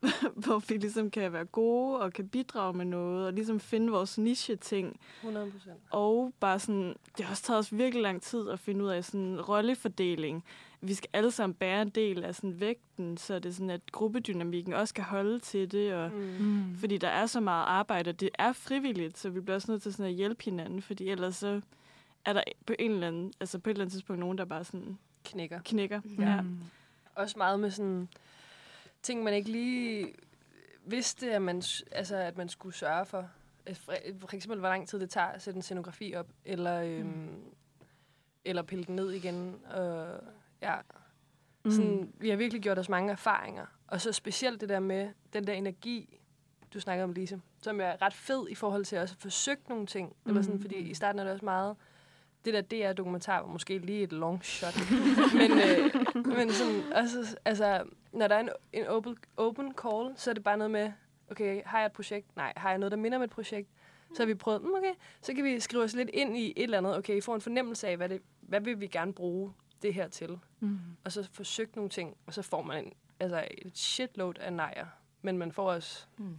hvor 0.44 0.58
vi 0.68 0.76
ligesom 0.76 1.10
kan 1.10 1.32
være 1.32 1.44
gode 1.44 2.00
og 2.00 2.12
kan 2.12 2.28
bidrage 2.28 2.72
med 2.72 2.84
noget, 2.84 3.26
og 3.26 3.32
ligesom 3.32 3.60
finde 3.60 3.90
vores 3.92 4.18
niche-ting. 4.18 5.00
100 5.20 5.50
procent. 5.50 5.76
Og 5.90 6.32
bare 6.40 6.58
sådan, 6.58 6.94
det 7.16 7.24
har 7.24 7.30
også 7.32 7.42
taget 7.42 7.58
os 7.58 7.72
virkelig 7.76 8.02
lang 8.02 8.22
tid 8.22 8.48
at 8.48 8.58
finde 8.60 8.84
ud 8.84 8.88
af 8.90 9.04
sådan 9.04 9.20
en 9.20 9.40
rollefordeling. 9.40 10.44
Vi 10.80 10.94
skal 10.94 11.08
alle 11.12 11.30
sammen 11.30 11.54
bære 11.54 11.82
en 11.82 11.88
del 11.88 12.24
af 12.24 12.34
sådan 12.34 12.60
vægten, 12.60 13.16
så 13.16 13.34
det 13.38 13.46
er 13.48 13.52
sådan, 13.52 13.70
at 13.70 13.92
gruppedynamikken 13.92 14.72
også 14.72 14.94
kan 14.94 15.04
holde 15.04 15.38
til 15.38 15.72
det, 15.72 15.94
og 15.94 16.10
Mm. 16.40 16.76
fordi 16.76 16.98
der 16.98 17.08
er 17.08 17.26
så 17.26 17.40
meget 17.40 17.64
arbejde, 17.66 18.08
og 18.08 18.20
det 18.20 18.30
er 18.38 18.52
frivilligt, 18.52 19.18
så 19.18 19.30
vi 19.30 19.40
bliver 19.40 19.54
også 19.54 19.70
nødt 19.72 19.82
til 19.82 19.92
sådan 19.92 20.06
at 20.10 20.16
hjælpe 20.16 20.44
hinanden, 20.44 20.82
fordi 20.82 21.08
ellers 21.08 21.36
så 21.36 21.60
er 22.24 22.32
der 22.32 22.42
på 22.66 22.74
en 22.78 22.90
eller 22.90 23.06
anden, 23.08 23.32
altså 23.40 23.58
på 23.58 23.70
et 23.70 23.74
eller 23.74 23.84
andet 23.84 23.92
tidspunkt 23.92 24.20
nogen, 24.20 24.38
der 24.38 24.44
bare 24.44 24.64
sådan 24.64 24.98
Knækker. 25.26 25.60
knækker. 25.64 26.00
Ja. 26.18 26.40
Også 27.14 27.38
meget 27.38 27.60
med 27.60 27.70
sådan 27.70 28.08
ting, 29.02 29.22
man 29.22 29.34
ikke 29.34 29.50
lige 29.50 30.14
vidste, 30.84 31.32
at 31.32 31.42
man, 31.42 31.62
altså, 31.92 32.16
at 32.16 32.36
man 32.36 32.48
skulle 32.48 32.74
sørge 32.74 33.06
for. 33.06 33.30
For 33.74 34.34
eksempel, 34.34 34.58
hvor 34.58 34.68
lang 34.68 34.88
tid 34.88 35.00
det 35.00 35.10
tager 35.10 35.26
at 35.26 35.42
sætte 35.42 35.56
en 35.56 35.62
scenografi 35.62 36.14
op, 36.14 36.26
eller, 36.44 36.82
øhm, 36.82 37.06
mm. 37.06 37.44
eller 38.44 38.62
pille 38.62 38.84
den 38.84 38.96
ned 38.96 39.10
igen. 39.10 39.56
Og, 39.70 40.20
ja. 40.62 40.76
Mm. 41.64 41.70
Sådan, 41.70 42.12
vi 42.18 42.28
har 42.30 42.36
virkelig 42.36 42.62
gjort 42.62 42.78
os 42.78 42.88
mange 42.88 43.12
erfaringer. 43.12 43.66
Og 43.86 44.00
så 44.00 44.12
specielt 44.12 44.60
det 44.60 44.68
der 44.68 44.80
med 44.80 45.10
den 45.32 45.46
der 45.46 45.52
energi, 45.52 46.20
du 46.74 46.80
snakker 46.80 47.04
om, 47.04 47.12
Lise, 47.12 47.40
som 47.62 47.80
er 47.80 48.02
ret 48.02 48.14
fed 48.14 48.48
i 48.48 48.54
forhold 48.54 48.84
til 48.84 48.98
også 48.98 49.14
at 49.14 49.22
forsøge 49.22 49.58
nogle 49.68 49.86
ting. 49.86 50.08
Mm. 50.08 50.30
Eller 50.30 50.42
sådan, 50.42 50.60
fordi 50.60 50.76
i 50.76 50.94
starten 50.94 51.18
er 51.18 51.24
det 51.24 51.32
også 51.32 51.44
meget... 51.44 51.76
Det 52.46 52.54
der 52.54 52.60
DR-dokumentar 52.60 53.40
var 53.40 53.46
måske 53.46 53.78
lige 53.78 54.02
et 54.02 54.12
long 54.12 54.44
shot. 54.44 54.74
men, 55.40 55.50
øh, 55.50 56.26
men 56.36 56.50
sådan, 56.50 56.92
også, 56.92 57.36
altså, 57.44 57.84
når 58.12 58.28
der 58.28 58.34
er 58.34 58.40
en, 58.40 58.48
en 58.72 58.86
open, 58.86 59.16
open 59.36 59.74
call, 59.82 60.12
så 60.16 60.30
er 60.30 60.34
det 60.34 60.44
bare 60.44 60.58
noget 60.58 60.70
med, 60.70 60.92
okay, 61.30 61.62
har 61.64 61.78
jeg 61.78 61.86
et 61.86 61.92
projekt? 61.92 62.36
Nej. 62.36 62.52
Har 62.56 62.70
jeg 62.70 62.78
noget, 62.78 62.90
der 62.90 62.98
minder 62.98 63.18
om 63.18 63.24
et 63.24 63.30
projekt? 63.30 63.68
Så 64.14 64.22
har 64.22 64.26
vi 64.26 64.34
prøvet, 64.34 64.62
mm, 64.62 64.74
okay, 64.76 64.94
så 65.20 65.34
kan 65.34 65.44
vi 65.44 65.60
skrive 65.60 65.82
os 65.82 65.94
lidt 65.94 66.10
ind 66.12 66.36
i 66.36 66.52
et 66.56 66.62
eller 66.62 66.78
andet. 66.78 66.96
Okay, 66.96 67.16
I 67.16 67.20
får 67.20 67.34
en 67.34 67.40
fornemmelse 67.40 67.88
af, 67.88 67.96
hvad, 67.96 68.08
det, 68.08 68.22
hvad 68.40 68.60
vil 68.60 68.80
vi 68.80 68.86
gerne 68.86 69.12
bruge 69.12 69.52
det 69.82 69.94
her 69.94 70.08
til? 70.08 70.38
Mm. 70.60 70.78
Og 71.04 71.12
så 71.12 71.28
forsøgt 71.32 71.76
nogle 71.76 71.90
ting, 71.90 72.16
og 72.26 72.34
så 72.34 72.42
får 72.42 72.62
man 72.62 72.84
en, 72.84 72.92
altså 73.20 73.48
et 73.50 73.78
shitload 73.78 74.38
af 74.38 74.52
nejer. 74.52 74.86
Men 75.22 75.38
man 75.38 75.52
får 75.52 75.70
også 75.70 76.06
mm. 76.18 76.36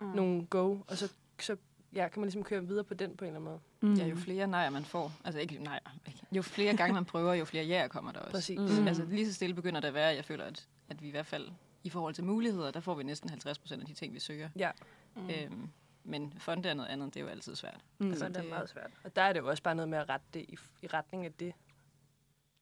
Mm. 0.00 0.06
nogle 0.06 0.46
go, 0.46 0.78
og 0.88 0.96
så, 0.96 1.12
så 1.40 1.56
ja, 1.94 2.08
kan 2.08 2.20
man 2.20 2.26
ligesom 2.26 2.44
køre 2.44 2.66
videre 2.66 2.84
på 2.84 2.94
den 2.94 3.16
på 3.16 3.24
en 3.24 3.28
eller 3.28 3.40
anden 3.40 3.50
måde. 3.50 3.60
Mm. 3.86 3.92
Mm. 3.92 3.94
Mm. 3.96 4.00
Ja, 4.00 4.06
jo 4.06 4.16
flere 4.16 4.46
nejer 4.46 4.70
man 4.70 4.84
får, 4.84 5.12
altså 5.24 5.40
ikke 5.40 5.58
nejer, 5.62 5.78
ikke. 6.06 6.20
jo 6.32 6.42
flere 6.42 6.76
gange 6.76 6.94
man 6.94 7.04
prøver, 7.04 7.34
jo 7.34 7.44
flere 7.44 7.64
jæger 7.64 7.88
kommer 7.88 8.12
der 8.12 8.20
også. 8.20 8.32
Præcis. 8.32 8.58
Mm. 8.58 8.88
Altså 8.88 9.04
lige 9.04 9.26
så 9.26 9.32
stille 9.34 9.54
begynder 9.54 9.80
det 9.80 9.88
at 9.88 9.94
være, 9.94 10.14
jeg 10.14 10.24
føler, 10.24 10.44
at, 10.44 10.66
at 10.88 11.02
vi 11.02 11.08
i 11.08 11.10
hvert 11.10 11.26
fald 11.26 11.48
i 11.84 11.90
forhold 11.90 12.14
til 12.14 12.24
muligheder, 12.24 12.70
der 12.70 12.80
får 12.80 12.94
vi 12.94 13.02
næsten 13.02 13.30
50 13.30 13.58
procent 13.58 13.80
af 13.80 13.86
de 13.86 13.94
ting, 13.94 14.14
vi 14.14 14.20
søger. 14.20 14.48
Ja, 14.56 14.70
Mm. 15.16 15.30
Øhm, 15.30 15.68
men 16.04 16.32
fonde 16.38 16.68
er 16.68 16.74
noget 16.74 16.88
andet, 16.90 17.14
det 17.14 17.20
er 17.20 17.24
jo 17.24 17.30
altid 17.30 17.54
svært. 17.56 17.80
mm. 17.98 18.10
altså, 18.10 18.28
det 18.28 18.36
er 18.36 18.42
meget 18.48 18.68
svært. 18.68 18.90
Og 19.04 19.16
der 19.16 19.22
er 19.22 19.32
det 19.32 19.40
jo 19.40 19.48
også 19.48 19.62
bare 19.62 19.74
noget 19.74 19.88
med 19.88 19.98
at 19.98 20.08
rette 20.08 20.26
det 20.34 20.40
i, 20.48 20.58
i 20.82 20.86
retning 20.86 21.24
af 21.24 21.32
det, 21.32 21.52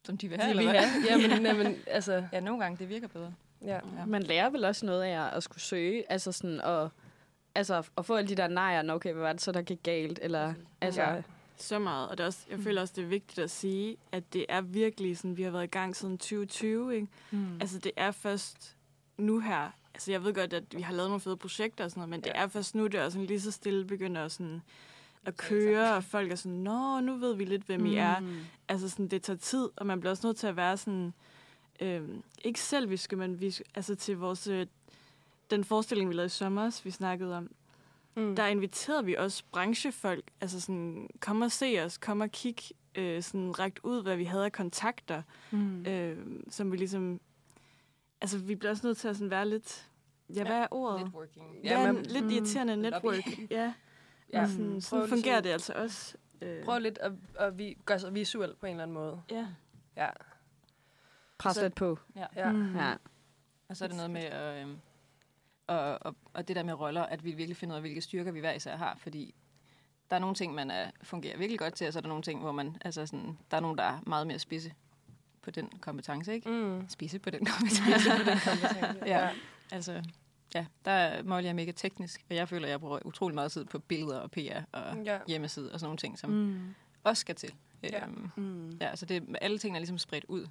Som 0.05 0.17
de 0.19 0.29
vil 0.29 0.39
de 0.39 0.43
have, 0.45 0.57
vil 0.57 0.67
eller 0.69 0.73
hvad? 0.81 0.89
have. 0.89 1.21
Ja, 1.23 1.43
men, 1.43 1.57
men 1.65 1.77
altså, 1.87 2.27
Ja, 2.33 2.41
nogle 2.41 2.63
gange 2.63 2.79
det 2.79 2.89
virker 2.89 3.09
bedre. 3.09 3.35
ja. 3.63 3.75
Ja. 3.99 4.05
Man 4.07 4.23
lærer 4.23 4.51
vel 4.51 4.65
også 4.65 4.87
noget 4.87 5.03
af 5.03 5.37
at 5.37 5.43
skulle 5.43 5.61
søge, 5.61 6.13
altså 6.13 6.33
sådan 6.33 6.61
at, 6.61 6.89
altså 7.55 7.83
at 7.99 8.07
få 8.07 8.15
alle 8.15 8.29
de 8.29 8.35
der 8.35 8.49
nejer, 8.49 8.83
når, 8.83 8.95
okay, 8.95 9.13
hvad 9.13 9.23
var 9.23 9.33
det 9.33 9.43
så, 9.43 9.53
der 9.53 9.63
gik 9.63 9.83
galt, 9.83 10.19
eller 10.23 10.55
altså... 10.81 11.03
Ja. 11.03 11.23
Så 11.57 11.79
meget. 11.79 12.09
Og 12.09 12.19
det 12.19 12.23
er 12.23 12.27
også, 12.27 12.47
jeg 12.51 12.59
føler 12.59 12.81
også, 12.81 12.95
det 12.97 13.05
er 13.05 13.09
vigtigt 13.09 13.39
at 13.39 13.51
sige, 13.51 13.97
at 14.13 14.33
det 14.33 14.47
er 14.49 14.61
virkelig 14.61 15.19
sådan, 15.19 15.37
vi 15.37 15.43
har 15.43 15.51
været 15.51 15.65
i 15.65 15.67
gang 15.67 15.97
siden 15.97 16.19
2020, 16.19 16.95
ikke? 16.95 17.09
Mm. 17.31 17.61
Altså, 17.61 17.79
det 17.79 17.93
er 17.97 18.11
først 18.11 18.77
nu 19.17 19.41
her. 19.41 19.71
Altså, 19.95 20.13
jeg 20.13 20.25
ved 20.25 20.35
godt, 20.35 20.53
at 20.53 20.65
vi 20.77 20.83
har 20.83 20.93
lavet 20.93 21.11
nogle 21.11 21.21
fede 21.21 21.37
projekter 21.37 21.85
og 21.85 21.91
sådan 21.91 22.01
noget, 22.01 22.11
men 22.11 22.21
ja. 22.27 22.31
det 22.31 22.39
er 22.41 22.47
først 22.47 22.75
nu, 22.75 22.87
det 22.87 23.01
er 23.01 23.09
sådan 23.09 23.27
lige 23.27 23.41
så 23.41 23.51
stille 23.51 23.85
begynder 23.85 24.25
at, 24.25 24.33
sådan, 24.33 24.63
at 25.25 25.37
køre, 25.37 25.95
og 25.95 26.05
folk 26.05 26.33
er 26.33 26.37
sådan, 26.37 26.59
nå, 26.59 27.01
nu 27.01 27.17
ved 27.17 27.35
vi 27.35 27.45
lidt, 27.45 27.63
hvem 27.63 27.81
mm. 27.81 27.87
I 27.87 27.97
er. 27.97 28.23
Altså, 28.69 28.91
sådan, 28.91 29.09
det 29.09 29.23
tager 29.23 29.37
tid, 29.37 29.69
og 29.77 29.87
man 29.87 30.01
bliver 30.01 30.11
også 30.11 30.27
nødt 30.27 30.37
til 30.37 30.47
at 30.47 30.57
være 30.57 30.77
sådan, 30.77 31.15
øhm, 31.81 32.23
ikke 32.45 32.61
selviske, 32.61 33.17
men 33.17 33.41
vi, 33.41 33.55
altså 33.75 33.95
til 33.95 34.17
vores, 34.17 34.47
øh, 34.47 34.67
den 35.51 35.65
forestilling, 35.65 36.09
vi 36.11 36.15
lavede 36.15 36.27
i 36.27 36.29
sommer, 36.29 36.81
vi 36.85 36.91
snakkede 36.91 37.37
om, 37.37 37.51
Mm. 38.17 38.37
der 38.37 38.47
inviterede 38.47 39.05
vi 39.05 39.15
også 39.15 39.45
branchefolk, 39.53 40.25
altså 40.41 40.61
sådan, 40.61 41.09
kom 41.21 41.43
og 41.43 41.53
se 41.53 41.79
os, 41.85 41.99
kom 41.99 42.21
og 42.21 42.31
kig, 42.31 42.57
øh, 42.95 43.23
sådan 43.23 43.59
rækt 43.59 43.79
ud, 43.83 44.03
hvad 44.03 44.17
vi 44.17 44.25
havde 44.25 44.45
af 44.45 44.53
kontakter, 44.53 45.23
Mm. 45.51 45.87
øh, 45.87 46.27
som 46.51 46.73
vi 46.73 46.77
ligesom, 46.77 47.21
altså 48.21 48.39
vi 48.39 48.55
bliver 48.55 48.71
også 48.71 48.87
nødt 48.87 48.99
til 48.99 49.09
at 49.09 49.17
sådan 49.17 49.31
være 49.31 49.49
lidt, 49.49 49.91
ja, 50.35 50.45
hvad 50.45 50.57
er 50.57 50.67
ordet? 50.71 51.01
Networking. 51.05 51.47
Ja, 51.65 51.71
Ja, 51.71 51.81
ja 51.87 51.93
man, 51.93 52.03
lidt 52.03 52.33
irriterende 52.33 52.77
network. 52.77 53.27
ja, 53.51 53.73
ja. 54.33 54.41
ja. 54.41 54.49
Sådan, 54.49 54.81
sådan 54.81 55.09
fungerer 55.09 55.41
det 55.41 55.51
altså 55.51 55.73
også. 55.73 56.17
Øh, 56.43 56.65
Prøv 56.65 56.79
lidt 56.79 56.99
at, 56.99 57.13
at 57.35 57.59
vi, 57.59 57.79
gøre 57.85 57.99
sig 57.99 58.15
visuel 58.15 58.55
på 58.61 58.67
en 58.67 58.71
eller 58.71 58.83
anden 58.83 58.95
måde. 58.95 59.23
Ja. 59.31 59.47
Ja. 59.97 60.11
Pres 61.39 61.63
lidt 61.63 61.75
på. 61.75 61.99
Ja. 62.17 62.27
ja. 62.37 62.53
Mm. 62.53 62.77
Ja. 62.77 62.95
Og 63.69 63.77
så 63.77 63.85
er 63.85 63.89
det 63.89 63.97
noget 63.97 64.11
med, 64.11 64.23
at, 64.23 64.63
øhm, 64.63 64.77
og, 65.67 65.99
og, 66.03 66.17
og 66.33 66.49
det 66.49 66.57
der 66.57 66.63
med 66.63 66.75
roller, 66.75 67.03
at 67.03 67.25
vi 67.25 67.33
virkelig 67.33 67.57
finder 67.57 67.75
ud 67.75 67.77
af, 67.77 67.83
hvilke 67.83 68.01
styrker 68.01 68.33
vi 68.33 68.41
hver 68.41 68.53
især 68.53 68.77
har, 68.77 68.95
fordi 68.99 69.35
der 70.11 70.17
er 70.17 70.21
nogle 70.21 70.35
ting, 70.35 70.55
man 70.55 70.71
er, 70.71 70.91
fungerer 71.03 71.39
virkelig 71.39 71.59
godt 71.59 71.75
til, 71.75 71.87
og 71.87 71.93
så 71.93 71.99
er 71.99 72.01
der 72.01 72.09
nogle 72.09 72.23
ting, 72.23 72.41
hvor 72.41 72.53
man, 72.53 72.77
altså 72.85 73.07
sådan, 73.07 73.39
der 73.51 73.57
er 73.57 73.61
nogen, 73.61 73.79
der 73.79 73.85
er 73.85 74.01
meget 74.07 74.27
mere 74.27 74.39
spidse 74.39 74.73
på 75.43 75.51
den 75.51 75.69
kompetence, 75.81 76.33
ikke? 76.35 76.51
Mm. 76.51 76.89
Spidse 76.89 77.19
på 77.19 77.31
den 77.31 77.45
kompetence. 77.47 78.11
på 78.11 78.25
den 78.31 78.39
kompetence. 78.45 79.07
ja, 79.07 79.31
altså, 79.73 80.03
ja, 80.55 80.67
der 80.85 80.91
er 80.91 81.23
Molly 81.23 81.47
er 81.47 81.53
mega 81.53 81.73
teknisk, 81.73 82.25
og 82.31 82.37
jeg 82.37 82.49
føler, 82.49 82.67
at 82.67 82.71
jeg 82.71 82.81
bruger 82.81 82.99
utrolig 83.07 83.35
meget 83.35 83.53
tid 83.53 83.65
på 83.65 83.79
billeder 83.79 84.19
og 84.19 84.31
PR 84.31 84.61
og 84.73 84.97
Ja. 85.05 85.19
hjemmeside 85.29 85.73
og 85.73 85.81
sådan 85.81 85.87
nogle 85.89 85.99
ting, 85.99 86.19
som 86.19 86.31
Mm. 86.31 86.75
også 87.05 87.21
skal 87.21 87.35
til. 87.35 87.55
Ja. 87.83 88.05
Øhm, 88.07 88.31
Mm. 88.37 88.71
ja, 88.81 88.97
så 88.97 89.07
det, 89.07 89.37
alle 89.41 89.59
tingene 89.59 89.77
er 89.77 89.81
ligesom 89.81 89.99
spredt 89.99 90.25
ud, 90.29 90.47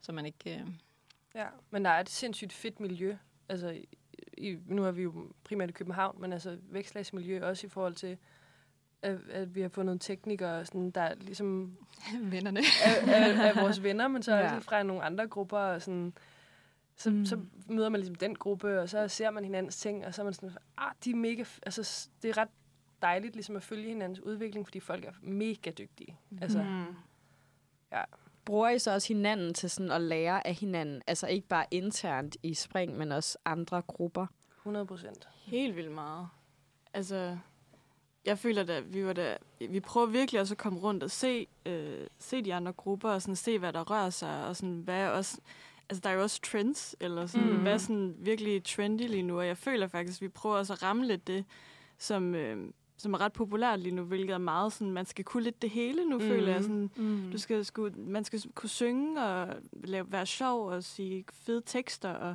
så 0.00 0.12
man 0.12 0.26
ikke... 0.26 0.54
Øh, 0.60 0.66
Ja, 1.34 1.46
men 1.70 1.84
der 1.84 1.90
er 1.90 2.00
et 2.00 2.08
sindssygt 2.08 2.52
fedt 2.52 2.80
miljø. 2.80 3.16
Altså, 3.48 3.80
i, 4.38 4.56
nu 4.66 4.84
er 4.84 4.90
vi 4.90 5.02
jo 5.02 5.32
primært 5.44 5.70
i 5.70 5.72
København, 5.72 6.20
men 6.20 6.32
altså 6.32 6.58
vækstlagsmiljø 6.62 7.44
også 7.44 7.66
i 7.66 7.70
forhold 7.70 7.94
til, 7.94 8.18
at, 9.02 9.18
at 9.30 9.54
vi 9.54 9.60
har 9.60 9.68
fundet 9.68 10.00
teknikere, 10.00 10.64
sådan, 10.64 10.90
der 10.90 11.14
ligesom 11.14 11.76
vennerne. 12.32 12.60
er, 12.84 13.12
er, 13.12 13.42
er 13.42 13.60
vores 13.62 13.82
venner, 13.82 14.08
men 14.08 14.22
så 14.22 14.34
Ja. 14.36 14.54
også 14.54 14.68
fra 14.68 14.82
nogle 14.82 15.02
andre 15.02 15.26
grupper. 15.28 15.58
Og 15.58 15.82
sådan, 15.82 16.12
så, 16.96 17.10
mm. 17.10 17.24
så 17.24 17.40
møder 17.68 17.88
man 17.88 18.00
ligesom 18.00 18.14
den 18.14 18.34
gruppe, 18.34 18.80
og 18.80 18.88
så 18.88 19.08
ser 19.08 19.30
man 19.30 19.44
hinandens 19.44 19.76
ting, 19.76 20.06
og 20.06 20.14
så 20.14 20.22
er 20.22 20.24
man 20.24 20.32
sådan, 20.34 20.50
ah, 20.78 20.92
de 21.04 21.10
er 21.10 21.14
mega... 21.14 21.42
f-" 21.42 21.58
Altså, 21.62 22.08
det 22.22 22.28
er 22.28 22.36
ret 22.38 22.48
dejligt 23.02 23.34
ligesom 23.34 23.56
at 23.56 23.62
følge 23.62 23.88
hinandens 23.88 24.20
udvikling, 24.20 24.66
fordi 24.66 24.80
folk 24.80 25.04
er 25.04 25.12
mega 25.22 25.70
dygtige. 25.70 26.18
Altså, 26.40 26.62
Mm. 26.62 26.94
Bruger 28.48 28.68
I 28.68 28.78
så 28.78 28.94
også 28.94 29.08
hinanden 29.08 29.54
til 29.54 29.70
sådan 29.70 29.90
at 29.90 30.00
lære 30.00 30.46
af 30.46 30.54
hinanden? 30.54 31.02
Altså 31.06 31.26
ikke 31.26 31.48
bare 31.48 31.66
internt 31.70 32.36
i 32.42 32.54
spring, 32.54 32.96
men 32.98 33.12
også 33.12 33.38
andre 33.44 33.82
grupper? 33.82 34.26
100 34.58 34.86
procent. 34.86 35.28
Helt 35.44 35.76
vildt 35.76 35.92
meget. 35.92 36.28
Altså, 36.94 37.36
jeg 38.24 38.38
føler 38.38 38.64
da, 38.64 38.80
vi 38.80 39.06
var 39.06 39.12
da, 39.12 39.36
vi 39.70 39.80
prøver 39.80 40.06
virkelig 40.06 40.40
også 40.40 40.54
at 40.54 40.58
komme 40.58 40.78
rundt 40.78 41.02
og 41.02 41.10
se, 41.10 41.46
øh, 41.66 42.06
se 42.18 42.42
de 42.44 42.54
andre 42.54 42.72
grupper, 42.72 43.10
og 43.10 43.22
sådan 43.22 43.36
se, 43.36 43.58
hvad 43.58 43.72
der 43.72 43.90
rører 43.90 44.10
sig, 44.10 44.46
og 44.46 44.56
sådan, 44.56 44.80
hvad 44.84 44.94
er 45.00 45.08
også, 45.08 45.40
altså 45.88 46.00
der 46.00 46.10
er 46.10 46.14
jo 46.14 46.22
også 46.22 46.40
trends, 46.42 46.96
eller 47.00 47.26
sådan, 47.26 47.52
Mm. 47.52 47.56
hvad 47.62 47.72
er 47.72 47.78
sådan 47.78 48.14
virkelig 48.18 48.64
trendy 48.64 49.00
lige 49.08 49.22
nu, 49.22 49.38
og 49.38 49.46
jeg 49.46 49.56
føler 49.56 49.86
faktisk, 49.86 50.18
at 50.18 50.22
vi 50.22 50.28
prøver 50.28 50.56
også 50.56 50.72
at 50.72 50.82
ramme 50.82 51.06
lidt 51.06 51.26
det, 51.26 51.44
som, 51.98 52.34
øh, 52.34 52.72
som 52.98 53.14
er 53.14 53.20
ret 53.20 53.32
populært 53.32 53.80
lige 53.80 53.94
nu, 53.94 54.02
hvilket 54.02 54.34
er 54.34 54.38
meget 54.38 54.72
sådan, 54.72 54.90
man 54.92 55.06
skal 55.06 55.24
kunne 55.24 55.42
lidt 55.42 55.62
det 55.62 55.70
hele 55.70 56.04
nu, 56.04 56.18
mm. 56.18 56.22
føler 56.24 56.52
jeg. 56.52 56.62
Sådan, 56.62 56.90
Mm. 56.96 57.28
du 57.32 57.38
skal, 57.38 57.64
sku, 57.64 57.88
man 57.96 58.24
skal 58.24 58.42
kunne 58.54 58.68
synge 58.68 59.22
og 59.22 59.54
lave, 59.72 60.12
være 60.12 60.26
sjov 60.26 60.66
og 60.68 60.84
sige 60.84 61.24
fede 61.32 61.62
tekster, 61.66 62.10
og 62.10 62.34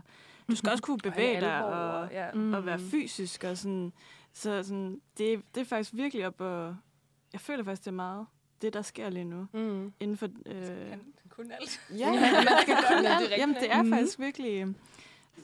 du 0.49 0.55
skal 0.55 0.71
også 0.71 0.83
kunne 0.83 0.97
bevæge 1.11 1.41
dig 1.41 1.65
og, 1.65 2.09
ja. 2.11 2.31
mm. 2.33 2.53
og 2.53 2.65
være 2.65 2.79
fysisk. 2.79 3.43
Og 3.43 3.57
sådan, 3.57 3.93
så 4.33 4.63
sådan, 4.63 5.01
det, 5.17 5.41
det 5.55 5.61
er 5.61 5.65
faktisk 5.65 5.93
virkelig 5.93 6.27
op 6.27 6.41
og... 6.41 6.75
Jeg 7.33 7.41
føler 7.41 7.63
faktisk, 7.63 7.81
det 7.81 7.87
er 7.87 7.95
meget 7.95 8.25
det, 8.61 8.73
der 8.73 8.81
sker 8.81 9.09
lige 9.09 9.25
nu. 9.25 9.47
Mm. 9.53 9.93
Inden 9.99 10.17
for... 10.17 10.27
Øh, 10.45 10.97
kunne 11.29 11.55
alt. 11.61 11.81
Ja, 11.97 12.11
man 12.21 12.47
skal 12.61 12.75
kunne 12.87 12.97
det 12.97 13.09
er 13.11 13.15
alt. 13.17 13.31
Jamen, 13.37 13.55
det 13.55 13.71
er 13.71 13.81
Mhm. 13.83 13.91
faktisk 13.91 14.19
virkelig... 14.19 14.67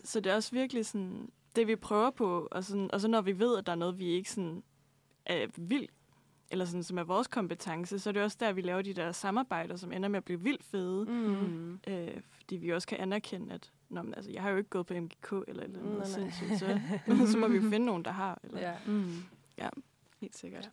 Så 0.04 0.20
det 0.20 0.32
er 0.32 0.36
også 0.36 0.52
virkelig 0.52 0.86
sådan, 0.86 1.30
det 1.56 1.68
vi 1.68 1.76
prøver 1.76 2.10
på, 2.10 2.48
og, 2.52 2.64
sådan, 2.64 2.90
og 2.94 3.02
så 3.02 3.08
når 3.08 3.22
vi 3.22 3.40
ved, 3.40 3.58
at 3.58 3.66
der 3.66 3.72
er 3.72 3.76
noget, 3.76 4.00
vi 4.00 4.06
ikke 4.06 4.32
sådan 4.32 4.64
er 5.30 5.48
vildt, 5.58 5.92
eller 6.52 6.66
sådan, 6.66 6.84
som 6.84 6.98
er 6.98 7.04
vores 7.04 7.28
kompetence, 7.28 8.00
så 8.00 8.10
er 8.10 8.12
det 8.12 8.24
også 8.24 8.38
der, 8.40 8.52
vi 8.54 8.62
laver 8.62 8.82
de 8.82 8.94
der 8.94 9.12
samarbejder, 9.12 9.76
som 9.76 9.92
ender 9.92 10.10
med 10.10 10.18
at 10.18 10.24
blive 10.26 10.42
vildt 10.42 10.64
fede. 10.64 11.06
Mm. 11.06 11.80
Øh, 11.88 12.22
fordi 12.32 12.56
vi 12.58 12.70
også 12.70 12.88
kan 12.88 12.98
anerkende, 12.98 13.54
at 13.54 13.72
Nå, 13.90 14.02
men, 14.02 14.14
altså, 14.14 14.32
jeg 14.32 14.42
har 14.42 14.50
jo 14.50 14.58
ikke 14.58 14.70
gået 14.70 14.86
på 14.86 14.94
MGK 14.94 15.32
eller 15.48 15.64
eller 15.64 15.82
noget 15.84 15.98
nej. 15.98 16.06
sindssygt, 16.06 16.60
så, 16.60 16.80
så 17.32 17.38
må 17.38 17.48
vi 17.48 17.56
jo 17.56 17.62
finde 17.62 17.86
nogen, 17.86 18.06
der 18.06 18.12
har. 18.12 18.40
Eller, 18.44 18.60
Ja. 18.62 18.76
Mm. 18.88 19.24
Helt 20.22 20.36
sikkert. 20.38 20.70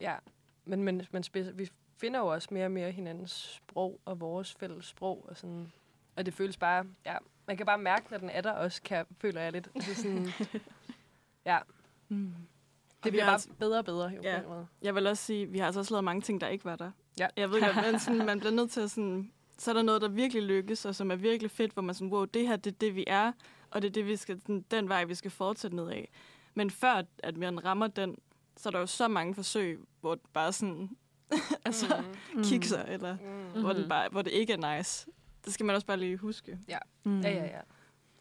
Ja, 0.00 0.16
men, 0.64 0.82
men, 0.82 1.02
men 1.12 1.22
speci- 1.26 1.52
vi 1.52 1.70
finder 1.96 2.20
jo 2.20 2.26
også 2.26 2.48
mere 2.50 2.64
og 2.64 2.70
mere 2.70 2.90
hinandens 2.92 3.30
sprog 3.32 4.00
og 4.04 4.20
vores 4.20 4.54
fælles 4.54 4.84
sprog. 4.86 5.26
Og, 5.28 5.36
sådan, 5.36 5.72
og 6.16 6.26
det 6.26 6.34
føles 6.34 6.56
bare, 6.56 6.84
ja, 7.06 7.16
man 7.46 7.56
kan 7.56 7.66
bare 7.66 7.78
mærke, 7.78 8.06
når 8.10 8.18
den 8.18 8.30
er 8.30 8.40
der 8.40 8.52
også, 8.52 8.82
kan, 8.82 9.06
føler 9.20 9.40
jeg 9.40 9.52
lidt. 9.52 9.70
Altså 9.74 9.94
sådan, 9.94 10.28
ja, 11.46 11.58
Mm. 12.08 12.34
Det 13.04 13.12
bliver 13.12 13.24
bare 13.24 13.32
altså- 13.32 13.48
bedre 13.58 13.78
og 13.78 13.84
bedre. 13.84 14.08
Jo, 14.08 14.22
Ja. 14.22 14.38
på 14.38 14.42
en 14.44 14.54
måde. 14.54 14.66
Jeg 14.82 14.94
vil 14.94 15.06
også 15.06 15.24
sige, 15.24 15.46
vi 15.46 15.58
har 15.58 15.66
altså 15.66 15.80
også 15.80 15.94
lavet 15.94 16.04
mange 16.04 16.20
ting, 16.22 16.40
der 16.40 16.48
ikke 16.48 16.64
var 16.64 16.76
der. 16.76 16.90
Ja. 17.18 17.26
Jeg 17.36 17.50
ved 17.50 17.60
godt, 17.60 17.76
men 17.92 18.00
sådan, 18.00 18.26
man 18.30 18.40
bliver 18.40 18.52
nødt 18.52 18.70
til 18.70 18.80
at 18.80 18.90
sådan... 18.90 19.32
Så 19.58 19.70
er 19.70 19.74
der 19.74 19.82
noget, 19.82 20.02
der 20.02 20.08
virkelig 20.08 20.42
lykkes, 20.42 20.84
og 20.84 20.94
som 20.94 21.10
er 21.10 21.16
virkelig 21.16 21.50
fedt, 21.50 21.72
hvor 21.72 21.82
man 21.82 21.94
sådan, 21.94 22.12
wow, 22.12 22.24
det 22.24 22.48
her, 22.48 22.56
det 22.56 22.72
er 22.72 22.76
det, 22.80 22.94
vi 22.96 23.04
er, 23.06 23.32
og 23.70 23.82
det 23.82 23.88
er 23.88 23.92
det, 23.92 24.06
vi 24.06 24.16
skal, 24.16 24.40
sådan, 24.40 24.64
den 24.70 24.88
vej, 24.88 25.04
vi 25.04 25.14
skal 25.14 25.30
fortsætte 25.30 25.76
ned 25.76 25.88
af. 25.88 26.10
Men 26.54 26.70
før, 26.70 27.02
at 27.18 27.36
man 27.36 27.64
rammer 27.64 27.86
den, 27.86 28.16
så 28.56 28.68
er 28.68 28.70
der 28.70 28.78
jo 28.78 28.86
så 28.86 29.08
mange 29.08 29.34
forsøg, 29.34 29.80
hvor 30.00 30.14
det 30.14 30.24
bare 30.32 30.52
sådan, 30.52 30.90
altså, 31.64 32.02
mm. 32.34 32.42
kikser, 32.42 32.82
eller 32.82 33.16
Mm. 33.54 33.60
hvor, 33.60 33.72
det 33.72 33.88
bare, 33.88 34.08
hvor 34.12 34.22
det 34.22 34.30
ikke 34.30 34.52
er 34.52 34.76
nice. 34.78 35.06
Det 35.44 35.52
skal 35.54 35.66
man 35.66 35.74
også 35.74 35.86
bare 35.86 35.96
lige 35.96 36.16
huske. 36.16 36.58
Mm. 37.04 37.20
Ja, 37.20 37.30
ja, 37.30 37.44
ja. 37.44 37.60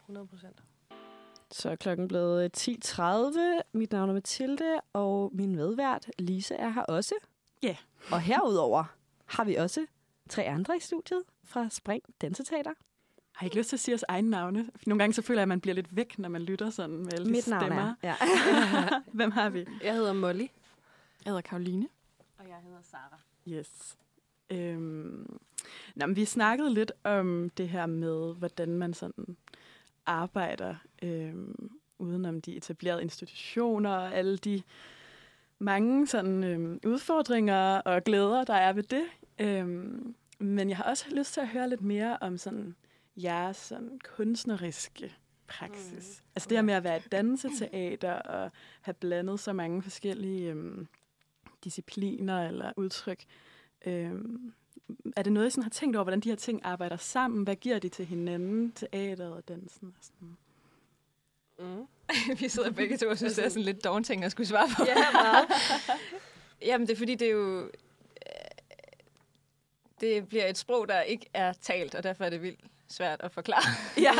100 0.02 0.28
procent. 0.28 0.64
Så 1.52 1.70
er 1.70 1.76
klokken 1.76 2.08
blevet 2.08 2.58
10.30. 2.70 3.02
Mit 3.74 3.92
navn 3.92 4.10
er 4.10 4.14
Mathilde, 4.14 4.80
og 4.94 5.32
min 5.34 5.56
medvært 5.56 6.12
Lise 6.20 6.56
er 6.56 6.70
her 6.70 6.82
også. 6.82 7.16
Ja. 7.64 7.76
Og 8.12 8.22
herudover 8.22 8.84
har 9.26 9.44
vi 9.44 9.56
også 9.56 9.86
tre 10.30 10.44
andre 10.44 10.78
i 10.78 10.80
studiet 10.80 11.24
fra 11.44 11.70
Spring 11.70 12.04
Danseteater. 12.22 12.74
Har 13.32 13.46
I 13.46 13.48
ikke 13.48 13.58
lyst 13.58 13.70
til 13.70 13.76
at 13.76 13.80
sige 13.80 13.92
jeres 13.94 14.04
egne 14.08 14.30
navne? 14.30 14.70
Nogle 14.86 15.00
gange 15.00 15.14
så 15.14 15.22
føler 15.22 15.40
jeg, 15.40 15.44
at 15.44 15.48
man 15.48 15.62
bliver 15.62 15.76
lidt 15.76 15.96
væk, 15.96 16.20
når 16.20 16.30
man 16.30 16.42
lytter 16.42 16.70
sådan 16.70 16.96
med 16.98 17.14
alle 17.14 17.32
Mit 17.32 17.48
navn 17.48 17.62
stemmer. 17.64 17.96
er. 18.02 18.16
Ja. 18.24 19.00
Hvem 19.18 19.32
har 19.32 19.50
vi? 19.50 19.66
Jeg 19.84 19.94
hedder 19.94 20.14
Molly. 20.14 20.48
Jeg 21.26 21.32
hedder 21.32 21.42
Karoline. 21.42 21.88
Og 22.38 22.48
jeg 22.48 22.58
hedder 22.64 22.82
Sara. 22.82 23.20
Yes. 23.48 23.98
Øhm, 24.50 25.40
nå, 25.96 26.06
men 26.06 26.16
vi 26.16 26.26
snakkede 26.26 26.74
lidt 26.74 26.92
om 27.04 27.50
det 27.58 27.70
her 27.70 27.86
med, 27.86 28.36
hvordan 28.36 28.70
man 28.78 28.94
sådan 28.94 29.38
arbejder 30.06 30.76
øhm, 31.04 31.72
udenom 32.00 32.42
de 32.42 32.58
etablerede 32.58 33.04
institutioner 33.04 33.90
og 33.90 34.16
alle 34.16 34.38
de 34.38 34.62
mange 35.60 36.08
sådan 36.08 36.44
øhm, 36.44 36.80
udfordringer 36.86 37.78
og 37.78 38.04
glæder, 38.04 38.44
der 38.44 38.54
er 38.54 38.74
ved 38.74 38.84
det. 38.84 39.04
Øhm, 39.40 40.16
men 40.40 40.70
jeg 40.70 40.78
har 40.78 40.84
også 40.84 41.06
lyst 41.16 41.34
til 41.34 41.42
at 41.42 41.48
høre 41.48 41.70
lidt 41.70 41.82
mere 41.82 42.18
om 42.22 42.38
sådan 42.38 42.76
jeres 43.16 43.58
sådan 43.58 44.00
kunstneriske 44.16 45.16
praksis. 45.48 46.22
Mm. 46.24 46.30
Altså 46.36 46.50
det 46.50 46.58
her 46.58 46.62
med 46.62 46.74
at 46.74 46.84
være 46.84 46.98
et 46.98 47.12
danseteater 47.12 48.14
og 48.14 48.52
have 48.82 48.94
blandet 48.94 49.40
så 49.40 49.54
mange 49.54 49.82
forskellige 49.82 50.50
øhm, 50.50 50.88
discipliner 51.64 52.48
eller 52.48 52.72
udtryk. 52.78 53.24
Øhm, 53.86 54.54
er 55.16 55.24
det 55.24 55.34
noget, 55.34 55.48
I 55.48 55.50
sådan 55.50 55.64
har 55.64 55.70
tænkt 55.70 55.96
over, 55.96 56.04
hvordan 56.04 56.20
de 56.20 56.30
her 56.30 56.36
ting 56.36 56.62
arbejder 56.64 56.98
sammen? 56.98 57.44
Hvad 57.44 57.56
giver 57.56 57.80
de 57.80 57.90
til 57.90 58.06
hinanden, 58.06 58.72
teateret 58.72 59.34
og 59.34 59.48
dansen? 59.48 59.94
Og 60.00 60.04
sådan? 60.06 60.38
Mm. 61.60 61.88
vi 62.40 62.50
sidder 62.50 62.72
begge 62.72 62.98
to 62.98 63.08
og 63.10 63.18
synes, 63.18 63.34
det 63.34 63.46
er 63.46 63.50
sådan 63.50 63.64
lidt 63.64 63.84
daunting 63.84 64.24
at 64.24 64.32
skulle 64.32 64.48
svare 64.48 64.70
på. 64.78 64.84
Ja, 64.88 65.12
meget. 65.12 65.46
Jamen, 66.68 66.88
det 66.88 66.94
er 66.94 66.98
fordi, 66.98 67.16
det 67.16 67.28
er 67.28 67.32
jo... 67.32 67.60
øh, 67.66 67.72
Det 70.02 70.28
bliver 70.28 70.46
et 70.48 70.58
sprog, 70.58 70.88
der 70.88 71.02
ikke 71.02 71.26
er 71.34 71.54
talt, 71.54 71.96
og 71.96 72.04
derfor 72.04 72.24
er 72.24 72.30
det 72.30 72.42
vildt 72.42 72.60
svært 72.88 73.22
at 73.22 73.32
forklare. 73.32 73.64
Ja. 73.98 74.12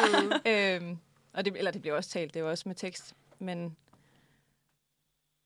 øhm, 0.76 0.98
og 1.34 1.46
det, 1.46 1.58
eller 1.58 1.72
det 1.72 1.82
bliver 1.82 1.96
også 1.96 2.10
talt, 2.10 2.34
det 2.34 2.40
er 2.40 2.44
jo 2.44 2.50
også 2.50 2.64
med 2.70 2.76
tekst. 2.76 3.16
Men 3.40 3.76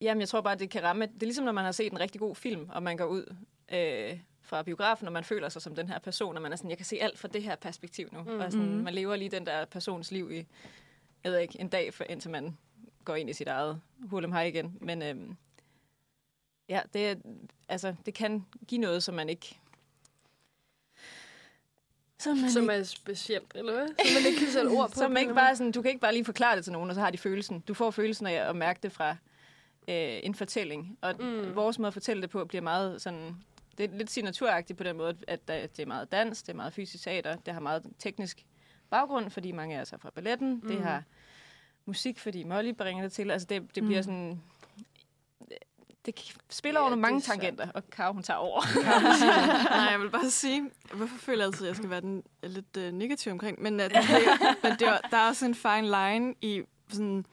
jamen, 0.02 0.22
jeg 0.22 0.30
tror 0.30 0.42
bare, 0.42 0.56
det 0.56 0.70
kan 0.70 0.84
ramme... 0.84 1.06
Det 1.06 1.14
er 1.24 1.26
ligesom, 1.26 1.46
når 1.46 1.52
man 1.52 1.66
har 1.66 1.72
set 1.72 1.92
en 1.92 2.00
rigtig 2.00 2.22
god 2.22 2.36
film, 2.36 2.70
og 2.70 2.84
man 2.84 2.98
går 2.98 3.06
ud 3.06 3.36
øh, 3.74 4.20
fra 4.46 4.64
biografen, 4.64 5.08
og 5.08 5.14
man 5.14 5.24
føler 5.24 5.50
sig 5.50 5.62
som 5.62 5.76
den 5.76 5.88
her 5.90 6.00
person, 6.00 6.36
og 6.36 6.42
man 6.42 6.52
er 6.52 6.56
sådan, 6.56 6.70
jeg 6.70 6.78
kan 6.78 6.86
se 6.86 6.98
alt 7.02 7.20
fra 7.20 7.28
det 7.28 7.44
her 7.44 7.56
perspektiv 7.56 8.10
nu. 8.12 8.24
Mm. 8.24 8.40
Og 8.40 8.52
sådan, 8.52 8.68
Mhm. 8.70 8.84
man 8.84 8.94
lever 8.94 9.16
lige 9.16 9.30
den 9.30 9.46
der 9.46 9.66
persons 9.66 10.12
liv 10.12 10.32
i, 10.32 10.46
jeg 11.24 11.32
ved 11.32 11.40
ikke, 11.40 11.60
en 11.60 11.68
dag, 11.68 11.94
for, 11.94 12.04
indtil 12.10 12.32
man 12.32 12.58
går 13.06 13.16
ind 13.16 13.30
i 13.30 13.34
sit 13.34 13.48
eget 13.48 13.82
hurlem 14.04 14.32
hej 14.32 14.44
igen. 14.44 14.78
Men 14.82 15.02
øhm, 15.02 15.36
ja, 16.70 16.82
det, 16.94 17.22
altså, 17.70 17.96
det 18.06 18.14
kan 18.14 18.46
give 18.68 18.82
noget, 18.82 19.04
som 19.04 19.16
man 19.16 19.30
ikke... 19.30 19.60
Som 22.20 22.38
man, 22.38 22.52
Som 22.52 22.64
ikke, 22.64 22.74
er 22.74 22.84
specielt, 22.84 23.52
eller 23.56 23.74
hvad? 23.74 23.88
Som 23.88 24.14
man 24.24 24.26
ikke 24.28 24.40
kan 24.40 24.52
sætte 24.52 24.68
ord 24.68 24.90
på. 24.90 24.94
som 25.00 25.12
på 25.12 25.18
ikke 25.18 25.34
bare 25.34 25.56
sådan, 25.56 25.72
du 25.72 25.82
kan 25.82 25.90
ikke 25.90 26.02
bare 26.02 26.14
lige 26.14 26.26
forklare 26.26 26.56
det 26.56 26.64
til 26.64 26.74
nogen, 26.74 26.90
og 26.90 26.96
så 26.96 27.02
har 27.02 27.12
de 27.12 27.18
følelsen. 27.18 27.60
Du 27.60 27.74
får 27.74 27.92
følelsen 27.92 28.28
af 28.28 28.50
at 28.50 28.56
mærke 28.56 28.80
det 28.84 28.92
fra 28.92 29.10
øh, 29.88 30.20
en 30.24 30.36
fortælling. 30.36 30.98
Og 31.02 31.16
mm. 31.20 31.56
vores 31.56 31.80
måde 31.80 31.88
at 31.88 31.94
fortælle 31.94 32.22
det 32.22 32.30
på 32.30 32.46
bliver 32.46 32.62
meget 32.62 33.02
sådan... 33.02 33.36
Det 33.78 33.92
er 33.94 33.98
lidt 33.98 34.12
signaturagtigt 34.12 34.78
på 34.78 34.84
den 34.84 34.98
måde, 34.98 35.18
at 35.28 35.48
der, 35.48 35.68
det 35.68 35.80
er 35.80 35.86
meget 35.86 36.12
dans, 36.12 36.44
det 36.44 36.50
er 36.52 36.56
meget 36.56 36.74
fysisk 36.74 37.04
teater, 37.04 37.36
det 37.36 37.54
har 37.54 37.62
meget 37.62 37.86
teknisk 38.00 38.46
baggrund, 38.90 39.30
fordi 39.30 39.52
mange 39.52 39.78
af 39.78 39.82
os 39.82 39.94
er 39.94 39.98
fra 39.98 40.10
balletten. 40.16 40.54
Mm. 40.64 40.68
Det 40.70 40.84
har 40.84 41.04
musik, 41.86 42.20
fordi 42.20 42.44
Molly 42.44 42.70
bringer 42.74 43.04
det 43.04 43.12
til. 43.12 43.32
Altså 43.32 43.48
det, 43.50 43.76
det 43.76 43.84
bliver 43.84 44.00
Mm. 44.00 44.04
sådan... 44.04 44.42
Det 46.06 46.36
spiller 46.50 46.80
Ja, 46.80 46.82
over 46.84 46.90
nogle 46.90 47.02
mange 47.02 47.18
er 47.18 47.22
tangenter, 47.22 47.68
og 47.72 47.90
Karo, 47.90 48.14
hun 48.14 48.24
tager 48.24 48.38
over. 48.38 48.62
Nej, 49.78 49.92
jeg 49.92 50.00
vil 50.00 50.10
bare 50.10 50.30
sige, 50.30 50.70
hvorfor 50.94 51.18
føler 51.18 51.40
jeg 51.40 51.46
altid, 51.48 51.66
at 51.66 51.68
jeg 51.68 51.76
skal 51.76 51.90
være 51.90 52.02
den, 52.02 52.24
lidt 52.44 52.78
uh, 52.78 52.84
negativ 52.84 53.32
omkring, 53.32 53.62
men, 53.62 53.80
at 53.80 53.92
det, 53.92 54.00
men 54.64 54.72
det, 54.72 54.82
er- 54.82 54.98
der 55.12 55.18
er 55.18 55.28
også 55.28 55.46
en 55.46 55.56
fine 55.56 55.82
line 55.82 56.36
i 56.42 56.62
sådan, 56.90 57.26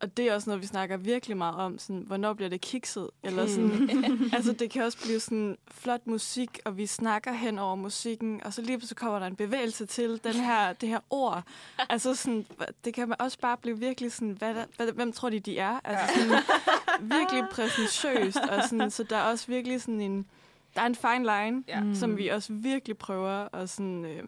og 0.00 0.16
det 0.16 0.28
er 0.28 0.34
også 0.34 0.50
noget, 0.50 0.62
vi 0.62 0.66
snakker 0.66 0.96
virkelig 0.96 1.36
meget 1.36 1.54
om, 1.56 1.78
sådan, 1.78 2.02
hvornår 2.06 2.32
bliver 2.32 2.48
det 2.48 2.60
kikset, 2.60 3.10
eller 3.22 3.46
sådan, 3.46 3.90
altså 4.36 4.52
det 4.52 4.70
kan 4.70 4.82
også 4.82 4.98
blive 5.02 5.20
sådan 5.20 5.58
flot 5.70 6.06
musik, 6.06 6.58
og 6.64 6.76
vi 6.76 6.86
snakker 6.86 7.32
hen 7.32 7.58
over 7.58 7.74
musikken, 7.74 8.44
og 8.44 8.52
så 8.52 8.62
lige 8.62 8.80
så 8.80 8.94
kommer 8.94 9.18
der 9.18 9.26
en 9.26 9.36
bevægelse 9.36 9.86
til 9.86 10.20
den 10.24 10.34
her, 10.34 10.72
det 10.72 10.88
her 10.88 11.00
ord, 11.10 11.42
altså 11.88 12.14
sådan, 12.14 12.46
det 12.84 12.94
kan 12.94 13.08
man 13.08 13.20
også 13.20 13.38
bare 13.38 13.56
blive 13.56 13.78
virkelig 13.78 14.12
sådan, 14.12 14.30
hvad 14.30 14.54
der, 14.54 14.64
hvad, 14.76 14.92
hvem 14.92 15.12
tror 15.12 15.30
de, 15.30 15.40
de 15.40 15.58
er, 15.58 15.80
altså 15.84 16.14
sådan, 16.20 16.42
virkelig 17.00 17.44
præsentøst, 17.52 18.36
og 18.36 18.62
sådan, 18.68 18.90
så 18.90 19.02
der 19.02 19.16
er 19.16 19.22
også 19.30 19.46
virkelig 19.46 19.80
sådan 19.82 20.00
en, 20.00 20.26
der 20.74 20.80
er 20.80 20.86
en 20.86 20.94
fine 20.94 21.18
line, 21.18 21.64
Ja. 21.68 21.80
mm. 21.80 21.94
som 21.94 22.16
vi 22.16 22.28
også 22.28 22.52
virkelig 22.52 22.98
prøver 22.98 23.48
at 23.56 23.70
sådan, 23.70 24.04
øh, 24.04 24.24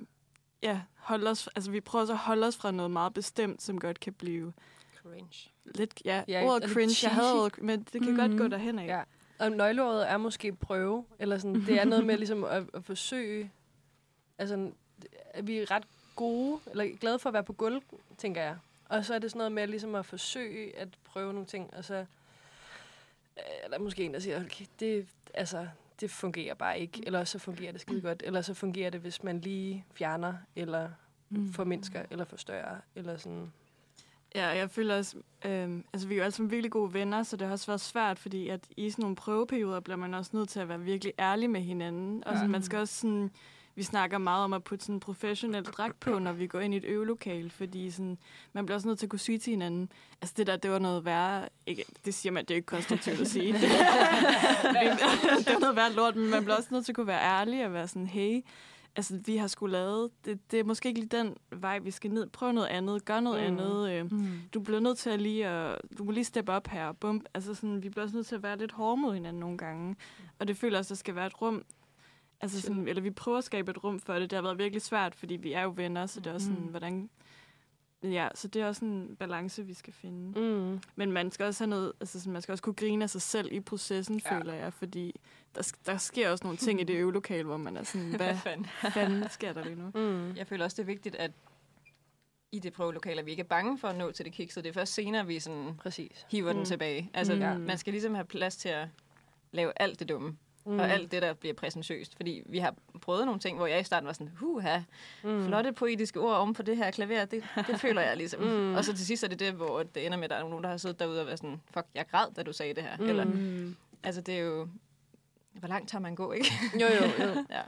ja, 0.63 0.81
holde 0.99 1.31
os, 1.31 1.49
altså 1.55 1.71
vi 1.71 1.81
prøver 1.81 2.07
så 2.07 2.13
at 2.13 2.19
holde 2.19 2.47
os 2.47 2.57
fra 2.57 2.71
noget 2.71 2.91
meget 2.91 3.15
bestemt, 3.15 3.63
som 3.63 3.79
godt 3.81 4.01
kan 4.01 4.13
blive 4.13 4.53
Cringe. 5.03 5.52
Lidt, 5.65 6.03
ja, 6.05 6.23
Ja, 6.29 6.41
ja 6.41 6.47
ordet 6.47 6.63
er 6.63 6.67
det 6.67 6.75
cringe, 6.75 6.97
jeg 7.03 7.11
havde 7.11 7.51
men 7.59 7.87
det 7.93 8.03
kan 8.03 8.11
mm. 8.11 8.17
godt 8.17 8.39
gå 8.39 8.49
derhen 8.49 8.79
af. 8.79 8.87
Ja. 8.87 9.03
Og 9.39 9.53
nøgleordet 9.53 10.11
er 10.11 10.17
måske 10.17 10.53
prøve, 10.53 11.05
eller 11.19 11.39
sådan, 11.39 11.55
det 11.67 11.81
er 11.81 11.85
noget 11.85 12.07
med 12.07 12.17
ligesom 12.17 12.45
at, 12.45 12.65
at 12.75 12.85
forsøge, 12.85 13.51
altså, 14.39 14.71
at 15.31 15.47
vi 15.47 15.59
er 15.59 15.71
ret 15.71 15.85
gode, 16.17 16.61
eller 16.71 16.97
glade 17.01 17.19
for 17.19 17.31
at 17.31 17.35
være 17.35 17.45
på 17.45 17.53
gulv, 17.53 17.83
tænker 18.19 18.43
jeg. 18.43 18.57
Og 18.89 19.05
så 19.05 19.15
er 19.15 19.19
det 19.19 19.31
sådan 19.31 19.39
noget 19.39 19.53
med 19.53 19.67
ligesom 19.67 19.95
at 19.95 20.07
forsøge 20.07 20.79
at 20.79 20.89
prøve 21.05 21.33
nogle 21.33 21.47
ting, 21.47 21.75
og 21.75 21.85
så 21.85 21.95
øh, 21.95 22.05
eller 23.65 23.79
måske 23.79 24.05
en, 24.05 24.15
der 24.15 24.21
siger, 24.21 24.45
okay, 24.45 24.65
det, 24.81 25.07
altså, 25.35 25.69
det 26.01 26.11
fungerer 26.11 26.55
bare 26.55 26.81
ikke, 26.81 27.03
eller 27.07 27.25
så 27.25 27.39
fungerer 27.39 27.73
det 27.73 27.81
skide 27.81 28.01
godt, 28.01 28.23
eller 28.27 28.43
så 28.43 28.55
fungerer 28.55 28.91
det, 28.91 29.01
hvis 29.01 29.23
man 29.23 29.41
lige 29.41 29.85
fjerner, 29.95 30.35
eller 30.57 30.89
Mm. 31.35 31.53
formindsker, 31.53 32.03
eller 32.11 32.25
forstørrer, 32.25 32.77
eller 32.95 33.17
sådan. 33.17 33.53
Ja, 34.35 34.47
jeg 34.49 34.71
føler 34.71 34.97
også, 34.97 35.17
øh, 35.45 35.71
altså 35.93 36.09
vi 36.09 36.15
er 36.15 36.19
jo 36.19 36.23
alle 36.25 36.35
sammen 36.35 36.51
virkelig 36.51 36.71
gode 36.71 36.95
venner, 36.95 37.23
så 37.23 37.37
det 37.37 37.47
har 37.47 37.53
også 37.53 37.67
været 37.67 37.81
svært, 37.81 38.19
fordi 38.19 38.49
at 38.49 38.61
i 38.77 38.91
sådan 38.91 39.03
nogle 39.03 39.17
prøveperioder 39.17 39.81
bliver 39.81 39.97
man 39.97 40.15
også 40.15 40.31
nødt 40.35 40.49
til 40.49 40.61
at 40.61 40.69
være 40.69 40.81
virkelig 40.81 41.13
ærlig 41.19 41.51
med 41.51 41.61
hinanden. 41.61 42.25
Og 42.27 42.37
sådan, 42.37 42.51
man 42.51 42.63
skal 42.63 42.79
også 42.79 42.95
sådan, 43.01 43.31
vi 43.75 43.83
snakker 43.83 44.19
meget 44.19 44.45
om 44.45 44.53
at 44.53 44.65
putte 44.65 44.85
sådan 44.85 44.97
en 44.97 45.01
professionel 45.01 45.65
dragt 45.65 46.01
på, 46.01 46.19
når 46.19 46.33
vi 46.33 46.47
går 46.47 46.61
ind 46.61 46.75
i 46.75 46.77
et 46.77 46.85
øvelokale, 46.85 47.51
fordi 47.51 47.91
sådan, 47.91 48.19
man 48.53 48.67
bliver 48.67 48.77
også 48.77 48.89
nødt 48.89 48.99
til 48.99 49.07
at 49.07 49.11
kunne 49.11 49.19
sige 49.19 49.39
til 49.39 49.51
hinanden, 49.51 49.93
altså 50.23 50.35
det 50.37 50.47
der, 50.47 50.57
det 50.57 50.71
var 50.71 50.79
noget 50.79 51.05
værre, 51.05 51.49
ikke, 51.67 51.85
det 52.05 52.15
siger 52.15 52.33
man, 52.33 52.45
det 52.45 52.51
er 52.51 52.55
jo 52.55 52.59
ikke 52.59 52.67
konstruktivt 52.67 53.21
at 53.21 53.27
sige, 53.29 53.53
det, 53.53 53.63
det 55.47 55.55
var 55.55 55.61
noget 55.61 55.77
værre 55.77 55.93
lort, 55.93 56.17
men 56.17 56.31
man 56.31 56.45
bliver 56.45 56.57
også 56.57 56.69
nødt 56.71 56.85
til 56.85 56.93
at 56.93 56.97
kunne 56.97 57.07
være 57.07 57.23
ærlig 57.23 57.67
og 57.67 57.73
være 57.73 57.89
sådan, 57.89 58.07
hey, 58.07 58.41
altså 58.97 59.21
vi 59.27 59.37
har 59.37 59.47
skulle 59.47 59.73
lavet, 59.73 60.11
det, 60.25 60.51
det 60.51 60.61
er 60.61 60.65
måske 60.65 60.89
ikke 60.89 61.01
lige 61.01 61.17
den 61.19 61.37
vej, 61.51 61.79
vi 61.79 61.91
skal 61.91 62.11
ned, 62.11 62.27
prøv 62.27 62.53
noget 62.53 62.69
andet, 62.69 63.05
gør 63.05 63.21
noget 63.21 63.53
Mm. 63.53 63.59
andet, 63.59 63.91
øh, 63.91 64.13
Mm. 64.13 64.27
du 64.55 64.61
bliver 64.61 64.81
nødt 64.81 64.99
til 64.99 65.11
at 65.11 65.21
lige, 65.21 65.47
at, 65.47 65.79
du 65.99 66.05
må 66.05 66.11
lige 66.11 66.25
steppe 66.25 66.53
op 66.53 66.67
her, 66.69 66.93
bum. 66.93 67.27
Altså 67.35 67.55
sådan, 67.55 67.83
vi 67.83 67.89
bliver 67.89 68.03
også 68.05 68.17
nødt 68.17 68.27
til 68.27 68.35
at 68.35 68.43
være 68.43 68.59
lidt 68.59 68.73
hårde 68.73 69.01
mod 69.01 69.15
hinanden 69.15 69.41
nogle 69.41 69.59
gange. 69.59 69.97
Og 70.39 70.49
det 70.49 70.57
føler 70.57 70.79
også, 70.79 70.87
at 70.89 70.97
der 70.97 70.99
skal 71.01 71.15
være 71.15 71.27
et 71.27 71.43
rum, 71.43 71.63
Altså 72.41 72.61
sådan, 72.61 72.89
eller 72.89 73.03
vi 73.03 73.11
prøver 73.11 73.39
at 73.39 73.45
skabe 73.45 73.71
et 73.71 73.85
rum 73.85 74.01
for 74.01 74.13
det. 74.15 74.31
Det 74.31 74.37
har 74.37 74.43
været 74.43 74.59
virkelig 74.59 74.83
svært, 74.83 75.15
fordi 75.15 75.37
vi 75.37 75.53
er 75.53 75.63
jo 75.63 75.73
venner, 75.77 76.07
så 76.07 76.21
det 76.21 76.31
er 76.31 76.35
også 76.35 76.47
sådan, 76.47 76.63
Mm. 76.63 76.69
hvordan... 76.69 77.11
Ja, 78.03 78.29
så 78.35 78.49
det 78.49 78.63
er 78.63 78.67
også 78.67 78.85
en 78.85 79.17
balance, 79.19 79.67
vi 79.67 79.75
skal 79.75 79.93
finde. 79.93 80.41
Mm. 80.41 80.81
Men 80.97 81.13
man 81.13 81.31
skal 81.31 81.47
også 81.47 81.65
have 81.65 81.71
noget, 81.71 81.93
altså 82.01 82.21
sådan, 82.21 82.33
man 82.33 82.43
skal 82.43 82.53
også 82.53 82.63
kunne 82.63 82.75
grine 82.75 83.03
af 83.05 83.11
sig 83.11 83.23
selv 83.23 83.49
i 83.53 83.61
processen, 83.61 84.21
ja. 84.25 84.39
føler 84.39 84.53
jeg, 84.55 84.73
fordi 84.73 85.21
der, 85.55 85.73
der 85.87 85.97
sker 85.97 86.31
også 86.31 86.45
nogle 86.45 86.59
ting 86.59 86.81
i 86.81 86.85
det 86.85 86.95
øvelokale, 87.05 87.45
hvor 87.45 87.57
man 87.57 87.77
er 87.77 87.83
sådan, 87.83 88.15
hvad 88.17 88.37
fanden? 88.37 88.67
fanden 88.95 89.25
sker 89.31 89.53
der 89.53 89.65
lige 89.65 89.77
nu? 89.77 89.91
Mm. 89.95 90.37
Jeg 90.37 90.47
føler 90.47 90.65
også, 90.65 90.75
det 90.75 90.83
er 90.83 90.87
vigtigt, 90.87 91.15
at 91.17 91.31
i 92.53 92.59
det 92.59 92.73
prøvelokale, 92.73 93.21
at 93.21 93.27
vi 93.27 93.31
ikke 93.31 93.41
er 93.41 93.45
bange 93.45 93.79
for 93.79 93.89
at 93.89 93.97
nå 93.97 94.11
til 94.11 94.25
det 94.25 94.33
kiksede. 94.33 94.63
Det 94.63 94.69
er 94.69 94.75
først 94.75 94.95
senere, 94.95 95.27
vi 95.27 95.41
sådan 95.41 95.75
Præcis. 95.79 96.27
hiver 96.31 96.53
mm. 96.53 96.57
den 96.59 96.67
tilbage. 96.67 97.11
Altså, 97.15 97.35
Mm. 97.35 97.61
man 97.61 97.79
skal 97.79 97.93
ligesom 97.93 98.15
have 98.15 98.25
plads 98.25 98.57
til 98.57 98.69
at 98.69 98.89
lave 99.53 99.73
alt 99.77 100.01
det 100.01 100.09
dumme. 100.09 100.37
Mm. 100.67 100.79
Og 100.79 100.91
alt 100.91 101.13
det, 101.13 101.23
der 101.23 101.33
bliver 101.33 101.55
præsentøst. 101.55 102.17
Fordi 102.17 102.43
vi 102.47 102.59
har 102.59 102.75
prøvet 103.01 103.27
nogle 103.27 103.41
ting, 103.41 103.57
hvor 103.57 103.67
jeg 103.67 103.81
i 103.81 103.85
starten 103.85 104.07
var 104.07 104.13
sådan, 104.13 104.33
huha, 104.37 104.79
mm. 105.25 105.47
flotte 105.47 105.73
poetiske 105.73 106.21
ord 106.21 106.37
om 106.37 106.53
på 106.55 106.63
det 106.63 106.77
her 106.77 106.91
klaver, 106.91 107.25
det, 107.25 107.45
det 107.67 107.81
føler 107.81 108.03
jeg 108.03 108.17
ligesom. 108.17 108.43
Mm. 108.43 108.75
Og 108.75 108.85
så 108.85 108.97
til 108.97 109.07
sidst 109.07 109.25
er 109.25 109.29
det 109.29 109.39
det, 109.41 109.53
hvor 109.53 109.83
det 109.83 110.07
ender 110.07 110.19
med, 110.19 110.25
at 110.25 110.31
der 110.31 110.37
er 110.37 110.49
nogen, 110.49 110.65
der 110.65 110.71
har 110.71 110.77
siddet 110.77 111.01
derude 111.01 111.21
og 111.21 111.27
været 111.27 111.39
sådan, 111.39 111.61
fuck, 111.71 111.87
jeg 111.95 112.07
græd, 112.11 112.27
da 112.37 112.43
du 112.43 112.53
sagde 112.53 112.75
det 112.75 112.83
her. 112.83 112.97
Mm. 112.97 113.05
Eller, 113.09 113.27
altså, 114.03 114.21
det 114.21 114.35
er 114.35 114.43
jo... 114.43 114.69
Hvor 115.53 115.69
langt 115.69 115.89
tager 115.89 116.03
man 116.03 116.15
gå, 116.15 116.33
ikke? 116.33 116.47
Jo, 116.81 116.87
jo, 116.87 117.25
jo. 117.25 117.45
ja. 117.57 117.63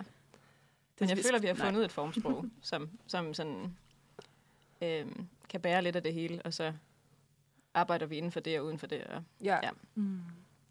Men 1.01 1.09
jeg 1.09 1.18
føler, 1.18 1.37
at 1.37 1.43
vi 1.43 1.47
har 1.47 1.55
nej. 1.55 1.66
fundet 1.66 1.85
et 1.85 1.93
formsprog, 1.93 2.45
som, 2.62 2.89
som 3.07 3.35
sådan, 3.35 3.76
øhm, 4.82 5.26
kan 5.49 5.61
bære 5.61 5.82
lidt 5.82 5.97
af 5.97 6.03
det 6.03 6.14
hele, 6.14 6.43
og 6.45 6.55
så 6.55 6.72
arbejder 7.74 8.07
vi 8.07 8.16
inden 8.16 8.32
for 8.32 8.41
det 8.41 8.59
og 8.61 8.64
uden 8.66 8.78
for 8.78 8.87
det. 8.87 9.05
Og, 9.05 9.22
Ja. 9.45 9.59
Ja. 9.62 9.70
Mm. 9.95 10.20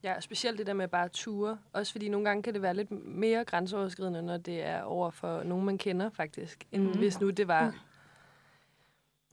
ja, 0.03 0.19
specielt 0.21 0.57
det 0.57 0.67
der 0.67 0.73
med 0.73 0.87
bare 0.87 1.07
ture. 1.09 1.57
Også 1.73 1.91
fordi 1.91 2.09
nogle 2.09 2.25
gange 2.27 2.43
kan 2.43 2.53
det 2.53 2.61
være 2.61 2.73
lidt 2.73 2.91
mere 3.07 3.45
grænseoverskridende, 3.45 4.21
når 4.21 4.37
det 4.37 4.63
er 4.63 4.81
over 4.81 5.09
for 5.11 5.43
nogen, 5.43 5.65
man 5.65 5.77
kender 5.77 6.09
faktisk. 6.09 6.63
End 6.71 6.83
Mhm. 6.83 6.97
hvis 6.97 7.19
nu 7.19 7.29
det 7.29 7.47
var 7.47 7.75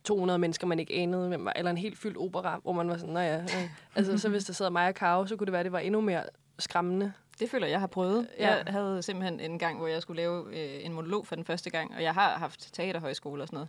200 0.05 0.39
mennesker, 0.39 0.66
man 0.66 0.78
ikke 0.81 0.95
anede, 0.95 1.28
hvem 1.28 1.45
var, 1.45 1.53
eller 1.57 1.70
en 1.70 1.78
helt 1.78 1.99
fyldt 1.99 2.16
opera, 2.16 2.59
hvor 2.62 2.72
man 2.72 2.89
var 2.89 2.97
sådan, 2.97 3.14
nå 3.14 3.20
ja. 3.20 3.43
Øh. 3.43 3.70
Altså, 3.97 4.18
så 4.18 4.28
hvis 4.28 4.45
der 4.45 4.53
sidder 4.53 4.70
mig 4.70 4.89
og 4.89 4.95
Karo, 4.95 5.26
så 5.26 5.37
kunne 5.37 5.47
det 5.47 5.53
være, 5.53 5.64
det 5.64 5.72
var 5.72 5.78
endnu 5.78 6.01
mere 6.01 6.24
skræmmende. 6.59 7.12
Det 7.41 7.51
føler 7.51 7.66
jeg, 7.66 7.80
har 7.80 7.86
prøvet. 7.86 8.28
Ja. 8.38 8.55
Jeg 8.55 8.72
havde 8.72 9.03
simpelthen 9.03 9.41
en 9.41 9.59
gang, 9.59 9.78
hvor 9.78 9.86
jeg 9.86 10.03
skulle 10.03 10.22
lave 10.22 10.47
øh, 10.49 10.84
en 10.84 10.93
monolog 10.93 11.26
for 11.26 11.34
den 11.34 11.45
første 11.45 11.70
gang, 11.70 11.95
og 11.95 12.03
jeg 12.03 12.14
har 12.14 12.38
haft 12.38 12.70
teaterhøjskole 12.72 13.43
og 13.43 13.49
sådan 13.49 13.57
noget. 13.57 13.68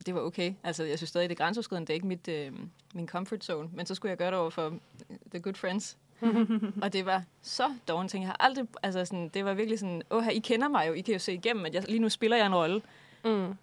Og 0.00 0.06
det 0.06 0.14
var 0.14 0.20
okay. 0.20 0.54
Altså, 0.64 0.84
jeg 0.84 0.98
synes 0.98 1.08
stadig, 1.08 1.28
det 1.28 1.34
er 1.34 1.44
grænseoverskridende. 1.44 1.86
Det 1.86 1.92
er 1.92 1.94
ikke 1.94 2.06
mit, 2.06 2.28
øh, 2.28 2.52
min 2.94 3.08
comfort 3.08 3.44
zone. 3.44 3.68
Men 3.72 3.86
så 3.86 3.94
skulle 3.94 4.10
jeg 4.10 4.18
gøre 4.18 4.30
det 4.30 4.38
over 4.38 4.50
for 4.50 4.66
øh, 4.66 5.16
The 5.30 5.40
Good 5.40 5.54
Friends. 5.54 5.96
og 6.82 6.92
det 6.92 7.06
var 7.06 7.22
så 7.42 7.74
daunting. 7.88 8.24
Jeg 8.24 8.28
har 8.28 8.36
aldrig... 8.40 8.66
Altså, 8.82 9.04
sådan, 9.04 9.28
det 9.28 9.44
var 9.44 9.54
virkelig 9.54 9.78
sådan... 9.78 10.02
Åh, 10.10 10.28
I 10.28 10.38
kender 10.38 10.68
mig 10.68 10.88
jo. 10.88 10.92
I 10.92 11.00
kan 11.00 11.12
jo 11.12 11.18
se 11.18 11.34
igennem, 11.34 11.66
at 11.66 11.74
jeg, 11.74 11.84
lige 11.88 11.98
nu 11.98 12.08
spiller 12.08 12.36
jeg 12.36 12.46
en 12.46 12.54
rolle. 12.54 12.82
Mm. 13.24 13.54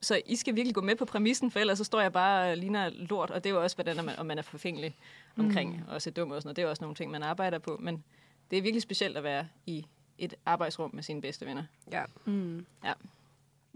Så 0.00 0.20
I 0.26 0.36
skal 0.36 0.56
virkelig 0.56 0.74
gå 0.74 0.80
med 0.80 0.96
på 0.96 1.04
præmissen, 1.04 1.50
for 1.50 1.58
ellers 1.58 1.78
så 1.78 1.84
står 1.84 2.00
jeg 2.00 2.12
bare 2.12 2.50
og 2.50 2.56
ligner 2.56 2.90
lort. 2.94 3.30
Og 3.30 3.44
det 3.44 3.50
er 3.50 3.54
jo 3.54 3.62
også, 3.62 3.76
hvordan 3.76 4.04
man, 4.04 4.18
om 4.18 4.26
man 4.26 4.38
er 4.38 4.42
forfængelig 4.42 4.96
omkring 5.36 5.76
mm. 5.76 5.94
og 5.94 6.02
se 6.02 6.10
dum 6.10 6.30
og 6.30 6.42
sådan 6.42 6.48
noget. 6.48 6.56
Det 6.56 6.64
er 6.64 6.68
også 6.68 6.84
nogle 6.84 6.94
ting, 6.94 7.10
man 7.10 7.22
arbejder 7.22 7.58
på. 7.58 7.76
Men 7.80 8.04
det 8.50 8.58
er 8.58 8.62
virkelig 8.62 8.82
specielt 8.82 9.16
at 9.16 9.22
være 9.24 9.48
i 9.66 9.86
et 10.18 10.34
arbejdsrum 10.46 10.90
med 10.94 11.02
sine 11.02 11.20
bedste 11.20 11.46
venner. 11.46 11.62
Ja. 11.92 12.02
Mm. 12.24 12.66
Ja. 12.84 12.92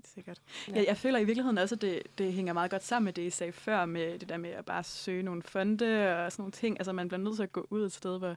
Sikkert. 0.04 0.40
Ja. 0.68 0.72
Jeg, 0.74 0.84
jeg 0.86 0.96
føler 0.96 1.18
i 1.18 1.24
virkeligheden 1.24 1.58
også, 1.58 1.74
at 1.74 1.82
det, 1.82 2.02
det 2.18 2.32
hænger 2.32 2.52
meget 2.52 2.70
godt 2.70 2.84
sammen 2.84 3.04
med 3.04 3.12
det, 3.12 3.22
I 3.22 3.30
sagde 3.30 3.52
før, 3.52 3.86
med 3.86 4.18
det 4.18 4.28
der 4.28 4.36
med 4.36 4.50
at 4.50 4.64
bare 4.64 4.84
søge 4.84 5.22
nogle 5.22 5.42
fonde 5.42 6.16
og 6.24 6.32
sådan 6.32 6.42
nogle 6.42 6.52
ting. 6.52 6.78
Altså, 6.80 6.92
man 6.92 7.08
bliver 7.08 7.20
nødt 7.20 7.36
til 7.36 7.42
at 7.42 7.52
gå 7.52 7.66
ud 7.70 7.86
et 7.86 7.92
sted, 7.92 8.18
hvor 8.18 8.36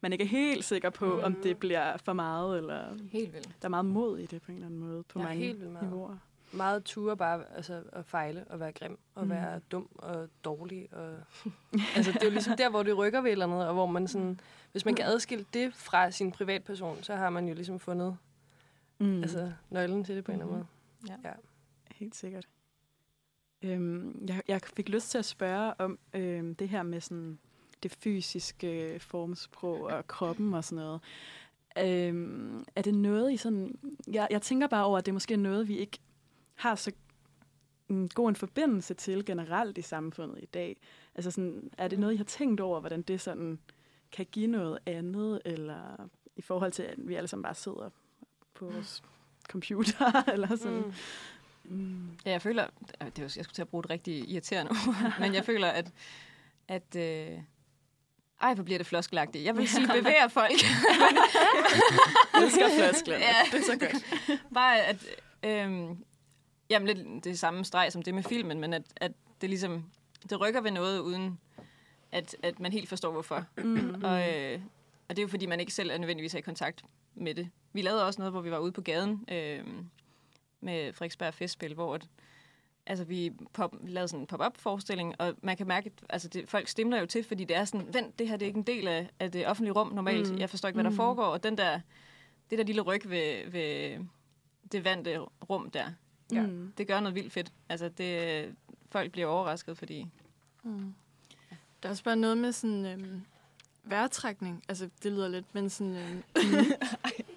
man 0.00 0.12
ikke 0.12 0.24
er 0.24 0.28
helt 0.28 0.64
sikker 0.64 0.90
på, 0.90 1.04
mm. 1.16 1.22
om 1.24 1.34
det 1.34 1.58
bliver 1.58 1.96
for 1.96 2.12
meget, 2.12 2.58
eller 2.58 2.84
Helt 3.12 3.34
vildt. 3.34 3.48
der 3.62 3.66
er 3.66 3.70
meget 3.70 3.84
mod 3.84 4.18
i 4.18 4.26
det 4.26 4.42
på 4.42 4.50
en 4.52 4.56
eller 4.56 4.66
anden 4.66 4.80
måde, 4.80 5.02
på 5.02 5.18
Ja, 5.18 5.24
mange 5.24 5.44
helt 5.44 5.58
vildt 5.60 5.72
meget. 5.72 5.88
niveauer. 5.88 6.16
Meget 6.52 6.84
ture 6.84 7.16
bare 7.16 7.42
altså, 7.56 7.82
at 7.92 8.06
fejle 8.06 8.44
og 8.50 8.60
være 8.60 8.72
grim 8.72 8.98
og 9.14 9.22
Mm. 9.22 9.28
mm. 9.28 9.34
være 9.36 9.60
dum 9.72 9.88
og 9.94 10.28
dårlig. 10.44 10.88
Og... 10.92 11.10
altså, 11.96 12.12
det 12.12 12.22
er 12.22 12.26
jo 12.26 12.30
ligesom 12.30 12.56
der, 12.56 12.70
hvor 12.70 12.82
det 12.82 12.98
rykker 12.98 13.20
ved 13.20 13.28
et 13.28 13.32
eller 13.32 13.46
andet, 13.46 13.66
og 13.68 13.74
hvor 13.74 13.86
man 13.86 14.08
sådan, 14.08 14.40
hvis 14.72 14.84
man 14.84 14.94
kan 14.94 15.04
adskille 15.04 15.44
det 15.54 15.74
fra 15.74 16.10
sin 16.10 16.32
privatperson, 16.32 17.02
så 17.02 17.16
har 17.16 17.30
man 17.30 17.48
jo 17.48 17.54
ligesom 17.54 17.78
fundet 17.78 18.16
Mm. 19.00 19.06
mm. 19.06 19.22
altså, 19.22 19.52
nøglen 19.70 20.04
til 20.04 20.16
det 20.16 20.24
på 20.24 20.32
en 20.32 20.40
eller 20.40 20.52
anden 20.52 20.66
måde. 21.08 21.18
Ja. 21.24 21.28
Ja. 21.28 21.34
Helt 21.90 22.16
sikkert. 22.16 22.48
Øhm, 23.62 24.24
jeg, 24.28 24.42
jeg 24.48 24.60
fik 24.76 24.88
lyst 24.88 25.10
til 25.10 25.18
at 25.18 25.24
spørge 25.24 25.80
om 25.80 25.98
øhm, 26.14 26.54
det 26.54 26.68
her 26.68 26.82
med 26.82 27.00
sådan 27.00 27.38
det 27.82 27.92
fysiske 27.92 28.98
formsprog 29.00 29.82
og 29.82 30.06
kroppen 30.06 30.54
og 30.54 30.64
sådan 30.64 30.84
noget. 30.84 31.00
Øhm, 31.78 32.64
er 32.76 32.82
det 32.82 32.94
noget 32.94 33.32
i 33.32 33.36
sådan... 33.36 33.78
Jeg, 34.12 34.28
jeg 34.30 34.42
tænker 34.42 34.66
bare 34.66 34.84
over, 34.84 34.98
at 34.98 35.06
det 35.06 35.14
måske 35.14 35.34
er 35.34 35.38
noget, 35.38 35.68
vi 35.68 35.78
ikke 35.78 35.98
har 36.54 36.74
så 36.74 36.92
mm, 37.88 38.08
god 38.08 38.28
en 38.28 38.36
forbindelse 38.36 38.94
til 38.94 39.24
generelt 39.24 39.78
i 39.78 39.82
samfundet 39.82 40.42
i 40.42 40.46
dag. 40.46 40.80
Altså 41.14 41.30
sådan, 41.30 41.70
er 41.78 41.88
det 41.88 41.98
noget, 41.98 42.14
I 42.14 42.16
har 42.16 42.24
tænkt 42.24 42.60
over, 42.60 42.80
hvordan 42.80 43.02
det 43.02 43.20
sådan 43.20 43.58
kan 44.12 44.26
give 44.32 44.46
noget 44.46 44.78
andet, 44.86 45.40
eller 45.44 46.08
i 46.36 46.42
forhold 46.42 46.72
til, 46.72 46.82
at 46.82 46.94
vi 46.98 47.14
alle 47.14 47.28
sammen 47.28 47.42
bare 47.42 47.54
sidder 47.54 47.90
på 48.54 48.64
vores 48.64 49.02
computer, 49.48 50.22
eller 50.32 50.56
sådan. 50.56 50.82
Mm. 51.64 51.76
Mm. 51.76 52.10
Ja, 52.26 52.30
jeg 52.30 52.42
føler, 52.42 52.66
det 52.90 52.96
er, 53.00 53.22
jo- 53.22 53.22
jeg 53.22 53.30
skulle 53.30 53.54
til 53.54 53.62
at 53.62 53.68
bruge 53.68 53.80
et 53.84 53.90
rigtig 53.90 54.30
irriterende 54.30 54.70
ord, 54.70 55.12
men 55.20 55.34
jeg 55.34 55.44
føler, 55.44 55.68
at, 55.68 55.92
at 56.68 56.96
øh, 56.96 57.38
ej, 58.42 58.54
hvor 58.54 58.64
bliver 58.64 58.78
det 58.78 58.86
floskelagtigt. 58.86 59.44
Jeg 59.44 59.56
vil 59.56 59.68
sige, 59.74 59.86
bevæger 59.86 60.28
folk. 60.28 60.52
Jeg 62.34 62.42
elsker 62.44 62.68
floskler. 62.78 63.18
Ja. 63.18 63.34
Det 63.52 63.60
er 63.60 63.64
så 63.64 63.78
godt. 63.78 64.40
Bare 64.54 64.80
at, 64.80 65.06
øh, 65.42 65.96
jamen 66.70 66.86
lidt 66.96 67.24
det 67.24 67.38
samme 67.38 67.64
streg 67.64 67.92
som 67.92 68.02
det 68.02 68.14
med 68.14 68.22
filmen, 68.22 68.60
men 68.60 68.72
at, 68.74 68.82
at 68.96 69.12
det 69.40 69.48
ligesom, 69.48 69.84
det 70.30 70.40
rykker 70.40 70.60
ved 70.60 70.70
noget, 70.70 70.98
uden 71.00 71.38
at, 72.12 72.36
at 72.42 72.60
man 72.60 72.72
helt 72.72 72.88
forstår, 72.88 73.12
hvorfor. 73.12 73.44
Mm. 73.58 74.02
Og, 74.04 74.34
øh, 74.34 74.60
og 75.08 75.16
det 75.16 75.18
er 75.18 75.22
jo, 75.22 75.28
fordi 75.28 75.46
man 75.46 75.60
ikke 75.60 75.72
selv 75.74 75.90
er 75.90 75.98
nødvendigvis 75.98 76.34
er 76.34 76.38
i 76.38 76.42
kontakt 76.42 76.84
med 77.14 77.34
det. 77.34 77.50
Vi 77.72 77.82
lavede 77.82 78.06
også 78.06 78.20
noget, 78.20 78.32
hvor 78.32 78.40
vi 78.40 78.50
var 78.50 78.58
ude 78.58 78.72
på 78.72 78.80
gaden 78.80 79.24
øh, 79.32 79.64
med 80.60 80.92
Frederiksberg 80.92 81.34
Festspil, 81.34 81.74
hvor 81.74 81.94
at, 81.94 82.08
altså, 82.86 83.04
vi, 83.04 83.32
pop, 83.52 83.74
lavede 83.82 84.08
sådan 84.08 84.20
en 84.20 84.26
pop-up-forestilling, 84.26 85.14
og 85.20 85.34
man 85.42 85.56
kan 85.56 85.66
mærke, 85.66 85.86
at 85.86 86.04
altså, 86.10 86.28
det, 86.28 86.48
folk 86.48 86.68
stemmer 86.68 86.98
jo 86.98 87.06
til, 87.06 87.24
fordi 87.24 87.44
det 87.44 87.56
er 87.56 87.64
sådan, 87.64 87.94
vent, 87.94 88.18
det 88.18 88.28
her 88.28 88.36
det 88.36 88.46
er 88.46 88.48
ikke 88.48 88.58
en 88.58 88.62
del 88.66 88.88
af, 88.88 89.10
af 89.20 89.32
det 89.32 89.46
offentlige 89.46 89.72
rum 89.72 89.92
normalt. 89.92 90.32
Mm. 90.32 90.38
Jeg 90.38 90.50
forstår 90.50 90.68
ikke, 90.68 90.76
hvad 90.76 90.84
der 90.84 90.90
Mm. 90.90 90.96
foregår. 90.96 91.24
Og 91.24 91.42
den 91.42 91.58
der, 91.58 91.80
det 92.50 92.58
der 92.58 92.64
lille 92.64 92.82
ryg 92.82 93.00
ved, 93.10 93.50
ved 93.50 93.98
det 94.72 94.84
vante 94.84 95.18
rum 95.50 95.70
der, 95.70 95.84
Ja. 96.32 96.46
Mm. 96.46 96.72
det 96.78 96.86
gør 96.86 97.00
noget 97.00 97.14
vildt 97.14 97.32
fedt. 97.32 97.52
Altså, 97.68 97.88
det, 97.88 98.54
folk 98.90 99.12
bliver 99.12 99.26
overrasket, 99.28 99.78
fordi... 99.78 100.06
Mm. 100.62 100.94
Der 101.82 101.88
er 101.88 101.90
også 101.90 102.04
bare 102.04 102.16
noget 102.16 102.38
med 102.38 102.52
sådan 102.52 102.86
øhm, 102.86 103.22
vejrtrækning. 103.84 104.64
Altså, 104.68 104.88
det 105.02 105.12
lyder 105.12 105.28
lidt, 105.28 105.54
men 105.54 105.70
sådan... 105.70 105.96
Øhm, 105.96 106.22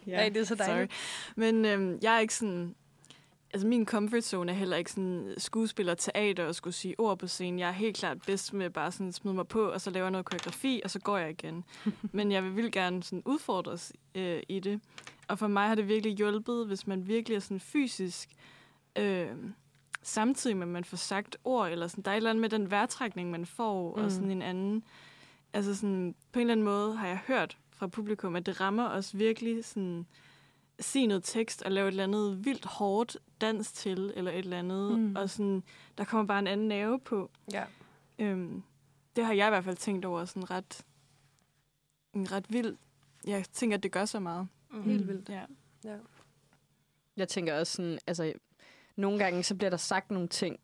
Ja, 0.08 0.30
det 0.30 0.38
er 0.38 0.44
så 0.44 0.56
dejligt. 0.56 0.92
Sorry. 0.94 1.00
Men 1.36 1.66
øhm, 1.66 2.00
jeg 2.02 2.16
er 2.16 2.20
ikke 2.20 2.36
sådan... 2.36 2.76
Altså, 3.54 3.68
min 3.68 3.86
comfort 3.86 4.24
zone 4.24 4.52
er 4.52 4.56
heller 4.56 4.78
ikke 4.78 4.92
sådan 4.92 5.34
skuespiller, 5.38 5.94
teater 5.96 6.46
og 6.46 6.56
skulle 6.56 6.74
sige 6.74 7.00
ord 7.00 7.20
på 7.20 7.28
scenen. 7.28 7.60
Jeg 7.60 7.68
er 7.68 7.74
helt 7.74 7.98
klart 7.98 8.18
bedst 8.26 8.54
med 8.54 8.70
bare 8.70 8.92
sådan 8.92 9.14
smide 9.14 9.36
mig 9.36 9.48
på, 9.48 9.66
og 9.66 9.82
så 9.82 9.90
laver 9.90 10.10
noget 10.10 10.26
koreografi, 10.26 10.82
og 10.84 10.90
så 10.90 11.00
går 11.00 11.18
jeg 11.18 11.30
igen. 11.30 11.64
Men 12.12 12.32
jeg 12.32 12.44
vil 12.44 12.56
vildt 12.56 12.74
gerne 12.74 13.04
sådan 13.04 13.22
udfordres 13.26 13.94
øh, 14.16 14.44
i 14.50 14.60
det. 14.60 14.82
Og 15.28 15.40
for 15.40 15.48
mig 15.48 15.68
har 15.68 15.76
det 15.76 15.88
virkelig 15.88 16.18
hjulpet, 16.18 16.68
hvis 16.68 16.88
man 16.88 17.08
virkelig 17.08 17.36
er 17.36 17.40
sådan 17.40 17.60
fysisk... 17.60 18.30
Øh, 18.96 19.28
samtidig 20.04 20.58
med, 20.58 20.68
at 20.68 20.72
man 20.72 20.84
får 20.84 20.98
sagt 20.98 21.38
ord, 21.44 21.72
eller 21.72 21.88
sådan, 21.88 22.04
der 22.04 22.12
er 22.12 22.16
et 22.16 22.18
eller 22.18 22.30
andet 22.30 22.42
med 22.42 22.50
den 22.50 22.72
vejrtrækning, 22.72 23.32
man 23.32 23.46
får, 23.46 23.96
mm. 23.96 24.04
Og 24.04 24.12
sådan 24.12 24.32
en 24.32 24.42
anden... 24.42 24.84
Altså 25.54 25.76
sådan, 25.76 26.16
på 26.32 26.40
en 26.40 26.42
eller 26.42 26.52
anden 26.52 26.66
måde 26.66 26.96
har 26.96 27.08
jeg 27.08 27.20
hørt 27.28 27.58
fra 27.72 27.88
publikum, 27.88 28.36
at 28.36 28.46
det 28.46 28.62
rammer 28.62 28.90
os 28.90 29.18
virkelig 29.18 29.66
sådan 29.66 30.06
sige 30.80 31.08
noget 31.08 31.24
tekst 31.24 31.62
og 31.62 31.72
lave 31.72 31.88
et 31.88 31.92
eller 31.92 32.04
andet 32.04 32.46
vildt 32.46 32.66
hårdt 32.66 33.18
dans 33.42 33.72
til, 33.72 34.14
eller 34.16 34.32
et 34.32 34.38
eller 34.38 34.60
andet. 34.60 35.00
Mm. 35.00 35.16
Og 35.16 35.30
sådan, 35.30 35.64
der 35.98 36.04
kommer 36.04 36.28
bare 36.28 36.40
en 36.40 36.48
anden 36.48 36.68
nerve 36.68 37.00
på. 37.00 37.32
Ja. 37.52 37.64
Øhm, 38.20 38.64
det 39.16 39.26
har 39.26 39.34
jeg 39.34 39.48
i 39.48 39.50
hvert 39.50 39.64
fald 39.64 39.78
tænkt 39.78 40.06
over 40.06 40.26
sådan 40.26 40.52
ret, 40.52 40.86
en 42.14 42.32
ret 42.32 42.54
vild. 42.54 42.76
Jeg 43.28 43.46
tænker, 43.54 43.78
at 43.78 43.84
det 43.84 43.92
gør 43.92 44.06
så 44.06 44.20
meget. 44.20 44.48
Mm. 44.72 44.84
Helt 44.84 45.08
vildt. 45.08 45.30
Ja. 45.30 45.44
Ja. 45.84 45.98
Jeg 47.18 47.28
tænker 47.28 47.60
også 47.60 47.74
sådan, 47.74 48.00
altså, 48.08 48.34
nogle 48.96 49.20
gange 49.20 49.44
så 49.44 49.56
bliver 49.56 49.70
der 49.70 49.78
sagt 49.78 50.12
nogle 50.12 50.28
ting, 50.28 50.60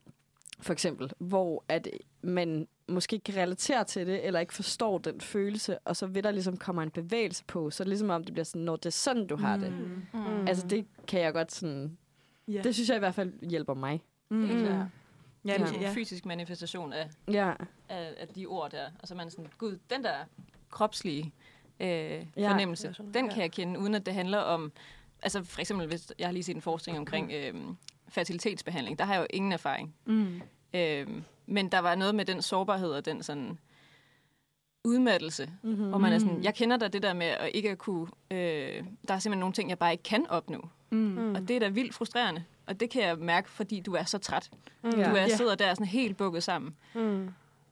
for 0.61 0.73
eksempel, 0.73 1.11
hvor 1.17 1.63
at 1.67 1.87
man 2.21 2.67
måske 2.87 3.13
ikke 3.13 3.23
kan 3.23 3.35
relatere 3.35 3.83
til 3.83 4.07
det, 4.07 4.25
eller 4.25 4.39
ikke 4.39 4.53
forstår 4.53 4.97
den 4.97 5.21
følelse, 5.21 5.79
og 5.79 5.95
så 5.95 6.07
vil 6.07 6.23
der 6.23 6.31
ligesom 6.31 6.57
komme 6.57 6.83
en 6.83 6.91
bevægelse 6.91 7.43
på, 7.47 7.69
så 7.69 7.83
er 7.83 7.85
det 7.85 7.89
ligesom 7.89 8.09
om 8.09 8.23
det 8.23 8.33
bliver 8.33 8.43
sådan, 8.45 8.61
når 8.61 8.75
det 8.75 8.85
er 8.85 8.89
sådan, 8.89 9.27
du 9.27 9.35
har 9.37 9.57
det. 9.57 9.71
Mm. 9.71 10.01
Mm. 10.19 10.47
Altså 10.47 10.67
det 10.67 10.85
kan 11.07 11.21
jeg 11.21 11.33
godt 11.33 11.51
sådan, 11.51 11.97
Ja. 12.47 12.61
det 12.61 12.73
synes 12.75 12.89
jeg 12.89 12.95
i 12.95 12.99
hvert 12.99 13.15
fald 13.15 13.49
hjælper 13.49 13.73
mig. 13.73 14.01
Mm. 14.29 14.47
Klart. 14.47 14.61
Ja, 14.63 14.85
Ja, 15.45 15.53
det, 15.53 15.59
det 15.67 15.71
er 15.71 15.75
en 15.75 15.81
ja. 15.81 15.93
fysisk 15.93 16.25
manifestation 16.25 16.93
af, 16.93 17.09
Ja, 17.31 17.53
af, 17.89 18.13
af 18.17 18.27
de 18.27 18.45
ord 18.45 18.71
der. 18.71 18.85
Og 18.99 19.07
så 19.07 19.13
er 19.13 19.17
man 19.17 19.29
sådan, 19.31 19.47
gud, 19.57 19.77
den 19.89 20.03
der 20.03 20.15
kropslige 20.69 21.33
øh, 21.79 21.87
Ja. 21.87 22.51
fornemmelse, 22.51 22.95
den 23.13 23.29
kan 23.29 23.41
jeg 23.41 23.51
kende, 23.51 23.79
uden 23.79 23.95
at 23.95 24.05
det 24.05 24.13
handler 24.13 24.37
om 24.37 24.71
altså 25.21 25.43
for 25.43 25.59
eksempel, 25.61 25.87
hvis 25.87 26.11
jeg 26.19 26.27
har 26.27 26.31
lige 26.33 26.43
set 26.43 26.55
en 26.55 26.61
forskning 26.61 26.97
omkring 26.97 27.31
øh, 27.33 27.53
fertilitetsbehandling, 28.09 28.99
der 28.99 29.05
har 29.05 29.13
jeg 29.13 29.21
jo 29.21 29.27
ingen 29.29 29.51
erfaring. 29.51 29.95
Mm. 30.05 30.41
Øh, 30.73 31.07
men 31.45 31.69
der 31.69 31.79
var 31.79 31.95
noget 31.95 32.15
med 32.15 32.25
den 32.25 32.41
sårbarhed 32.41 32.91
og 32.91 33.05
den 33.05 33.23
sådan 33.23 33.59
udmattelse, 34.85 35.49
Mm-hmm. 35.63 35.89
hvor 35.89 35.97
man 35.97 36.13
er 36.13 36.19
sådan, 36.19 36.35
Mm. 36.35 36.43
jeg 36.43 36.55
kender 36.55 36.77
da 36.77 36.87
det 36.87 37.03
der 37.03 37.13
med 37.13 37.25
at 37.27 37.49
ikke 37.53 37.69
at 37.69 37.77
kunne, 37.77 38.07
øh, 38.31 38.83
der 39.07 39.13
er 39.13 39.19
simpelthen 39.19 39.39
nogle 39.39 39.53
ting, 39.53 39.69
jeg 39.69 39.79
bare 39.79 39.91
ikke 39.91 40.03
kan 40.03 40.27
opnå. 40.29 40.67
Mm. 40.91 40.97
Mm. 40.97 41.35
Og 41.35 41.47
det 41.47 41.55
er 41.55 41.59
da 41.59 41.67
vildt 41.67 41.93
frustrerende. 41.93 42.43
Og 42.67 42.79
det 42.79 42.89
kan 42.89 43.01
jeg 43.01 43.17
mærke, 43.17 43.49
fordi 43.49 43.79
du 43.79 43.93
er 43.93 44.03
så 44.03 44.17
træt. 44.17 44.49
Mm. 44.83 44.91
Du 44.91 44.97
er, 45.01 45.11
Ja. 45.21 45.27
sidder 45.35 45.55
der 45.55 45.73
sådan 45.73 45.85
helt 45.87 46.17
bukket 46.17 46.43
sammen. 46.43 46.75
Mm. 46.95 47.29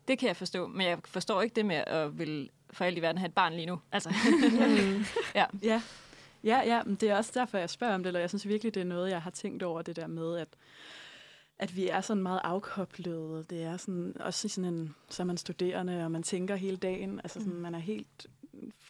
Det 0.08 0.20
kan 0.20 0.28
jeg 0.28 0.36
forstå, 0.38 0.68
men 0.68 0.88
jeg 0.88 0.98
forstår 1.06 1.42
ikke 1.42 1.56
det 1.56 1.66
med 1.66 1.76
at 1.76 2.18
vil 2.20 2.50
for 2.72 2.86
alt 2.86 2.98
i 2.98 3.02
verden 3.02 3.18
have 3.18 3.28
et 3.28 3.34
barn 3.34 3.54
lige 3.54 3.66
nu. 3.66 3.80
Altså, 3.92 4.10
Ja, 5.36 5.82
ja, 6.48 6.62
ja 6.66 6.84
men 6.84 6.96
det 6.96 7.10
er 7.10 7.16
også 7.16 7.32
derfor, 7.34 7.58
jeg 7.58 7.70
spørger 7.70 7.96
om 7.96 8.04
det, 8.04 8.08
eller 8.08 8.20
jeg 8.20 8.30
synes 8.30 8.48
virkelig, 8.48 8.74
det 8.74 8.82
er 8.82 8.86
noget, 8.86 9.10
jeg 9.12 9.22
har 9.22 9.32
tænkt 9.32 9.64
over, 9.64 9.82
det 9.82 9.96
der 9.96 10.08
med, 10.08 10.38
at, 10.38 10.48
at 11.60 11.76
vi 11.76 11.88
er 11.88 12.02
sådan 12.02 12.24
meget 12.24 12.42
afkoblede. 12.44 13.46
Det 13.50 13.64
er 13.64 13.78
sådan, 13.78 14.14
også 14.20 14.50
sådan 14.50 14.74
en, 14.74 14.96
så 15.10 15.24
er 15.24 15.26
man 15.28 15.38
studerende, 15.38 16.04
og 16.06 16.12
man 16.12 16.24
tænker 16.24 16.56
hele 16.56 16.78
dagen, 16.78 17.20
altså 17.24 17.40
sådan, 17.40 17.54
man 17.60 17.76
er 17.76 17.80
helt 17.80 18.28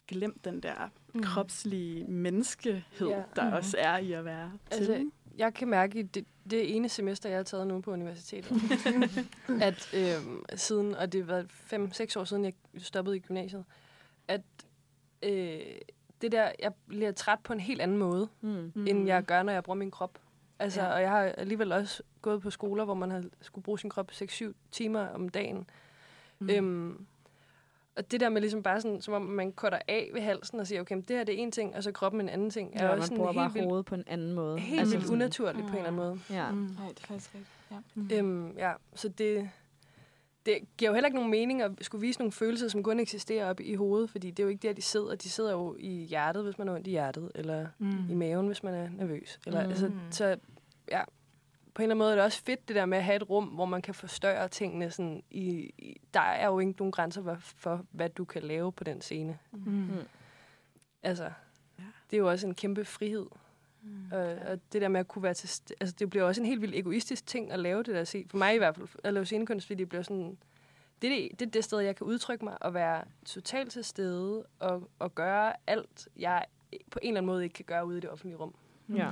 glemt 0.08 0.44
den 0.44 0.60
der 0.60 0.88
Mm. 1.14 1.22
kropslige 1.22 2.04
menneskehed, 2.04 3.08
Ja. 3.08 3.22
der 3.36 3.52
også 3.52 3.76
er 3.80 3.98
i 3.98 4.12
at 4.12 4.24
være 4.24 4.52
Altså, 4.70 4.92
til. 4.94 5.10
Jeg 5.38 5.54
kan 5.54 5.68
mærke 5.68 6.02
det, 6.02 6.24
det 6.50 6.76
ene 6.76 6.88
semester, 6.88 7.28
jeg 7.28 7.38
har 7.38 7.42
taget 7.42 7.66
nu 7.66 7.80
på 7.80 7.90
universitetet, 7.92 8.52
at 9.60 9.90
øhm, 9.94 10.42
siden, 10.54 10.94
og 10.94 11.12
det 11.12 11.28
var 11.28 11.42
5-6 11.72 12.16
år 12.20 12.24
siden, 12.24 12.44
jeg 12.44 12.52
stoppede 12.78 13.16
i 13.16 13.20
gymnasiet, 13.20 13.64
at 14.28 14.40
øh, 15.22 15.60
det 16.22 16.32
der, 16.32 16.52
jeg 16.58 16.72
bliver 16.86 17.12
træt 17.12 17.38
på 17.44 17.52
en 17.52 17.60
helt 17.60 17.80
anden 17.80 17.96
måde, 17.98 18.28
Mm. 18.40 18.72
mm. 18.74 18.86
end 18.86 19.06
jeg 19.06 19.22
gør, 19.24 19.42
når 19.42 19.52
jeg 19.52 19.62
bruger 19.64 19.76
min 19.76 19.90
krop. 19.90 20.18
Altså, 20.58 20.80
Ja. 20.80 20.86
ja. 20.88 20.94
og 20.94 21.00
jeg 21.02 21.10
har 21.10 21.20
alligevel 21.22 21.72
også 21.72 22.02
gået 22.22 22.42
på 22.42 22.50
skoler, 22.50 22.84
hvor 22.84 22.94
man 22.94 23.10
har 23.10 23.24
skulle 23.40 23.62
bruge 23.62 23.78
sin 23.78 23.90
krop 23.90 24.10
6-7 24.12 24.52
timer 24.72 25.06
om 25.08 25.28
dagen. 25.28 25.56
Mm. 26.38 26.46
Mm. 26.46 26.50
Øhm, 26.50 27.06
og 27.96 28.10
det 28.10 28.20
der 28.20 28.28
med 28.28 28.40
ligesom 28.40 28.62
bare 28.62 28.80
sådan, 28.80 29.00
som 29.00 29.14
om 29.14 29.22
man 29.22 29.52
kutter 29.52 29.78
af 29.88 30.10
ved 30.14 30.20
halsen 30.20 30.60
og 30.60 30.66
siger, 30.66 30.80
okay, 30.80 30.94
men 30.94 31.02
det 31.02 31.16
her 31.16 31.24
det 31.24 31.34
er 31.34 31.38
en 31.38 31.52
ting, 31.52 31.76
og 31.76 31.82
så 31.82 31.92
kroppen 31.92 32.20
en 32.20 32.28
anden 32.28 32.50
ting, 32.50 32.70
er 32.74 32.84
Ja, 32.84 32.90
også 32.90 32.98
man 32.98 33.02
sådan 33.06 33.16
bruger 33.16 33.32
bare 33.32 33.44
helt 33.44 33.54
vildt, 33.54 33.66
hovedet 33.68 33.86
på 33.86 33.94
en 33.94 34.04
anden 34.06 34.32
måde. 34.32 34.58
helt 34.58 34.80
Altså 34.80 34.96
vildt 34.98 35.10
unaturligt 35.12 35.66
på 35.66 35.70
en 35.72 35.76
eller 35.76 35.86
anden 35.86 35.96
måde. 35.96 36.20
Ja. 36.30 36.50
Mm. 36.50 36.56
Nej, 36.56 36.88
det 36.88 37.02
er 37.02 37.06
faktisk 37.06 37.34
rigtigt. 37.34 38.10
Ja. 38.12 38.18
Øhm, 38.18 38.50
ja, 38.58 38.72
så 38.94 39.08
det, 39.08 39.50
det 40.48 40.76
giver 40.78 40.90
jo 40.90 40.94
heller 40.94 41.06
ikke 41.06 41.16
nogen 41.16 41.30
mening 41.30 41.62
at 41.62 41.70
skulle 41.80 42.00
vise 42.00 42.18
nogle 42.18 42.32
følelser, 42.32 42.68
som 42.68 42.82
kun 42.82 43.00
eksisterer 43.00 43.50
op 43.50 43.60
i 43.60 43.74
hovedet, 43.74 44.10
fordi 44.10 44.30
det 44.30 44.38
er 44.38 44.44
jo 44.44 44.48
ikke 44.50 44.68
der, 44.68 44.72
de 44.74 44.82
sidder. 44.82 45.14
De 45.14 45.28
sidder 45.30 45.52
jo 45.52 45.76
i 45.78 45.88
hjertet, 45.88 46.44
hvis 46.44 46.58
man 46.58 46.68
har 46.68 46.74
ondt 46.74 46.86
i 46.86 46.90
hjertet, 46.90 47.32
eller 47.34 47.66
Mm. 47.78 48.10
i 48.10 48.14
maven, 48.14 48.46
hvis 48.46 48.62
man 48.62 48.74
er 48.74 48.88
nervøs. 48.90 49.38
Eller, 49.46 49.64
Mm. 49.64 49.70
altså, 49.70 49.90
så 50.10 50.36
ja, 50.90 51.02
på 51.74 51.82
en 51.82 51.84
eller 51.84 51.94
anden 51.94 51.98
måde 51.98 52.10
er 52.10 52.14
det 52.14 52.24
også 52.24 52.42
fedt, 52.42 52.68
det 52.68 52.76
der 52.76 52.86
med 52.86 52.98
at 52.98 53.04
have 53.04 53.16
et 53.16 53.30
rum, 53.30 53.44
hvor 53.44 53.64
man 53.64 53.82
kan 53.82 53.94
forstørre 53.94 54.48
tingene. 54.48 54.90
Sådan 54.90 55.22
i, 55.30 55.70
i, 55.78 56.00
der 56.14 56.20
er 56.20 56.46
jo 56.46 56.58
ikke 56.58 56.72
nogen 56.78 56.92
grænser 56.92 57.22
for, 57.22 57.36
for, 57.40 57.84
hvad 57.90 58.08
du 58.08 58.24
kan 58.24 58.42
lave 58.42 58.72
på 58.72 58.84
den 58.84 59.00
scene. 59.00 59.38
Mm. 59.52 59.88
Altså, 61.02 61.24
Ja. 61.78 61.84
det 62.10 62.16
er 62.16 62.18
jo 62.18 62.30
også 62.30 62.46
en 62.46 62.54
kæmpe 62.54 62.84
frihed. 62.84 63.26
Mm. 63.82 64.12
Og, 64.12 64.20
og 64.20 64.58
det 64.72 64.82
der 64.82 64.88
med 64.88 65.00
at 65.00 65.08
kunne 65.08 65.22
være 65.22 65.34
til... 65.34 65.74
Altså, 65.80 65.94
det 65.98 66.10
bliver 66.10 66.24
også 66.24 66.40
en 66.40 66.46
helt 66.46 66.60
vildt 66.60 66.74
egoistisk 66.74 67.26
ting 67.26 67.52
at 67.52 67.58
lave 67.58 67.82
det 67.82 67.94
der 67.94 68.04
se. 68.04 68.26
For 68.30 68.38
mig 68.38 68.54
i 68.54 68.58
hvert 68.58 68.74
fald, 68.76 68.88
at 69.04 69.14
lave 69.14 69.26
scenekunst, 69.26 69.66
fordi 69.66 69.78
det 69.78 69.88
bliver 69.88 70.02
sådan... 70.02 70.38
Det 71.02 71.12
er 71.12 71.28
det, 71.30 71.40
det 71.40 71.54
det 71.54 71.64
sted, 71.64 71.78
jeg 71.78 71.96
kan 71.96 72.06
udtrykke 72.06 72.44
mig 72.44 72.62
og 72.62 72.74
være 72.74 73.04
totalt 73.24 73.72
til 73.72 73.84
stede 73.84 74.44
og, 74.58 74.90
og 74.98 75.14
gøre 75.14 75.52
alt, 75.66 76.08
jeg 76.16 76.44
på 76.90 76.98
en 77.02 77.08
eller 77.08 77.20
anden 77.20 77.26
måde 77.26 77.44
ikke 77.44 77.54
kan 77.54 77.64
gøre 77.64 77.86
ude 77.86 77.98
i 77.98 78.00
det 78.00 78.10
offentlige 78.10 78.36
rum. 78.36 78.54
Ja. 78.94 79.10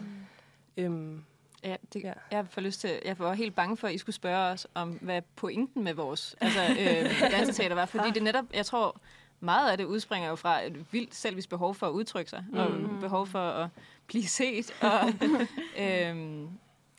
Øhm, 0.77 1.25
Ja, 1.65 1.77
det, 1.93 2.03
Ja. 2.03 2.09
ja. 2.09 2.37
jeg 2.37 2.47
får 2.49 2.61
lyst 2.61 2.81
til, 2.81 2.91
jeg 3.05 3.19
var 3.19 3.33
helt 3.33 3.55
bange 3.55 3.77
for, 3.77 3.89
at 3.89 3.95
I 3.95 3.99
skulle 3.99 4.15
spørge 4.17 4.53
os 4.53 4.67
om, 4.75 4.91
hvad 4.93 5.23
pointen 5.37 5.85
med 5.85 5.95
vores 5.95 6.37
altså, 6.41 6.61
øh, 6.61 7.31
danseteater 7.31 7.75
var. 7.75 7.87
Fordi 7.87 8.11
det 8.11 8.23
netop, 8.23 8.45
jeg 8.55 8.67
tror, 8.67 9.01
meget 9.47 9.71
af 9.71 9.79
det 9.79 9.85
udspringer 9.85 10.29
jo 10.29 10.37
fra 10.37 10.63
et 10.67 10.93
vildt 10.93 11.15
selvisk 11.15 11.49
behov 11.49 11.75
for 11.75 11.87
at 11.87 11.91
udtrykke 11.91 12.31
sig. 12.31 12.45
Mm. 12.53 12.59
Og 12.59 12.71
behov 13.01 13.27
for 13.27 13.39
at 13.39 13.69
blive 14.07 14.25
set. 14.25 14.73
Og 14.83 15.01
øh, 15.85 16.41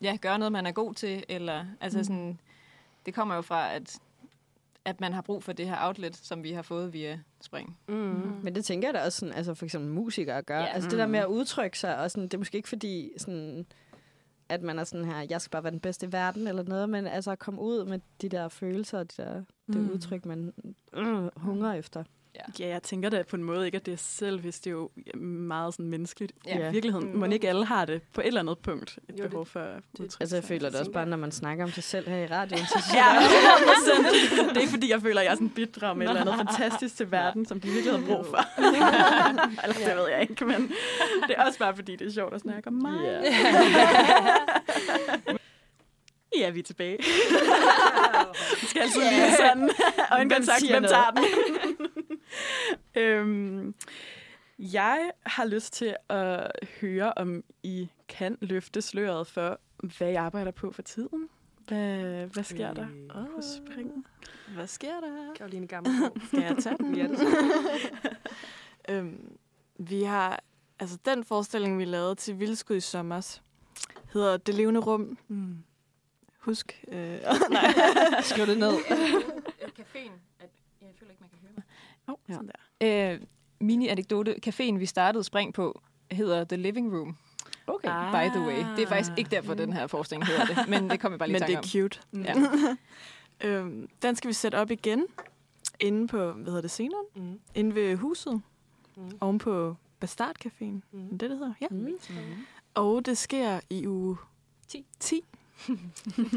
ja, 0.02 0.16
gøre 0.22 0.38
noget, 0.38 0.52
man 0.52 0.66
er 0.66 0.72
god 0.72 0.94
til. 0.94 1.24
Eller, 1.28 1.64
altså 1.80 2.04
sådan, 2.04 2.38
det 3.06 3.14
kommer 3.14 3.34
jo 3.34 3.42
fra, 3.42 3.72
at, 3.74 3.98
at 4.84 5.00
man 5.00 5.12
har 5.12 5.20
brug 5.22 5.42
for 5.42 5.52
det 5.52 5.66
her 5.68 5.76
outlet, 5.86 6.16
som 6.16 6.42
vi 6.42 6.52
har 6.52 6.62
fået 6.62 6.92
via 6.92 7.20
spring. 7.40 7.78
mm. 7.88 7.94
Men 8.42 8.54
det 8.54 8.64
tænker 8.64 8.88
jeg 8.88 8.94
da 8.94 9.04
også, 9.04 9.18
sådan, 9.18 9.34
altså 9.34 9.54
for 9.54 9.64
eksempel 9.64 9.90
musikere 9.90 10.42
gør. 10.42 10.58
Ja. 10.60 10.66
Altså 10.66 10.90
det 10.90 10.98
der 10.98 11.06
med 11.06 11.18
at 11.18 11.26
udtrykke 11.26 11.78
sig, 11.78 11.98
og 11.98 12.10
sådan, 12.10 12.22
det 12.24 12.34
er 12.34 12.38
måske 12.38 12.56
ikke 12.56 12.68
fordi, 12.68 13.10
sådan, 13.18 13.66
at 14.48 14.62
man 14.62 14.78
er 14.78 14.84
sådan 14.84 15.04
her, 15.06 15.26
jeg 15.30 15.40
skal 15.40 15.50
bare 15.50 15.62
være 15.64 15.70
den 15.70 15.80
bedste 15.80 16.06
i 16.06 16.12
verden, 16.12 16.46
eller 16.46 16.62
noget, 16.62 16.90
men 16.90 17.06
altså 17.06 17.30
at 17.30 17.38
komme 17.38 17.60
ud 17.60 17.84
med 17.84 17.98
de 18.22 18.28
der 18.28 18.48
følelser, 18.48 18.98
og 18.98 19.16
de 19.16 19.22
der, 19.22 19.34
det 19.66 19.76
Mm. 19.76 19.90
udtryk, 19.90 20.26
man 20.26 20.52
øh, 20.92 21.28
hungrer 21.36 21.72
efter. 21.74 22.04
Ja, 22.60 22.68
jeg 22.68 22.82
tænker 22.82 23.08
da 23.08 23.22
på 23.22 23.36
en 23.36 23.44
måde 23.44 23.66
ikke, 23.66 23.76
at 23.76 23.86
det 23.86 23.92
er 23.92 23.98
selv, 23.98 24.40
hvis 24.40 24.60
det 24.60 24.66
er 24.70 24.74
jo 24.74 24.90
meget 25.20 25.74
sådan 25.74 25.86
menneskeligt. 25.90 26.32
Ja. 26.46 26.58
Ja. 26.58 26.68
I 26.68 26.72
virkeligheden 26.72 27.12
Mm. 27.12 27.18
må 27.18 27.26
ikke 27.26 27.48
alle 27.48 27.64
har 27.64 27.84
det 27.84 28.02
på 28.12 28.20
et 28.20 28.26
eller 28.26 28.40
andet 28.40 28.58
punkt, 28.58 28.98
et 29.08 29.18
Jo, 29.18 29.28
behov 29.28 29.46
for 29.46 29.60
at 29.60 29.80
udtrykke 30.00 30.16
Altså 30.20 30.36
jeg 30.36 30.44
føler 30.44 30.70
det 30.70 30.78
også 30.80 30.92
bare, 30.92 31.06
når 31.06 31.16
man 31.16 31.32
snakker 31.32 31.64
om 31.64 31.70
sig 31.70 31.84
selv 31.84 32.08
her 32.08 32.16
i 32.16 32.26
radioen, 32.26 32.66
så 32.72 32.78
synes 32.82 32.94
Ja, 32.94 33.04
jeg, 33.06 33.22
100%. 34.42 34.48
Det 34.48 34.56
er 34.56 34.60
ikke, 34.60 34.70
fordi 34.72 34.90
jeg 34.90 35.02
føler, 35.02 35.20
at 35.20 35.24
jeg 35.24 35.30
er 35.30 35.36
sådan 35.36 35.48
bidrag 35.50 35.96
med 35.96 36.06
et 36.06 36.10
eller 36.18 36.32
andet 36.32 36.46
fantastisk 36.48 36.96
til 36.96 37.10
verden, 37.12 37.46
som 37.46 37.60
de 37.60 37.68
virkelig 37.68 37.98
har 37.98 38.06
brug 38.06 38.26
for. 38.26 38.60
eller 39.64 39.76
det 39.86 39.96
ved 39.96 40.08
jeg 40.10 40.26
ikke, 40.30 40.44
men 40.44 40.72
det 41.28 41.34
er 41.38 41.44
også 41.44 41.58
bare, 41.58 41.74
fordi 41.76 41.96
det 41.96 42.06
er 42.06 42.12
sjovt 42.12 42.34
at 42.34 42.40
snakke 42.40 42.66
om 42.66 42.72
mig. 42.72 43.00
Ja. 43.04 43.22
Ja, 46.36 46.50
vi 46.50 46.58
er 46.58 46.62
tilbage. 46.62 46.98
Vi 48.60 48.66
skal 48.68 48.82
altid 48.82 49.00
lige 49.00 49.36
sådan 49.36 49.70
øjenkontakt, 50.12 50.60
siger 50.60 50.80
hvem 50.80 50.88
tager 50.88 51.10
den? 51.10 51.24
øhm, 53.02 53.74
jeg 54.58 55.10
har 55.26 55.44
lyst 55.44 55.72
til 55.72 55.96
at 56.08 56.50
høre, 56.80 57.12
om 57.16 57.44
I 57.62 57.88
kan 58.08 58.38
løfte 58.40 58.82
sløret 58.82 59.26
for, 59.26 59.60
hvad 59.98 60.08
jeg 60.08 60.22
arbejder 60.22 60.50
på 60.50 60.72
for 60.72 60.82
tiden. 60.82 61.28
Hvad, 61.68 62.26
hvad 62.26 62.44
sker 62.44 62.74
der 62.74 62.86
på 63.34 63.40
springen? 63.56 64.06
Hvad 64.54 64.66
sker 64.66 65.00
der? 65.00 65.34
Karoline 65.36 65.66
Gammel. 65.66 65.92
Skal 66.26 66.40
jeg 66.40 66.56
tage 66.60 66.76
den? 66.78 66.96
Ja, 66.96 67.02
det 67.08 67.18
Øhm, 68.88 69.38
vi 69.78 70.02
har, 70.02 70.40
altså 70.78 70.98
den 71.04 71.24
forestilling, 71.24 71.78
vi 71.78 71.84
lavede 71.84 72.14
til 72.14 72.38
Vildskud 72.38 72.76
i 72.76 72.80
sommers, 72.80 73.42
hedder 74.12 74.36
Det 74.36 74.54
levende 74.54 74.80
rum. 74.80 75.18
Mm. 75.28 75.56
Husk. 76.48 76.84
Øh, 76.92 77.18
skriv 78.30 78.46
det 78.46 78.58
ned. 78.58 78.72
Caféen, 79.78 80.10
at, 80.40 80.50
jeg 80.82 80.88
føler 80.98 81.10
ikke, 81.10 81.20
man 81.20 81.30
kan 81.30 81.38
høre 81.42 81.52
mig. 81.56 81.64
Oh, 82.06 82.14
Ja. 82.28 82.34
sådan 82.34 82.50
der. 82.80 83.12
Øh, 83.14 83.20
mini-anekdote. 83.60 84.36
Caféen, 84.46 84.76
vi 84.78 84.86
startede 84.86 85.24
spring 85.24 85.54
på, 85.54 85.82
hedder 86.10 86.44
The 86.44 86.56
Living 86.56 86.92
Room, 86.96 87.16
Okay. 87.66 87.88
by 88.10 88.30
the 88.36 88.40
way. 88.46 88.64
Det 88.76 88.82
er 88.82 88.86
faktisk 88.86 89.10
ikke 89.16 89.30
derfor, 89.30 89.54
den 89.54 89.72
her 89.72 89.86
forskning 89.86 90.26
hedder 90.26 90.44
det, 90.46 90.68
men 90.68 90.90
det 90.90 91.00
kommer 91.00 91.14
jeg 91.14 91.18
bare 91.18 91.28
lige 91.32 91.38
Men 91.40 91.48
det 91.48 91.54
er 91.54 91.58
om. 91.58 91.64
cute. 91.64 92.00
Ja. 93.40 93.48
Øhm, 93.48 93.88
den 94.02 94.16
skal 94.16 94.28
vi 94.28 94.32
sætte 94.32 94.56
op 94.56 94.70
igen, 94.70 95.06
inde 95.80 96.08
på, 96.08 96.32
hvad 96.32 96.44
hedder 96.44 96.60
det, 96.60 96.70
sceneren? 96.70 97.06
Mm. 97.16 97.40
Inde 97.54 97.74
ved 97.74 97.96
huset, 97.96 98.42
Mm. 98.96 99.10
oven 99.20 99.38
på 99.38 99.76
Bastard 100.00 100.36
Caféen. 100.46 100.64
Mm. 100.64 100.82
Mm. 100.92 101.08
Det, 101.18 101.20
det 101.30 101.38
hedder, 101.38 101.52
ja. 101.60 101.66
Mm. 101.70 101.88
Og 102.74 103.06
det 103.06 103.18
sker 103.18 103.60
i 103.70 103.86
uge 103.86 104.16
10. 104.68 104.86
10. 105.00 105.24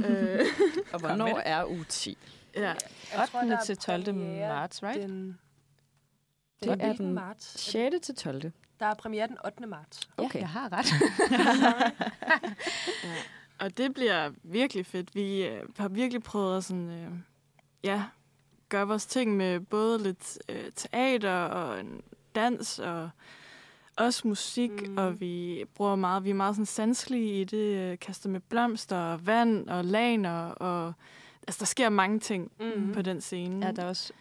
øh, 0.06 0.40
og 0.94 1.00
hvornår 1.00 1.42
er 1.46 1.66
uge 1.66 1.86
10? 1.90 2.18
Ja. 2.56 2.62
Jeg 2.62 2.76
tror, 3.32 3.40
8. 3.40 3.52
der 3.52 3.58
er 3.58 3.64
til 3.64 3.78
12. 3.78 4.04
premiere 4.04 4.50
marts, 4.50 4.84
right? 4.84 5.02
Den, 5.02 5.38
Det 6.60 6.70
den 6.70 6.82
er 6.82 6.88
19. 6.88 7.06
den 7.06 7.14
marts. 7.14 7.60
6. 7.60 7.96
til 8.04 8.16
12. 8.16 8.52
Der 8.80 8.86
er 8.86 8.94
premiere 8.94 9.28
den 9.28 9.38
8. 9.46 9.68
marts. 9.68 10.00
Okay. 10.18 10.36
Ja, 10.36 10.40
jeg 10.40 10.50
har 10.50 10.70
ret. 10.72 10.86
Og 13.60 13.78
det 13.78 13.94
bliver 13.94 14.32
virkelig 14.44 14.86
fedt. 14.86 15.16
Vi 15.16 15.46
øh, 15.46 15.62
har 15.78 15.88
virkelig 15.90 16.24
prøvet 16.24 16.58
at 16.58 16.64
sådan, 16.64 16.90
øh, 16.90 17.12
ja, 17.84 18.04
gøre 18.70 18.88
vores 18.88 19.06
ting 19.06 19.38
med 19.38 19.60
både 19.60 20.04
lidt 20.04 20.38
øh, 20.50 20.72
teater 20.76 21.36
og 21.36 21.80
en 21.80 22.02
dans 22.36 22.80
og 22.80 23.10
også 23.98 24.28
musik, 24.28 24.72
Mm. 24.72 24.92
mm. 24.92 24.98
og 24.98 25.20
vi 25.20 25.64
bruger 25.76 25.96
meget, 25.96 26.24
vi 26.24 26.30
er 26.30 26.34
meget 26.34 26.56
sådan 26.56 26.66
sanselige 26.66 27.42
i 27.42 27.44
det, 27.44 27.92
øh, 27.92 28.00
kaster 28.00 28.30
med 28.30 28.40
blomster 28.40 28.98
og 28.98 29.26
vand 29.28 29.70
og 29.70 29.86
laner, 29.86 30.46
og 30.46 30.94
altså 31.48 31.60
der 31.60 31.66
sker 31.66 31.90
mange 31.90 32.20
ting 32.20 32.52
mm. 32.60 32.94
på 32.94 33.02
den 33.02 33.22
scene. 33.22 33.66
Ja, 33.66 33.72
der 33.72 33.84
er 33.84 33.88
også 33.88 34.14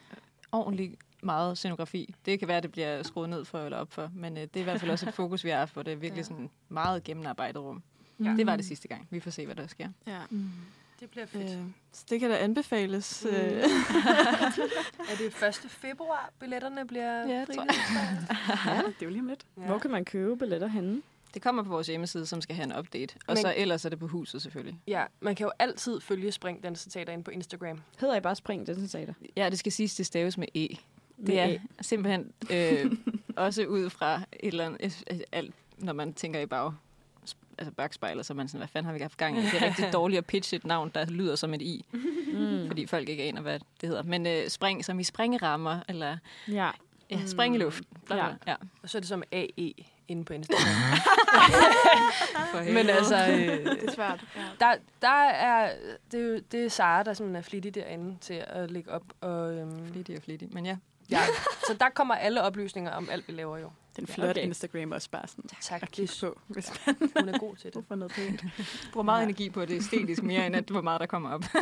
ordentligt 0.53 0.95
meget 1.23 1.59
scenografi. 1.59 2.15
Det 2.27 2.39
kan 2.39 2.49
være, 2.49 2.57
at 2.57 2.63
det 2.63 2.73
bliver 2.73 3.03
skruet 3.03 3.29
ned 3.29 3.45
for 3.45 3.59
eller 3.59 3.79
op 3.79 3.93
for, 3.93 4.11
men 4.15 4.37
øh, 4.37 4.43
det 4.43 4.57
er 4.57 4.61
i 4.61 4.65
hvert 4.65 4.81
fald 4.81 4.91
også 4.91 5.09
et 5.09 5.15
fokus, 5.15 5.45
vi 5.45 5.49
har 5.51 5.59
haft, 5.59 5.73
hvor 5.73 5.83
det 5.83 5.93
er 5.93 5.97
virkelig 6.07 6.17
Ja. 6.23 6.23
sådan 6.29 6.51
meget 6.69 7.05
gennemarbejdet 7.05 7.63
rum. 7.63 7.83
Ja. 8.25 8.35
Det 8.37 8.47
var 8.47 8.57
det 8.57 8.65
sidste 8.65 8.89
gang. 8.89 9.09
Vi 9.11 9.21
får 9.21 9.31
se, 9.31 9.47
hvad 9.47 9.55
der 9.57 9.67
sker. 9.67 9.89
Ja. 10.07 10.19
Det 11.01 11.11
bliver 11.11 11.27
fedt. 11.27 11.51
Øh, 11.51 11.65
så 11.93 12.05
det 12.11 12.21
kan 12.21 12.31
da 12.31 12.37
anbefales. 12.37 13.27
Mm. 13.31 13.37
Øh. 13.37 13.37
er 15.11 15.17
det 15.19 15.27
1. 15.49 15.71
februar, 15.71 16.31
billetterne 16.41 16.87
bliver 16.87 17.29
Ja, 17.29 17.45
fri? 17.45 17.55
tror 17.55 17.65
Ja, 18.75 18.77
det 18.83 18.87
er 18.87 18.93
jo 19.03 19.09
lige 19.11 19.21
om 19.21 19.27
lidt. 19.29 19.47
Ja. 19.57 19.63
Hvor 19.63 19.79
kan 19.79 19.91
man 19.91 20.05
købe 20.05 20.37
billetter 20.37 20.67
henne? 20.67 21.03
Det 21.35 21.43
kommer 21.43 21.63
på 21.63 21.69
vores 21.69 21.87
hjemmeside, 21.87 22.27
som 22.27 22.41
skal 22.41 22.57
have 22.57 22.65
en 22.65 22.79
update. 22.79 23.15
Og 23.27 23.35
Men- 23.35 23.37
så 23.37 23.55
ellers 23.57 23.85
er 23.85 23.89
det 23.89 23.99
på 23.99 24.07
huset 24.07 24.43
selvfølgelig. 24.43 24.79
Ja, 24.87 25.05
man 25.21 25.35
kan 25.35 25.45
jo 25.45 25.53
altid 25.59 26.01
følge 26.01 26.33
Spring 26.33 26.63
Danse 26.63 26.91
Teater 26.91 27.13
ind 27.13 27.25
på 27.25 27.31
Instagram. 27.31 27.81
Hedder 28.01 28.17
I 28.17 28.21
bare 28.21 28.37
Spring 28.37 28.67
Danse 28.67 28.89
Teater? 28.89 29.15
Ja, 29.37 29.51
det 29.51 29.59
skal 29.59 29.73
siges, 29.73 29.95
det 29.95 30.07
staves 30.07 30.39
med 30.39 30.47
E. 30.55 30.69
Med 31.17 31.27
Det 31.27 31.41
er 31.41 31.47
E. 31.47 31.61
simpelthen 31.81 32.33
øh, 32.51 32.93
også 33.37 33.65
ud 33.67 33.91
fra 33.91 34.15
et 34.17 34.49
eller 34.49 34.65
andet, 34.67 35.05
alt, 35.33 35.55
når 35.79 35.93
man 35.93 36.13
tænker 36.13 36.41
i 36.41 36.47
bag, 36.47 36.73
altså 37.59 37.73
bagspejler, 37.73 38.23
så 38.23 38.35
man 38.35 38.49
sådan, 38.49 38.59
hvad 38.59 38.69
fanden 38.69 38.87
har 38.87 38.93
vi 38.93 39.01
haft 39.01 39.17
gang 39.17 39.39
i? 39.39 39.43
Det 39.43 39.55
er 39.63 39.67
rigtig 39.67 39.93
dårligt 39.99 40.19
at 40.19 40.27
pitche 40.27 40.57
et 40.57 40.65
navn, 40.65 40.91
der 40.95 41.05
lyder 41.05 41.37
som 41.37 41.55
et 41.55 41.63
I, 41.63 41.85
Mm. 42.33 42.67
fordi 42.67 42.87
folk 42.87 43.09
ikke 43.09 43.23
aner, 43.23 43.41
hvad 43.41 43.59
det 43.81 43.89
hedder. 43.89 44.03
Men 44.03 44.27
øh, 44.27 44.49
spring 44.49 44.85
som 44.85 45.01
i 45.01 45.05
springerammer, 45.05 45.81
eller 45.89 46.17
Ja. 46.49 46.71
ja, 47.11 47.27
spring 47.27 47.55
i 47.55 47.59
luft. 47.59 47.85
Bla, 48.07 48.15
bla. 48.17 48.25
Ja. 48.25 48.33
ja. 48.47 48.55
Og 48.83 48.91
så 48.91 48.99
er 48.99 49.01
det 49.01 49.09
som 49.09 49.23
AE 49.33 49.73
inde 50.09 50.25
på 50.25 50.33
Instagram. 50.33 50.67
Men 52.75 52.91
altså, 52.91 53.17
øh, 53.17 53.65
Det 53.81 53.83
er 53.89 53.93
svært. 53.93 54.25
Ja. 54.37 54.41
der, 54.61 54.75
der 55.03 55.09
er, 55.25 55.73
det, 56.13 56.21
er 56.21 56.25
jo, 56.25 56.41
det 56.53 56.65
er 56.65 56.69
Sara, 56.69 57.03
der 57.03 57.13
simpelthen 57.15 57.37
er 57.37 57.43
flittig 57.43 57.75
derinde 57.75 58.17
til 58.21 58.45
at 58.47 58.71
lægge 58.71 58.91
op. 58.91 59.03
Og, 59.21 59.55
øhm, 59.55 59.93
Flittig 59.93 60.17
og 60.17 60.23
flittig, 60.23 60.49
men 60.53 60.67
ja. 60.67 60.77
ja. 61.11 61.21
Så 61.67 61.77
der 61.81 61.89
kommer 61.89 62.15
alle 62.15 62.43
oplysninger 62.43 62.91
om 62.93 63.09
alt, 63.13 63.29
vi 63.29 63.33
laver 63.33 63.59
jo. 63.59 63.71
Den 64.01 64.07
flotte 64.15 64.31
Okay. 64.31 64.41
okay. 64.41 64.47
Instagram 64.49 64.93
også 64.93 65.11
bare 65.11 65.27
sådan 65.29 65.45
Tak, 65.61 65.83
at 65.83 65.91
kigge 65.91 66.13
på, 66.21 66.41
hvis 66.47 66.73
man 66.87 66.97
hun 67.19 67.29
er 67.29 67.39
god 67.39 67.57
til 67.57 67.71
det. 67.75 67.85
får 67.89 67.95
noget 67.95 68.13
pænt. 68.13 68.45
bruger 68.93 69.05
meget 69.05 69.23
energi 69.23 69.51
på 69.51 69.61
det 69.65 69.71
æstetisk 69.77 70.23
mere, 70.23 70.47
end 70.47 70.57
at 70.57 70.71
hvor 70.71 70.81
meget 70.81 71.01
der 71.01 71.07
kommer 71.07 71.31
op. 71.31 71.45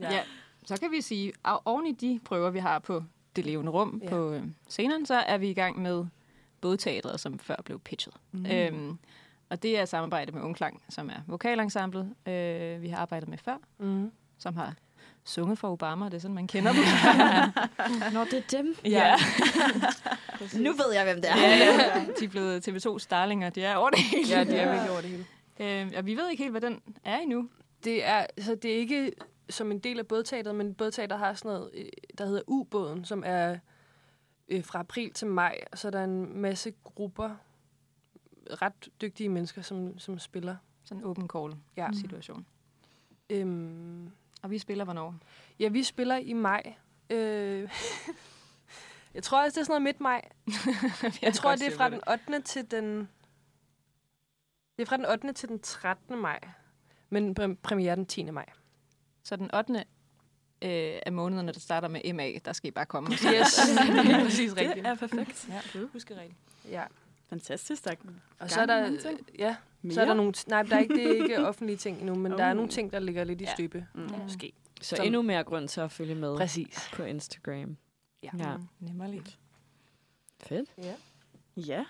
Ja. 0.00 0.12
ja. 0.14 0.20
Så 0.64 0.80
kan 0.80 0.90
vi 0.90 1.00
sige, 1.00 1.32
at 1.44 1.58
oven 1.64 1.86
i 1.86 1.92
de 1.92 2.20
prøver, 2.24 2.50
vi 2.50 2.58
har 2.58 2.78
på 2.78 3.04
det 3.36 3.44
levende 3.46 3.72
rum 3.72 4.00
Ja. 4.02 4.08
ja. 4.08 4.10
på 4.10 4.32
øh, 4.32 4.42
scenerne, 4.68 5.06
så 5.06 5.14
er 5.14 5.38
vi 5.38 5.50
i 5.50 5.54
gang 5.54 5.82
med 5.82 6.06
bådteatret, 6.60 7.20
som 7.20 7.38
før 7.38 7.56
blev 7.64 7.78
pitchet. 7.80 8.14
Mm. 8.32 8.46
Øhm, 8.46 8.98
og 9.50 9.62
det 9.62 9.78
er 9.78 9.84
samarbejde 9.84 10.32
med 10.32 10.42
Ungklang, 10.42 10.82
som 10.88 11.08
er 11.10 11.20
vokalensemblet, 11.26 12.14
øh, 12.28 12.82
vi 12.82 12.88
har 12.88 12.96
arbejdet 12.96 13.28
med 13.28 13.38
før, 13.38 13.56
Mm. 13.78 14.12
som 14.38 14.56
har 14.56 14.74
sunget 15.26 15.58
for 15.58 15.72
Obama, 15.72 16.04
det 16.04 16.14
er 16.14 16.18
sådan, 16.18 16.34
man 16.34 16.46
kender 16.46 16.72
dem. 16.72 16.80
Nå, 18.14 18.24
det 18.24 18.34
er 18.34 18.58
dem. 18.58 18.76
ja. 18.84 19.16
Nu 20.58 20.72
ved 20.72 20.92
jeg, 20.94 21.04
hvem 21.04 21.16
det 21.16 21.30
er. 21.30 21.36
ja, 21.36 21.56
ja. 21.56 22.04
De 22.20 22.24
er 22.24 22.28
blevet 22.28 22.68
TV2 22.68 22.98
Starlinger, 22.98 23.50
de 23.50 23.62
er 23.64 23.76
over 23.76 23.90
det 23.90 23.98
hele. 23.98 24.28
Ja, 24.28 24.44
de 24.44 24.56
er 24.56 24.70
virkelig 24.70 24.90
over 24.90 25.00
det 25.00 25.10
hele. 25.10 25.26
Øh, 25.60 25.92
og 25.96 26.06
vi 26.06 26.16
ved 26.16 26.30
ikke 26.30 26.42
helt, 26.42 26.52
hvad 26.52 26.60
den 26.60 26.80
er 27.04 27.18
endnu. 27.18 27.48
Det 27.84 28.04
er, 28.04 28.26
så 28.40 28.54
det 28.54 28.72
er 28.72 28.76
ikke 28.76 29.12
som 29.50 29.70
en 29.70 29.78
del 29.78 29.98
af 29.98 30.06
bådteateret, 30.06 30.54
men 30.54 30.74
bådteater 30.74 31.16
har 31.16 31.34
sådan 31.34 31.48
noget, 31.48 31.70
øh, 31.74 31.84
der 32.18 32.26
hedder 32.26 32.42
U-båden, 32.46 33.04
som 33.04 33.22
er 33.26 33.56
øh, 34.48 34.64
fra 34.64 34.78
april 34.78 35.12
til 35.12 35.26
maj. 35.26 35.58
Og 35.72 35.78
så 35.78 35.88
er 35.88 35.90
der 35.92 36.04
en 36.04 36.38
masse 36.40 36.72
grupper, 36.84 37.30
ret 38.62 38.88
dygtige 39.00 39.28
mennesker, 39.28 39.62
som, 39.62 39.98
som 39.98 40.18
spiller. 40.18 40.56
Sådan 40.84 41.02
en 41.02 41.04
open 41.08 41.28
call 41.36 41.54
Ja. 41.76 41.88
situation. 42.00 42.46
Øhm, 43.30 44.10
Og 44.46 44.50
vi 44.50 44.58
spiller 44.58 44.84
hvornår? 44.84 45.14
ja, 45.58 45.68
vi 45.68 45.82
spiller 45.82 46.16
i 46.16 46.32
maj. 46.32 46.74
Øh, 47.10 47.70
jeg 49.14 49.22
tror 49.22 49.42
også, 49.44 49.54
det 49.54 49.60
er 49.60 49.64
sådan 49.64 49.72
noget 49.72 49.82
midt 49.82 50.00
maj. 50.00 50.28
Jeg 51.22 51.34
tror, 51.34 51.56
det 51.56 51.66
er 51.66 51.76
fra 51.76 51.90
den 51.90 52.00
8. 52.10 52.42
til 52.42 52.70
den... 52.70 52.98
Det 54.76 54.82
er 54.82 54.86
fra 54.86 54.96
den 54.96 55.06
8. 55.06 55.32
til 55.32 55.48
den 55.48 55.58
13. 55.60 56.18
maj. 56.18 56.38
Men 57.10 57.36
præ- 57.40 57.54
premiere 57.62 57.96
den 57.96 58.06
10. 58.06 58.30
maj. 58.30 58.46
Så 59.22 59.36
den 59.36 59.54
8. 59.54 59.74
Øh, 60.62 60.98
af 61.06 61.12
månederne, 61.12 61.52
der 61.52 61.60
starter 61.60 61.88
med 61.88 62.12
MA, 62.12 62.32
der 62.44 62.52
skal 62.52 62.68
I 62.68 62.70
bare 62.70 62.86
komme. 62.86 63.10
Yes, 63.12 63.20
det 63.26 64.10
er 64.10 64.24
præcis 64.24 64.56
rigtigt. 64.56 64.76
Det 64.76 64.86
er 64.86 64.94
perfekt. 64.94 65.48
Ja, 65.48 65.60
du 65.80 65.88
husker 65.92 66.16
rigtigt. 66.20 66.38
Ja. 66.70 66.84
Fantastisk. 67.30 67.84
Der 67.84 67.90
er 67.90 67.94
Og 68.38 68.50
så 68.50 68.60
er 68.60 68.66
der, 68.66 68.76
ja, 69.38 69.56
mere. 69.82 69.94
så 69.94 70.00
er 70.00 70.04
der 70.04 70.14
nogle, 70.14 70.32
nej, 70.46 70.62
der 70.62 70.76
er 70.76 70.80
ikke, 70.80 70.94
det 70.94 71.06
er 71.18 71.22
ikke 71.22 71.38
offentlige 71.48 71.76
ting 71.76 71.98
endnu, 72.00 72.14
men 72.14 72.32
oh. 72.32 72.38
der 72.38 72.44
er 72.44 72.50
Oh. 72.50 72.56
nogle 72.56 72.70
ting, 72.70 72.92
der 72.92 72.98
ligger 72.98 73.24
lidt 73.24 73.40
i 73.40 73.44
Ja. 73.44 73.54
støbe. 73.54 73.86
Mm. 73.94 74.08
Måske. 74.22 74.52
Så 74.80 74.96
Som- 74.96 75.06
endnu 75.06 75.22
mere 75.22 75.44
grund 75.44 75.68
til 75.68 75.80
at 75.80 75.92
følge 75.92 76.14
med 76.14 76.36
Præcis. 76.36 76.90
på 76.94 77.02
Instagram. 77.02 77.76
Ja. 78.22 78.30
Ja. 78.38 78.56
Nemmerligt. 78.80 79.38
Fedt. 80.40 80.70
Ja. 81.56 81.84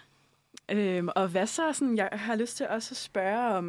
Øhm, 0.69 1.09
og 1.17 1.29
hvad 1.29 1.47
så, 1.47 1.73
sådan, 1.73 1.97
jeg 1.97 2.09
har 2.13 2.35
lyst 2.37 2.57
til 2.57 2.69
også 2.69 2.93
at 2.93 2.97
spørge 2.97 3.55
om, 3.57 3.65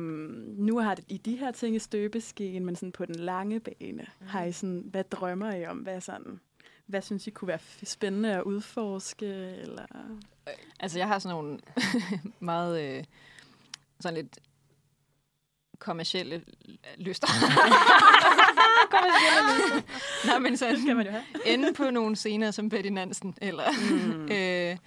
nu 0.57 0.77
har 0.79 0.95
det 0.95 1.05
i 1.09 1.17
de 1.17 1.35
her 1.37 1.51
ting 1.51 1.75
i 1.75 1.79
støbeskeen, 1.79 2.65
men 2.65 2.75
sådan 2.75 2.91
på 2.91 3.05
den 3.05 3.15
lange 3.15 3.59
bane, 3.59 4.05
mm. 4.21 4.27
har 4.27 4.43
I 4.43 4.51
sådan, 4.51 4.83
hvad 4.91 5.03
drømmer 5.03 5.53
I 5.55 5.65
om? 5.65 5.77
Hvad, 5.77 6.01
sådan, 6.01 6.39
hvad 6.87 7.01
synes 7.01 7.27
I 7.27 7.29
kunne 7.29 7.47
være 7.47 7.59
spændende 7.83 8.33
at 8.35 8.43
udforske? 8.43 9.25
Eller? 9.55 9.85
Altså, 10.79 10.99
jeg 10.99 11.07
har 11.07 11.19
sådan 11.19 11.35
nogle 11.35 11.59
meget 12.39 12.97
øh, 12.97 13.03
sådan 13.99 14.17
lidt 14.17 14.39
kommercielle 15.79 16.43
lyster. 16.97 17.27
kommercielle 18.95 19.75
lyster. 19.75 20.27
Nej, 20.27 20.39
men 20.39 20.57
så 20.57 20.77
Skal 20.81 20.95
man 20.95 21.05
jo 21.05 21.11
have. 21.11 21.23
ende 21.45 21.73
på 21.73 21.89
nogle 21.89 22.15
scener 22.15 22.51
som 22.51 22.69
Betty 22.69 22.89
Nansen, 22.89 23.35
eller, 23.41 23.63
Mm. 23.91 24.29
øh, 24.35 24.77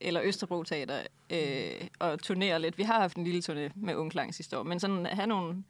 eller 0.00 0.20
Østerbro 0.24 0.62
Teater, 0.62 1.02
øh, 1.30 1.88
og 1.98 2.22
turnere 2.22 2.60
lidt. 2.60 2.78
Vi 2.78 2.82
har 2.82 3.00
haft 3.00 3.16
en 3.16 3.24
lille 3.24 3.42
turné 3.50 3.72
med 3.74 3.94
Ungklang 3.94 4.34
sidste 4.34 4.58
år, 4.58 4.62
men 4.62 4.80
sådan 4.80 5.06
have 5.06 5.26
nogle... 5.26 5.64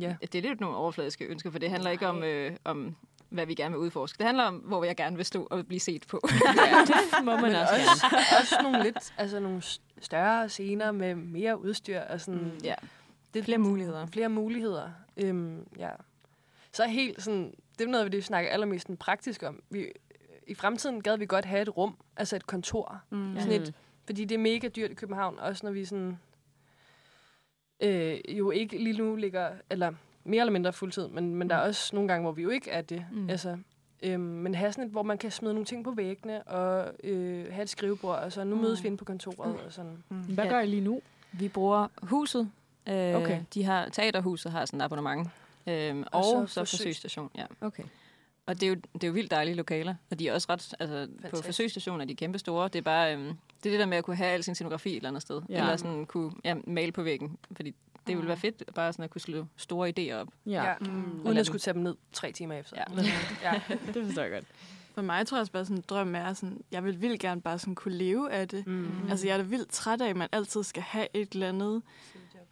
Ja. 0.00 0.16
Det 0.22 0.34
er 0.34 0.42
lidt 0.42 0.60
nogle 0.60 0.76
overfladiske 0.76 1.24
ønsker, 1.24 1.50
for 1.50 1.58
det 1.58 1.70
handler 1.70 1.90
ikke 1.90 2.06
om, 2.08 2.22
øh, 2.22 2.56
om, 2.64 2.96
hvad 3.28 3.46
vi 3.46 3.54
gerne 3.54 3.74
vil 3.74 3.78
udforske. 3.80 4.18
Det 4.18 4.26
handler 4.26 4.44
om, 4.44 4.54
hvor 4.54 4.84
jeg 4.84 4.96
gerne 4.96 5.16
vil 5.16 5.24
stå 5.24 5.48
og 5.50 5.66
blive 5.66 5.80
set 5.80 6.06
på. 6.06 6.20
Det 6.86 7.24
må 7.24 7.32
man 7.36 7.42
Men 7.42 7.54
også 7.54 7.74
også, 7.74 8.06
gerne. 8.10 8.22
også 8.40 8.54
nogle 8.62 8.82
lidt, 8.82 9.14
altså 9.18 9.40
nogle 9.40 9.62
større 10.00 10.48
scener 10.48 10.92
med 10.92 11.14
mere 11.14 11.60
udstyr 11.60 12.00
og 12.00 12.20
sådan. 12.20 12.40
Mm, 12.40 12.50
ja. 12.64 12.74
det, 13.34 13.44
Flere 13.44 13.58
muligheder. 13.58 14.06
Flere 14.06 14.28
muligheder. 14.28 14.90
Øhm, 15.16 15.66
ja. 15.78 15.90
Så 16.72 16.84
helt 16.84 17.22
sådan, 17.22 17.54
det 17.78 17.84
er 17.84 17.88
noget 17.88 18.04
af 18.04 18.10
det, 18.10 18.18
vi 18.18 18.22
snakker 18.22 18.50
allermest 18.50 18.98
praktisk 18.98 19.42
om. 19.42 19.62
Vi, 19.70 19.86
I 20.46 20.54
fremtiden 20.54 21.02
gad 21.02 21.18
vi 21.18 21.26
godt 21.26 21.44
have 21.44 21.62
et 21.62 21.76
rum, 21.76 21.96
altså 22.16 22.36
et 22.36 22.46
kontor. 22.46 23.00
Mm. 23.10 23.36
Sådan 23.38 23.62
et, 23.62 23.74
fordi 24.06 24.24
det 24.24 24.34
er 24.34 24.38
mega 24.38 24.68
dyrt 24.68 24.90
i 24.90 24.94
København, 24.94 25.38
også 25.38 25.66
når 25.66 25.72
vi 25.72 25.84
sådan, 25.84 26.18
øh, 27.82 28.18
jo 28.28 28.50
ikke 28.50 28.78
lige 28.78 28.98
nu 28.98 29.16
ligger, 29.16 29.50
eller 29.70 29.92
mere 30.28 30.40
eller 30.40 30.52
mindre 30.52 30.72
fuldtid, 30.72 31.08
men, 31.08 31.34
men 31.34 31.50
der 31.50 31.56
er 31.56 31.60
også 31.60 31.94
nogle 31.96 32.08
gange, 32.08 32.22
hvor 32.22 32.32
vi 32.32 32.42
jo 32.42 32.48
ikke 32.48 32.70
er 32.70 32.80
det. 32.80 33.04
Mm. 33.12 33.18
Mm. 33.20 33.30
Altså, 33.30 33.56
øhm, 34.02 34.20
men 34.20 34.54
have 34.54 34.72
sådan 34.72 34.84
et, 34.84 34.90
hvor 34.90 35.02
man 35.02 35.18
kan 35.18 35.30
smide 35.30 35.54
nogle 35.54 35.64
ting 35.66 35.84
på 35.84 35.90
væggene, 35.90 36.42
og 36.42 36.92
øh, 37.04 37.52
have 37.52 37.62
et 37.62 37.68
skrivebord, 37.68 38.18
og 38.18 38.32
så 38.32 38.44
nu 38.44 38.56
Mm. 38.56 38.62
mødes 38.62 38.82
vi 38.82 38.86
inde 38.86 38.98
på 38.98 39.04
kontoret, 39.04 39.54
og 39.66 39.72
sådan. 39.72 40.02
Hvad 40.08 40.44
Ja. 40.44 40.50
gør 40.50 40.60
I 40.60 40.66
lige 40.66 40.82
nu? 40.82 41.00
Vi 41.32 41.48
bruger 41.48 41.86
huset. 42.02 42.50
Øh, 42.88 43.14
Okay. 43.14 43.40
De 43.54 43.64
har, 43.64 43.88
teaterhuset 43.88 44.52
har 44.52 44.64
sådan 44.66 44.80
et 44.80 44.84
abonnement. 44.84 45.28
Øhm, 45.66 46.04
og, 46.12 46.18
Og 46.18 46.24
så 46.24 46.30
så, 46.30 46.60
forsøgs- 46.60 46.70
forsøgsstation, 46.70 47.30
ja. 47.38 47.44
Okay. 47.60 47.82
Og 48.46 48.54
det 48.54 48.62
er, 48.62 48.68
jo, 48.68 48.74
det 48.74 49.04
er 49.04 49.08
jo 49.08 49.12
vildt 49.12 49.30
dejlige 49.30 49.54
lokaler, 49.54 49.94
og 50.10 50.18
de 50.18 50.28
er 50.28 50.34
også 50.34 50.46
ret, 50.50 50.74
altså 50.80 51.06
på 51.06 51.12
Fantastisk. 51.20 51.44
forsøgsstationen 51.44 52.00
er 52.00 52.04
de 52.04 52.14
kæmpe 52.14 52.38
store. 52.38 52.68
Det 52.68 52.78
er 52.78 52.82
bare, 52.82 53.14
øhm, 53.14 53.24
det 53.62 53.66
er 53.66 53.70
det 53.70 53.80
der 53.80 53.86
med 53.86 53.98
at 53.98 54.04
kunne 54.04 54.16
have 54.16 54.30
al 54.30 54.44
sin 54.44 54.54
scenografi 54.54 54.90
et 54.90 54.96
eller 54.96 55.08
andet 55.08 55.22
sted. 55.22 55.42
Ja. 55.48 55.60
Eller 55.60 55.76
sådan 55.76 56.06
kunne 56.06 56.32
ja, 56.44 56.54
male 56.66 56.92
på 56.92 57.02
væggen, 57.02 57.38
fordi 57.56 57.74
det 58.08 58.16
ville 58.16 58.28
være 58.28 58.36
fedt 58.36 58.62
bare 58.74 58.92
sådan 58.92 59.04
at 59.04 59.10
kunne 59.10 59.20
slå 59.20 59.46
store 59.56 59.92
idéer 59.98 60.14
op. 60.14 60.28
Ja, 60.46 60.64
Ja. 60.64 60.74
Mm. 60.80 61.20
Uden 61.24 61.38
at 61.38 61.46
skulle 61.46 61.60
tage 61.60 61.74
dem 61.74 61.82
ned 61.82 61.94
tre 62.12 62.32
timer 62.32 62.54
efter. 62.54 62.76
Ja. 62.96 63.02
ja. 63.52 63.60
det 63.94 64.04
forstår 64.06 64.22
jeg 64.22 64.30
godt. 64.32 64.44
For 64.94 65.02
mig 65.02 65.26
tror 65.26 65.36
jeg 65.36 65.40
også 65.40 65.52
bare, 65.52 65.64
sådan 65.64 65.76
en 65.76 65.84
drøm 65.88 66.14
er 66.14 66.32
sådan, 66.32 66.60
jeg 66.72 66.84
vil 66.84 67.00
vildt 67.00 67.20
gerne 67.20 67.40
bare 67.40 67.58
sådan 67.58 67.74
kunne 67.74 67.94
leve 67.94 68.30
af 68.32 68.48
det. 68.48 68.66
Mm. 68.66 69.08
Altså, 69.10 69.26
jeg 69.26 69.32
er 69.32 69.36
da 69.38 69.42
vildt 69.42 69.70
træt 69.70 70.00
af, 70.00 70.08
at 70.08 70.16
man 70.16 70.28
altid 70.32 70.62
skal 70.62 70.82
have 70.82 71.06
et 71.14 71.32
eller 71.32 71.48
andet. 71.48 71.82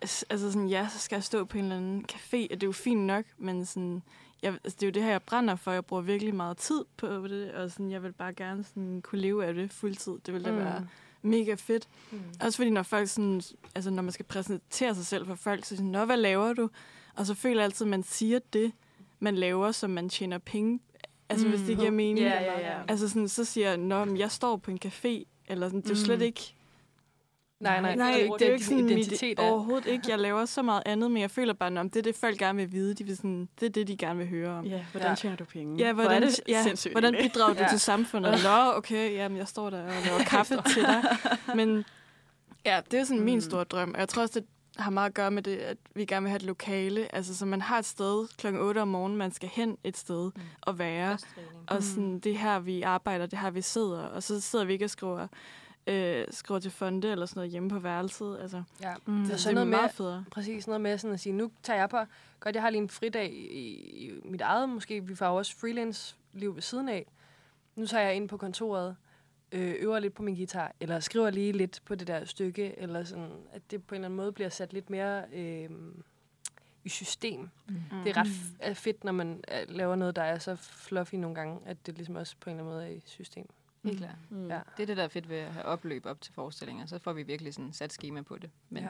Altså 0.01 0.53
sådan, 0.53 0.69
ja, 0.69 0.89
så 0.93 0.99
skal 0.99 1.17
jeg 1.17 1.25
stå 1.25 1.45
på 1.45 1.59
en 1.59 1.65
eller 1.65 1.77
anden 1.77 2.05
café, 2.13 2.37
og 2.43 2.51
det 2.51 2.63
er 2.63 2.67
jo 2.67 2.73
fint 2.73 3.01
nok, 3.01 3.25
men 3.39 3.67
sådan, 3.67 4.03
jeg, 4.43 4.53
altså, 4.65 4.77
det 4.81 4.83
er 4.83 4.87
jo 4.87 4.91
det 4.93 5.03
her, 5.03 5.11
jeg 5.11 5.23
brænder 5.23 5.57
for. 5.57 5.73
Jeg 5.73 5.85
bruger 5.85 6.03
virkelig 6.03 6.35
meget 6.35 6.57
tid 6.57 6.85
på 6.97 7.29
det, 7.29 7.53
og 7.53 7.71
sådan, 7.71 7.91
jeg 7.91 8.03
vil 8.03 8.13
bare 8.13 8.33
gerne 8.33 8.65
sådan, 8.65 9.03
kunne 9.03 9.21
leve 9.21 9.47
af 9.47 9.55
det 9.55 9.73
fuldtid. 9.73 10.13
Det 10.27 10.35
ville 10.35 10.45
da 10.45 10.51
Mm. 10.53 10.59
være 10.59 10.87
mega 11.27 11.55
fedt. 11.55 11.89
Mm. 12.11 12.21
Også 12.41 12.57
fordi, 12.57 12.71
når 12.71 12.83
folk 12.83 13.09
sådan, 13.09 13.43
altså 13.75 13.91
når 13.91 14.03
man 14.03 14.13
skal 14.13 14.25
præsentere 14.25 14.95
sig 14.95 15.07
selv 15.07 15.27
for 15.27 15.35
folk, 15.35 15.65
så 15.65 15.77
sådan, 15.77 15.91
Nå, 15.91 16.05
hvad 16.05 16.17
laver 16.17 16.53
du? 16.53 16.71
Og 17.15 17.27
så 17.27 17.35
føler 17.35 17.57
jeg 17.57 17.65
altid, 17.65 17.87
at 17.87 17.91
man 17.91 18.03
siger 18.03 18.39
det, 18.53 18.73
man 19.21 19.37
laver, 19.37 19.73
som 19.73 19.91
man 19.91 20.09
tjener 20.09 20.39
penge. 20.39 20.81
Altså, 21.29 21.47
mm. 21.47 21.53
hvis 21.53 21.67
det 21.67 21.79
giver 21.79 21.91
mening. 21.91 22.27
Ja, 22.27 22.43
ja, 22.43 22.61
ja. 22.61 22.79
Altså 22.89 23.09
sådan, 23.09 23.29
så 23.29 23.45
siger 23.45 23.71
jeg, 23.71 23.79
men 23.81 24.17
jeg 24.17 24.31
står 24.31 24.57
på 24.57 24.71
en 24.71 24.79
café, 24.85 25.25
eller 25.49 25.69
sådan, 25.69 25.81
det 25.81 25.87
er 25.91 25.95
jo 25.95 26.01
slet 26.01 26.19
Mm. 26.19 26.25
ikke... 26.25 26.55
Nej, 27.61 27.81
nej, 27.81 27.95
Nej, 27.95 28.13
det 28.39 28.43
er 28.43 28.47
jo 28.47 28.53
ikke 28.53 28.65
sådan 28.65 28.89
identitet 28.91 29.29
mit, 29.29 29.39
er. 29.39 29.51
overhovedet 29.51 29.87
ikke. 29.87 30.05
Jeg 30.09 30.19
laver 30.19 30.45
så 30.45 30.63
meget 30.63 30.83
andet, 30.87 31.11
men 31.11 31.21
jeg 31.23 31.31
føler 31.31 31.53
bare, 31.53 31.81
at 31.81 31.85
det 31.85 31.97
er 31.97 32.03
det, 32.03 32.15
folk 32.15 32.39
gerne 32.39 32.57
vil 32.57 32.73
vide. 32.73 32.95
De 32.95 33.05
vil 33.05 33.17
sådan, 33.17 33.49
det 33.61 33.67
er 33.67 33.71
det, 33.71 33.89
de 33.89 33.97
gerne 33.97 34.19
vil 34.19 34.29
høre 34.29 34.51
om. 34.59 34.65
Ja, 34.65 34.85
hvordan 34.93 35.09
Ja. 35.09 35.15
tjener 35.15 35.37
du 35.37 35.45
penge? 35.45 35.77
Ja, 35.85 35.93
Hvor 35.93 36.03
hvordan, 36.03 36.23
er 36.23 36.27
det 36.27 36.41
ja, 36.49 36.91
hvordan 36.93 37.15
bidrager 37.23 37.55
du 37.55 37.61
Ja. 37.63 37.69
til 37.69 37.81
samfundet? 37.81 38.33
Nå, 38.45 38.73
okay, 38.77 39.13
jamen, 39.15 39.39
jeg 39.39 39.49
står 39.49 39.71
der 39.71 39.83
og 39.83 39.93
laver 40.07 40.19
kaffe 40.35 40.55
til 40.75 40.83
dig. 40.83 41.05
Men 41.55 41.85
ja, 42.65 42.81
det 42.91 43.01
er 43.01 43.05
sådan 43.05 43.25
min 43.25 43.41
store 43.41 43.65
drøm. 43.65 43.91
Og 43.95 44.01
jeg 44.01 44.09
tror 44.09 44.23
også, 44.23 44.41
det 44.41 44.49
har 44.83 44.91
meget 44.91 45.09
at 45.09 45.15
gøre 45.15 45.31
med 45.31 45.43
det, 45.43 45.57
at 45.57 45.77
vi 45.95 46.05
gerne 46.05 46.23
vil 46.23 46.31
have 46.31 46.37
et 46.37 46.43
lokale. 46.43 47.15
Altså, 47.15 47.37
så 47.37 47.47
man 47.47 47.61
har 47.63 47.79
et 47.79 47.85
sted 47.85 48.29
klokken 48.39 48.63
8 48.63 48.79
om 48.83 48.89
morgenen, 48.89 49.19
man 49.19 49.33
skal 49.33 49.49
hen 49.53 49.77
et 49.85 49.97
sted 49.97 50.31
og 50.61 50.79
være. 50.79 51.19
Og 51.67 51.83
sådan, 51.83 52.19
det 52.19 52.33
er 52.33 52.39
her, 52.39 52.59
vi 52.59 52.83
arbejder, 52.83 53.27
det 53.27 53.37
er 53.37 53.41
her, 53.41 53.51
vi 53.51 53.63
sidder. 53.63 54.03
Og 54.03 54.23
så 54.23 54.41
sidder 54.41 54.65
vi 54.65 54.73
ikke 54.73 54.85
og 54.85 54.91
skriver 54.91 55.27
øh, 55.87 56.25
skriver 56.31 56.61
til 56.61 56.71
fonde 56.71 57.09
eller 57.11 57.27
sådan 57.27 57.39
noget 57.39 57.51
hjemme 57.51 57.69
på 57.71 57.79
værelset. 57.79 58.39
Altså, 58.41 58.63
Ja. 58.83 58.95
Mm. 59.07 59.15
det, 59.17 59.25
er 59.27 59.31
det 59.31 59.41
sådan 59.41 59.57
er 59.59 59.65
noget 59.65 59.83
med- 59.83 59.91
federe. 59.91 60.25
Præcis 60.31 60.67
noget 60.67 60.81
med 60.81 60.99
sådan 60.99 61.15
at 61.15 61.21
sige, 61.21 61.33
nu 61.33 61.51
tager 61.63 61.79
jeg 61.79 61.89
på, 61.91 61.99
godt 62.41 62.55
jeg 62.55 62.63
har 62.63 62.71
lige 62.71 62.83
en 62.83 62.89
fridag 62.89 63.33
i, 63.33 64.07
i 64.07 64.21
mit 64.25 64.41
eget, 64.41 64.69
måske 64.69 65.05
vi 65.07 65.15
får 65.15 65.27
også 65.27 65.57
freelance-liv 65.57 66.55
ved 66.55 66.63
siden 66.63 66.89
af. 66.89 67.07
Nu 67.77 67.87
tager 67.87 68.05
jeg 68.05 68.15
ind 68.15 68.29
på 68.29 68.37
kontoret, 68.37 68.97
øh, 69.53 69.75
øver 69.79 69.99
lidt 69.99 70.15
på 70.15 70.23
min 70.23 70.35
guitar, 70.35 70.73
eller 70.81 71.01
skriver 71.01 71.31
lige 71.31 71.53
lidt 71.53 71.83
på 71.85 71.95
det 71.95 72.07
der 72.07 72.25
stykke, 72.25 72.79
eller 72.79 73.05
sådan, 73.05 73.31
at 73.53 73.71
det 73.71 73.85
på 73.85 73.95
en 73.95 73.97
eller 73.97 74.07
anden 74.09 74.17
måde 74.17 74.33
bliver 74.33 74.49
sat 74.49 74.73
lidt 74.73 74.91
mere 74.91 75.23
øh, 75.33 75.71
i 76.85 76.89
system. 76.89 77.41
Mm. 77.69 77.75
Det 78.05 78.11
er 78.17 78.21
ret 78.21 78.27
f- 78.27 78.57
er 78.61 78.75
fedt, 78.75 79.05
når 79.05 79.13
man 79.13 79.45
øh, 79.53 79.77
laver 79.77 79.97
noget, 79.97 80.17
der 80.17 80.23
er 80.23 80.39
så 80.39 80.57
fluffy 80.57 81.15
nogle 81.15 81.35
gange, 81.35 81.59
at 81.67 81.87
det 81.87 81.95
ligesom 81.95 82.17
også 82.17 82.37
på 82.41 82.51
en 82.51 82.57
eller 82.57 82.65
anden 82.65 82.75
måde 82.77 82.87
er 82.87 82.97
i 82.97 83.03
system. 83.07 83.47
Helt 83.87 83.99
klart. 83.99 84.17
Mm. 84.31 84.49
Ja. 84.49 84.61
Det 84.77 84.83
er 84.83 84.87
det, 84.87 84.97
der 84.97 85.05
er 85.05 85.09
fedt 85.09 85.29
ved 85.29 85.37
at 85.37 85.53
have 85.53 85.65
opløb 85.65 86.07
op 86.07 86.21
til 86.21 86.35
forestillinger. 86.35 86.87
Så 86.87 86.99
får 86.99 87.13
vi 87.13 87.23
virkelig 87.23 87.55
sådan 87.55 87.73
sat 87.73 87.93
schema 87.93 88.23
på 88.23 88.39
det. 88.39 88.51
Men 88.69 88.83
ja. 88.83 88.89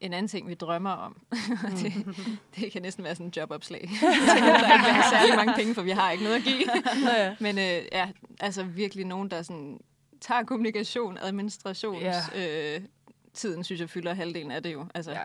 en 0.00 0.12
anden 0.12 0.28
ting, 0.28 0.48
vi 0.48 0.54
drømmer 0.54 0.90
om, 0.90 1.22
det, 1.82 2.16
det 2.56 2.72
kan 2.72 2.82
næsten 2.82 3.04
være 3.04 3.14
sådan 3.14 3.26
en 3.26 3.32
jobopslag. 3.36 3.80
der 4.00 4.72
ikke 4.74 4.92
have 4.92 5.04
særlig 5.10 5.36
mange 5.36 5.54
penge, 5.54 5.74
for 5.74 5.82
vi 5.82 5.90
har 5.90 6.10
ikke 6.10 6.24
noget 6.24 6.36
at 6.36 6.42
give. 6.42 6.66
Nå 7.04 7.10
ja. 7.10 7.36
Men 7.40 7.58
øh, 7.58 7.86
ja, 7.92 8.10
altså 8.40 8.62
virkelig 8.62 9.04
nogen, 9.04 9.30
der 9.30 9.42
sådan 9.42 9.80
tager 10.20 10.42
kommunikation, 10.42 11.18
administrations... 11.18 12.02
Ja. 12.34 12.74
Øh, 12.74 12.80
tiden, 13.34 13.64
synes 13.64 13.80
jeg, 13.80 13.90
fylder 13.90 14.14
halvdelen 14.14 14.50
af 14.50 14.62
det 14.62 14.72
jo. 14.72 14.86
Altså, 14.94 15.12
ja. 15.12 15.22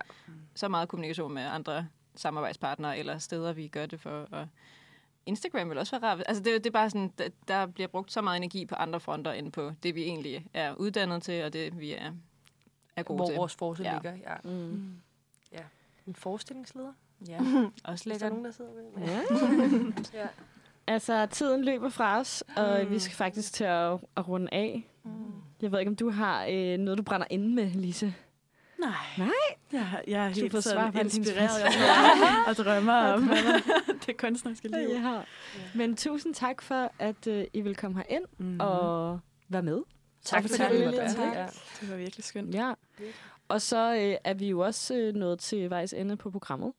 så 0.56 0.68
meget 0.68 0.90
kommunikation 0.90 1.34
med 1.34 1.44
andre 1.44 1.88
samarbejdspartnere 2.16 2.98
eller 2.98 3.18
steder, 3.18 3.54
vi 3.54 3.68
gør 3.68 3.86
det 3.86 4.00
for. 4.00 4.28
Og 4.32 4.48
Instagram 5.26 5.70
vil 5.70 5.78
også 5.78 6.00
være 6.00 6.10
rart. 6.12 6.24
Altså, 6.28 6.44
det, 6.44 6.54
det 6.64 6.66
er 6.66 6.72
bare 6.72 6.90
sådan, 6.90 7.12
der, 7.18 7.28
der 7.48 7.66
bliver 7.66 7.88
brugt 7.88 8.12
så 8.12 8.22
meget 8.22 8.38
energi 8.38 8.66
på 8.66 8.76
andre 8.76 9.00
fronter, 9.00 9.32
end 9.32 9.52
på 9.52 9.72
det, 9.84 9.96
vi 9.96 10.04
egentlig 10.04 10.46
er 10.54 10.74
uddannet 10.74 11.24
til, 11.24 11.44
og 11.44 11.54
det, 11.54 11.80
vi 11.80 11.94
er, 11.94 12.12
er 12.96 13.04
gode 13.04 13.18
Hvor 13.18 13.26
til. 13.28 13.36
vores 13.36 13.56
forskel 13.56 13.86
Ja. 13.86 13.94
ligger. 13.94 14.14
Ja. 14.16 14.36
Mm. 14.44 14.94
En 16.08 16.16
forestillingsleder? 16.16 16.94
Ja, 17.28 17.40
også 17.84 18.04
der 18.04 18.10
lækkert. 18.10 18.22
er 18.22 18.30
nogen, 18.30 18.46
der 18.46 18.52
sidder 18.52 18.72
med. 18.98 19.08
Ja. 20.14 20.20
ja. 20.22 20.28
Altså, 20.88 21.26
tiden 21.26 21.64
løber 21.66 21.90
fra 21.90 22.20
os, 22.20 22.44
og 22.58 22.90
vi 22.90 23.00
skal 23.00 23.16
faktisk 23.16 23.54
til 23.54 23.64
at, 23.64 23.92
at 24.18 24.28
runde 24.28 24.48
af. 24.52 24.90
Jeg 25.62 25.72
ved 25.72 25.80
ikke, 25.80 25.90
om 25.90 25.96
du 25.96 26.10
har 26.10 26.46
øh, 26.52 26.78
noget, 26.78 26.98
du 26.98 27.04
brænder 27.04 27.28
inde 27.30 27.56
med, 27.56 27.70
Lise? 27.70 28.14
Nej. 28.86 28.94
Nej? 29.18 29.30
Jeg, 29.72 30.04
jeg 30.08 30.26
er 30.26 30.34
Du 30.34 30.40
helt 30.40 30.64
sådan 30.64 30.94
inspireret 30.98 31.50
spørgsmål. 31.52 31.88
og, 32.46 32.48
og 32.48 32.56
drømmer 32.56 32.94
om 32.94 33.32
det 34.06 34.18
kunstneriske 34.18 34.68
liv. 34.68 34.78
Ja, 34.88 34.94
jeg 34.94 35.02
har. 35.02 35.26
Men 35.76 35.96
tusind 35.96 36.34
tak 36.36 36.62
for, 36.62 36.92
at 37.00 37.28
øh, 37.28 37.46
I 37.54 37.62
vil 37.62 37.76
komme 37.76 37.98
herind 37.98 38.26
Mm-hmm. 38.38 38.58
og 38.60 39.20
være 39.50 39.62
med. 39.64 39.82
Tak 40.26 40.44
Og 40.44 40.50
for 40.50 40.64
det. 40.68 40.80
lidt. 40.80 40.96
Ja. 40.96 41.46
Det 41.82 41.90
var 41.92 41.96
virkelig 41.96 42.26
skønt. 42.26 42.56
Ja. 42.56 42.74
Og 43.48 43.62
så 43.62 43.94
øh, 43.96 44.16
er 44.24 44.34
vi 44.34 44.48
jo 44.50 44.60
også 44.60 44.96
øh, 44.96 45.14
nået 45.16 45.40
til 45.40 45.70
vejs 45.70 45.94
ende 45.94 46.18
på 46.18 46.32
programmet. 46.32 46.74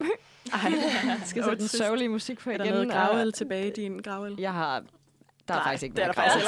Ej, 0.00 0.08
Jeg 1.04 1.20
skal 1.24 1.44
sætte 1.44 1.58
den 1.58 1.68
sørgelige 1.68 2.08
musik 2.08 2.38
på 2.38 2.50
Er 2.50 2.54
igen. 2.54 2.66
der 2.66 2.72
noget 2.72 2.86
og- 2.86 2.92
gravøl 2.92 3.32
tilbage 3.32 3.68
i 3.68 3.70
din 3.70 3.98
gravøl? 3.98 4.36
Jeg 4.38 4.52
har... 4.52 4.82
Der 5.50 5.56
er 5.56 5.58
Nej, 5.58 5.64
faktisk 5.64 5.82
ikke 5.82 5.96
det 5.96 6.02
er 6.02 6.06
der 6.06 6.12
faktisk. 6.12 6.46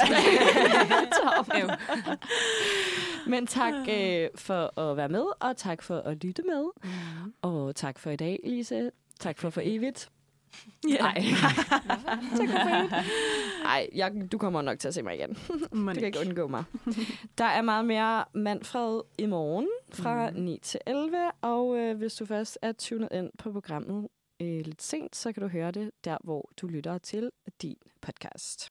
Men 3.32 3.46
tak 3.46 3.74
øh, 3.88 4.28
for 4.34 4.80
at 4.80 4.96
være 4.96 5.08
med, 5.08 5.24
og 5.40 5.56
tak 5.56 5.82
for 5.82 5.98
at 5.98 6.24
lytte 6.24 6.42
med. 6.42 6.64
Mm. 6.84 6.90
Og 7.42 7.76
tak 7.76 7.98
for 7.98 8.10
i 8.10 8.16
dag, 8.16 8.40
Lise. 8.44 8.90
Tak 9.20 9.38
for 9.38 9.50
for 9.50 9.60
evigt. 9.64 10.08
Nej. 10.86 11.14
tak 12.36 12.48
for 12.48 12.58
for 12.58 12.78
evigt. 12.78 12.92
Ej, 13.64 13.88
jeg, 13.94 14.32
du 14.32 14.38
kommer 14.38 14.62
nok 14.62 14.78
til 14.78 14.88
at 14.88 14.94
se 14.94 15.02
mig 15.02 15.14
igen. 15.14 15.38
Man 15.72 15.94
Du 15.94 15.98
kan 15.98 16.06
ikke 16.06 16.20
undgå 16.26 16.46
mig. 16.46 16.64
Der 17.38 17.44
er 17.44 17.62
meget 17.62 17.84
mere 17.84 18.24
Manfred 18.34 19.00
i 19.18 19.26
morgen 19.26 19.68
fra 19.92 20.30
mm. 20.30 20.36
9 20.36 20.58
til 20.62 20.80
11. 20.86 21.16
Og 21.40 21.76
øh, 21.76 21.96
hvis 21.96 22.14
du 22.14 22.26
først 22.26 22.58
er 22.62 22.72
tunet 22.72 23.08
ind 23.12 23.30
på 23.38 23.52
programmet 23.52 24.08
øh, 24.42 24.60
lidt 24.64 24.82
sent, 24.82 25.16
så 25.16 25.32
kan 25.32 25.42
du 25.42 25.48
høre 25.48 25.70
det 25.70 25.90
der, 26.04 26.16
hvor 26.24 26.50
du 26.60 26.66
lytter 26.66 26.98
til 26.98 27.30
din 27.62 27.76
podcast. 28.02 28.60